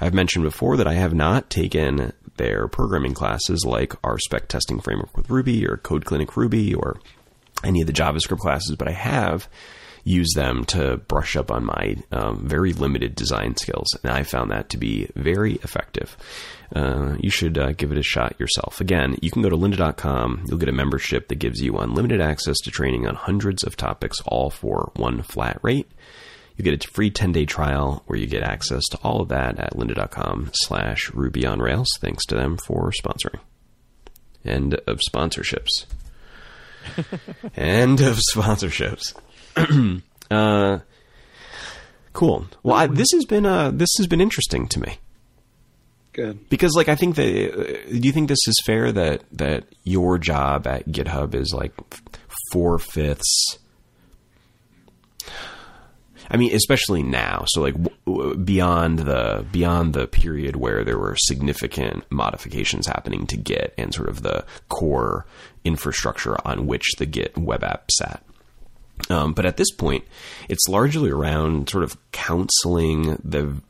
I've 0.00 0.14
mentioned 0.14 0.44
before 0.44 0.76
that 0.76 0.86
I 0.86 0.94
have 0.94 1.14
not 1.14 1.50
taken 1.50 2.12
their 2.36 2.68
programming 2.68 3.14
classes 3.14 3.64
like 3.66 3.90
RSpec 4.02 4.48
testing 4.48 4.80
framework 4.80 5.16
with 5.16 5.30
Ruby 5.30 5.66
or 5.66 5.76
Code 5.76 6.04
Clinic 6.04 6.36
Ruby 6.36 6.74
or 6.74 7.00
any 7.64 7.80
of 7.80 7.86
the 7.86 7.92
JavaScript 7.92 8.38
classes, 8.38 8.76
but 8.76 8.88
I 8.88 8.92
have 8.92 9.48
used 10.04 10.34
them 10.36 10.64
to 10.66 10.96
brush 11.08 11.36
up 11.36 11.50
on 11.50 11.64
my 11.64 11.96
um, 12.10 12.46
very 12.46 12.72
limited 12.72 13.14
design 13.14 13.56
skills, 13.56 13.88
and 14.02 14.12
I 14.12 14.22
found 14.22 14.50
that 14.50 14.70
to 14.70 14.76
be 14.76 15.08
very 15.14 15.54
effective. 15.56 16.16
Uh, 16.74 17.16
you 17.20 17.30
should 17.30 17.58
uh, 17.58 17.72
give 17.72 17.92
it 17.92 17.98
a 17.98 18.02
shot 18.02 18.38
yourself. 18.40 18.80
Again, 18.80 19.16
you 19.20 19.30
can 19.30 19.42
go 19.42 19.50
to 19.50 19.56
lynda.com. 19.56 20.44
You'll 20.46 20.58
get 20.58 20.68
a 20.68 20.72
membership 20.72 21.28
that 21.28 21.38
gives 21.38 21.60
you 21.60 21.76
unlimited 21.76 22.20
access 22.20 22.58
to 22.60 22.70
training 22.70 23.06
on 23.06 23.14
hundreds 23.14 23.62
of 23.62 23.76
topics, 23.76 24.20
all 24.26 24.50
for 24.50 24.90
one 24.96 25.22
flat 25.22 25.58
rate. 25.62 25.90
You 26.56 26.64
get 26.64 26.84
a 26.84 26.88
free 26.88 27.10
10-day 27.10 27.46
trial 27.46 28.02
where 28.06 28.18
you 28.18 28.26
get 28.26 28.42
access 28.42 28.82
to 28.90 28.98
all 29.02 29.20
of 29.20 29.28
that 29.28 29.58
at 29.58 29.74
lynda.com 29.74 30.50
slash 30.54 31.10
Ruby 31.12 31.46
on 31.46 31.60
Rails. 31.60 31.88
Thanks 32.00 32.24
to 32.26 32.34
them 32.34 32.56
for 32.56 32.90
sponsoring. 32.90 33.40
End 34.44 34.74
of 34.86 35.00
sponsorships. 35.08 35.86
End 37.56 38.00
of 38.00 38.18
sponsorships. 38.34 39.14
uh, 40.30 40.78
cool. 42.12 42.46
Well, 42.62 42.76
I, 42.76 42.86
this 42.86 43.08
has 43.12 43.24
been 43.24 43.46
uh, 43.46 43.70
this 43.72 43.90
has 43.98 44.06
been 44.06 44.20
interesting 44.20 44.66
to 44.68 44.80
me 44.80 44.98
Good. 46.12 46.48
because, 46.48 46.72
like, 46.74 46.88
I 46.88 46.94
think 46.96 47.16
that. 47.16 47.26
Uh, 47.26 47.90
do 47.90 48.06
you 48.06 48.12
think 48.12 48.28
this 48.28 48.46
is 48.46 48.60
fair 48.64 48.92
that 48.92 49.22
that 49.32 49.64
your 49.84 50.18
job 50.18 50.66
at 50.66 50.88
GitHub 50.88 51.34
is 51.34 51.52
like 51.54 51.72
four 52.52 52.78
fifths? 52.78 53.58
I 56.30 56.36
mean, 56.38 56.54
especially 56.54 57.02
now. 57.02 57.44
So, 57.48 57.60
like, 57.60 57.74
w- 57.74 57.96
w- 58.06 58.36
beyond 58.36 59.00
the 59.00 59.44
beyond 59.52 59.92
the 59.92 60.06
period 60.06 60.56
where 60.56 60.82
there 60.84 60.98
were 60.98 61.14
significant 61.18 62.10
modifications 62.10 62.86
happening 62.86 63.26
to 63.26 63.36
Git 63.36 63.74
and 63.76 63.92
sort 63.92 64.08
of 64.08 64.22
the 64.22 64.46
core 64.70 65.26
infrastructure 65.64 66.36
on 66.46 66.66
which 66.66 66.94
the 66.98 67.04
Git 67.06 67.36
web 67.36 67.62
app 67.62 67.90
sat. 67.90 68.22
Um, 69.10 69.32
but 69.32 69.46
at 69.46 69.56
this 69.56 69.70
point, 69.70 70.04
it's 70.48 70.68
largely 70.68 71.10
around 71.10 71.68
sort 71.68 71.84
of 71.84 71.96
counseling 72.12 73.20
the 73.24 73.60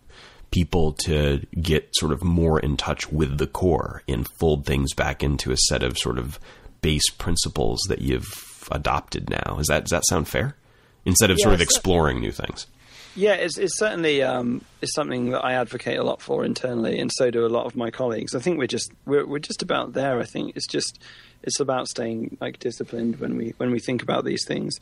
people 0.50 0.92
to 0.92 1.40
get 1.60 1.88
sort 1.94 2.12
of 2.12 2.22
more 2.22 2.60
in 2.60 2.76
touch 2.76 3.10
with 3.10 3.38
the 3.38 3.46
core 3.46 4.02
and 4.06 4.28
fold 4.38 4.66
things 4.66 4.92
back 4.94 5.22
into 5.22 5.50
a 5.50 5.56
set 5.56 5.82
of 5.82 5.96
sort 5.98 6.18
of 6.18 6.38
base 6.82 7.08
principles 7.16 7.80
that 7.88 8.00
you've 8.00 8.68
adopted 8.70 9.30
now. 9.30 9.56
Is 9.58 9.66
that 9.68 9.84
does 9.84 9.90
that 9.90 10.06
sound 10.06 10.28
fair? 10.28 10.56
Instead 11.04 11.30
of 11.30 11.40
sort 11.40 11.54
of 11.54 11.60
exploring 11.60 12.20
new 12.20 12.30
things. 12.30 12.66
Yeah, 13.14 13.34
it's, 13.34 13.58
it's 13.58 13.78
certainly 13.78 14.22
um, 14.22 14.64
it's 14.80 14.94
something 14.94 15.30
that 15.30 15.44
I 15.44 15.52
advocate 15.54 15.98
a 15.98 16.02
lot 16.02 16.22
for 16.22 16.44
internally, 16.44 16.98
and 16.98 17.10
so 17.12 17.30
do 17.30 17.44
a 17.44 17.48
lot 17.48 17.66
of 17.66 17.76
my 17.76 17.90
colleagues. 17.90 18.34
I 18.34 18.40
think 18.40 18.58
we're 18.58 18.66
just 18.66 18.90
we're 19.04 19.26
we're 19.26 19.38
just 19.38 19.62
about 19.62 19.92
there. 19.92 20.18
I 20.18 20.24
think 20.24 20.56
it's 20.56 20.66
just 20.66 20.98
it's 21.42 21.60
about 21.60 21.88
staying 21.88 22.38
like 22.40 22.58
disciplined 22.58 23.20
when 23.20 23.36
we 23.36 23.54
when 23.58 23.70
we 23.70 23.80
think 23.80 24.02
about 24.02 24.24
these 24.24 24.46
things. 24.46 24.78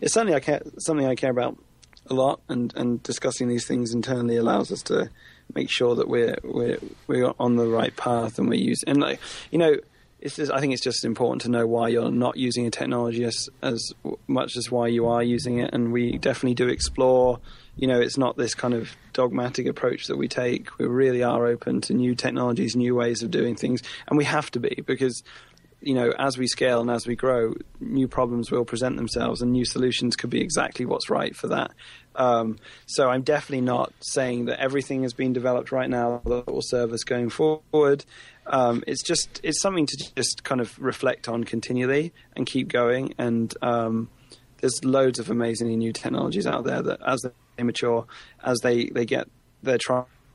It's 0.00 0.14
certainly 0.14 0.34
I 0.34 0.40
care, 0.40 0.62
something 0.78 1.06
I 1.06 1.14
care 1.14 1.30
about 1.30 1.58
a 2.08 2.14
lot, 2.14 2.40
and, 2.48 2.72
and 2.76 3.02
discussing 3.02 3.48
these 3.48 3.66
things 3.66 3.92
internally 3.92 4.36
allows 4.36 4.72
us 4.72 4.82
to 4.82 5.10
make 5.54 5.70
sure 5.70 5.94
that 5.96 6.08
we're 6.08 6.38
we're 6.42 6.78
we're 7.06 7.32
on 7.38 7.56
the 7.56 7.66
right 7.66 7.94
path 7.96 8.38
and 8.38 8.48
we're 8.48 8.54
using 8.54 8.88
and 8.88 9.00
like 9.00 9.20
you 9.50 9.58
know 9.58 9.76
it's 10.26 10.36
just, 10.36 10.50
I 10.50 10.58
think 10.58 10.72
it's 10.72 10.82
just 10.82 11.04
important 11.04 11.42
to 11.42 11.48
know 11.48 11.68
why 11.68 11.88
you're 11.88 12.10
not 12.10 12.36
using 12.36 12.66
a 12.66 12.70
technology 12.70 13.22
as 13.22 13.48
as 13.62 13.92
much 14.26 14.56
as 14.56 14.70
why 14.70 14.88
you 14.88 15.06
are 15.06 15.22
using 15.22 15.60
it, 15.60 15.70
and 15.72 15.92
we 15.92 16.18
definitely 16.18 16.54
do 16.54 16.68
explore. 16.68 17.38
You 17.76 17.86
know, 17.86 18.00
it's 18.00 18.18
not 18.18 18.36
this 18.36 18.54
kind 18.54 18.74
of 18.74 18.90
dogmatic 19.12 19.66
approach 19.66 20.08
that 20.08 20.16
we 20.16 20.26
take. 20.26 20.76
We 20.78 20.86
really 20.86 21.22
are 21.22 21.46
open 21.46 21.80
to 21.82 21.94
new 21.94 22.16
technologies, 22.16 22.74
new 22.74 22.96
ways 22.96 23.22
of 23.22 23.30
doing 23.30 23.54
things, 23.54 23.82
and 24.08 24.18
we 24.18 24.24
have 24.24 24.50
to 24.52 24.60
be 24.60 24.82
because 24.84 25.22
you 25.80 25.94
know, 25.94 26.12
as 26.18 26.38
we 26.38 26.46
scale 26.46 26.80
and 26.80 26.90
as 26.90 27.06
we 27.06 27.16
grow, 27.16 27.54
new 27.80 28.08
problems 28.08 28.50
will 28.50 28.64
present 28.64 28.96
themselves, 28.96 29.42
and 29.42 29.52
new 29.52 29.64
solutions 29.64 30.16
could 30.16 30.30
be 30.30 30.40
exactly 30.40 30.86
what's 30.86 31.10
right 31.10 31.36
for 31.36 31.48
that. 31.48 31.72
Um, 32.14 32.58
so 32.86 33.08
I'm 33.08 33.22
definitely 33.22 33.60
not 33.60 33.92
saying 34.00 34.46
that 34.46 34.58
everything 34.58 35.02
has 35.02 35.12
been 35.12 35.32
developed 35.32 35.70
right 35.70 35.88
now 35.88 36.22
that 36.24 36.46
will 36.46 36.62
serve 36.62 36.92
us 36.92 37.04
going 37.04 37.28
forward. 37.28 38.04
Um, 38.46 38.82
it's 38.86 39.02
just 39.02 39.40
it's 39.42 39.60
something 39.60 39.86
to 39.86 40.12
just 40.16 40.44
kind 40.44 40.60
of 40.60 40.78
reflect 40.78 41.28
on 41.28 41.44
continually 41.44 42.12
and 42.34 42.46
keep 42.46 42.68
going. 42.68 43.14
And 43.18 43.52
um, 43.60 44.08
there's 44.60 44.84
loads 44.84 45.18
of 45.18 45.30
amazingly 45.30 45.76
new 45.76 45.92
technologies 45.92 46.46
out 46.46 46.64
there 46.64 46.82
that, 46.82 47.00
as 47.06 47.24
they 47.56 47.62
mature, 47.62 48.06
as 48.42 48.58
they, 48.62 48.86
they 48.86 49.04
get 49.04 49.28
their 49.62 49.78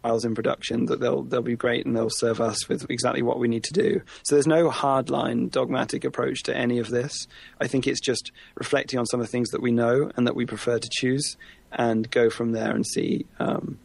trials 0.01 0.25
in 0.25 0.35
production, 0.35 0.85
that 0.85 0.99
they'll 0.99 1.23
they'll 1.23 1.41
be 1.41 1.55
great 1.55 1.85
and 1.85 1.95
they'll 1.95 2.09
serve 2.09 2.41
us 2.41 2.67
with 2.67 2.89
exactly 2.89 3.21
what 3.21 3.39
we 3.39 3.47
need 3.47 3.63
to 3.65 3.73
do. 3.73 4.01
So 4.23 4.35
there's 4.35 4.47
no 4.47 4.69
hardline 4.69 5.49
dogmatic 5.49 6.03
approach 6.03 6.43
to 6.43 6.55
any 6.55 6.79
of 6.79 6.89
this. 6.89 7.27
I 7.59 7.67
think 7.67 7.87
it's 7.87 8.01
just 8.01 8.31
reflecting 8.55 8.99
on 8.99 9.05
some 9.05 9.19
of 9.19 9.27
the 9.27 9.31
things 9.31 9.49
that 9.49 9.61
we 9.61 9.71
know 9.71 10.11
and 10.15 10.27
that 10.27 10.35
we 10.35 10.45
prefer 10.45 10.79
to 10.79 10.89
choose, 10.91 11.37
and 11.71 12.09
go 12.11 12.29
from 12.29 12.51
there 12.51 12.71
and 12.71 12.85
see 12.85 13.25
um, 13.39 13.79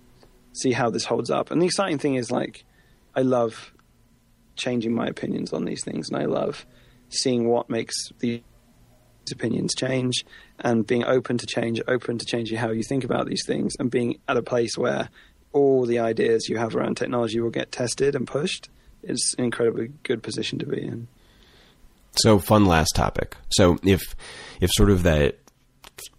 see 0.53 0.73
how 0.73 0.91
this 0.91 1.05
holds 1.05 1.31
up. 1.31 1.51
And 1.51 1.61
the 1.61 1.67
exciting 1.67 1.99
thing 1.99 2.15
is 2.15 2.31
like 2.31 2.65
I 3.15 3.23
love 3.23 3.73
changing 4.57 4.95
my 4.95 5.07
opinions 5.07 5.53
on 5.53 5.65
these 5.65 5.85
things, 5.85 6.09
and 6.09 6.21
I 6.21 6.25
love 6.25 6.67
seeing 7.09 7.49
what 7.49 7.71
makes 7.71 7.95
these 8.19 8.41
opinions 9.31 9.75
change 9.75 10.25
and 10.61 10.87
being 10.87 11.05
open 11.05 11.37
to 11.37 11.47
change, 11.47 11.81
open 11.89 12.17
to 12.19 12.25
changing 12.25 12.57
how 12.59 12.71
you 12.71 12.83
think 12.83 13.05
about 13.05 13.27
these 13.27 13.45
things, 13.47 13.75
and 13.79 13.91
being 13.91 14.19
at 14.29 14.37
a 14.37 14.43
place 14.43 14.79
where 14.79 15.09
all 15.57 15.87
the 15.87 15.99
ideas 15.99 16.49
you 16.49 16.59
have 16.59 16.77
around 16.77 16.97
technology 16.97 17.41
will 17.41 17.51
get 17.51 17.73
tested 17.73 18.15
and 18.15 18.27
pushed. 18.27 18.69
It's 19.03 19.35
an 19.39 19.45
incredibly 19.45 19.89
good 20.03 20.23
position 20.23 20.59
to 20.59 20.67
be 20.67 20.83
in. 20.83 21.09
So, 22.13 22.39
fun 22.39 22.67
last 22.67 22.95
topic. 22.95 23.37
So, 23.51 23.79
if 23.83 24.15
if 24.61 24.71
sort 24.73 24.91
of 24.91 25.03
that 25.05 25.39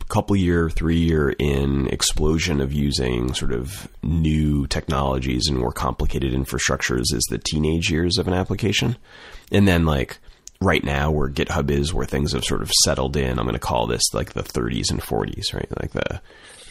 couple 0.09 0.35
year, 0.35 0.69
three 0.69 0.97
year 0.97 1.31
in 1.31 1.87
explosion 1.87 2.61
of 2.61 2.71
using 2.71 3.33
sort 3.33 3.51
of 3.51 3.89
new 4.01 4.65
technologies 4.67 5.47
and 5.47 5.57
more 5.57 5.73
complicated 5.73 6.33
infrastructures 6.33 7.13
is 7.13 7.25
the 7.29 7.37
teenage 7.37 7.91
years 7.91 8.17
of 8.17 8.27
an 8.27 8.33
application. 8.33 8.95
And 9.51 9.67
then 9.67 9.85
like 9.85 10.19
right 10.61 10.83
now 10.83 11.11
where 11.11 11.29
GitHub 11.29 11.69
is, 11.69 11.93
where 11.93 12.05
things 12.05 12.31
have 12.33 12.45
sort 12.45 12.61
of 12.61 12.71
settled 12.85 13.17
in, 13.17 13.37
I'm 13.37 13.45
going 13.45 13.53
to 13.53 13.59
call 13.59 13.85
this 13.85 14.13
like 14.13 14.33
the 14.33 14.43
30s 14.43 14.89
and 14.89 15.01
40s, 15.01 15.53
right? 15.53 15.69
Like 15.81 15.91
the 15.91 16.21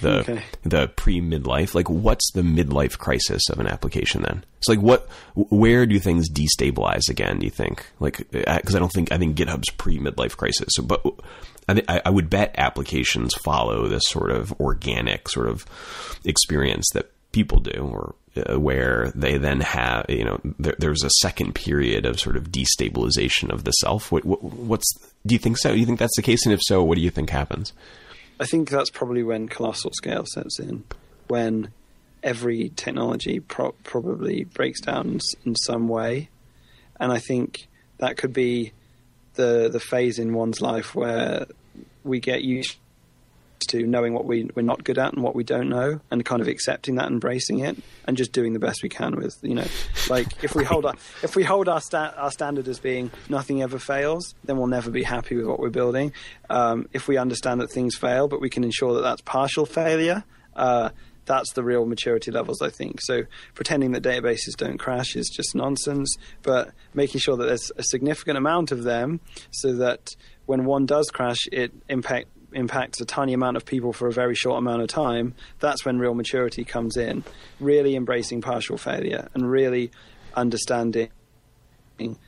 the 0.00 0.20
okay. 0.20 0.42
the 0.62 0.88
pre 0.88 1.20
midlife. 1.20 1.74
Like, 1.74 1.88
what's 1.88 2.30
the 2.32 2.42
midlife 2.42 2.98
crisis 2.98 3.48
of 3.50 3.58
an 3.58 3.66
application? 3.66 4.22
Then 4.22 4.44
it's 4.58 4.68
like, 4.68 4.80
what? 4.80 5.08
Where 5.34 5.86
do 5.86 5.98
things 5.98 6.30
destabilize 6.30 7.08
again? 7.08 7.38
Do 7.38 7.44
you 7.44 7.50
think? 7.50 7.86
Like, 8.00 8.18
because 8.30 8.74
uh, 8.74 8.78
I 8.78 8.80
don't 8.80 8.92
think 8.92 9.12
I 9.12 9.18
think 9.18 9.36
GitHub's 9.36 9.70
pre 9.70 9.98
midlife 9.98 10.36
crisis. 10.36 10.68
So, 10.70 10.82
but 10.82 11.04
I, 11.68 12.00
I 12.04 12.10
would 12.10 12.30
bet 12.30 12.54
applications 12.56 13.34
follow 13.34 13.88
this 13.88 14.04
sort 14.06 14.30
of 14.30 14.52
organic 14.60 15.28
sort 15.28 15.48
of 15.48 15.66
experience 16.24 16.86
that 16.94 17.10
people 17.32 17.58
do, 17.60 17.90
or 17.92 18.14
uh, 18.36 18.58
where 18.58 19.12
they 19.14 19.36
then 19.38 19.60
have, 19.60 20.06
you 20.08 20.24
know, 20.24 20.40
there, 20.58 20.74
there's 20.78 21.02
a 21.04 21.10
second 21.20 21.54
period 21.54 22.06
of 22.06 22.20
sort 22.20 22.36
of 22.36 22.50
destabilization 22.50 23.50
of 23.50 23.64
the 23.64 23.72
self. 23.72 24.12
What, 24.12 24.24
what, 24.24 24.42
what's? 24.42 24.86
Do 25.26 25.34
you 25.34 25.38
think 25.38 25.58
so? 25.58 25.72
Do 25.72 25.78
you 25.78 25.86
think 25.86 25.98
that's 25.98 26.16
the 26.16 26.22
case? 26.22 26.44
And 26.46 26.52
if 26.52 26.60
so, 26.62 26.82
what 26.82 26.96
do 26.96 27.02
you 27.02 27.10
think 27.10 27.30
happens? 27.30 27.72
I 28.38 28.44
think 28.46 28.68
that's 28.68 28.90
probably 28.90 29.22
when 29.22 29.48
colossal 29.48 29.92
scale 29.94 30.24
sets 30.26 30.58
in, 30.58 30.84
when 31.28 31.72
every 32.22 32.70
technology 32.76 33.40
pro- 33.40 33.72
probably 33.82 34.44
breaks 34.44 34.80
down 34.80 35.20
in 35.44 35.54
some 35.56 35.88
way, 35.88 36.28
and 37.00 37.12
I 37.12 37.18
think 37.18 37.68
that 37.98 38.16
could 38.16 38.32
be 38.32 38.72
the 39.34 39.68
the 39.70 39.80
phase 39.80 40.18
in 40.18 40.34
one's 40.34 40.60
life 40.60 40.94
where 40.94 41.46
we 42.04 42.20
get 42.20 42.42
used 42.42 42.76
to 43.68 43.86
knowing 43.86 44.12
what 44.12 44.24
we, 44.24 44.48
we're 44.54 44.62
not 44.62 44.84
good 44.84 44.98
at 44.98 45.12
and 45.12 45.22
what 45.22 45.34
we 45.34 45.44
don't 45.44 45.68
know 45.68 46.00
and 46.10 46.24
kind 46.24 46.40
of 46.40 46.48
accepting 46.48 46.96
that 46.96 47.06
embracing 47.06 47.60
it 47.60 47.76
and 48.06 48.16
just 48.16 48.32
doing 48.32 48.52
the 48.52 48.58
best 48.58 48.82
we 48.82 48.88
can 48.88 49.16
with 49.16 49.36
you 49.42 49.54
know 49.54 49.66
like 50.08 50.44
if 50.44 50.54
we 50.54 50.64
hold 50.64 50.86
our 50.86 50.94
if 51.22 51.36
we 51.36 51.42
hold 51.42 51.68
our 51.68 51.80
sta- 51.80 52.14
our 52.16 52.30
standard 52.30 52.68
as 52.68 52.78
being 52.78 53.10
nothing 53.28 53.62
ever 53.62 53.78
fails 53.78 54.34
then 54.44 54.56
we'll 54.56 54.66
never 54.66 54.90
be 54.90 55.02
happy 55.02 55.36
with 55.36 55.46
what 55.46 55.58
we're 55.58 55.70
building 55.70 56.12
um, 56.50 56.88
if 56.92 57.08
we 57.08 57.16
understand 57.16 57.60
that 57.60 57.70
things 57.70 57.96
fail 57.96 58.28
but 58.28 58.40
we 58.40 58.50
can 58.50 58.64
ensure 58.64 58.94
that 58.94 59.02
that's 59.02 59.22
partial 59.22 59.66
failure 59.66 60.24
uh, 60.54 60.90
that's 61.26 61.52
the 61.52 61.62
real 61.62 61.84
maturity 61.84 62.30
levels, 62.30 62.62
I 62.62 62.70
think. 62.70 63.00
So 63.02 63.24
pretending 63.54 63.92
that 63.92 64.02
databases 64.02 64.56
don't 64.56 64.78
crash 64.78 65.14
is 65.16 65.28
just 65.28 65.54
nonsense, 65.54 66.16
but 66.42 66.70
making 66.94 67.20
sure 67.20 67.36
that 67.36 67.46
there's 67.46 67.70
a 67.76 67.82
significant 67.82 68.38
amount 68.38 68.72
of 68.72 68.84
them 68.84 69.20
so 69.50 69.74
that 69.74 70.16
when 70.46 70.64
one 70.64 70.86
does 70.86 71.10
crash, 71.10 71.46
it 71.52 71.72
impact 71.88 72.28
impacts 72.56 73.00
a 73.00 73.04
tiny 73.04 73.32
amount 73.32 73.56
of 73.56 73.64
people 73.64 73.92
for 73.92 74.08
a 74.08 74.12
very 74.12 74.34
short 74.34 74.58
amount 74.58 74.82
of 74.82 74.88
time, 74.88 75.34
that's 75.60 75.84
when 75.84 75.98
real 75.98 76.14
maturity 76.14 76.64
comes 76.64 76.96
in. 76.96 77.22
Really 77.60 77.94
embracing 77.94 78.40
partial 78.40 78.78
failure 78.78 79.28
and 79.34 79.48
really 79.50 79.90
understanding 80.34 81.10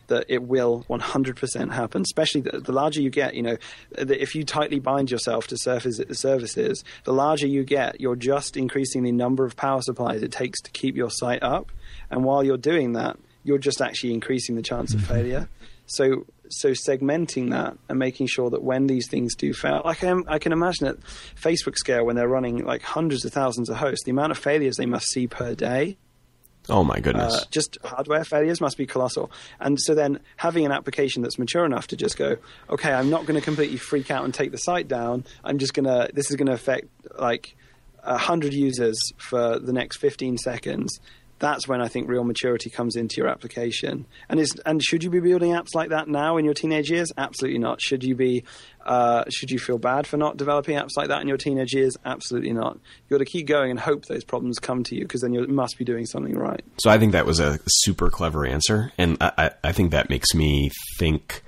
that 0.07 0.25
it 0.29 0.43
will 0.43 0.85
100% 0.89 1.73
happen, 1.73 2.03
especially 2.03 2.41
the, 2.41 2.61
the, 2.61 2.73
larger 2.73 3.03
you 3.03 3.11
get. 3.11 3.35
You 3.35 3.43
know, 3.43 3.57
if 3.99 4.35
you 4.35 4.45
tightly 4.45 4.79
bind 4.79 5.11
yourself 5.11 5.47
to 5.49 5.59
surface, 5.59 6.01
services, 6.13 6.83
the 7.05 7.13
larger 7.13 7.47
you 7.47 7.65
get, 7.65 8.01
you're 8.01 8.17
just 8.17 8.57
increasing 8.57 9.03
the 9.03 9.13
number 9.13 9.45
of 9.45 9.57
power 9.57 9.83
supplies 9.83 10.23
it 10.23 10.33
takes 10.33 10.61
to 10.63 10.71
keep 10.71 10.97
your 10.97 11.11
site 11.11 11.43
up. 11.43 11.71
And 12.11 12.25
while 12.25 12.43
you're 12.43 12.57
doing 12.57 12.95
that, 12.95 13.19
you're 13.45 13.59
just 13.59 13.81
actually 13.81 14.15
increasing 14.15 14.57
the 14.57 14.63
chance 14.63 14.95
of 14.95 15.01
mm-hmm. 15.01 15.13
failure. 15.13 15.49
So, 15.87 16.27
so 16.51 16.71
segmenting 16.71 17.51
that 17.51 17.77
and 17.89 17.99
making 17.99 18.27
sure 18.27 18.51
that 18.51 18.63
when 18.63 18.87
these 18.87 19.09
things 19.09 19.35
do 19.35 19.53
fail, 19.53 19.83
like 19.85 20.03
I, 20.05 20.15
I 20.27 20.39
can 20.39 20.53
imagine 20.53 20.87
at 20.87 21.01
Facebook 21.41 21.77
scale 21.77 22.05
when 22.05 22.17
they're 22.17 22.29
running 22.29 22.65
like 22.65 22.83
hundreds 22.83 23.25
of 23.25 23.33
thousands 23.33 23.69
of 23.69 23.77
hosts, 23.77 24.05
the 24.05 24.11
amount 24.11 24.33
of 24.33 24.39
failures 24.39 24.77
they 24.77 24.87
must 24.87 25.09
see 25.09 25.27
per 25.27 25.55
day 25.55 25.97
Oh 26.71 26.85
my 26.85 27.01
goodness! 27.01 27.35
Uh, 27.35 27.45
just 27.51 27.79
hardware 27.83 28.25
failures 28.25 28.61
must 28.61 28.77
be 28.77 28.87
colossal. 28.87 29.31
And 29.59 29.81
so 29.81 29.95
then 29.95 30.21
having 30.37 30.67
an 30.67 30.73
application 30.73 31.23
that's 31.23 31.39
mature 31.39 31.65
enough 31.65 31.87
to 31.89 31.97
just 31.97 32.19
go, 32.19 32.37
okay, 32.69 32.93
I'm 32.93 33.09
not 33.09 33.25
going 33.25 33.41
to 33.41 33.45
completely 33.45 33.79
freak 33.79 34.11
out 34.11 34.25
and 34.25 34.35
take 34.35 34.53
the 34.53 34.59
site 34.59 34.87
down. 34.87 35.25
I'm 35.43 35.59
just 35.59 35.73
going 35.73 35.87
to. 35.87 36.11
This 36.13 36.31
is 36.31 36.37
going 36.37 36.47
to 36.47 36.53
affect 36.53 36.89
like 37.19 37.57
hundred 38.05 38.53
users 38.53 38.99
for 39.17 39.59
the 39.59 39.73
next 39.73 39.97
15 39.99 40.39
seconds. 40.39 41.01
That's 41.39 41.69
when 41.69 41.81
I 41.81 41.89
think 41.89 42.09
real 42.09 42.25
maturity 42.25 42.71
comes 42.71 42.97
into 42.97 43.17
your 43.17 43.29
application. 43.29 44.07
And 44.29 44.41
is 44.41 44.55
and 44.67 44.83
should 44.83 45.05
you 45.05 45.11
be 45.11 45.21
building 45.21 45.53
apps 45.53 45.75
like 45.75 45.91
that 45.91 46.09
now 46.09 46.37
in 46.37 46.45
your 46.45 46.55
teenage 46.55 46.91
years? 46.91 47.13
Absolutely 47.17 47.59
not. 47.59 47.81
Should 47.81 48.05
you 48.05 48.15
be 48.15 48.45
uh, 48.85 49.25
should 49.29 49.51
you 49.51 49.59
feel 49.59 49.79
bad 49.79 50.07
for 50.07 50.17
not 50.17 50.37
developing 50.37 50.77
apps 50.77 50.97
like 50.97 51.09
that 51.09 51.21
in 51.21 51.29
your 51.29 51.37
teenage 51.37 51.75
years? 51.75 51.97
Absolutely 52.05 52.53
not. 52.53 52.79
You've 53.03 53.19
got 53.19 53.25
to 53.25 53.31
keep 53.31 53.47
going 53.47 53.71
and 53.71 53.79
hope 53.79 54.07
those 54.07 54.25
problems 54.25 54.59
come 54.59 54.83
to 54.85 54.95
you 54.95 55.03
because 55.03 55.21
then 55.21 55.33
you 55.33 55.47
must 55.47 55.79
be 55.79 55.85
doing 55.85 56.07
something 56.07 56.37
right. 56.37 56.65
So 56.79 56.91
I 56.91 56.99
think 56.99 57.13
that 57.13 57.27
was 57.27 57.39
a 57.39 57.61
super 57.67 58.11
clever 58.11 58.47
answer, 58.47 58.93
and 58.99 59.17
I, 59.21 59.51
I 59.63 59.73
think 59.73 59.91
that 59.93 60.11
makes 60.11 60.35
me 60.35 60.71
think 60.99 61.43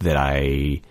that 0.00 0.16
I. 0.16 0.82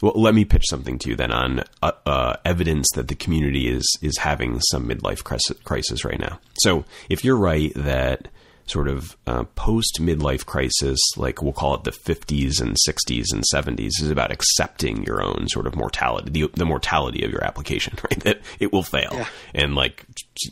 Well, 0.00 0.12
let 0.14 0.34
me 0.34 0.44
pitch 0.44 0.64
something 0.68 0.98
to 1.00 1.10
you 1.10 1.16
then 1.16 1.32
on 1.32 1.64
uh, 1.82 1.92
uh, 2.06 2.36
evidence 2.44 2.88
that 2.94 3.08
the 3.08 3.14
community 3.14 3.68
is 3.68 3.86
is 4.00 4.18
having 4.18 4.60
some 4.60 4.88
midlife 4.88 5.24
crisis 5.64 6.04
right 6.04 6.18
now. 6.18 6.38
So, 6.60 6.84
if 7.08 7.24
you're 7.24 7.36
right 7.36 7.72
that 7.74 8.28
sort 8.66 8.88
of 8.88 9.16
uh, 9.26 9.44
post 9.54 9.98
midlife 10.00 10.44
crisis, 10.46 10.98
like 11.16 11.42
we'll 11.42 11.52
call 11.52 11.74
it 11.74 11.84
the 11.84 11.90
50s 11.90 12.60
and 12.60 12.76
60s 12.86 13.24
and 13.32 13.42
70s, 13.52 14.02
is 14.02 14.10
about 14.10 14.30
accepting 14.30 15.02
your 15.04 15.22
own 15.22 15.46
sort 15.48 15.66
of 15.66 15.74
mortality, 15.74 16.30
the, 16.30 16.50
the 16.54 16.66
mortality 16.66 17.24
of 17.24 17.30
your 17.30 17.42
application, 17.42 17.98
right? 18.04 18.20
That 18.20 18.40
it 18.60 18.72
will 18.72 18.82
fail, 18.82 19.10
yeah. 19.12 19.28
and 19.54 19.74
like 19.74 20.04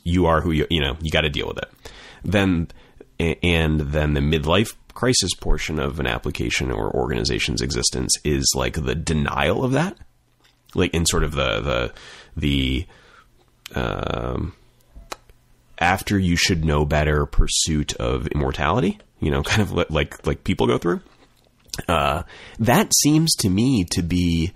you 0.03 0.26
are 0.26 0.40
who 0.40 0.51
you 0.51 0.66
you 0.70 0.80
know 0.80 0.97
you 1.01 1.11
got 1.11 1.22
to 1.22 1.30
deal 1.30 1.47
with 1.47 1.59
it. 1.59 1.70
Then 2.24 2.68
and 3.18 3.80
then 3.80 4.14
the 4.14 4.20
midlife 4.20 4.74
crisis 4.97 5.34
portion 5.34 5.78
of 5.78 6.01
an 6.01 6.07
application 6.07 6.72
or 6.72 6.90
organization's 6.90 7.62
existence 7.62 8.12
is 8.24 8.53
like 8.57 8.74
the 8.74 8.94
denial 8.94 9.64
of 9.64 9.72
that, 9.72 9.97
like 10.74 10.92
in 10.92 11.07
sort 11.07 11.22
of 11.22 11.32
the 11.32 11.61
the 11.61 11.92
the 12.36 12.86
um, 13.74 14.55
after 15.78 16.18
you 16.18 16.34
should 16.34 16.64
know 16.64 16.84
better 16.84 17.26
pursuit 17.26 17.94
of 17.94 18.26
immortality, 18.28 18.99
you 19.20 19.30
know, 19.30 19.42
kind 19.44 19.62
of 19.62 19.72
like 19.90 20.26
like 20.26 20.42
people 20.42 20.66
go 20.66 20.78
through. 20.78 21.01
Uh, 21.86 22.22
that 22.59 22.90
seems 23.03 23.34
to 23.36 23.51
me 23.51 23.84
to 23.90 24.03
be 24.03 24.53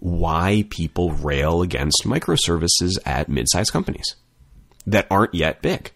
why 0.00 0.64
people 0.70 1.10
rail 1.12 1.62
against 1.62 2.02
microservices 2.04 2.98
at 3.06 3.28
mid-sized 3.28 3.72
companies 3.72 4.16
that 4.86 5.06
aren't 5.10 5.34
yet 5.34 5.62
big. 5.62 5.92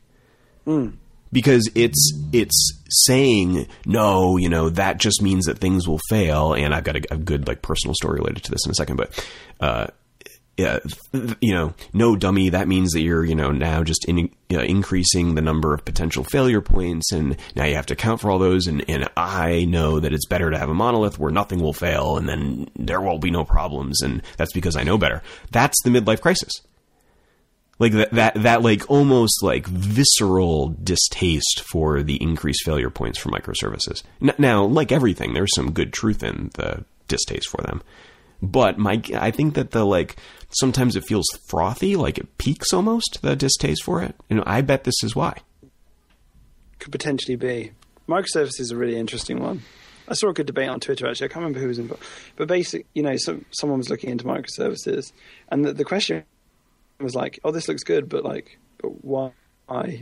Mm. 0.67 0.95
Because 1.31 1.71
it's 1.75 2.13
it's 2.33 2.82
saying 2.93 3.67
no, 3.87 4.37
you 4.37 4.49
know 4.49 4.69
that 4.71 4.99
just 4.99 5.23
means 5.23 5.47
that 5.47 5.59
things 5.59 5.89
will 5.89 6.01
fail. 6.09 6.55
And 6.55 6.75
I've 6.75 6.85
got 6.85 6.97
a, 6.97 7.15
a 7.15 7.17
good 7.17 7.47
like 7.47 7.63
personal 7.63 7.95
story 7.95 8.19
related 8.21 8.45
to 8.45 8.51
this 8.51 8.65
in 8.65 8.71
a 8.71 8.75
second, 8.75 8.97
but. 8.97 9.27
Uh, 9.61 9.87
yeah, 10.59 10.81
you 11.41 11.55
know, 11.55 11.75
no 11.95 12.15
dummy. 12.15 12.51
That 12.51 12.69
means 12.69 12.93
that 12.93 13.01
you're, 13.01 13.25
you 13.25 13.35
know, 13.35 13.51
now 13.53 13.83
just 13.83 14.05
in, 14.07 14.31
uh, 14.53 14.61
increasing 14.61 15.35
the 15.35 15.41
number 15.41 15.73
of 15.73 15.85
potential 15.85 16.25
failure 16.25 16.61
points, 16.61 17.11
and 17.11 17.37
now 17.57 17.65
you 17.65 17.75
have 17.75 17.87
to 17.87 17.95
account 17.95 18.21
for 18.21 18.31
all 18.31 18.39
those. 18.39 18.67
And, 18.67 18.89
and 18.89 19.09
I 19.17 19.65
know 19.65 19.99
that 19.99 20.13
it's 20.13 20.27
better 20.27 20.51
to 20.51 20.59
have 20.59 20.69
a 20.69 20.75
monolith 20.75 21.19
where 21.19 21.33
nothing 21.33 21.61
will 21.61 21.73
fail, 21.73 22.19
and 22.19 22.29
then 22.29 22.69
there 22.77 23.01
will 23.01 23.19
be 23.19 23.31
no 23.31 23.45
problems, 23.45 24.03
and 24.03 24.23
that's 24.37 24.53
because 24.53 24.77
I 24.77 24.83
know 24.83 24.99
better. 24.99 25.23
That's 25.51 25.83
the 25.85 25.91
midlife 25.91 26.21
crisis. 26.21 26.53
Like 27.79 27.93
that, 27.93 28.11
that, 28.13 28.35
that, 28.43 28.63
like 28.63 28.89
almost 28.91 29.43
like 29.43 29.67
visceral 29.67 30.69
distaste 30.69 31.63
for 31.73 32.03
the 32.03 32.23
increased 32.23 32.65
failure 32.65 32.91
points 32.91 33.19
for 33.19 33.31
microservices. 33.31 34.03
Now, 34.39 34.65
like 34.65 34.93
everything, 34.93 35.35
there's 35.35 35.55
some 35.55 35.73
good 35.73 35.93
truth 35.93 36.23
in 36.23 36.51
the 36.55 36.85
distaste 37.09 37.49
for 37.49 37.61
them 37.63 37.83
but 38.43 38.77
my 38.77 39.01
I 39.15 39.31
think 39.31 39.55
that 39.55 39.71
the 39.71 39.87
like 39.87 40.17
sometimes 40.51 40.97
it 40.97 41.05
feels 41.05 41.27
frothy, 41.47 41.97
like 41.97 42.19
it 42.19 42.37
peaks 42.39 42.73
almost 42.73 43.21
the 43.23 43.37
distaste 43.37 43.85
for 43.85 44.03
it. 44.03 44.17
and 44.29 44.43
I 44.45 44.61
bet 44.61 44.85
this 44.85 45.03
is 45.03 45.15
why. 45.15 45.39
Could 46.81 46.93
potentially 46.93 47.37
be. 47.37 47.71
Microservices 48.09 48.61
is 48.61 48.73
a 48.73 48.77
really 48.77 48.97
interesting 48.97 49.41
one. 49.41 49.63
I 50.09 50.15
saw 50.15 50.31
a 50.31 50.33
good 50.33 50.47
debate 50.47 50.69
on 50.69 50.81
Twitter 50.81 51.07
actually. 51.07 51.27
I 51.27 51.29
can't 51.29 51.45
remember 51.45 51.61
who 51.61 51.69
was 51.69 51.79
involved, 51.79 52.03
but 52.35 52.49
basically, 52.49 52.87
you 52.95 53.05
know, 53.05 53.17
some, 53.17 53.45
someone 53.53 53.79
was 53.79 53.89
looking 53.89 54.11
into 54.11 54.25
microservices, 54.25 55.13
and 55.49 55.65
the, 55.65 55.73
the 55.73 55.85
question 55.85 56.25
was 57.03 57.15
like, 57.15 57.39
"Oh, 57.45 57.51
this 57.51 57.69
looks 57.69 57.83
good, 57.83 58.09
but 58.09 58.25
like, 58.25 58.59
but 58.79 59.05
why?" 59.05 59.33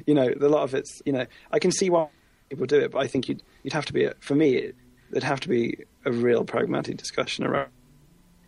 You 0.06 0.14
know, 0.14 0.28
a 0.40 0.48
lot 0.48 0.64
of 0.64 0.74
it's, 0.74 1.00
you 1.04 1.12
know, 1.12 1.26
I 1.50 1.58
can 1.58 1.70
see 1.70 1.90
why 1.90 2.08
people 2.48 2.66
do 2.66 2.80
it, 2.80 2.90
but 2.90 2.98
I 2.98 3.06
think 3.06 3.28
you'd 3.28 3.42
you'd 3.62 3.72
have 3.72 3.86
to 3.86 3.92
be 3.92 4.08
for 4.20 4.34
me, 4.34 4.72
there'd 5.10 5.22
have 5.22 5.40
to 5.40 5.48
be 5.48 5.84
a 6.04 6.12
real 6.12 6.44
pragmatic 6.44 6.96
discussion 6.96 7.44
around 7.44 7.70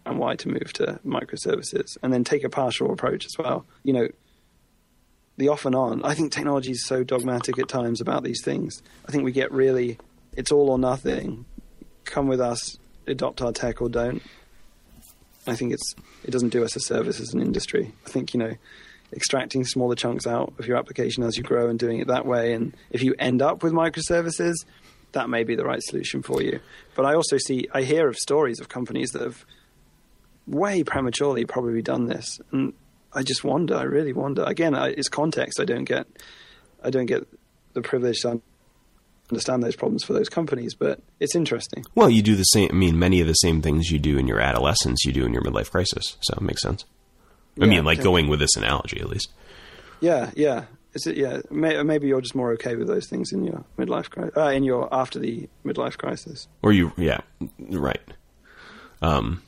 and 0.04 0.18
why 0.18 0.34
to 0.36 0.48
move 0.48 0.72
to 0.74 0.98
microservices, 1.06 1.96
and 2.02 2.12
then 2.12 2.24
take 2.24 2.44
a 2.44 2.48
partial 2.48 2.92
approach 2.92 3.24
as 3.24 3.36
well. 3.38 3.64
You 3.84 3.92
know, 3.92 4.08
the 5.36 5.48
off 5.48 5.64
and 5.64 5.74
on. 5.74 6.04
I 6.04 6.14
think 6.14 6.32
technology 6.32 6.72
is 6.72 6.86
so 6.86 7.04
dogmatic 7.04 7.58
at 7.58 7.68
times 7.68 8.00
about 8.00 8.22
these 8.24 8.42
things. 8.42 8.82
I 9.06 9.12
think 9.12 9.24
we 9.24 9.32
get 9.32 9.52
really, 9.52 9.98
it's 10.36 10.52
all 10.52 10.70
or 10.70 10.78
nothing. 10.78 11.44
Come 12.04 12.26
with 12.26 12.40
us, 12.40 12.76
adopt 13.06 13.40
our 13.42 13.52
tech 13.52 13.80
or 13.80 13.88
don't. 13.88 14.22
I 15.46 15.56
think 15.56 15.72
it's 15.72 15.94
it 16.24 16.30
doesn't 16.30 16.50
do 16.50 16.64
us 16.64 16.76
a 16.76 16.80
service 16.80 17.20
as 17.20 17.34
an 17.34 17.40
industry. 17.40 17.92
I 18.06 18.10
think 18.10 18.34
you 18.34 18.40
know, 18.40 18.54
extracting 19.12 19.64
smaller 19.64 19.94
chunks 19.94 20.26
out 20.26 20.52
of 20.58 20.66
your 20.66 20.76
application 20.76 21.22
as 21.22 21.36
you 21.36 21.42
grow 21.42 21.68
and 21.68 21.78
doing 21.78 21.98
it 21.98 22.08
that 22.08 22.26
way, 22.26 22.52
and 22.52 22.76
if 22.90 23.02
you 23.02 23.14
end 23.18 23.42
up 23.42 23.62
with 23.62 23.72
microservices, 23.72 24.54
that 25.12 25.28
may 25.28 25.44
be 25.44 25.54
the 25.54 25.64
right 25.64 25.82
solution 25.82 26.22
for 26.22 26.42
you. 26.42 26.60
But 26.94 27.06
I 27.06 27.14
also 27.14 27.38
see, 27.38 27.68
I 27.72 27.82
hear 27.82 28.08
of 28.08 28.16
stories 28.16 28.60
of 28.60 28.68
companies 28.68 29.10
that 29.10 29.22
have 29.22 29.44
way 30.46 30.82
prematurely 30.82 31.44
probably 31.44 31.82
done 31.82 32.06
this, 32.06 32.40
and 32.50 32.72
I 33.12 33.22
just 33.22 33.44
wonder. 33.44 33.76
I 33.76 33.82
really 33.82 34.12
wonder. 34.12 34.42
Again, 34.44 34.74
I, 34.74 34.88
it's 34.88 35.08
context. 35.08 35.60
I 35.60 35.64
don't 35.64 35.84
get. 35.84 36.06
I 36.82 36.90
don't 36.90 37.06
get 37.06 37.26
the 37.74 37.82
privilege 37.82 38.20
to 38.22 38.40
understand 39.30 39.62
those 39.62 39.76
problems 39.76 40.04
for 40.04 40.12
those 40.12 40.28
companies, 40.28 40.74
but 40.74 41.00
it's 41.20 41.34
interesting. 41.34 41.84
Well, 41.94 42.10
you 42.10 42.22
do 42.22 42.36
the 42.36 42.44
same. 42.44 42.68
I 42.70 42.74
mean, 42.74 42.98
many 42.98 43.20
of 43.20 43.26
the 43.26 43.34
same 43.34 43.62
things 43.62 43.90
you 43.90 43.98
do 43.98 44.18
in 44.18 44.26
your 44.26 44.40
adolescence, 44.40 45.04
you 45.04 45.12
do 45.12 45.24
in 45.24 45.32
your 45.32 45.42
midlife 45.42 45.70
crisis. 45.70 46.16
So 46.20 46.34
it 46.34 46.42
makes 46.42 46.62
sense. 46.62 46.84
I 47.60 47.64
yeah, 47.64 47.70
mean, 47.70 47.84
like 47.84 48.02
going 48.02 48.28
with 48.28 48.40
this 48.40 48.56
analogy, 48.56 49.00
at 49.00 49.08
least. 49.08 49.30
Yeah, 50.00 50.30
yeah. 50.34 50.64
Is 50.94 51.06
it? 51.06 51.16
Yeah. 51.16 51.40
May, 51.50 51.82
maybe 51.82 52.08
you're 52.08 52.20
just 52.20 52.34
more 52.34 52.52
okay 52.52 52.76
with 52.76 52.86
those 52.86 53.08
things 53.08 53.32
in 53.32 53.44
your 53.44 53.64
midlife 53.78 54.10
crisis, 54.10 54.36
uh, 54.36 54.48
in 54.48 54.64
your 54.64 54.92
after 54.92 55.18
the 55.18 55.48
midlife 55.64 55.96
crisis. 55.96 56.48
Or 56.62 56.72
you, 56.72 56.92
yeah, 56.96 57.20
right. 57.58 58.00
Um, 59.00 59.42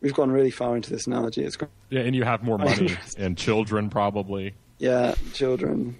we've 0.00 0.14
gone 0.14 0.30
really 0.30 0.50
far 0.50 0.76
into 0.76 0.90
this 0.90 1.06
analogy. 1.06 1.44
It's 1.44 1.56
yeah, 1.90 2.00
and 2.00 2.14
you 2.14 2.24
have 2.24 2.42
more 2.42 2.58
money 2.58 2.96
and 3.18 3.36
children 3.36 3.90
probably. 3.90 4.54
Yeah, 4.78 5.14
children. 5.32 5.96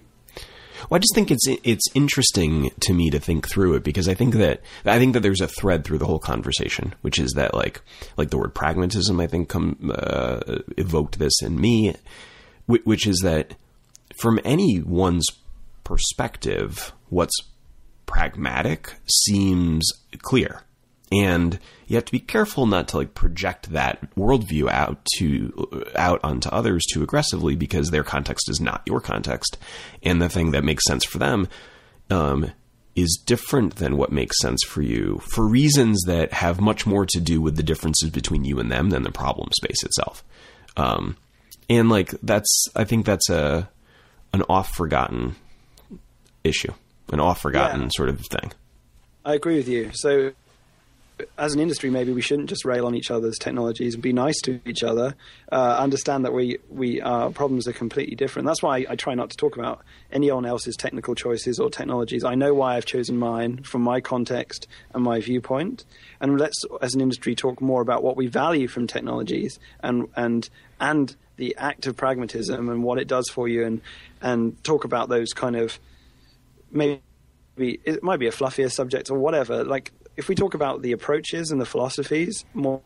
Well, 0.89 0.97
I 0.97 0.99
just 0.99 1.15
think 1.15 1.31
it's 1.31 1.45
it's 1.63 1.85
interesting 1.93 2.71
to 2.81 2.93
me 2.93 3.09
to 3.09 3.19
think 3.19 3.47
through 3.49 3.75
it 3.75 3.83
because 3.83 4.07
I 4.07 4.13
think 4.13 4.35
that 4.35 4.61
I 4.85 4.99
think 4.99 5.13
that 5.13 5.21
there's 5.21 5.41
a 5.41 5.47
thread 5.47 5.83
through 5.83 5.97
the 5.97 6.05
whole 6.05 6.19
conversation, 6.19 6.93
which 7.01 7.19
is 7.19 7.31
that 7.33 7.53
like 7.53 7.81
like 8.17 8.29
the 8.29 8.37
word 8.37 8.53
pragmatism 8.53 9.19
I 9.19 9.27
think 9.27 9.49
come 9.49 9.91
uh, 9.93 10.39
evoked 10.77 11.19
this 11.19 11.41
in 11.41 11.59
me, 11.59 11.95
which 12.65 13.07
is 13.07 13.19
that 13.23 13.55
from 14.19 14.39
anyone's 14.43 15.25
perspective, 15.83 16.93
what's 17.09 17.37
pragmatic 18.05 18.95
seems 19.07 19.89
clear 20.19 20.61
and 21.11 21.59
you 21.87 21.95
have 21.95 22.05
to 22.05 22.11
be 22.11 22.19
careful 22.19 22.65
not 22.65 22.89
to 22.89 22.97
like 22.97 23.13
project 23.13 23.71
that 23.71 24.13
worldview 24.15 24.69
out 24.69 25.05
to 25.17 25.85
out 25.95 26.19
onto 26.23 26.49
others 26.49 26.85
too 26.91 27.03
aggressively 27.03 27.55
because 27.55 27.91
their 27.91 28.03
context 28.03 28.49
is 28.49 28.59
not 28.59 28.81
your 28.85 28.99
context, 28.99 29.57
and 30.03 30.21
the 30.21 30.29
thing 30.29 30.51
that 30.51 30.63
makes 30.63 30.83
sense 30.85 31.05
for 31.05 31.17
them 31.17 31.47
um, 32.09 32.51
is 32.95 33.21
different 33.25 33.75
than 33.75 33.95
what 33.95 34.11
makes 34.11 34.39
sense 34.41 34.63
for 34.63 34.81
you 34.81 35.21
for 35.29 35.47
reasons 35.47 36.01
that 36.07 36.33
have 36.33 36.59
much 36.59 36.85
more 36.85 37.05
to 37.05 37.21
do 37.21 37.39
with 37.39 37.55
the 37.55 37.63
differences 37.63 38.09
between 38.09 38.43
you 38.43 38.59
and 38.59 38.71
them 38.71 38.89
than 38.89 39.03
the 39.03 39.11
problem 39.11 39.49
space 39.51 39.83
itself. 39.83 40.23
Um, 40.75 41.15
and 41.69 41.89
like 41.89 42.11
that's, 42.23 42.65
I 42.75 42.83
think 42.85 43.05
that's 43.05 43.29
a 43.29 43.69
an 44.33 44.43
off 44.49 44.75
forgotten 44.75 45.35
issue, 46.43 46.73
an 47.11 47.19
off 47.19 47.41
forgotten 47.41 47.83
yeah. 47.83 47.89
sort 47.91 48.09
of 48.09 48.19
thing. 48.21 48.51
I 49.23 49.35
agree 49.35 49.57
with 49.57 49.67
you. 49.67 49.91
So 49.93 50.31
as 51.37 51.53
an 51.53 51.59
industry, 51.59 51.89
maybe 51.89 52.11
we 52.11 52.21
shouldn't 52.21 52.49
just 52.49 52.65
rail 52.65 52.85
on 52.85 52.95
each 52.95 53.09
other's 53.09 53.37
technologies 53.37 53.95
and 53.95 54.03
be 54.03 54.13
nice 54.13 54.39
to 54.41 54.59
each 54.65 54.83
other. 54.83 55.15
Uh, 55.51 55.77
understand 55.79 56.25
that 56.25 56.33
we 56.33 56.57
we 56.69 57.01
our 57.01 57.31
problems 57.31 57.67
are 57.67 57.73
completely 57.73 58.15
different. 58.15 58.45
That's 58.45 58.61
why 58.61 58.79
I, 58.79 58.85
I, 58.89 58.95
try 58.95 59.15
not 59.15 59.29
to 59.31 59.37
talk 59.37 59.57
about 59.57 59.81
anyone 60.11 60.45
else's 60.45 60.75
technical 60.75 61.15
choices 61.15 61.59
or 61.59 61.69
technologies. 61.69 62.23
I 62.23 62.35
know 62.35 62.53
why 62.53 62.75
I've 62.75 62.85
chosen 62.85 63.17
mine 63.17 63.63
from 63.63 63.81
my 63.81 63.99
context 63.99 64.67
and 64.93 65.03
my 65.03 65.19
viewpoint. 65.19 65.85
And 66.21 66.39
let's, 66.39 66.63
as 66.81 66.93
an 66.93 67.01
industry, 67.01 67.35
talk 67.35 67.61
more 67.61 67.81
about 67.81 68.03
what 68.03 68.15
we 68.15 68.27
value 68.27 68.67
from 68.67 68.87
technologies 68.87 69.59
and 69.81 70.07
and 70.15 70.49
and 70.79 71.15
the 71.37 71.55
act 71.57 71.87
of 71.87 71.95
pragmatism 71.95 72.69
and 72.69 72.83
what 72.83 72.99
it 72.99 73.07
does 73.07 73.29
for 73.29 73.47
you, 73.47 73.65
and 73.65 73.81
and 74.21 74.63
talk 74.63 74.83
about 74.83 75.09
those 75.09 75.33
kind 75.33 75.55
of 75.55 75.79
maybe 76.71 77.01
it 77.57 78.03
might 78.03 78.19
be 78.19 78.27
a 78.27 78.31
fluffier 78.31 78.71
subject 78.71 79.09
or 79.09 79.17
whatever. 79.17 79.63
Like 79.63 79.91
if 80.17 80.27
we 80.27 80.35
talk 80.35 80.53
about 80.53 80.81
the 80.81 80.91
approaches 80.91 81.51
and 81.51 81.61
the 81.61 81.65
philosophies 81.65 82.43
more 82.53 82.81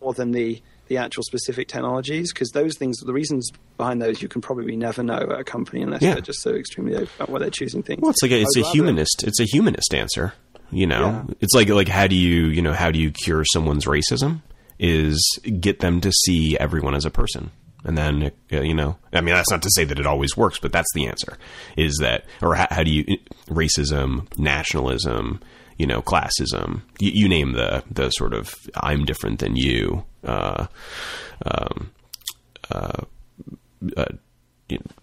more 0.00 0.14
than 0.14 0.30
the 0.30 0.62
the 0.88 0.96
actual 0.98 1.24
specific 1.24 1.66
technologies, 1.66 2.32
because 2.32 2.50
those 2.50 2.78
things, 2.78 2.98
the 2.98 3.12
reasons 3.12 3.50
behind 3.76 4.00
those, 4.00 4.22
you 4.22 4.28
can 4.28 4.40
probably 4.40 4.76
never 4.76 5.02
know 5.02 5.18
at 5.18 5.40
a 5.40 5.42
company 5.42 5.82
unless 5.82 6.00
yeah. 6.00 6.12
they're 6.12 6.22
just 6.22 6.40
so 6.42 6.54
extremely 6.54 6.94
open 6.94 7.08
about 7.16 7.28
why 7.28 7.40
they're 7.40 7.50
choosing 7.50 7.82
things. 7.82 8.00
Well, 8.00 8.12
it's 8.12 8.22
like 8.22 8.30
a, 8.30 8.40
it's 8.40 8.56
a 8.56 8.62
humanist. 8.62 9.24
It's 9.24 9.40
a 9.40 9.44
humanist 9.44 9.92
answer. 9.92 10.32
You 10.70 10.86
know, 10.86 11.24
yeah. 11.28 11.34
it's 11.40 11.54
like 11.54 11.68
like 11.68 11.88
how 11.88 12.06
do 12.06 12.16
you 12.16 12.46
you 12.46 12.62
know 12.62 12.72
how 12.72 12.90
do 12.90 12.98
you 12.98 13.10
cure 13.10 13.44
someone's 13.44 13.84
racism? 13.84 14.42
Is 14.78 15.40
get 15.58 15.80
them 15.80 16.00
to 16.02 16.12
see 16.12 16.58
everyone 16.58 16.94
as 16.94 17.04
a 17.04 17.10
person 17.10 17.50
and 17.86 17.96
then 17.96 18.32
uh, 18.52 18.60
you 18.60 18.74
know 18.74 18.98
i 19.12 19.20
mean 19.20 19.34
that's 19.34 19.50
not 19.50 19.62
to 19.62 19.70
say 19.70 19.84
that 19.84 19.98
it 19.98 20.06
always 20.06 20.36
works 20.36 20.58
but 20.58 20.72
that's 20.72 20.92
the 20.92 21.06
answer 21.06 21.38
is 21.76 21.96
that 22.00 22.24
or 22.42 22.54
how, 22.54 22.66
how 22.70 22.82
do 22.82 22.90
you 22.90 23.04
racism 23.48 24.26
nationalism 24.38 25.40
you 25.76 25.86
know, 25.86 26.02
classism. 26.02 26.82
You, 26.98 27.10
you, 27.12 27.28
name 27.28 27.52
the 27.52 27.84
the 27.90 28.10
sort 28.10 28.34
of 28.34 28.54
I'm 28.74 29.04
different 29.04 29.38
than 29.40 29.56
you. 29.56 30.04
Uh, 30.24 30.66
um, 31.44 31.92
uh, 32.70 33.02
uh, 33.96 34.04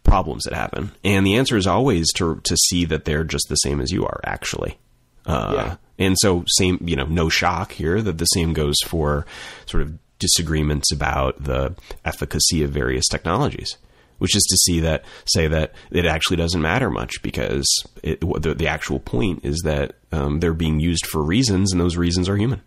problems 0.04 0.44
that 0.44 0.54
happen, 0.54 0.92
and 1.04 1.26
the 1.26 1.36
answer 1.36 1.56
is 1.56 1.68
always 1.68 2.12
to 2.14 2.42
to 2.44 2.58
see 2.58 2.86
that 2.86 3.06
they're 3.06 3.24
just 3.24 3.48
the 3.50 3.56
same 3.56 3.80
as 3.80 3.92
you 3.92 4.06
are, 4.06 4.20
actually. 4.26 4.78
Uh, 5.26 5.54
yeah. 5.56 5.76
And 6.00 6.18
so, 6.20 6.44
same, 6.58 6.80
you 6.84 6.96
know, 6.96 7.06
no 7.06 7.30
shock 7.30 7.72
here 7.72 8.02
that 8.02 8.18
the 8.18 8.26
same 8.26 8.52
goes 8.52 8.76
for 8.86 9.26
sort 9.68 9.84
of 9.84 9.98
disagreements 10.20 10.92
about 10.92 11.42
the 11.44 11.76
efficacy 12.04 12.64
of 12.64 12.72
various 12.72 13.08
technologies 13.08 13.78
which 14.24 14.38
is 14.38 14.44
to 14.44 14.56
see 14.56 14.80
that 14.80 15.04
say 15.26 15.50
that 15.50 15.74
it 15.92 16.06
actually 16.06 16.38
doesn't 16.38 16.62
matter 16.62 16.90
much 16.90 17.22
because 17.22 17.68
it, 18.04 18.22
the, 18.22 18.56
the, 18.56 18.68
actual 18.68 18.98
point 18.98 19.44
is 19.44 19.62
that 19.66 19.98
um, 20.14 20.40
they're 20.40 20.54
being 20.54 20.80
used 20.80 21.06
for 21.08 21.22
reasons, 21.22 21.74
and 21.74 21.82
those 21.82 21.98
reasons 21.98 22.30
are 22.30 22.38
human. 22.38 22.62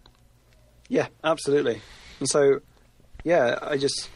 Yeah, 0.90 1.06
absolutely. 1.24 1.80
And 2.20 2.28
so, 2.28 2.60
yeah, 3.24 3.58
I 3.62 3.78
just 3.78 4.10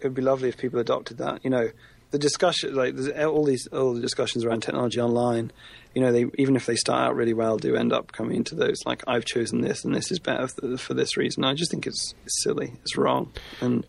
it 0.00 0.04
would 0.04 0.14
be 0.14 0.22
lovely 0.22 0.48
if 0.48 0.56
people 0.56 0.80
adopted 0.80 1.18
that. 1.18 1.44
You 1.44 1.50
know, 1.50 1.68
the 2.12 2.18
discussion, 2.18 2.74
like 2.74 2.96
there's 2.96 3.10
all 3.26 3.44
these 3.44 3.66
all 3.66 3.92
the 3.92 4.00
discussions 4.00 4.46
around 4.46 4.62
technology 4.62 5.02
online. 5.02 5.52
You 5.94 6.00
know, 6.00 6.12
they 6.12 6.24
even 6.38 6.56
if 6.56 6.64
they 6.64 6.76
start 6.76 7.08
out 7.08 7.14
really 7.14 7.34
well, 7.34 7.58
do 7.58 7.76
end 7.76 7.92
up 7.92 8.10
coming 8.12 8.36
into 8.36 8.54
those 8.54 8.78
like 8.86 9.04
I've 9.06 9.26
chosen 9.26 9.60
this 9.60 9.84
and 9.84 9.94
this 9.94 10.10
is 10.10 10.18
better 10.18 10.48
for, 10.78 10.94
this 10.94 11.18
reason. 11.18 11.44
I 11.44 11.52
just 11.52 11.70
think 11.70 11.86
it's, 11.86 12.14
it's 12.24 12.42
silly, 12.42 12.72
it's 12.80 12.96
wrong, 12.96 13.34
and 13.60 13.84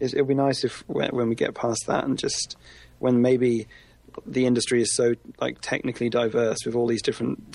it 0.00 0.14
would 0.16 0.28
be 0.28 0.34
nice 0.34 0.64
if 0.64 0.84
when, 0.88 1.10
when 1.10 1.28
we 1.28 1.34
get 1.34 1.54
past 1.54 1.84
that 1.86 2.04
and 2.04 2.18
just 2.18 2.56
when 2.98 3.20
maybe 3.22 3.66
the 4.26 4.46
industry 4.46 4.82
is 4.82 4.94
so 4.94 5.14
like 5.40 5.58
technically 5.60 6.08
diverse 6.08 6.58
with 6.64 6.74
all 6.74 6.86
these 6.86 7.02
different 7.02 7.54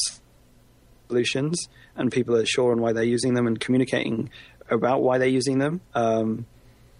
solutions, 1.08 1.68
and 1.96 2.12
people 2.12 2.36
are 2.36 2.46
sure 2.46 2.72
on 2.72 2.82
why 2.82 2.94
they're 2.94 3.04
using 3.04 3.34
them 3.34 3.48
and 3.48 3.60
communicating 3.60 4.30
about 4.70 5.02
why 5.02 5.18
they're 5.18 5.28
using 5.28 5.60
them. 5.60 5.82
Um, 5.94 6.46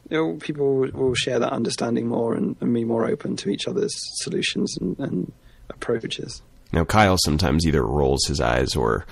you 0.10 0.18
know, 0.18 0.38
people 0.38 0.90
will 0.94 1.16
share 1.16 1.40
that 1.40 1.54
understanding 1.54 2.08
more 2.08 2.36
and, 2.36 2.56
and, 2.60 2.74
be 2.74 2.84
more 2.84 3.08
open 3.08 3.38
to 3.38 3.50
each 3.50 3.68
other's 3.68 3.94
solutions 4.22 4.78
and, 4.78 5.00
and 5.00 5.32
approaches. 5.70 6.42
Now, 6.74 6.84
Kyle 6.84 7.18
sometimes 7.24 7.66
either 7.66 7.86
rolls 7.86 8.26
his 8.28 8.42
eyes 8.42 8.76
or 8.76 9.06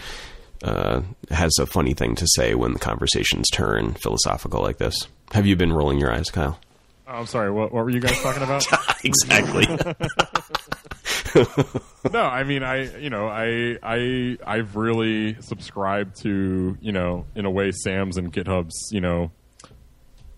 uh, 0.64 1.02
has 1.30 1.52
a 1.60 1.66
funny 1.66 1.94
thing 1.94 2.16
to 2.16 2.28
say 2.36 2.56
when 2.56 2.74
the 2.74 2.80
conversations 2.80 3.50
turn 3.52 3.94
philosophical 3.94 4.62
like 4.62 4.78
this. 4.78 5.08
Have 5.32 5.46
you 5.46 5.56
been 5.56 5.74
rolling 5.74 6.00
your 6.00 6.14
eyes, 6.14 6.30
Kyle? 6.30 6.60
Oh, 7.08 7.14
I'm 7.14 7.26
sorry. 7.26 7.52
What, 7.52 7.74
what 7.74 7.84
were 7.84 7.90
you 7.90 8.00
guys 8.00 8.20
talking 8.22 8.44
about? 8.44 8.66
exactly. 9.04 9.66
no, 12.12 12.22
I 12.22 12.44
mean, 12.44 12.64
I 12.64 12.98
you 12.98 13.10
know, 13.10 13.28
I 13.28 13.78
I 13.84 14.38
I've 14.46 14.76
really 14.76 15.36
subscribed 15.42 16.22
to 16.22 16.78
you 16.82 16.92
know, 16.92 17.26
in 17.36 17.46
a 17.46 17.52
way, 17.52 17.72
Sam's 17.72 18.18
and 18.18 18.32
GitHub's 18.32 18.90
you 18.92 19.02
know 19.02 19.32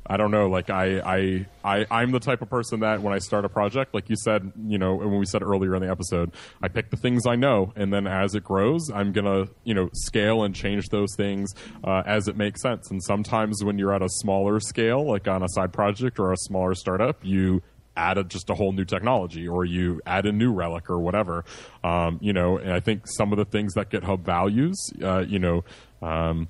I 0.06 0.18
don't 0.18 0.32
know. 0.32 0.50
Like 0.50 0.70
I, 0.70 1.00
I, 1.00 1.46
I, 1.64 1.86
I'm 1.90 2.12
the 2.12 2.20
type 2.20 2.42
of 2.42 2.50
person 2.50 2.82
that 2.82 3.02
when 3.02 3.14
I 3.14 3.20
start 3.20 3.46
a 3.46 3.50
project, 3.50 3.94
like 3.94 4.10
you 4.10 4.16
said, 4.18 4.52
you 4.68 4.78
know, 4.78 4.96
when 4.96 5.18
we 5.18 5.26
said 5.26 5.42
earlier 5.42 5.76
in 5.76 5.82
the 5.82 5.90
episode, 5.90 6.32
I 6.62 6.68
pick 6.68 6.90
the 6.90 6.98
things 6.98 7.26
I 7.26 7.36
know, 7.36 7.72
and 7.76 7.94
then 7.94 8.06
as 8.06 8.36
it 8.36 8.44
grows, 8.44 8.90
I'm 8.94 9.14
gonna, 9.14 9.48
you 9.64 9.74
know, 9.74 9.90
scale 9.94 10.44
and 10.44 10.54
change 10.54 10.90
those 10.90 11.16
things 11.16 11.54
uh, 11.84 12.04
as 12.06 12.28
it 12.28 12.36
makes 12.36 12.62
sense. 12.62 12.92
And 12.92 13.02
sometimes 13.02 13.64
when 13.64 13.78
you're 13.78 13.94
at 13.94 14.02
a 14.02 14.10
smaller 14.10 14.60
scale, 14.60 15.06
like 15.06 15.28
on 15.28 15.42
a 15.42 15.50
side 15.50 15.72
project 15.72 16.20
or 16.20 16.34
a 16.34 16.38
smaller 16.38 16.76
startup, 16.76 17.20
you 17.24 17.62
add 17.96 18.18
a, 18.18 18.24
just 18.24 18.50
a 18.50 18.56
whole 18.56 18.72
new 18.72 18.86
technology 18.86 19.48
or 19.48 19.64
you 19.64 20.02
add 20.06 20.26
a 20.26 20.32
New 20.32 20.52
Relic 20.52 20.90
or 20.90 21.00
whatever. 21.00 21.46
Um, 21.84 22.18
you 22.22 22.34
know, 22.34 22.58
and 22.58 22.74
I 22.74 22.80
think 22.80 23.04
some 23.06 23.32
of 23.32 23.38
the 23.38 23.46
things 23.46 23.74
that 23.76 23.90
GitHub 23.90 24.22
values, 24.22 24.78
uh, 25.02 25.20
you 25.20 25.40
know. 25.40 25.64
Um, 26.02 26.50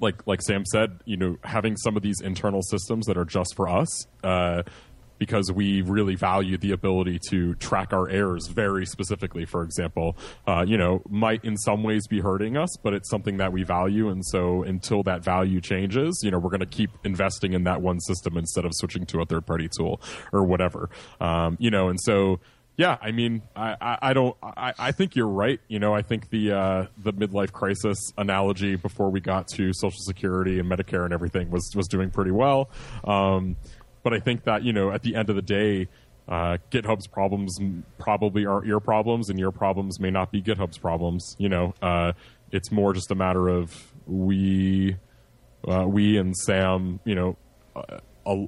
like 0.00 0.26
like 0.26 0.42
Sam 0.42 0.64
said, 0.64 1.00
you 1.04 1.16
know, 1.16 1.36
having 1.42 1.76
some 1.76 1.96
of 1.96 2.02
these 2.02 2.20
internal 2.20 2.62
systems 2.62 3.06
that 3.06 3.16
are 3.16 3.24
just 3.24 3.54
for 3.56 3.68
us, 3.68 4.06
uh, 4.22 4.62
because 5.18 5.52
we 5.52 5.82
really 5.82 6.14
value 6.14 6.56
the 6.56 6.72
ability 6.72 7.18
to 7.28 7.54
track 7.56 7.92
our 7.92 8.08
errors 8.08 8.48
very 8.48 8.86
specifically. 8.86 9.44
For 9.44 9.62
example, 9.62 10.16
uh, 10.46 10.64
you 10.66 10.78
know, 10.78 11.02
might 11.08 11.44
in 11.44 11.58
some 11.58 11.82
ways 11.82 12.06
be 12.06 12.20
hurting 12.20 12.56
us, 12.56 12.70
but 12.82 12.94
it's 12.94 13.10
something 13.10 13.36
that 13.36 13.52
we 13.52 13.62
value, 13.62 14.08
and 14.08 14.24
so 14.26 14.62
until 14.62 15.02
that 15.02 15.22
value 15.22 15.60
changes, 15.60 16.20
you 16.24 16.30
know, 16.30 16.38
we're 16.38 16.50
going 16.50 16.60
to 16.60 16.66
keep 16.66 16.90
investing 17.04 17.52
in 17.52 17.64
that 17.64 17.82
one 17.82 18.00
system 18.00 18.36
instead 18.36 18.64
of 18.64 18.72
switching 18.74 19.04
to 19.06 19.20
a 19.20 19.26
third 19.26 19.46
party 19.46 19.68
tool 19.76 20.00
or 20.32 20.44
whatever. 20.44 20.88
Um, 21.20 21.56
you 21.60 21.70
know, 21.70 21.88
and 21.88 22.00
so 22.00 22.40
yeah, 22.80 22.96
I 23.02 23.12
mean, 23.12 23.42
I, 23.54 23.76
I, 23.78 23.98
I 24.00 24.12
don't. 24.14 24.34
I, 24.42 24.72
I, 24.78 24.92
think 24.92 25.14
you're 25.14 25.28
right. 25.28 25.60
You 25.68 25.78
know, 25.78 25.94
I 25.94 26.00
think 26.00 26.30
the 26.30 26.52
uh, 26.52 26.86
the 26.96 27.12
midlife 27.12 27.52
crisis 27.52 27.98
analogy 28.16 28.76
before 28.76 29.10
we 29.10 29.20
got 29.20 29.48
to 29.48 29.74
Social 29.74 30.00
Security 30.00 30.58
and 30.58 30.66
Medicare 30.66 31.04
and 31.04 31.12
everything 31.12 31.50
was 31.50 31.70
was 31.76 31.86
doing 31.88 32.10
pretty 32.10 32.30
well. 32.30 32.70
Um, 33.04 33.58
but 34.02 34.14
I 34.14 34.18
think 34.18 34.44
that 34.44 34.62
you 34.62 34.72
know, 34.72 34.92
at 34.92 35.02
the 35.02 35.14
end 35.14 35.28
of 35.28 35.36
the 35.36 35.42
day, 35.42 35.88
uh, 36.26 36.56
GitHub's 36.70 37.06
problems 37.06 37.58
probably 37.98 38.46
aren't 38.46 38.66
your 38.66 38.80
problems, 38.80 39.28
and 39.28 39.38
your 39.38 39.52
problems 39.52 40.00
may 40.00 40.10
not 40.10 40.32
be 40.32 40.40
GitHub's 40.40 40.78
problems. 40.78 41.36
You 41.38 41.50
know, 41.50 41.74
uh, 41.82 42.12
it's 42.50 42.72
more 42.72 42.94
just 42.94 43.10
a 43.10 43.14
matter 43.14 43.46
of 43.46 43.92
we, 44.06 44.96
uh, 45.68 45.84
we 45.86 46.16
and 46.16 46.34
Sam, 46.34 46.98
you 47.04 47.14
know, 47.14 47.36
uh, 47.76 48.46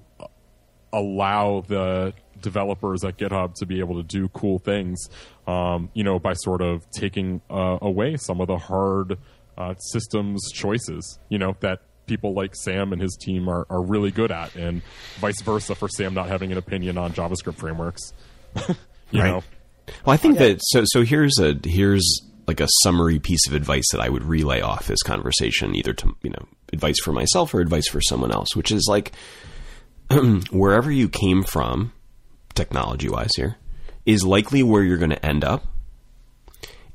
allow 0.91 1.65
the 1.69 2.15
developers 2.43 3.05
at 3.05 3.17
GitHub 3.17 3.55
to 3.55 3.67
be 3.67 3.81
able 3.81 3.97
to 3.97 4.03
do 4.03 4.29
cool 4.29 4.59
things, 4.59 5.09
um, 5.47 5.91
you 5.95 6.05
know, 6.05 6.19
by 6.19 6.35
sort 6.35 6.61
of 6.61 6.85
taking 6.91 7.41
uh, 7.51 7.79
away 7.81 8.17
some 8.17 8.41
of 8.41 8.49
the 8.49 8.59
hard 8.59 9.19
uh, 9.57 9.75
systems 9.77 10.51
choices, 10.53 11.19
you 11.29 11.39
know, 11.39 11.57
that 11.61 11.81
people 12.07 12.35
like 12.35 12.55
Sam 12.55 12.93
and 12.93 13.01
his 13.01 13.17
team 13.21 13.49
are, 13.49 13.67
are 13.71 13.83
really 13.83 14.11
good 14.11 14.31
at, 14.31 14.55
and 14.57 14.83
vice 15.19 15.41
versa 15.43 15.75
for 15.75 15.89
Sam 15.89 16.15
not 16.15 16.29
having 16.29 16.53
an 16.53 16.59
opinion 16.59 16.99
on 16.99 17.13
JavaScript 17.13 17.57
frameworks. 17.57 18.13
you 18.69 18.75
right. 19.21 19.29
know. 19.29 19.43
Well, 20.05 20.15
I 20.15 20.17
think 20.17 20.39
that 20.39 20.61
so. 20.63 20.83
So 20.87 21.03
here's 21.03 21.39
a 21.39 21.59
here's 21.65 22.21
like 22.47 22.61
a 22.61 22.69
summary 22.83 23.19
piece 23.19 23.47
of 23.47 23.55
advice 23.55 23.85
that 23.93 24.01
I 24.01 24.09
would 24.09 24.25
relay 24.25 24.61
off 24.61 24.87
this 24.87 25.03
conversation, 25.03 25.75
either 25.75 25.93
to 25.95 26.15
you 26.23 26.31
know 26.31 26.47
advice 26.73 27.01
for 27.01 27.13
myself 27.13 27.55
or 27.55 27.61
advice 27.61 27.89
for 27.89 28.01
someone 28.01 28.33
else, 28.33 28.55
which 28.55 28.71
is 28.71 28.87
like 28.89 29.13
wherever 30.51 30.91
you 30.91 31.09
came 31.09 31.43
from 31.43 31.93
technology 32.55 33.09
wise 33.09 33.35
here, 33.37 33.57
is 34.07 34.25
likely 34.25 34.63
where 34.63 34.83
you're 34.83 34.99
going 34.99 35.11
to 35.11 35.27
end 35.27 35.45
up. 35.45 35.67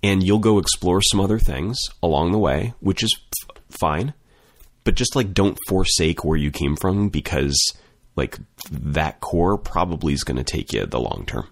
And 0.03 0.21
you'll 0.21 0.39
go 0.39 0.59
explore 0.59 1.01
some 1.01 1.19
other 1.19 1.39
things 1.39 1.77
along 2.03 2.31
the 2.31 2.38
way, 2.38 2.73
which 2.79 3.01
is 3.03 3.17
f- 3.41 3.57
fine. 3.69 4.13
But 4.84 4.95
just 4.95 5.15
like 5.15 5.34
don't 5.34 5.57
forsake 5.67 6.23
where 6.23 6.38
you 6.38 6.51
came 6.51 6.75
from 6.75 7.09
because 7.09 7.57
like 8.15 8.38
that 8.71 9.19
core 9.21 9.57
probably 9.57 10.13
is 10.13 10.23
going 10.23 10.38
to 10.38 10.43
take 10.43 10.71
you 10.71 10.85
the 10.85 10.99
long 10.99 11.23
term. 11.25 11.47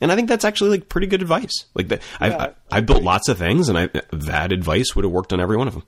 And 0.00 0.12
I 0.12 0.14
think 0.14 0.28
that's 0.28 0.44
actually 0.44 0.70
like 0.70 0.88
pretty 0.88 1.06
good 1.06 1.22
advice. 1.22 1.64
Like 1.74 1.88
that, 1.88 2.02
yeah, 2.20 2.26
I've, 2.26 2.54
I, 2.70 2.74
have 2.76 2.86
built 2.86 3.02
lots 3.02 3.28
of 3.28 3.38
things, 3.38 3.68
and 3.68 3.78
I, 3.78 3.88
that 4.12 4.52
advice 4.52 4.94
would 4.94 5.04
have 5.04 5.12
worked 5.12 5.32
on 5.32 5.40
every 5.40 5.56
one 5.56 5.68
of 5.68 5.74
them. 5.74 5.84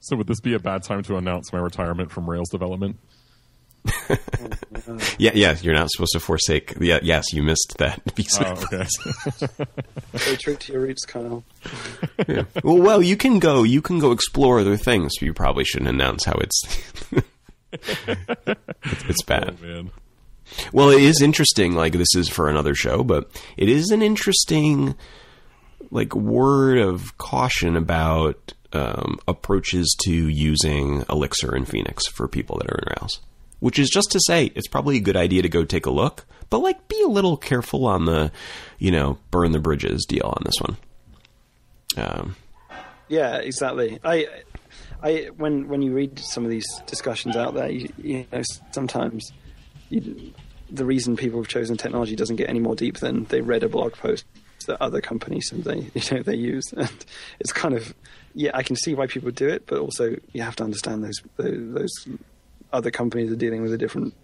So, 0.00 0.16
would 0.16 0.26
this 0.26 0.40
be 0.40 0.54
a 0.54 0.58
bad 0.58 0.82
time 0.82 1.02
to 1.04 1.16
announce 1.16 1.52
my 1.52 1.58
retirement 1.58 2.10
from 2.10 2.28
Rails 2.28 2.48
development? 2.48 2.98
yeah, 5.18 5.32
yeah, 5.34 5.56
you're 5.60 5.74
not 5.74 5.90
supposed 5.90 6.12
to 6.12 6.20
forsake. 6.20 6.74
Yeah, 6.80 7.00
yes, 7.02 7.32
you 7.32 7.42
missed 7.42 7.74
that 7.78 8.02
piece. 8.14 8.38
Oh, 8.40 8.52
okay. 8.72 8.86
Stay 10.16 10.36
true 10.36 10.56
to 10.56 10.72
your 10.72 10.82
roots, 10.82 11.04
Kyle. 11.04 11.44
yeah. 12.26 12.44
Well, 12.62 12.78
well, 12.78 13.02
you 13.02 13.16
can 13.16 13.38
go. 13.38 13.62
You 13.62 13.82
can 13.82 13.98
go 13.98 14.12
explore 14.12 14.60
other 14.60 14.76
things. 14.76 15.14
But 15.18 15.26
you 15.26 15.34
probably 15.34 15.64
shouldn't 15.64 15.90
announce 15.90 16.24
how 16.24 16.34
it's. 16.34 16.82
it's, 17.72 19.04
it's 19.08 19.22
bad. 19.24 19.56
Oh, 19.62 19.66
man. 19.66 19.90
Well, 20.72 20.90
it 20.90 21.02
is 21.02 21.20
interesting. 21.20 21.74
Like 21.74 21.94
this 21.94 22.14
is 22.14 22.28
for 22.28 22.48
another 22.48 22.74
show, 22.74 23.02
but 23.04 23.30
it 23.56 23.68
is 23.68 23.90
an 23.90 24.02
interesting, 24.02 24.94
like, 25.90 26.14
word 26.14 26.78
of 26.78 27.16
caution 27.18 27.76
about 27.76 28.52
um, 28.72 29.18
approaches 29.26 29.96
to 30.04 30.12
using 30.12 31.04
Elixir 31.08 31.54
and 31.54 31.66
Phoenix 31.66 32.06
for 32.06 32.28
people 32.28 32.58
that 32.58 32.70
are 32.70 32.78
in 32.78 32.94
Rails 33.00 33.20
which 33.60 33.78
is 33.78 33.88
just 33.88 34.10
to 34.12 34.20
say 34.26 34.52
it's 34.54 34.68
probably 34.68 34.96
a 34.96 35.00
good 35.00 35.16
idea 35.16 35.42
to 35.42 35.48
go 35.48 35.64
take 35.64 35.86
a 35.86 35.90
look, 35.90 36.26
but 36.50 36.58
like 36.58 36.88
be 36.88 37.00
a 37.02 37.08
little 37.08 37.36
careful 37.36 37.86
on 37.86 38.04
the, 38.04 38.30
you 38.78 38.90
know, 38.90 39.18
burn 39.30 39.52
the 39.52 39.58
bridges 39.58 40.04
deal 40.08 40.26
on 40.26 40.42
this 40.44 40.60
one. 40.60 40.76
Um, 41.96 42.36
yeah, 43.08 43.36
exactly. 43.36 43.98
I, 44.04 44.26
I 45.02 45.30
when 45.36 45.68
when 45.68 45.82
you 45.82 45.92
read 45.92 46.18
some 46.18 46.44
of 46.44 46.50
these 46.50 46.66
discussions 46.86 47.36
out 47.36 47.54
there, 47.54 47.70
you, 47.70 47.92
you 47.98 48.26
know, 48.32 48.42
sometimes 48.72 49.32
you, 49.90 50.32
the 50.70 50.84
reason 50.84 51.16
people 51.16 51.40
have 51.40 51.48
chosen 51.48 51.76
technology 51.76 52.16
doesn't 52.16 52.36
get 52.36 52.48
any 52.48 52.60
more 52.60 52.74
deep 52.74 52.98
than 52.98 53.24
they 53.24 53.40
read 53.40 53.62
a 53.62 53.68
blog 53.68 53.92
post 53.94 54.24
that 54.66 54.80
other 54.80 55.02
companies 55.02 55.52
and 55.52 55.64
they 55.64 55.90
you 55.94 56.16
know 56.16 56.22
they 56.22 56.36
use, 56.36 56.72
and 56.76 57.04
it's 57.40 57.52
kind 57.52 57.74
of 57.74 57.94
yeah, 58.34 58.50
I 58.54 58.62
can 58.62 58.76
see 58.76 58.94
why 58.94 59.06
people 59.06 59.30
do 59.30 59.48
it, 59.48 59.66
but 59.66 59.78
also 59.78 60.16
you 60.32 60.42
have 60.42 60.56
to 60.56 60.64
understand 60.64 61.04
those 61.04 61.20
those 61.36 61.92
other 62.74 62.90
companies 62.90 63.32
are 63.32 63.36
dealing 63.36 63.62
with 63.62 63.72
a 63.72 63.78
different 63.78 64.14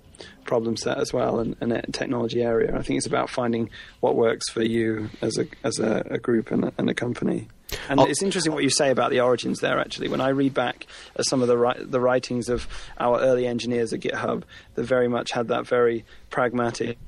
problem 0.45 0.77
set 0.77 0.99
as 0.99 1.13
well 1.13 1.41
and, 1.41 1.57
and 1.61 1.73
a 1.73 1.83
technology 1.93 2.43
area. 2.43 2.77
I 2.77 2.83
think 2.83 2.99
it's 2.99 3.07
about 3.07 3.31
finding 3.31 3.71
what 4.01 4.17
works 4.17 4.51
for 4.51 4.63
you 4.63 5.09
as 5.23 5.39
a 5.39 5.47
as 5.65 5.79
a, 5.79 6.07
a 6.11 6.19
group 6.19 6.51
and 6.51 6.67
a, 6.67 6.73
and 6.77 6.91
a 6.91 6.95
company. 6.95 7.49
And 7.89 8.01
oh. 8.01 8.05
it's 8.05 8.23
interesting 8.23 8.53
what 8.53 8.65
you 8.65 8.71
say 8.71 8.91
about 8.91 9.11
the 9.11 9.21
origins 9.21 9.61
there. 9.61 9.79
Actually, 9.79 10.09
when 10.09 10.21
I 10.21 10.31
read 10.31 10.55
back 10.55 10.87
some 11.21 11.43
of 11.43 11.49
the 11.49 11.87
the 11.87 12.01
writings 12.01 12.49
of 12.49 12.67
our 12.99 13.21
early 13.21 13.47
engineers 13.47 13.93
at 13.93 14.01
GitHub, 14.01 14.43
they 14.75 14.83
very 14.83 15.09
much 15.09 15.33
had 15.33 15.49
that 15.49 15.67
very 15.67 16.05
pragmatic 16.29 16.99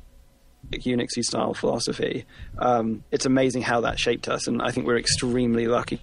Unixy 0.71 1.23
style 1.23 1.55
philosophy. 1.55 2.25
Um, 2.59 3.03
it's 3.11 3.27
amazing 3.27 3.63
how 3.63 3.81
that 3.83 3.99
shaped 3.99 4.29
us, 4.29 4.47
and 4.47 4.63
I 4.63 4.71
think 4.71 4.87
we're 4.87 4.99
extremely 4.99 5.67
lucky 5.67 6.01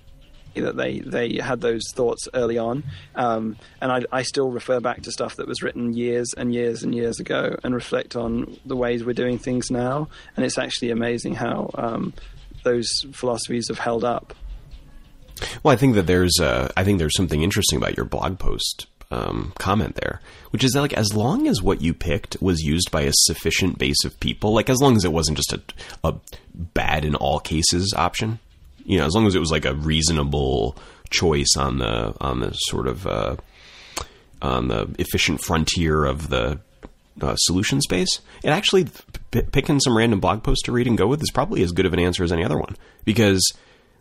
that 0.62 0.78
they, 0.78 1.00
they 1.00 1.38
had 1.38 1.62
those 1.62 1.84
thoughts 1.94 2.28
early 2.34 2.58
on. 2.58 2.84
Um, 3.16 3.58
and 3.82 3.92
I, 3.92 4.04
I, 4.12 4.22
still 4.24 4.52
refer 4.52 4.80
back 4.80 5.02
to 5.04 5.12
stuff 5.12 5.36
that 5.38 5.48
was 5.48 5.62
written 5.64 5.94
years 5.94 6.34
and 6.38 6.54
years 6.54 6.84
and 6.84 6.94
years 6.94 7.20
ago 7.20 7.56
and 7.64 7.74
reflect 7.74 8.16
on 8.16 8.58
the 8.66 8.76
ways 8.76 9.04
we're 9.04 9.14
doing 9.14 9.38
things 9.38 9.72
now. 9.72 10.08
And 10.36 10.46
it's 10.46 10.58
actually 10.58 10.92
amazing 10.92 11.36
how 11.36 11.72
um, 11.74 12.14
those 12.64 12.88
philosophies 13.12 13.68
have 13.70 13.80
held 13.80 14.04
up. 14.04 14.34
Well, 15.64 15.74
I 15.74 15.78
think 15.78 15.96
that 15.96 16.08
there's 16.08 16.38
uh, 16.40 16.72
I 16.76 16.84
think 16.84 17.00
there's 17.00 17.16
something 17.16 17.42
interesting 17.42 17.78
about 17.78 17.96
your 17.96 18.06
blog 18.06 18.40
post 18.40 18.88
um, 19.12 19.54
comment 19.58 19.96
there, 19.96 20.22
which 20.52 20.64
is 20.64 20.72
that 20.72 20.82
like 20.82 20.94
as 20.94 21.14
long 21.14 21.48
as 21.48 21.62
what 21.62 21.82
you 21.82 21.94
picked 21.94 22.42
was 22.42 22.62
used 22.62 22.92
by 22.92 23.02
a 23.02 23.12
sufficient 23.14 23.78
base 23.78 24.04
of 24.06 24.20
people, 24.20 24.54
like 24.54 24.70
as 24.70 24.80
long 24.82 24.96
as 24.96 25.06
it 25.06 25.14
wasn't 25.14 25.38
just 25.38 25.54
a, 25.54 25.62
a 26.04 26.16
bad 26.54 27.06
in 27.06 27.16
all 27.16 27.40
cases 27.40 27.94
option, 27.96 28.40
you 28.90 28.98
know, 28.98 29.06
as 29.06 29.14
long 29.14 29.28
as 29.28 29.36
it 29.36 29.40
was 29.40 29.52
like 29.52 29.66
a 29.66 29.76
reasonable 29.76 30.76
choice 31.12 31.56
on 31.56 31.78
the 31.78 32.16
on 32.20 32.40
the 32.40 32.52
sort 32.54 32.88
of 32.88 33.06
uh, 33.06 33.36
on 34.42 34.68
the 34.68 34.90
efficient 34.98 35.42
frontier 35.42 36.06
of 36.06 36.30
the 36.30 36.60
uh, 37.22 37.36
solution 37.36 37.82
space, 37.82 38.20
it 38.44 38.50
actually 38.50 38.88
p- 39.30 39.44
picking 39.44 39.80
some 39.80 39.96
random 39.96 40.20
blog 40.20 40.42
post 40.42 40.66
to 40.66 40.72
read 40.72 40.88
and 40.88 40.98
go 40.98 41.06
with 41.06 41.22
is 41.22 41.30
probably 41.30 41.62
as 41.62 41.72
good 41.72 41.86
of 41.86 41.94
an 41.94 42.00
answer 42.00 42.24
as 42.24 42.32
any 42.32 42.44
other 42.44 42.58
one. 42.58 42.76
Because 43.06 43.54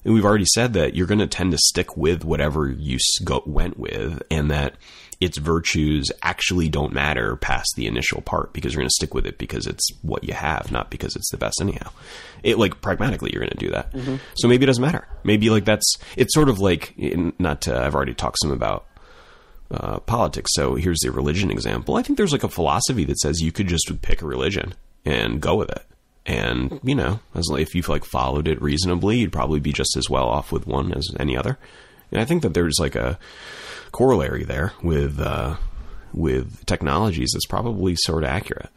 we've 0.04 0.24
already 0.24 0.46
said 0.54 0.72
that 0.72 0.94
you're 0.94 1.06
going 1.06 1.18
to 1.18 1.26
tend 1.26 1.52
to 1.52 1.58
stick 1.58 1.94
with 1.98 2.24
whatever 2.24 2.70
you 2.70 2.96
go, 3.24 3.42
went 3.44 3.78
with, 3.78 4.22
and 4.30 4.50
that 4.50 4.76
its 5.20 5.38
virtues 5.38 6.10
actually 6.22 6.68
don't 6.68 6.92
matter 6.92 7.34
past 7.36 7.72
the 7.76 7.86
initial 7.86 8.20
part 8.20 8.52
because 8.52 8.72
you're 8.72 8.80
going 8.80 8.88
to 8.88 8.94
stick 8.94 9.14
with 9.14 9.26
it 9.26 9.36
because 9.36 9.66
it's 9.66 9.88
what 10.02 10.22
you 10.22 10.32
have, 10.32 10.70
not 10.70 10.90
because 10.90 11.16
it's 11.16 11.30
the 11.30 11.36
best 11.36 11.60
anyhow. 11.60 11.90
It 12.44 12.56
like 12.58 12.80
pragmatically, 12.80 13.32
you're 13.32 13.40
going 13.42 13.50
to 13.50 13.56
do 13.56 13.70
that. 13.70 13.92
So 14.36 14.46
maybe 14.46 14.64
it 14.64 14.68
doesn't 14.68 14.82
matter. 14.84 15.08
Maybe 15.24 15.50
like 15.50 15.64
that's 15.64 15.96
it's 16.16 16.32
sort 16.34 16.48
of 16.48 16.60
like 16.60 16.94
not. 17.40 17.62
To, 17.62 17.76
I've 17.76 17.96
already 17.96 18.14
talked 18.14 18.38
some 18.40 18.52
about 18.52 18.86
uh, 19.72 19.98
politics. 20.00 20.52
So 20.54 20.76
here's 20.76 21.00
the 21.00 21.10
religion 21.10 21.50
example. 21.50 21.96
I 21.96 22.02
think 22.02 22.16
there's 22.16 22.32
like 22.32 22.44
a 22.44 22.48
philosophy 22.48 23.04
that 23.04 23.18
says 23.18 23.40
you 23.40 23.52
could 23.52 23.66
just 23.66 23.90
pick 24.02 24.22
a 24.22 24.26
religion 24.26 24.74
and 25.04 25.40
go 25.40 25.56
with 25.56 25.70
it. 25.70 25.84
And 26.26 26.78
you 26.84 26.94
know, 26.94 27.18
as 27.34 27.48
if 27.50 27.74
you've 27.74 27.88
like 27.88 28.04
followed 28.04 28.46
it 28.46 28.62
reasonably, 28.62 29.18
you'd 29.18 29.32
probably 29.32 29.60
be 29.60 29.72
just 29.72 29.96
as 29.96 30.08
well 30.08 30.28
off 30.28 30.52
with 30.52 30.66
one 30.66 30.92
as 30.92 31.08
any 31.18 31.36
other. 31.36 31.58
And 32.10 32.20
I 32.20 32.24
think 32.24 32.42
that 32.42 32.54
there's 32.54 32.78
like 32.78 32.94
a 32.96 33.18
corollary 33.92 34.44
there 34.44 34.72
with 34.82 35.20
uh, 35.20 35.56
with 36.12 36.64
technologies 36.66 37.30
that's 37.32 37.46
probably 37.46 37.94
sort 37.96 38.24
of 38.24 38.30
accurate. 38.30 38.70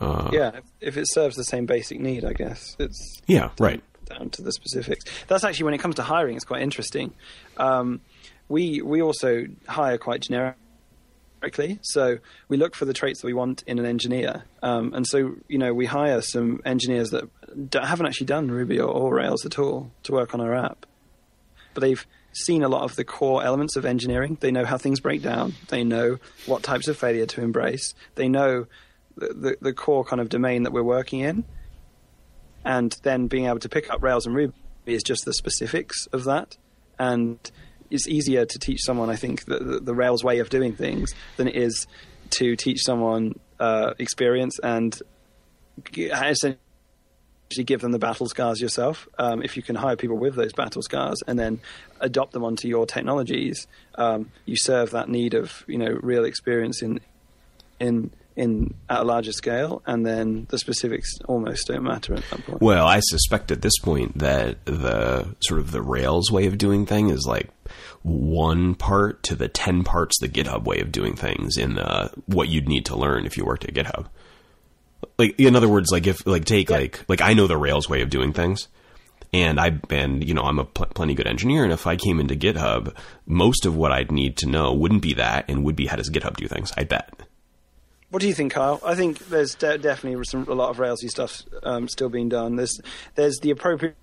yeah, 0.00 0.52
if, 0.56 0.64
if 0.80 0.96
it 0.96 1.04
serves 1.08 1.36
the 1.36 1.44
same 1.44 1.66
basic 1.66 2.00
need, 2.00 2.24
I 2.24 2.32
guess 2.32 2.74
it's 2.78 3.20
Yeah, 3.26 3.50
right. 3.58 3.82
down 4.06 4.30
to 4.30 4.42
the 4.42 4.50
specifics. 4.52 5.04
That's 5.28 5.44
actually 5.44 5.64
when 5.64 5.74
it 5.74 5.78
comes 5.78 5.96
to 5.96 6.02
hiring, 6.02 6.36
it's 6.36 6.44
quite 6.44 6.62
interesting. 6.62 7.12
Um, 7.58 8.00
we 8.48 8.80
we 8.82 9.02
also 9.02 9.44
hire 9.68 9.98
quite 9.98 10.22
generically, 10.22 11.78
so 11.82 12.18
we 12.48 12.56
look 12.56 12.74
for 12.74 12.84
the 12.86 12.92
traits 12.92 13.20
that 13.20 13.26
we 13.26 13.34
want 13.34 13.62
in 13.66 13.78
an 13.78 13.86
engineer, 13.86 14.44
um, 14.62 14.92
and 14.94 15.06
so 15.06 15.36
you 15.48 15.58
know 15.58 15.72
we 15.72 15.86
hire 15.86 16.20
some 16.22 16.60
engineers 16.64 17.10
that 17.10 17.28
haven't 17.72 18.06
actually 18.06 18.26
done 18.26 18.50
Ruby 18.50 18.80
or, 18.80 18.88
or 18.90 19.14
Rails 19.14 19.44
at 19.46 19.58
all 19.58 19.92
to 20.04 20.12
work 20.12 20.34
on 20.34 20.40
our 20.40 20.54
app, 20.54 20.86
but 21.74 21.80
they've 21.80 22.06
seen 22.32 22.62
a 22.62 22.68
lot 22.68 22.82
of 22.82 22.96
the 22.96 23.04
core 23.04 23.42
elements 23.42 23.76
of 23.76 23.84
engineering. 23.84 24.38
They 24.40 24.52
know 24.52 24.64
how 24.64 24.78
things 24.78 25.00
break 25.00 25.22
down. 25.22 25.54
They 25.68 25.84
know 25.84 26.18
what 26.46 26.62
types 26.62 26.88
of 26.88 26.96
failure 26.96 27.26
to 27.26 27.42
embrace. 27.42 27.94
They 28.14 28.28
know 28.28 28.66
the, 29.16 29.28
the, 29.28 29.56
the 29.60 29.72
core 29.72 30.04
kind 30.04 30.20
of 30.20 30.28
domain 30.28 30.62
that 30.62 30.72
we're 30.72 30.82
working 30.82 31.20
in 31.20 31.44
and 32.64 32.96
then 33.02 33.26
being 33.26 33.46
able 33.46 33.58
to 33.60 33.68
pick 33.68 33.90
up 33.90 34.02
Rails 34.02 34.26
and 34.26 34.34
Ruby 34.34 34.54
is 34.86 35.02
just 35.02 35.24
the 35.24 35.32
specifics 35.32 36.06
of 36.12 36.24
that. 36.24 36.56
And 36.98 37.38
it's 37.90 38.06
easier 38.06 38.44
to 38.44 38.58
teach 38.58 38.82
someone, 38.82 39.10
I 39.10 39.16
think, 39.16 39.44
the, 39.46 39.58
the, 39.58 39.80
the 39.80 39.94
Rails 39.94 40.22
way 40.22 40.38
of 40.38 40.50
doing 40.50 40.74
things 40.74 41.14
than 41.36 41.48
it 41.48 41.56
is 41.56 41.86
to 42.30 42.56
teach 42.56 42.82
someone 42.82 43.34
uh, 43.58 43.94
experience 43.98 44.58
and 44.62 44.96
g- 45.90 46.10
essentially 47.50 47.64
give 47.64 47.80
them 47.80 47.92
the 47.92 47.98
battle 47.98 48.28
scars 48.28 48.60
yourself. 48.60 49.08
Um, 49.18 49.42
if 49.42 49.56
you 49.56 49.62
can 49.62 49.74
hire 49.74 49.96
people 49.96 50.16
with 50.16 50.36
those 50.36 50.52
battle 50.52 50.82
scars 50.82 51.20
and 51.26 51.38
then 51.38 51.60
adopt 52.00 52.32
them 52.32 52.44
onto 52.44 52.68
your 52.68 52.86
technologies, 52.86 53.66
um, 53.96 54.30
you 54.46 54.56
serve 54.56 54.90
that 54.90 55.08
need 55.08 55.34
of 55.34 55.64
you 55.66 55.78
know 55.78 55.98
real 56.02 56.24
experience 56.24 56.82
in 56.82 57.00
in 57.80 58.10
in 58.36 58.74
at 58.88 59.00
a 59.00 59.04
larger 59.04 59.32
scale, 59.32 59.82
and 59.84 60.06
then 60.06 60.46
the 60.50 60.58
specifics 60.58 61.10
almost 61.26 61.66
don't 61.66 61.82
matter 61.82 62.14
at 62.14 62.22
that 62.30 62.46
point. 62.46 62.62
Well, 62.62 62.86
I 62.86 63.00
suspect 63.00 63.50
at 63.50 63.62
this 63.62 63.78
point 63.80 64.18
that 64.18 64.64
the 64.64 65.34
sort 65.40 65.58
of 65.58 65.72
the 65.72 65.82
Rails 65.82 66.30
way 66.30 66.46
of 66.46 66.56
doing 66.56 66.86
thing 66.86 67.10
is 67.10 67.26
like 67.26 67.48
one 68.02 68.76
part 68.76 69.24
to 69.24 69.34
the 69.34 69.48
ten 69.48 69.82
parts 69.82 70.18
the 70.20 70.28
GitHub 70.28 70.64
way 70.64 70.78
of 70.78 70.92
doing 70.92 71.16
things 71.16 71.56
in 71.56 71.74
the 71.74 72.12
what 72.26 72.48
you'd 72.48 72.68
need 72.68 72.86
to 72.86 72.96
learn 72.96 73.26
if 73.26 73.36
you 73.36 73.44
worked 73.44 73.64
at 73.64 73.74
GitHub. 73.74 74.06
Like 75.20 75.38
in 75.38 75.54
other 75.54 75.68
words, 75.68 75.90
like 75.92 76.06
if 76.06 76.26
like 76.26 76.46
take 76.46 76.70
like 76.70 77.04
like 77.06 77.20
I 77.20 77.34
know 77.34 77.46
the 77.46 77.58
Rails 77.58 77.90
way 77.90 78.00
of 78.00 78.08
doing 78.08 78.32
things. 78.32 78.68
And 79.34 79.60
I 79.60 79.78
and 79.90 80.26
you 80.26 80.32
know 80.32 80.42
I'm 80.42 80.58
a 80.58 80.64
pl- 80.64 80.86
plenty 80.86 81.14
good 81.14 81.26
engineer, 81.26 81.62
and 81.62 81.74
if 81.74 81.86
I 81.86 81.96
came 81.96 82.18
into 82.20 82.34
GitHub, 82.34 82.96
most 83.26 83.66
of 83.66 83.76
what 83.76 83.92
I'd 83.92 84.10
need 84.10 84.38
to 84.38 84.48
know 84.48 84.72
wouldn't 84.72 85.02
be 85.02 85.12
that, 85.14 85.44
and 85.46 85.62
would 85.62 85.76
be 85.76 85.86
how 85.86 85.96
does 85.96 86.08
GitHub 86.08 86.36
do 86.36 86.48
things. 86.48 86.72
I 86.76 86.84
bet. 86.84 87.12
What 88.08 88.22
do 88.22 88.28
you 88.28 88.34
think, 88.34 88.52
Kyle? 88.52 88.80
I 88.84 88.96
think 88.96 89.28
there's 89.28 89.54
de- 89.54 89.78
definitely 89.78 90.24
some, 90.24 90.48
a 90.48 90.54
lot 90.54 90.70
of 90.70 90.78
Railsy 90.78 91.08
stuff 91.08 91.42
um, 91.62 91.86
still 91.86 92.08
being 92.08 92.30
done. 92.30 92.56
There's 92.56 92.80
there's 93.14 93.38
the 93.40 93.50
appropriately 93.50 93.94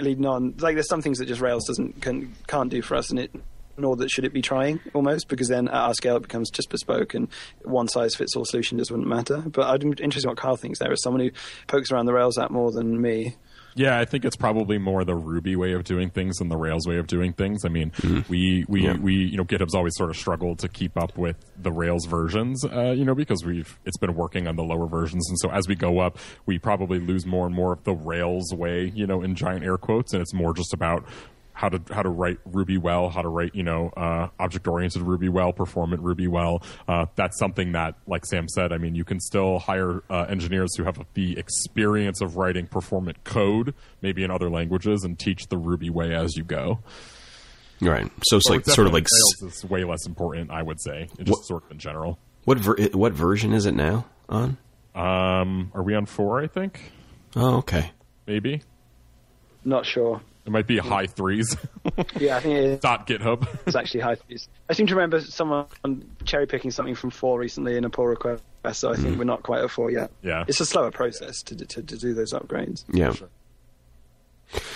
non 0.00 0.54
like 0.58 0.74
there's 0.74 0.88
some 0.88 1.02
things 1.02 1.18
that 1.18 1.26
just 1.26 1.42
Rails 1.42 1.66
doesn't 1.66 2.00
can, 2.00 2.34
can't 2.48 2.70
do 2.70 2.80
for 2.82 2.96
us, 2.96 3.10
and 3.10 3.20
it 3.20 3.30
nor 3.76 3.96
that 3.96 4.10
should 4.10 4.24
it 4.24 4.32
be 4.32 4.42
trying 4.42 4.80
almost 4.94 5.28
because 5.28 5.48
then 5.48 5.68
at 5.68 5.74
our 5.74 5.94
scale 5.94 6.16
it 6.16 6.22
becomes 6.22 6.50
just 6.50 6.68
bespoke 6.70 7.14
and 7.14 7.28
one 7.64 7.88
size 7.88 8.14
fits 8.14 8.36
all 8.36 8.44
solution 8.44 8.78
just 8.78 8.90
wouldn't 8.90 9.08
matter. 9.08 9.38
But 9.38 9.68
I'm 9.68 9.92
interested 9.94 10.24
in 10.24 10.30
what 10.30 10.38
Kyle 10.38 10.56
thinks 10.56 10.78
there 10.78 10.92
as 10.92 11.02
someone 11.02 11.20
who 11.22 11.30
pokes 11.66 11.90
around 11.90 12.06
the 12.06 12.12
Rails 12.14 12.38
app 12.38 12.50
more 12.50 12.70
than 12.72 13.00
me. 13.00 13.36
Yeah, 13.74 13.98
I 13.98 14.04
think 14.04 14.26
it's 14.26 14.36
probably 14.36 14.76
more 14.76 15.02
the 15.02 15.14
Ruby 15.14 15.56
way 15.56 15.72
of 15.72 15.84
doing 15.84 16.10
things 16.10 16.36
than 16.36 16.50
the 16.50 16.58
Rails 16.58 16.86
way 16.86 16.98
of 16.98 17.06
doing 17.06 17.32
things. 17.32 17.64
I 17.64 17.70
mean, 17.70 17.90
we 18.28 18.66
we 18.68 18.82
Yeah. 18.84 18.98
we 18.98 19.14
you 19.14 19.38
know 19.38 19.44
GitHub's 19.44 19.74
always 19.74 19.94
sort 19.96 20.10
of 20.10 20.16
struggled 20.18 20.58
to 20.58 20.68
keep 20.68 20.98
up 20.98 21.16
with 21.16 21.36
the 21.56 21.72
Rails 21.72 22.04
versions, 22.04 22.62
uh, 22.66 22.90
you 22.94 23.06
know, 23.06 23.14
because 23.14 23.42
we've 23.46 23.78
it's 23.86 23.96
been 23.96 24.14
working 24.14 24.46
on 24.46 24.56
the 24.56 24.62
lower 24.62 24.86
versions, 24.86 25.26
and 25.30 25.38
so 25.40 25.48
as 25.50 25.66
we 25.68 25.74
go 25.74 26.00
up, 26.00 26.18
we 26.44 26.58
probably 26.58 26.98
lose 27.00 27.24
more 27.24 27.46
and 27.46 27.54
more 27.54 27.72
of 27.72 27.82
the 27.84 27.94
Rails 27.94 28.52
way, 28.52 28.92
you 28.94 29.06
know, 29.06 29.22
in 29.22 29.34
giant 29.34 29.64
air 29.64 29.78
quotes, 29.78 30.12
and 30.12 30.20
it's 30.20 30.34
more 30.34 30.52
just 30.52 30.74
about 30.74 31.06
how 31.54 31.68
to 31.68 31.80
how 31.94 32.02
to 32.02 32.08
write 32.08 32.38
Ruby 32.46 32.78
well, 32.78 33.08
how 33.10 33.22
to 33.22 33.28
write 33.28 33.54
you 33.54 33.62
know 33.62 33.90
uh, 33.96 34.28
object 34.38 34.66
oriented 34.66 35.02
Ruby 35.02 35.28
well, 35.28 35.52
performant 35.52 36.02
Ruby 36.02 36.26
well. 36.28 36.62
Uh, 36.88 37.06
that's 37.16 37.38
something 37.38 37.72
that, 37.72 37.94
like 38.06 38.24
Sam 38.26 38.48
said, 38.48 38.72
I 38.72 38.78
mean, 38.78 38.94
you 38.94 39.04
can 39.04 39.20
still 39.20 39.58
hire 39.58 40.02
uh, 40.10 40.26
engineers 40.28 40.74
who 40.76 40.84
have 40.84 40.98
the 41.14 41.38
experience 41.38 42.20
of 42.20 42.36
writing 42.36 42.66
performant 42.66 43.22
code, 43.24 43.74
maybe 44.00 44.24
in 44.24 44.30
other 44.30 44.50
languages, 44.50 45.04
and 45.04 45.18
teach 45.18 45.46
the 45.48 45.58
Ruby 45.58 45.90
way 45.90 46.14
as 46.14 46.36
you 46.36 46.44
go. 46.44 46.80
Right. 47.80 48.10
So 48.24 48.36
it's 48.36 48.48
But 48.48 48.54
like 48.54 48.64
sort 48.66 48.86
of 48.86 48.92
like 48.92 49.04
s- 49.06 49.42
is 49.42 49.64
way 49.64 49.82
less 49.84 50.06
important, 50.06 50.50
I 50.50 50.62
would 50.62 50.80
say, 50.80 51.08
just 51.18 51.28
What- 51.30 51.44
sort 51.46 51.64
of 51.64 51.70
in 51.72 51.78
general. 51.78 52.18
what 52.44 52.58
ver- 52.58 52.88
what 52.92 53.12
version 53.12 53.52
is 53.52 53.66
it 53.66 53.74
now 53.74 54.06
on? 54.28 54.56
Um, 54.94 55.70
are 55.74 55.82
we 55.82 55.94
on 55.94 56.06
four? 56.06 56.40
I 56.40 56.46
think 56.46 56.92
Oh, 57.34 57.56
okay. 57.58 57.90
maybe 58.26 58.62
Not 59.64 59.84
sure. 59.86 60.20
It 60.44 60.50
might 60.50 60.66
be 60.66 60.78
high 60.78 61.06
threes. 61.06 61.56
Yeah, 62.18 62.36
I 62.36 62.40
think 62.40 62.54
it 62.54 62.64
is. 62.64 62.80
Dot 62.80 63.06
GitHub. 63.06 63.46
It's 63.66 63.76
actually 63.76 64.00
high 64.00 64.14
fees. 64.14 64.48
I 64.70 64.72
seem 64.72 64.86
to 64.86 64.94
remember 64.94 65.20
someone 65.20 65.66
cherry 66.24 66.46
picking 66.46 66.70
something 66.70 66.94
from 66.94 67.10
four 67.10 67.38
recently 67.38 67.76
in 67.76 67.84
a 67.84 67.90
pull 67.90 68.06
request, 68.06 68.42
so 68.72 68.92
I 68.92 68.96
think 68.96 69.16
mm. 69.16 69.18
we're 69.18 69.24
not 69.24 69.42
quite 69.42 69.62
at 69.62 69.70
four 69.70 69.90
yet. 69.90 70.10
Yeah. 70.22 70.44
it's 70.46 70.60
a 70.60 70.66
slower 70.66 70.90
process 70.90 71.42
to 71.44 71.56
to, 71.56 71.82
to 71.82 71.96
do 71.98 72.14
those 72.14 72.32
upgrades. 72.32 72.84
Yeah. 72.92 73.12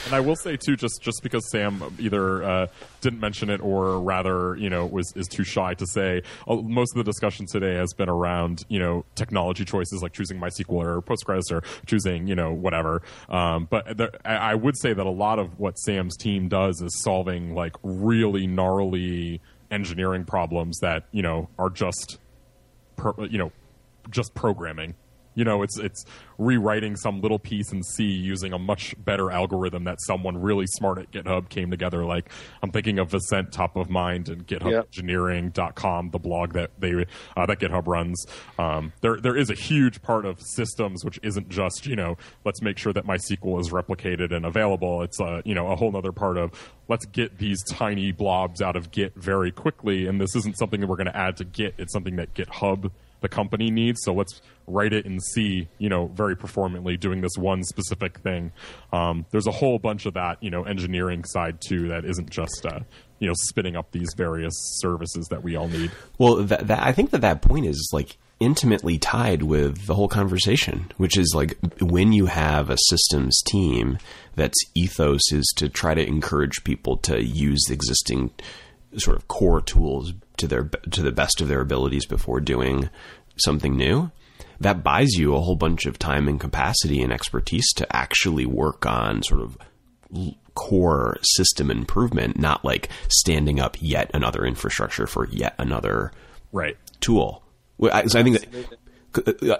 And 0.06 0.14
I 0.14 0.20
will 0.20 0.36
say 0.36 0.56
too, 0.56 0.76
just 0.76 1.02
just 1.02 1.22
because 1.22 1.50
Sam 1.50 1.82
either 1.98 2.42
uh, 2.42 2.66
didn't 3.00 3.20
mention 3.20 3.50
it 3.50 3.60
or 3.60 4.00
rather, 4.00 4.56
you 4.56 4.70
know, 4.70 4.86
was 4.86 5.12
is 5.16 5.26
too 5.26 5.44
shy 5.44 5.74
to 5.74 5.86
say. 5.86 6.22
uh, 6.46 6.56
Most 6.56 6.92
of 6.96 6.98
the 6.98 7.04
discussion 7.04 7.46
today 7.46 7.74
has 7.74 7.92
been 7.92 8.08
around, 8.08 8.64
you 8.68 8.78
know, 8.78 9.04
technology 9.16 9.64
choices 9.64 10.02
like 10.02 10.12
choosing 10.12 10.38
MySQL 10.38 10.70
or 10.70 11.02
Postgres 11.02 11.50
or 11.50 11.62
choosing, 11.86 12.26
you 12.26 12.34
know, 12.34 12.52
whatever. 12.52 13.02
Um, 13.28 13.66
but 13.68 13.96
there, 13.96 14.10
I 14.24 14.52
I 14.52 14.54
would 14.54 14.78
say 14.78 14.92
that 14.92 15.04
a 15.06 15.10
lot 15.10 15.38
of 15.38 15.58
what 15.58 15.78
Sam's 15.78 16.16
team 16.16 16.48
does 16.48 16.80
is 16.80 17.02
solving 17.02 17.54
like 17.54 17.74
really 17.82 18.46
gnarly 18.46 19.40
engineering 19.70 20.24
problems 20.24 20.78
that 20.78 21.04
you 21.10 21.22
know 21.22 21.48
are 21.58 21.70
just, 21.70 22.18
pro, 22.96 23.12
you 23.24 23.38
know, 23.38 23.52
just 24.10 24.34
programming. 24.34 24.94
You 25.36 25.44
know, 25.44 25.62
it's 25.62 25.78
it's 25.78 26.04
rewriting 26.38 26.96
some 26.96 27.20
little 27.20 27.38
piece 27.38 27.72
in 27.72 27.82
C 27.82 28.04
using 28.04 28.52
a 28.52 28.58
much 28.58 28.94
better 29.02 29.30
algorithm 29.30 29.84
that 29.84 30.00
someone 30.00 30.40
really 30.40 30.66
smart 30.66 30.98
at 30.98 31.10
GitHub 31.10 31.48
came 31.48 31.70
together. 31.70 32.04
Like 32.04 32.30
I'm 32.62 32.70
thinking 32.70 32.98
of 32.98 33.10
Vicent 33.10 33.52
top 33.52 33.76
of 33.76 33.90
mind 33.90 34.28
and 34.28 34.46
GitHubEngineering.com, 34.46 36.10
the 36.10 36.18
blog 36.18 36.52
that 36.52 36.70
they 36.78 37.06
uh, 37.36 37.46
that 37.46 37.58
GitHub 37.58 37.86
runs. 37.86 38.26
Um, 38.58 38.92
there 39.00 39.18
there 39.20 39.36
is 39.36 39.50
a 39.50 39.54
huge 39.54 40.02
part 40.02 40.24
of 40.24 40.40
systems 40.40 41.04
which 41.04 41.20
isn't 41.22 41.48
just 41.48 41.86
you 41.86 41.96
know 41.96 42.16
let's 42.44 42.62
make 42.62 42.78
sure 42.78 42.92
that 42.92 43.04
my 43.04 43.16
MySQL 43.16 43.60
is 43.60 43.70
replicated 43.70 44.34
and 44.34 44.44
available. 44.44 45.02
It's 45.02 45.20
a 45.20 45.42
you 45.44 45.54
know 45.54 45.68
a 45.68 45.76
whole 45.76 45.96
other 45.96 46.12
part 46.12 46.36
of 46.36 46.72
let's 46.88 47.06
get 47.06 47.38
these 47.38 47.62
tiny 47.64 48.12
blobs 48.12 48.62
out 48.62 48.76
of 48.76 48.90
Git 48.90 49.14
very 49.16 49.50
quickly. 49.50 50.06
And 50.06 50.20
this 50.20 50.36
isn't 50.36 50.56
something 50.58 50.80
that 50.80 50.86
we're 50.86 50.96
going 50.96 51.06
to 51.06 51.16
add 51.16 51.36
to 51.38 51.44
Git. 51.44 51.74
It's 51.78 51.92
something 51.92 52.16
that 52.16 52.34
GitHub 52.34 52.90
the 53.20 53.28
company 53.28 53.70
needs. 53.70 54.00
So 54.02 54.12
let's 54.12 54.40
write 54.66 54.92
it 54.92 55.06
in 55.06 55.20
C, 55.20 55.68
you 55.78 55.88
know, 55.88 56.08
very 56.08 56.36
performantly, 56.36 56.96
doing 56.96 57.20
this 57.20 57.36
one 57.38 57.62
specific 57.64 58.18
thing. 58.18 58.52
Um, 58.92 59.26
there's 59.30 59.46
a 59.46 59.52
whole 59.52 59.78
bunch 59.78 60.06
of 60.06 60.14
that, 60.14 60.42
you 60.42 60.50
know, 60.50 60.64
engineering 60.64 61.24
side 61.24 61.60
too 61.60 61.88
that 61.88 62.04
isn't 62.04 62.30
just, 62.30 62.66
uh, 62.66 62.80
you 63.18 63.28
know, 63.28 63.34
spinning 63.48 63.76
up 63.76 63.90
these 63.92 64.12
various 64.16 64.54
services 64.78 65.26
that 65.30 65.42
we 65.42 65.56
all 65.56 65.68
need. 65.68 65.90
Well, 66.18 66.36
that, 66.36 66.66
that, 66.66 66.82
I 66.82 66.92
think 66.92 67.10
that 67.10 67.20
that 67.20 67.42
point 67.42 67.66
is 67.66 67.90
like 67.92 68.18
intimately 68.38 68.98
tied 68.98 69.42
with 69.42 69.86
the 69.86 69.94
whole 69.94 70.08
conversation, 70.08 70.90
which 70.96 71.16
is 71.16 71.32
like 71.34 71.56
when 71.80 72.12
you 72.12 72.26
have 72.26 72.68
a 72.68 72.76
systems 72.88 73.40
team 73.46 73.98
that's 74.34 74.58
ethos 74.74 75.32
is 75.32 75.50
to 75.56 75.68
try 75.68 75.94
to 75.94 76.06
encourage 76.06 76.62
people 76.64 76.98
to 76.98 77.24
use 77.24 77.64
existing 77.70 78.30
sort 78.96 79.16
of 79.16 79.28
core 79.28 79.60
tools 79.60 80.12
to 80.38 80.46
their 80.46 80.64
to 80.90 81.02
the 81.02 81.12
best 81.12 81.40
of 81.40 81.48
their 81.48 81.60
abilities 81.60 82.06
before 82.06 82.40
doing 82.40 82.88
something 83.36 83.76
new, 83.76 84.10
that 84.60 84.82
buys 84.82 85.12
you 85.12 85.34
a 85.34 85.40
whole 85.40 85.56
bunch 85.56 85.86
of 85.86 85.98
time 85.98 86.28
and 86.28 86.40
capacity 86.40 87.02
and 87.02 87.12
expertise 87.12 87.72
to 87.74 87.96
actually 87.96 88.46
work 88.46 88.86
on 88.86 89.22
sort 89.22 89.40
of 89.40 89.58
core 90.54 91.18
system 91.22 91.70
improvement, 91.70 92.38
not 92.38 92.64
like 92.64 92.88
standing 93.08 93.60
up 93.60 93.76
yet 93.80 94.10
another 94.14 94.44
infrastructure 94.44 95.06
for 95.06 95.26
yet 95.28 95.54
another 95.58 96.12
right. 96.52 96.76
tool. 97.00 97.42
So 97.78 97.90
I 97.92 98.22
think 98.22 98.40
that 98.40 98.78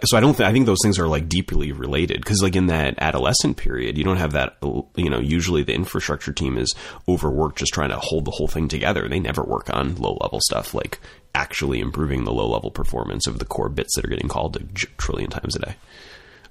so 0.05 0.17
I 0.17 0.21
don't. 0.21 0.41
I 0.41 0.53
think 0.53 0.67
those 0.67 0.79
things 0.83 0.99
are 0.99 1.09
like 1.09 1.29
deeply 1.29 1.73
related 1.73 2.21
because, 2.21 2.43
like 2.43 2.57
in 2.57 2.67
that 2.67 2.95
adolescent 2.99 3.57
period, 3.57 3.99
you 3.99 4.05
don't 4.05 4.17
have 4.17 4.33
that. 4.33 4.57
You 4.63 5.11
know, 5.11 5.21
usually 5.21 5.63
the 5.63 5.75
infrastructure 5.75 6.33
team 6.33 6.59
is 6.59 6.75
overworked 7.09 7.59
just 7.59 7.73
trying 7.73 7.91
to 7.91 7.99
hold 7.99 8.25
the 8.25 8.31
whole 8.33 8.49
thing 8.49 8.69
together. 8.69 9.09
They 9.09 9.21
never 9.21 9.43
work 9.43 9.69
on 9.73 9.97
low 9.97 10.19
level 10.21 10.41
stuff 10.43 10.75
like 10.75 11.01
actually 11.35 11.81
improving 11.81 12.25
the 12.25 12.33
low 12.33 12.49
level 12.49 12.71
performance 12.71 13.27
of 13.27 13.39
the 13.39 13.45
core 13.45 13.69
bits 13.69 13.95
that 13.97 14.05
are 14.05 14.09
getting 14.09 14.29
called 14.29 14.57
a 14.57 14.61
trillion 14.99 15.31
times 15.31 15.57
a 15.57 15.61
day. 15.61 15.77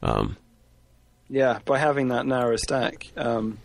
Um, 0.04 0.38
yeah, 1.30 1.60
by 1.66 1.80
having 1.80 2.10
that 2.10 2.26
narrow 2.26 2.56
stack, 2.56 3.06
um, 3.18 3.58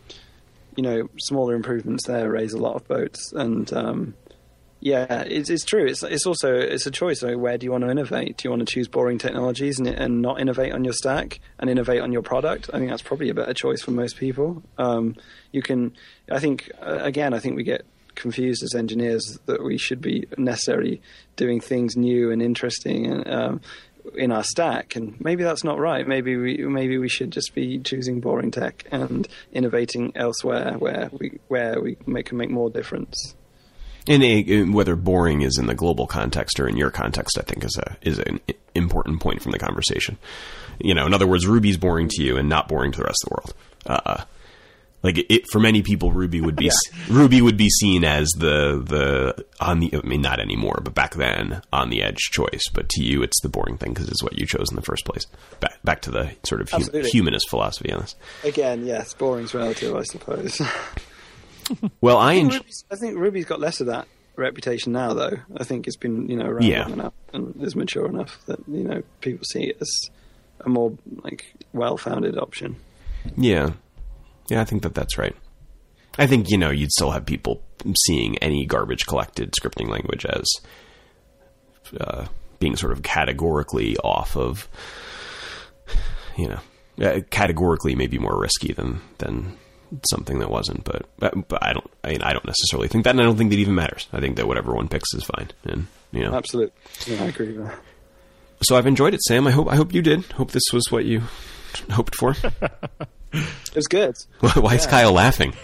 you 0.77 0.83
know, 0.83 1.09
smaller 1.19 1.55
improvements 1.55 2.07
there 2.07 2.31
raise 2.31 2.55
a 2.55 2.59
lot 2.59 2.77
of 2.77 2.89
boats, 2.89 3.33
and 3.33 3.71
um, 3.73 4.15
yeah, 4.81 5.23
it's, 5.23 5.51
it's 5.51 5.65
true. 5.65 5.87
It's 5.87 6.03
it's 6.03 6.27
also 6.27 6.55
it's 6.55 6.87
a 6.87 6.91
choice. 6.91 7.23
Where 7.23 7.59
do 7.59 7.65
you 7.65 7.71
want 7.71 7.85
to 7.85 7.91
innovate? 7.91 8.39
Do 8.39 8.47
you 8.47 8.51
want 8.51 8.67
to 8.67 8.73
choose 8.73 8.89
boring 8.89 9.19
technologies 9.19 9.79
and, 9.79 9.87
and 9.87 10.23
not 10.23 10.41
innovate 10.41 10.73
on 10.73 10.85
your 10.85 10.95
stack 10.95 11.41
and 11.59 11.69
innovate 11.69 12.01
on 12.01 12.13
your 12.13 12.23
product? 12.23 12.71
I 12.73 12.79
think 12.79 12.91
that's 12.91 13.03
probably 13.03 13.29
a 13.29 13.35
better 13.35 13.53
choice 13.53 13.83
for 13.83 13.91
most 13.91 14.17
people. 14.17 14.63
Um, 14.79 15.17
you 15.53 15.61
can, 15.61 15.93
I 16.31 16.39
think, 16.39 16.71
uh, 16.81 16.99
again, 17.03 17.35
I 17.35 17.41
think 17.41 17.57
we 17.57 17.63
get 17.63 17.85
confused 18.15 18.63
as 18.63 18.75
engineers 18.75 19.39
that 19.47 19.63
we 19.63 19.77
should 19.77 20.01
be 20.01 20.27
necessarily 20.39 21.03
doing 21.37 21.61
things 21.61 21.97
new 21.97 22.31
and 22.31 22.43
interesting 22.43 23.07
and. 23.07 23.29
Um, 23.29 23.61
in 24.15 24.33
our 24.33 24.43
stack, 24.43 24.97
and 24.97 25.21
maybe 25.21 25.45
that's 25.45 25.63
not 25.63 25.79
right. 25.79 26.09
Maybe 26.09 26.35
we 26.35 26.57
maybe 26.57 26.97
we 26.97 27.11
should 27.11 27.31
just 27.31 27.55
be 27.55 27.79
choosing 27.81 28.21
boring 28.21 28.51
tech 28.51 28.87
and 28.91 29.29
innovating 29.53 30.13
elsewhere 30.17 30.77
where 30.79 31.11
we 31.13 31.39
where 31.49 31.81
we 31.81 31.99
make, 32.07 32.27
can 32.27 32.39
make 32.39 32.49
more 32.51 32.71
difference. 32.71 33.37
And 34.09 34.23
a, 34.23 34.63
whether 34.65 34.97
boring 34.97 35.43
is 35.43 35.59
in 35.59 35.67
the 35.67 35.75
global 35.75 36.07
context 36.07 36.59
or 36.59 36.69
in 36.69 36.77
your 36.77 36.91
context, 36.91 37.39
I 37.39 37.43
think 37.43 37.65
is 37.65 37.77
a 37.77 37.97
is 38.03 38.19
an 38.19 38.41
important 38.75 39.21
point 39.21 39.43
from 39.43 39.53
the 39.53 39.59
conversation. 39.59 40.19
You 40.79 40.95
know, 40.95 41.07
in 41.07 41.15
other 41.15 41.27
words, 41.27 41.47
Ruby's 41.47 41.77
boring 41.77 42.09
to 42.09 42.23
you 42.23 42.37
and 42.37 42.49
not 42.49 42.69
boring 42.69 42.93
to 42.93 42.99
the 42.99 43.05
rest 43.05 43.25
of 43.25 43.29
the 43.29 43.35
world. 43.35 43.55
Uh, 43.87 44.25
like 45.03 45.19
it, 45.31 45.45
for 45.51 45.61
many 45.61 45.83
people, 45.83 46.13
Ruby 46.13 46.41
would 46.41 46.57
be 46.57 46.67
yeah. 46.67 46.71
Ruby 47.09 47.41
would 47.41 47.57
be 47.57 47.71
seen 47.71 48.05
as 48.05 48.29
the 48.37 48.83
the 48.85 49.47
on 49.59 49.81
the 49.81 49.95
I 49.95 50.07
mean 50.07 50.21
not 50.21 50.41
anymore, 50.41 50.81
but 50.85 50.95
back 50.95 51.15
then 51.15 51.63
on 51.73 51.89
the 51.89 52.03
edge 52.03 52.19
choice. 52.19 52.63
But 52.73 52.91
to 52.91 53.03
you, 53.03 53.23
it's 53.23 53.41
the 53.41 53.49
boring 53.49 53.79
thing 53.79 53.95
because 53.95 54.09
it's 54.09 54.23
what 54.23 54.39
you 54.39 54.47
chose 54.47 54.69
in 54.71 54.77
the 54.77 54.83
first 54.83 55.07
place. 55.07 55.27
Back 55.61 55.79
back 55.85 56.03
to 56.03 56.11
the 56.11 56.33
sort 56.45 56.61
of 56.61 56.71
hum, 56.71 56.83
humanist 56.93 57.49
philosophy 57.49 57.91
on 57.93 58.01
this. 58.01 58.15
Again, 58.45 58.85
yes, 58.85 59.15
boring's 59.15 59.55
relative, 59.55 59.97
I 59.97 60.03
suppose. 60.03 60.61
well, 62.01 62.17
I, 62.19 62.33
I 62.33 62.35
think, 62.37 62.53
enj- 62.53 62.57
Ruby's, 62.59 62.85
I 62.91 62.97
think 62.97 63.19
Ruby's 63.19 63.45
got 63.47 63.61
less 63.61 63.81
of 63.81 63.87
that 63.89 64.07
reputation 64.37 64.93
now, 64.93 65.13
though. 65.15 65.39
I 65.57 65.65
think 65.65 65.87
it's 65.87 65.97
been 65.97 66.29
you 66.29 66.37
know 66.37 66.47
around 66.47 66.65
Yeah. 66.65 66.83
long 66.83 66.93
enough 66.93 67.13
and 67.33 67.63
is 67.63 67.77
mature 67.77 68.07
enough 68.07 68.39
that 68.47 68.59
you 68.69 68.85
know 68.85 69.03
people 69.21 69.45
see 69.45 69.65
it 69.65 69.77
as 69.81 69.91
a 70.61 70.69
more 70.69 70.97
like 71.23 71.45
well-founded 71.73 72.37
option. 72.39 72.77
Yeah. 73.37 73.71
Yeah, 74.49 74.61
I 74.61 74.65
think 74.65 74.83
that 74.83 74.95
that's 74.95 75.17
right. 75.19 75.37
I 76.19 76.27
think, 76.27 76.51
you 76.51 76.59
know, 76.59 76.71
you'd 76.71 76.91
still 76.91 77.13
have 77.13 77.25
people 77.25 77.63
seeing 78.07 78.37
any 78.39 78.67
garbage 78.67 79.07
collected 79.07 79.53
scripting 79.53 79.89
language 79.89 80.27
as 80.27 80.45
uh, 82.01 82.27
being 82.59 82.77
sort 82.77 82.93
of 82.93 83.03
categorically 83.03 83.97
off 83.99 84.37
of, 84.37 84.69
you 86.37 86.49
know, 86.49 86.61
uh, 87.07 87.21
categorically 87.31 87.95
maybe 87.95 88.19
more 88.19 88.39
risky 88.39 88.73
than, 88.73 89.01
than 89.19 89.57
something 90.11 90.39
that 90.41 90.51
wasn't. 90.51 90.85
But, 90.85 91.07
but, 91.19 91.49
but 91.49 91.63
I 91.63 91.73
don't, 91.73 91.91
I, 92.05 92.11
mean, 92.11 92.23
I 92.23 92.33
don't 92.33 92.45
necessarily 92.45 92.89
think 92.89 93.05
that, 93.05 93.11
and 93.11 93.21
I 93.21 93.25
don't 93.25 93.37
think 93.37 93.51
that 93.51 93.59
even 93.59 93.75
matters. 93.75 94.07
I 94.13 94.21
think 94.21 94.37
that 94.37 94.47
whatever 94.47 94.75
one 94.75 94.89
picks 94.89 95.13
is 95.15 95.25
fine. 95.25 95.49
And, 95.65 95.87
you 96.13 96.25
know, 96.25 96.35
Absolutely, 96.35 96.73
yeah, 97.07 97.23
I 97.25 97.27
agree 97.27 97.53
with 97.57 97.67
that. 97.67 97.79
so 98.63 98.77
I've 98.77 98.87
enjoyed 98.87 99.15
it, 99.15 99.23
Sam. 99.23 99.47
I 99.47 99.51
hope, 99.51 99.69
I 99.69 99.77
hope 99.77 99.93
you 99.95 100.03
did. 100.03 100.25
Hope 100.33 100.51
this 100.53 100.73
was 100.73 100.91
what 100.91 101.05
you 101.05 101.23
hoped 101.91 102.15
for. 102.17 102.35
It 103.33 103.77
was 103.77 103.87
good. 103.87 104.15
Why 104.41 104.75
is 104.75 104.87
Kyle 104.87 105.13
laughing? 105.13 105.55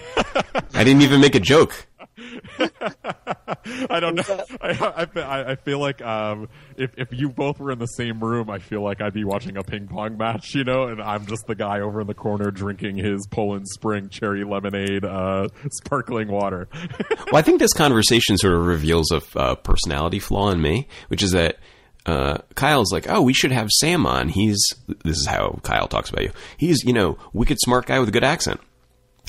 I 0.73 0.85
didn't 0.85 1.03
even 1.03 1.21
make 1.21 1.35
a 1.35 1.41
joke. 1.41 1.87
I 3.91 4.01
don't 4.01 4.15
know. 4.15 4.45
I, 4.61 5.07
I, 5.17 5.21
I 5.21 5.51
I 5.51 5.57
feel 5.57 5.79
like 5.79 6.01
um, 6.03 6.49
if 6.77 6.91
if 6.97 7.09
you 7.13 7.29
both 7.29 7.59
were 7.59 7.71
in 7.71 7.79
the 7.79 7.87
same 7.87 8.21
room, 8.21 8.49
I 8.49 8.59
feel 8.59 8.83
like 8.83 9.01
I'd 9.01 9.13
be 9.13 9.25
watching 9.25 9.57
a 9.57 9.63
ping 9.63 9.87
pong 9.89 10.17
match, 10.17 10.55
you 10.55 10.65
know, 10.65 10.85
and 10.85 11.01
I'm 11.01 11.27
just 11.27 11.47
the 11.47 11.55
guy 11.55 11.81
over 11.81 12.01
in 12.01 12.07
the 12.07 12.15
corner 12.15 12.51
drinking 12.51 12.97
his 12.97 13.27
Poland 13.31 13.69
Spring 13.69 14.09
cherry 14.09 14.45
lemonade, 14.45 15.05
uh, 15.05 15.49
sparkling 15.71 16.29
water. 16.29 16.69
Well, 17.27 17.37
I 17.37 17.43
think 17.43 17.59
this 17.59 17.73
conversation 17.73 18.39
sort 18.39 18.55
of 18.55 18.67
reveals 18.67 19.11
a 19.11 19.21
uh, 19.37 19.57
personality 19.57 20.21
flaw 20.21 20.51
in 20.51 20.63
me, 20.63 20.87
which 21.09 21.25
is 21.25 21.33
that 21.33 21.59
uh, 22.07 22.39
Kyle's 22.55 22.93
like, 22.93 23.07
"Oh, 23.09 23.21
we 23.21 23.33
should 23.33 23.51
have 23.51 23.69
Sam 23.71 24.07
on. 24.07 24.29
He's 24.29 24.61
this 25.05 25.19
is 25.19 25.27
how 25.27 25.59
Kyle 25.65 25.89
talks 25.89 26.09
about 26.09 26.23
you. 26.23 26.31
He's 26.57 26.85
you 26.85 26.93
know 26.93 27.19
wicked 27.33 27.59
smart 27.61 27.87
guy 27.87 27.99
with 27.99 28.09
a 28.09 28.13
good 28.13 28.25
accent. 28.25 28.61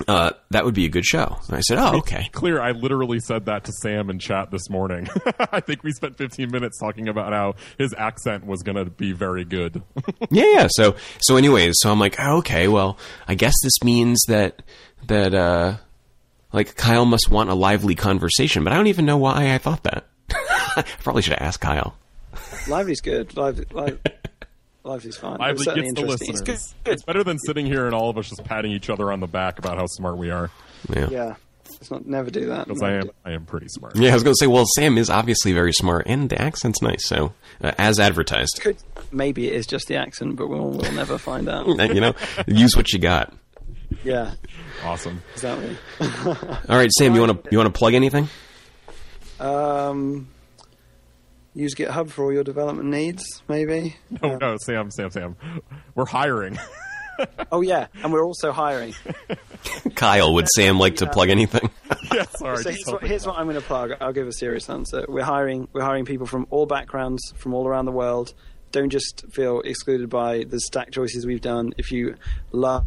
Uh, 0.07 0.31
that 0.51 0.65
would 0.65 0.73
be 0.73 0.85
a 0.85 0.89
good 0.89 1.05
show." 1.05 1.37
And 1.47 1.57
I 1.57 1.61
said, 1.61 1.77
"Oh, 1.79 1.97
okay." 1.97 2.29
Clear, 2.31 2.61
I 2.61 2.71
literally 2.71 3.19
said 3.19 3.45
that 3.45 3.63
to 3.65 3.71
Sam 3.81 4.09
in 4.09 4.19
chat 4.19 4.51
this 4.51 4.69
morning. 4.69 5.07
I 5.51 5.59
think 5.59 5.83
we 5.83 5.91
spent 5.91 6.17
15 6.17 6.51
minutes 6.51 6.79
talking 6.79 7.07
about 7.07 7.33
how 7.33 7.55
his 7.77 7.93
accent 7.97 8.45
was 8.45 8.63
going 8.63 8.77
to 8.77 8.85
be 8.85 9.11
very 9.11 9.45
good. 9.45 9.81
yeah, 10.29 10.51
yeah. 10.51 10.67
So 10.69 10.95
so 11.19 11.37
anyways, 11.37 11.75
so 11.79 11.91
I'm 11.91 11.99
like, 11.99 12.17
oh, 12.19 12.37
okay, 12.37 12.67
well, 12.67 12.97
I 13.27 13.35
guess 13.35 13.53
this 13.63 13.83
means 13.83 14.21
that 14.27 14.61
that 15.07 15.33
uh, 15.33 15.77
like 16.53 16.75
Kyle 16.75 17.05
must 17.05 17.29
want 17.29 17.49
a 17.49 17.55
lively 17.55 17.95
conversation, 17.95 18.63
but 18.63 18.73
I 18.73 18.77
don't 18.77 18.87
even 18.87 19.05
know 19.05 19.17
why 19.17 19.53
I 19.53 19.57
thought 19.57 19.83
that. 19.83 20.07
I 20.29 20.83
probably 20.99 21.21
should 21.21 21.33
have 21.33 21.47
asked 21.47 21.61
Kyle. 21.61 21.95
Lively's 22.67 23.01
good. 23.01 23.35
Lively, 23.35 23.65
live, 23.71 23.99
Lively's 24.87 25.17
fine. 25.17 25.37
Lively 25.37 25.63
certainly 25.63 25.89
gets 25.91 26.01
the 26.01 26.05
listeners. 26.07 26.41
It's 26.41 26.73
good. 26.83 26.93
It's 26.93 27.03
better 27.03 27.23
than 27.23 27.37
sitting 27.39 27.65
here 27.65 27.85
and 27.85 27.93
all 27.93 28.09
of 28.09 28.17
us 28.17 28.29
just 28.29 28.43
patting 28.43 28.71
each 28.71 28.89
other 28.89 29.11
on 29.11 29.19
the 29.19 29.27
back 29.27 29.59
about 29.59 29.77
how 29.77 29.85
smart 29.87 30.17
we 30.17 30.31
are. 30.31 30.49
Yeah. 30.93 31.09
Yeah, 31.09 31.35
let's 31.71 31.91
not 31.91 32.05
never 32.05 32.29
do 32.29 32.47
that. 32.47 32.67
Because 32.67 32.81
I 32.81 32.93
am, 32.93 33.11
I 33.25 33.31
am 33.31 33.45
pretty 33.45 33.67
smart. 33.69 33.95
Yeah, 33.95 34.11
I 34.11 34.13
was 34.13 34.23
going 34.23 34.33
to 34.33 34.37
say, 34.39 34.47
well, 34.47 34.65
Sam 34.75 34.97
is 34.97 35.09
obviously 35.09 35.53
very 35.53 35.73
smart, 35.73 36.05
and 36.07 36.29
the 36.29 36.41
accent's 36.41 36.81
nice, 36.81 37.05
so 37.05 37.33
uh, 37.61 37.71
as 37.77 37.99
advertised, 37.99 38.59
Could, 38.61 38.77
maybe 39.11 39.47
it 39.47 39.53
is 39.53 39.67
just 39.67 39.87
the 39.87 39.95
accent, 39.97 40.35
but 40.37 40.47
we'll, 40.47 40.69
we'll 40.71 40.91
never 40.93 41.17
find 41.17 41.49
out. 41.49 41.67
You 41.93 42.01
know, 42.01 42.13
use 42.47 42.75
what 42.75 42.91
you 42.93 42.99
got. 42.99 43.33
Yeah, 44.03 44.33
Awesome. 44.83 45.21
exactly. 45.33 45.77
All 46.01 46.77
right, 46.77 46.91
Sam, 46.97 47.15
you 47.15 47.21
want 47.21 47.43
to 47.43 47.49
you 47.51 47.57
want 47.57 47.73
to 47.73 47.77
plug 47.77 47.93
anything? 47.93 48.27
Um, 49.39 50.27
use 51.57 51.73
GitHub 51.75 52.09
for 52.09 52.25
all 52.25 52.33
your 52.33 52.43
development 52.43 52.89
needs, 52.89 53.41
maybe. 53.47 53.95
No, 54.21 54.37
no, 54.37 54.57
Sam, 54.57 54.91
Sam, 54.91 55.09
Sam. 55.11 55.35
We're 55.95 56.05
hiring. 56.05 56.57
Oh 57.51 57.61
yeah, 57.61 57.87
and 58.03 58.13
we're 58.13 58.23
also 58.23 58.51
hiring. 58.51 58.93
Kyle, 59.95 60.35
would 60.35 60.47
Sam 60.49 60.77
like 60.77 60.97
to 60.97 61.07
plug 61.07 61.29
anything? 61.29 61.67
yeah, 62.13 62.25
sorry. 62.37 62.57
So 62.57 62.69
here's 62.69 62.85
what, 62.85 63.03
here's 63.03 63.25
what 63.25 63.39
I'm 63.39 63.45
going 63.47 63.59
to 63.59 63.65
plug. 63.65 63.93
I'll 63.99 64.13
give 64.13 64.27
a 64.27 64.31
serious 64.31 64.69
answer. 64.69 65.03
We're 65.07 65.23
hiring. 65.23 65.67
We're 65.73 65.81
hiring 65.81 66.05
people 66.05 66.27
from 66.27 66.45
all 66.51 66.67
backgrounds, 66.67 67.33
from 67.35 67.55
all 67.55 67.67
around 67.67 67.85
the 67.85 67.91
world. 67.91 68.35
Don't 68.71 68.91
just 68.91 69.25
feel 69.31 69.61
excluded 69.61 70.11
by 70.11 70.43
the 70.43 70.59
stack 70.59 70.91
choices 70.91 71.25
we've 71.25 71.41
done. 71.41 71.73
If 71.79 71.91
you 71.91 72.17
love 72.51 72.85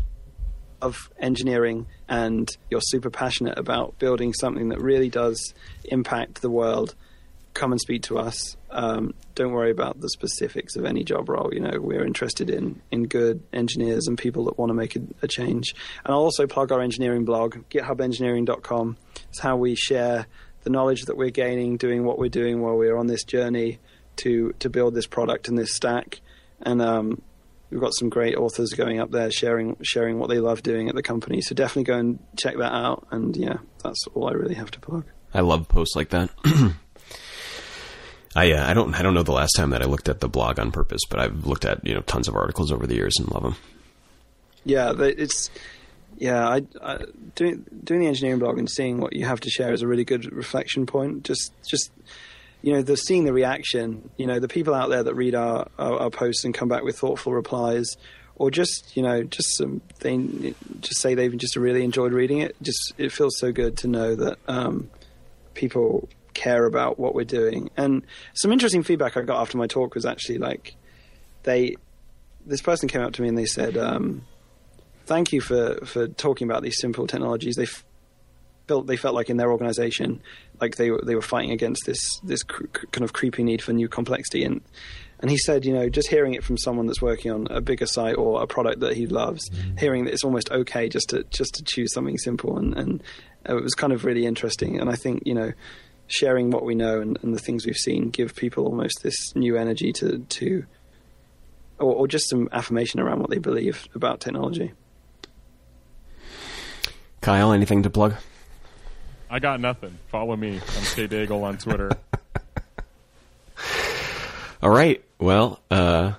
of 0.81 1.11
engineering 1.19 1.89
and 2.09 2.49
you're 2.71 2.81
super 2.81 3.11
passionate 3.11 3.59
about 3.59 3.99
building 3.99 4.33
something 4.33 4.69
that 4.69 4.81
really 4.81 5.09
does 5.09 5.55
impact 5.87 6.41
the 6.41 6.51
world, 6.51 6.95
come 7.55 7.73
and 7.73 7.81
speak 7.81 8.03
to 8.05 8.19
us. 8.19 8.57
Um, 8.71 9.15
don't 9.35 9.53
worry 9.53 9.71
about 9.71 10.01
the 10.01 10.09
specifics 10.11 10.77
of 10.77 10.85
any 10.85 11.05
job 11.05 11.29
role. 11.29 11.53
You 11.53 11.61
know, 11.61 11.79
we're 11.81 12.05
interested 12.05 12.51
in 12.51 12.81
in 12.91 13.05
good 13.05 13.43
engineers 13.53 14.07
and 14.07 14.17
people 14.17 14.45
that 14.45 14.59
want 14.59 14.71
to 14.71 14.75
make 14.75 14.97
a, 14.97 15.01
a 15.23 15.29
change. 15.29 15.75
And 16.05 16.15
I'll 16.15 16.21
also 16.21 16.47
plug 16.47 16.73
our 16.73 16.81
engineering 16.81 17.25
blog, 17.25 17.57
GitHubEngineering.com. 17.71 18.97
It's 19.29 19.41
how 19.41 19.57
we 19.57 19.75
share 19.75 20.27
the 20.63 20.71
knowledge 20.71 21.03
that 21.03 21.17
we're 21.17 21.31
gaining, 21.31 21.77
doing 21.77 22.05
what 22.05 22.19
we're 22.19 22.29
doing 22.29 22.61
while 22.61 22.77
we're 22.77 22.97
on 22.97 23.07
this 23.07 23.25
journey 23.25 23.79
to 24.17 24.53
to 24.61 24.71
build 24.71 24.95
this 24.95 25.07
product 25.07 25.49
and 25.49 25.59
this 25.59 25.75
stack. 25.75 26.21
And 26.63 26.83
um, 26.83 27.23
we've 27.71 27.81
got 27.81 27.95
some 27.95 28.11
great 28.11 28.37
authors 28.37 28.71
going 28.71 29.01
up 29.01 29.11
there 29.11 29.31
sharing 29.31 29.77
sharing 29.83 30.19
what 30.19 30.29
they 30.29 30.39
love 30.39 30.63
doing 30.63 30.89
at 30.89 30.95
the 30.95 31.03
company. 31.03 31.41
So 31.41 31.55
definitely 31.55 31.85
go 31.85 31.99
and 31.99 32.19
check 32.37 32.57
that 32.59 32.73
out. 32.73 33.07
And 33.11 33.37
yeah, 33.37 33.59
that's 33.83 34.07
all 34.15 34.29
I 34.29 34.33
really 34.33 34.55
have 34.55 34.71
to 34.73 34.81
plug. 34.81 35.07
I 35.33 35.41
love 35.41 35.69
posts 35.69 35.97
like 35.97 36.11
that. 36.11 36.31
I 38.35 38.53
uh, 38.53 38.69
I 38.69 38.75
don't 38.75 38.95
I 38.95 39.03
don't 39.03 39.15
know 39.15 39.23
the 39.23 39.33
last 39.33 39.53
time 39.57 39.71
that 39.71 39.83
I 39.83 39.87
looked 39.87 40.09
at 40.09 40.21
the 40.21 40.29
blog 40.29 40.59
on 40.59 40.71
purpose, 40.71 41.03
but 41.09 41.19
I've 41.19 41.47
looked 41.47 41.65
at 41.65 41.85
you 41.87 41.95
know 41.95 42.01
tons 42.03 42.29
of 42.29 42.37
articles 42.37 42.71
over 42.71 42.87
the 42.87 42.95
years 42.95 43.15
and 43.19 43.31
love 43.31 43.43
them. 43.43 43.57
Yeah, 44.65 44.93
it's 44.99 45.51
yeah. 46.17 46.49
I, 46.49 46.63
I 46.83 46.99
doing 47.35 47.65
doing 47.83 48.01
the 48.01 48.07
engineering 48.07 48.39
blog 48.39 48.59
and 48.59 48.71
seeing 48.71 48.99
what 48.99 49.15
you 49.15 49.25
have 49.25 49.41
to 49.41 49.51
share 49.51 49.73
is 49.73 49.83
a 49.83 49.89
really 49.89 50.05
good 50.05 50.33
reflection 50.33 50.87
point. 50.87 51.25
Just 51.25 51.53
just 51.69 51.91
you 52.63 52.73
know, 52.73 52.83
the 52.83 52.97
seeing 52.97 53.25
the 53.25 53.33
reaction, 53.33 54.11
you 54.17 54.27
know, 54.27 54.39
the 54.39 54.49
people 54.49 54.75
out 54.75 54.91
there 54.91 55.03
that 55.03 55.15
read 55.15 55.35
our, 55.35 55.69
our, 55.79 55.99
our 55.99 56.11
posts 56.11 56.45
and 56.45 56.53
come 56.53 56.69
back 56.69 56.83
with 56.83 56.99
thoughtful 56.99 57.33
replies, 57.33 57.97
or 58.37 58.51
just 58.51 58.97
you 58.97 59.03
know, 59.03 59.23
just 59.23 59.57
some 59.57 59.81
they 60.01 60.55
just 60.81 61.01
say 61.01 61.15
they've 61.15 61.37
just 61.37 61.57
really 61.57 61.83
enjoyed 61.83 62.13
reading 62.13 62.39
it. 62.39 62.55
Just 62.63 62.93
it 62.99 63.13
feels 63.13 63.39
so 63.39 63.51
good 63.51 63.79
to 63.79 63.89
know 63.89 64.15
that 64.15 64.39
um, 64.47 64.91
people 65.55 66.09
care 66.35 66.65
about 66.65 66.99
what 66.99 67.15
we're 67.15 67.25
doing. 67.25 67.71
And 67.77 68.03
some 68.35 68.53
interesting 68.53 68.83
feedback 68.83 69.17
I 69.17 69.23
got 69.23 69.41
after 69.41 69.59
my 69.59 69.67
talk 69.67 69.95
was 69.95 70.07
actually 70.07 70.39
like 70.39 70.75
they 71.43 71.77
this 72.47 72.63
person 72.63 72.89
came 72.89 73.03
up 73.03 73.13
to 73.13 73.23
me 73.23 73.29
and 73.29 73.39
they 73.39 73.47
said, 73.47 73.77
um, 73.77 74.27
"Thank 75.07 75.33
you 75.33 75.41
for 75.41 75.77
for 75.85 76.09
talking 76.09 76.49
about 76.49 76.63
these 76.63 76.79
simple 76.79 77.07
technologies." 77.07 77.57
They 77.57 77.65
f- 77.65 77.85
felt 78.67 78.87
they 78.87 78.97
felt 78.97 79.15
like 79.15 79.31
in 79.31 79.37
their 79.37 79.53
organization, 79.53 80.23
like 80.61 80.77
they 80.77 80.91
were 80.91 81.03
they 81.05 81.15
were 81.15 81.23
fighting 81.23 81.51
against 81.51 81.87
this 81.87 82.21
this 82.21 82.43
cr- 82.43 82.67
kind 82.93 83.05
of 83.05 83.13
creepy 83.13 83.43
need 83.43 83.63
for 83.63 83.73
new 83.73 83.89
complexity 83.89 84.45
and. 84.45 84.61
And 85.23 85.31
he 85.31 85.37
said, 85.37 85.67
you 85.67 85.75
know, 85.75 85.91
just 85.91 86.09
hearing 86.09 86.33
it 86.33 86.43
from 86.43 86.57
someone 86.57 86.87
that's 86.87 87.03
working 87.03 87.31
on 87.31 87.47
a 87.51 87.61
bigger 87.61 87.85
site 87.85 88.17
or 88.17 88.43
a 88.43 88.47
product 88.47 88.81
that 88.81 88.97
he 88.97 89.07
loves, 89.07 89.51
mm-hmm. 89.51 89.77
hearing 89.77 90.07
that 90.07 90.15
it's 90.15 90.25
almost 90.25 90.51
okay 90.51 90.89
just 90.89 91.11
to 91.11 91.25
just 91.25 91.57
to 91.57 91.63
choose 91.63 91.93
something 91.93 92.17
simple, 92.17 92.57
and, 92.57 92.75
and 92.75 93.03
it 93.45 93.53
was 93.53 93.75
kind 93.75 93.93
of 93.93 94.07
really 94.07 94.25
interesting. 94.25 94.81
And 94.81 94.89
I 94.89 94.97
think, 94.97 95.23
you 95.27 95.35
know, 95.35 95.53
sharing 96.11 96.51
what 96.51 96.65
we 96.65 96.75
know 96.75 97.01
and, 97.01 97.19
and 97.23 97.35
the 97.35 97.39
things 97.39 97.65
we've 97.65 97.77
seen 97.77 98.11
give 98.11 98.35
people 98.35 98.67
almost 98.67 99.03
this 99.03 99.35
new 99.35 99.57
energy 99.57 99.93
to 99.93 100.19
to 100.19 100.65
or, 101.79 101.95
or 101.95 102.09
just 102.09 102.29
some 102.29 102.49
affirmation 102.53 103.01
around 103.01 103.21
what 103.21 103.31
they 103.31 103.39
believe 103.39 103.89
about 103.95 104.21
technology. 104.21 104.73
Kyle, 107.21 107.53
anything 107.53 107.83
to 107.83 107.91
plug? 107.91 108.15
I 109.29 109.39
got 109.39 109.61
nothing. 109.61 109.99
Follow 110.09 110.37
me. 110.37 110.55
I'm 110.55 110.85
K 110.95 111.07
Daigle 111.07 111.43
on 111.43 111.59
Twitter. 111.59 111.91
All 114.63 114.71
right. 114.71 115.03
Well, 115.19 115.61
uh, 115.71 116.15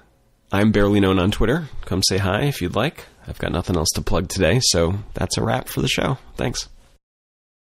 I'm 0.52 0.72
barely 0.72 1.00
known 1.00 1.20
on 1.20 1.32
Twitter. 1.32 1.68
Come 1.86 2.02
say 2.04 2.18
hi 2.18 2.44
if 2.44 2.62
you'd 2.62 2.76
like. 2.76 3.06
I've 3.28 3.38
got 3.38 3.52
nothing 3.52 3.76
else 3.76 3.90
to 3.96 4.02
plug 4.02 4.30
today, 4.30 4.60
so 4.62 4.96
that's 5.14 5.38
a 5.38 5.44
wrap 5.44 5.68
for 5.68 5.82
the 5.82 5.88
show. 5.88 6.18
Thanks. 6.38 6.70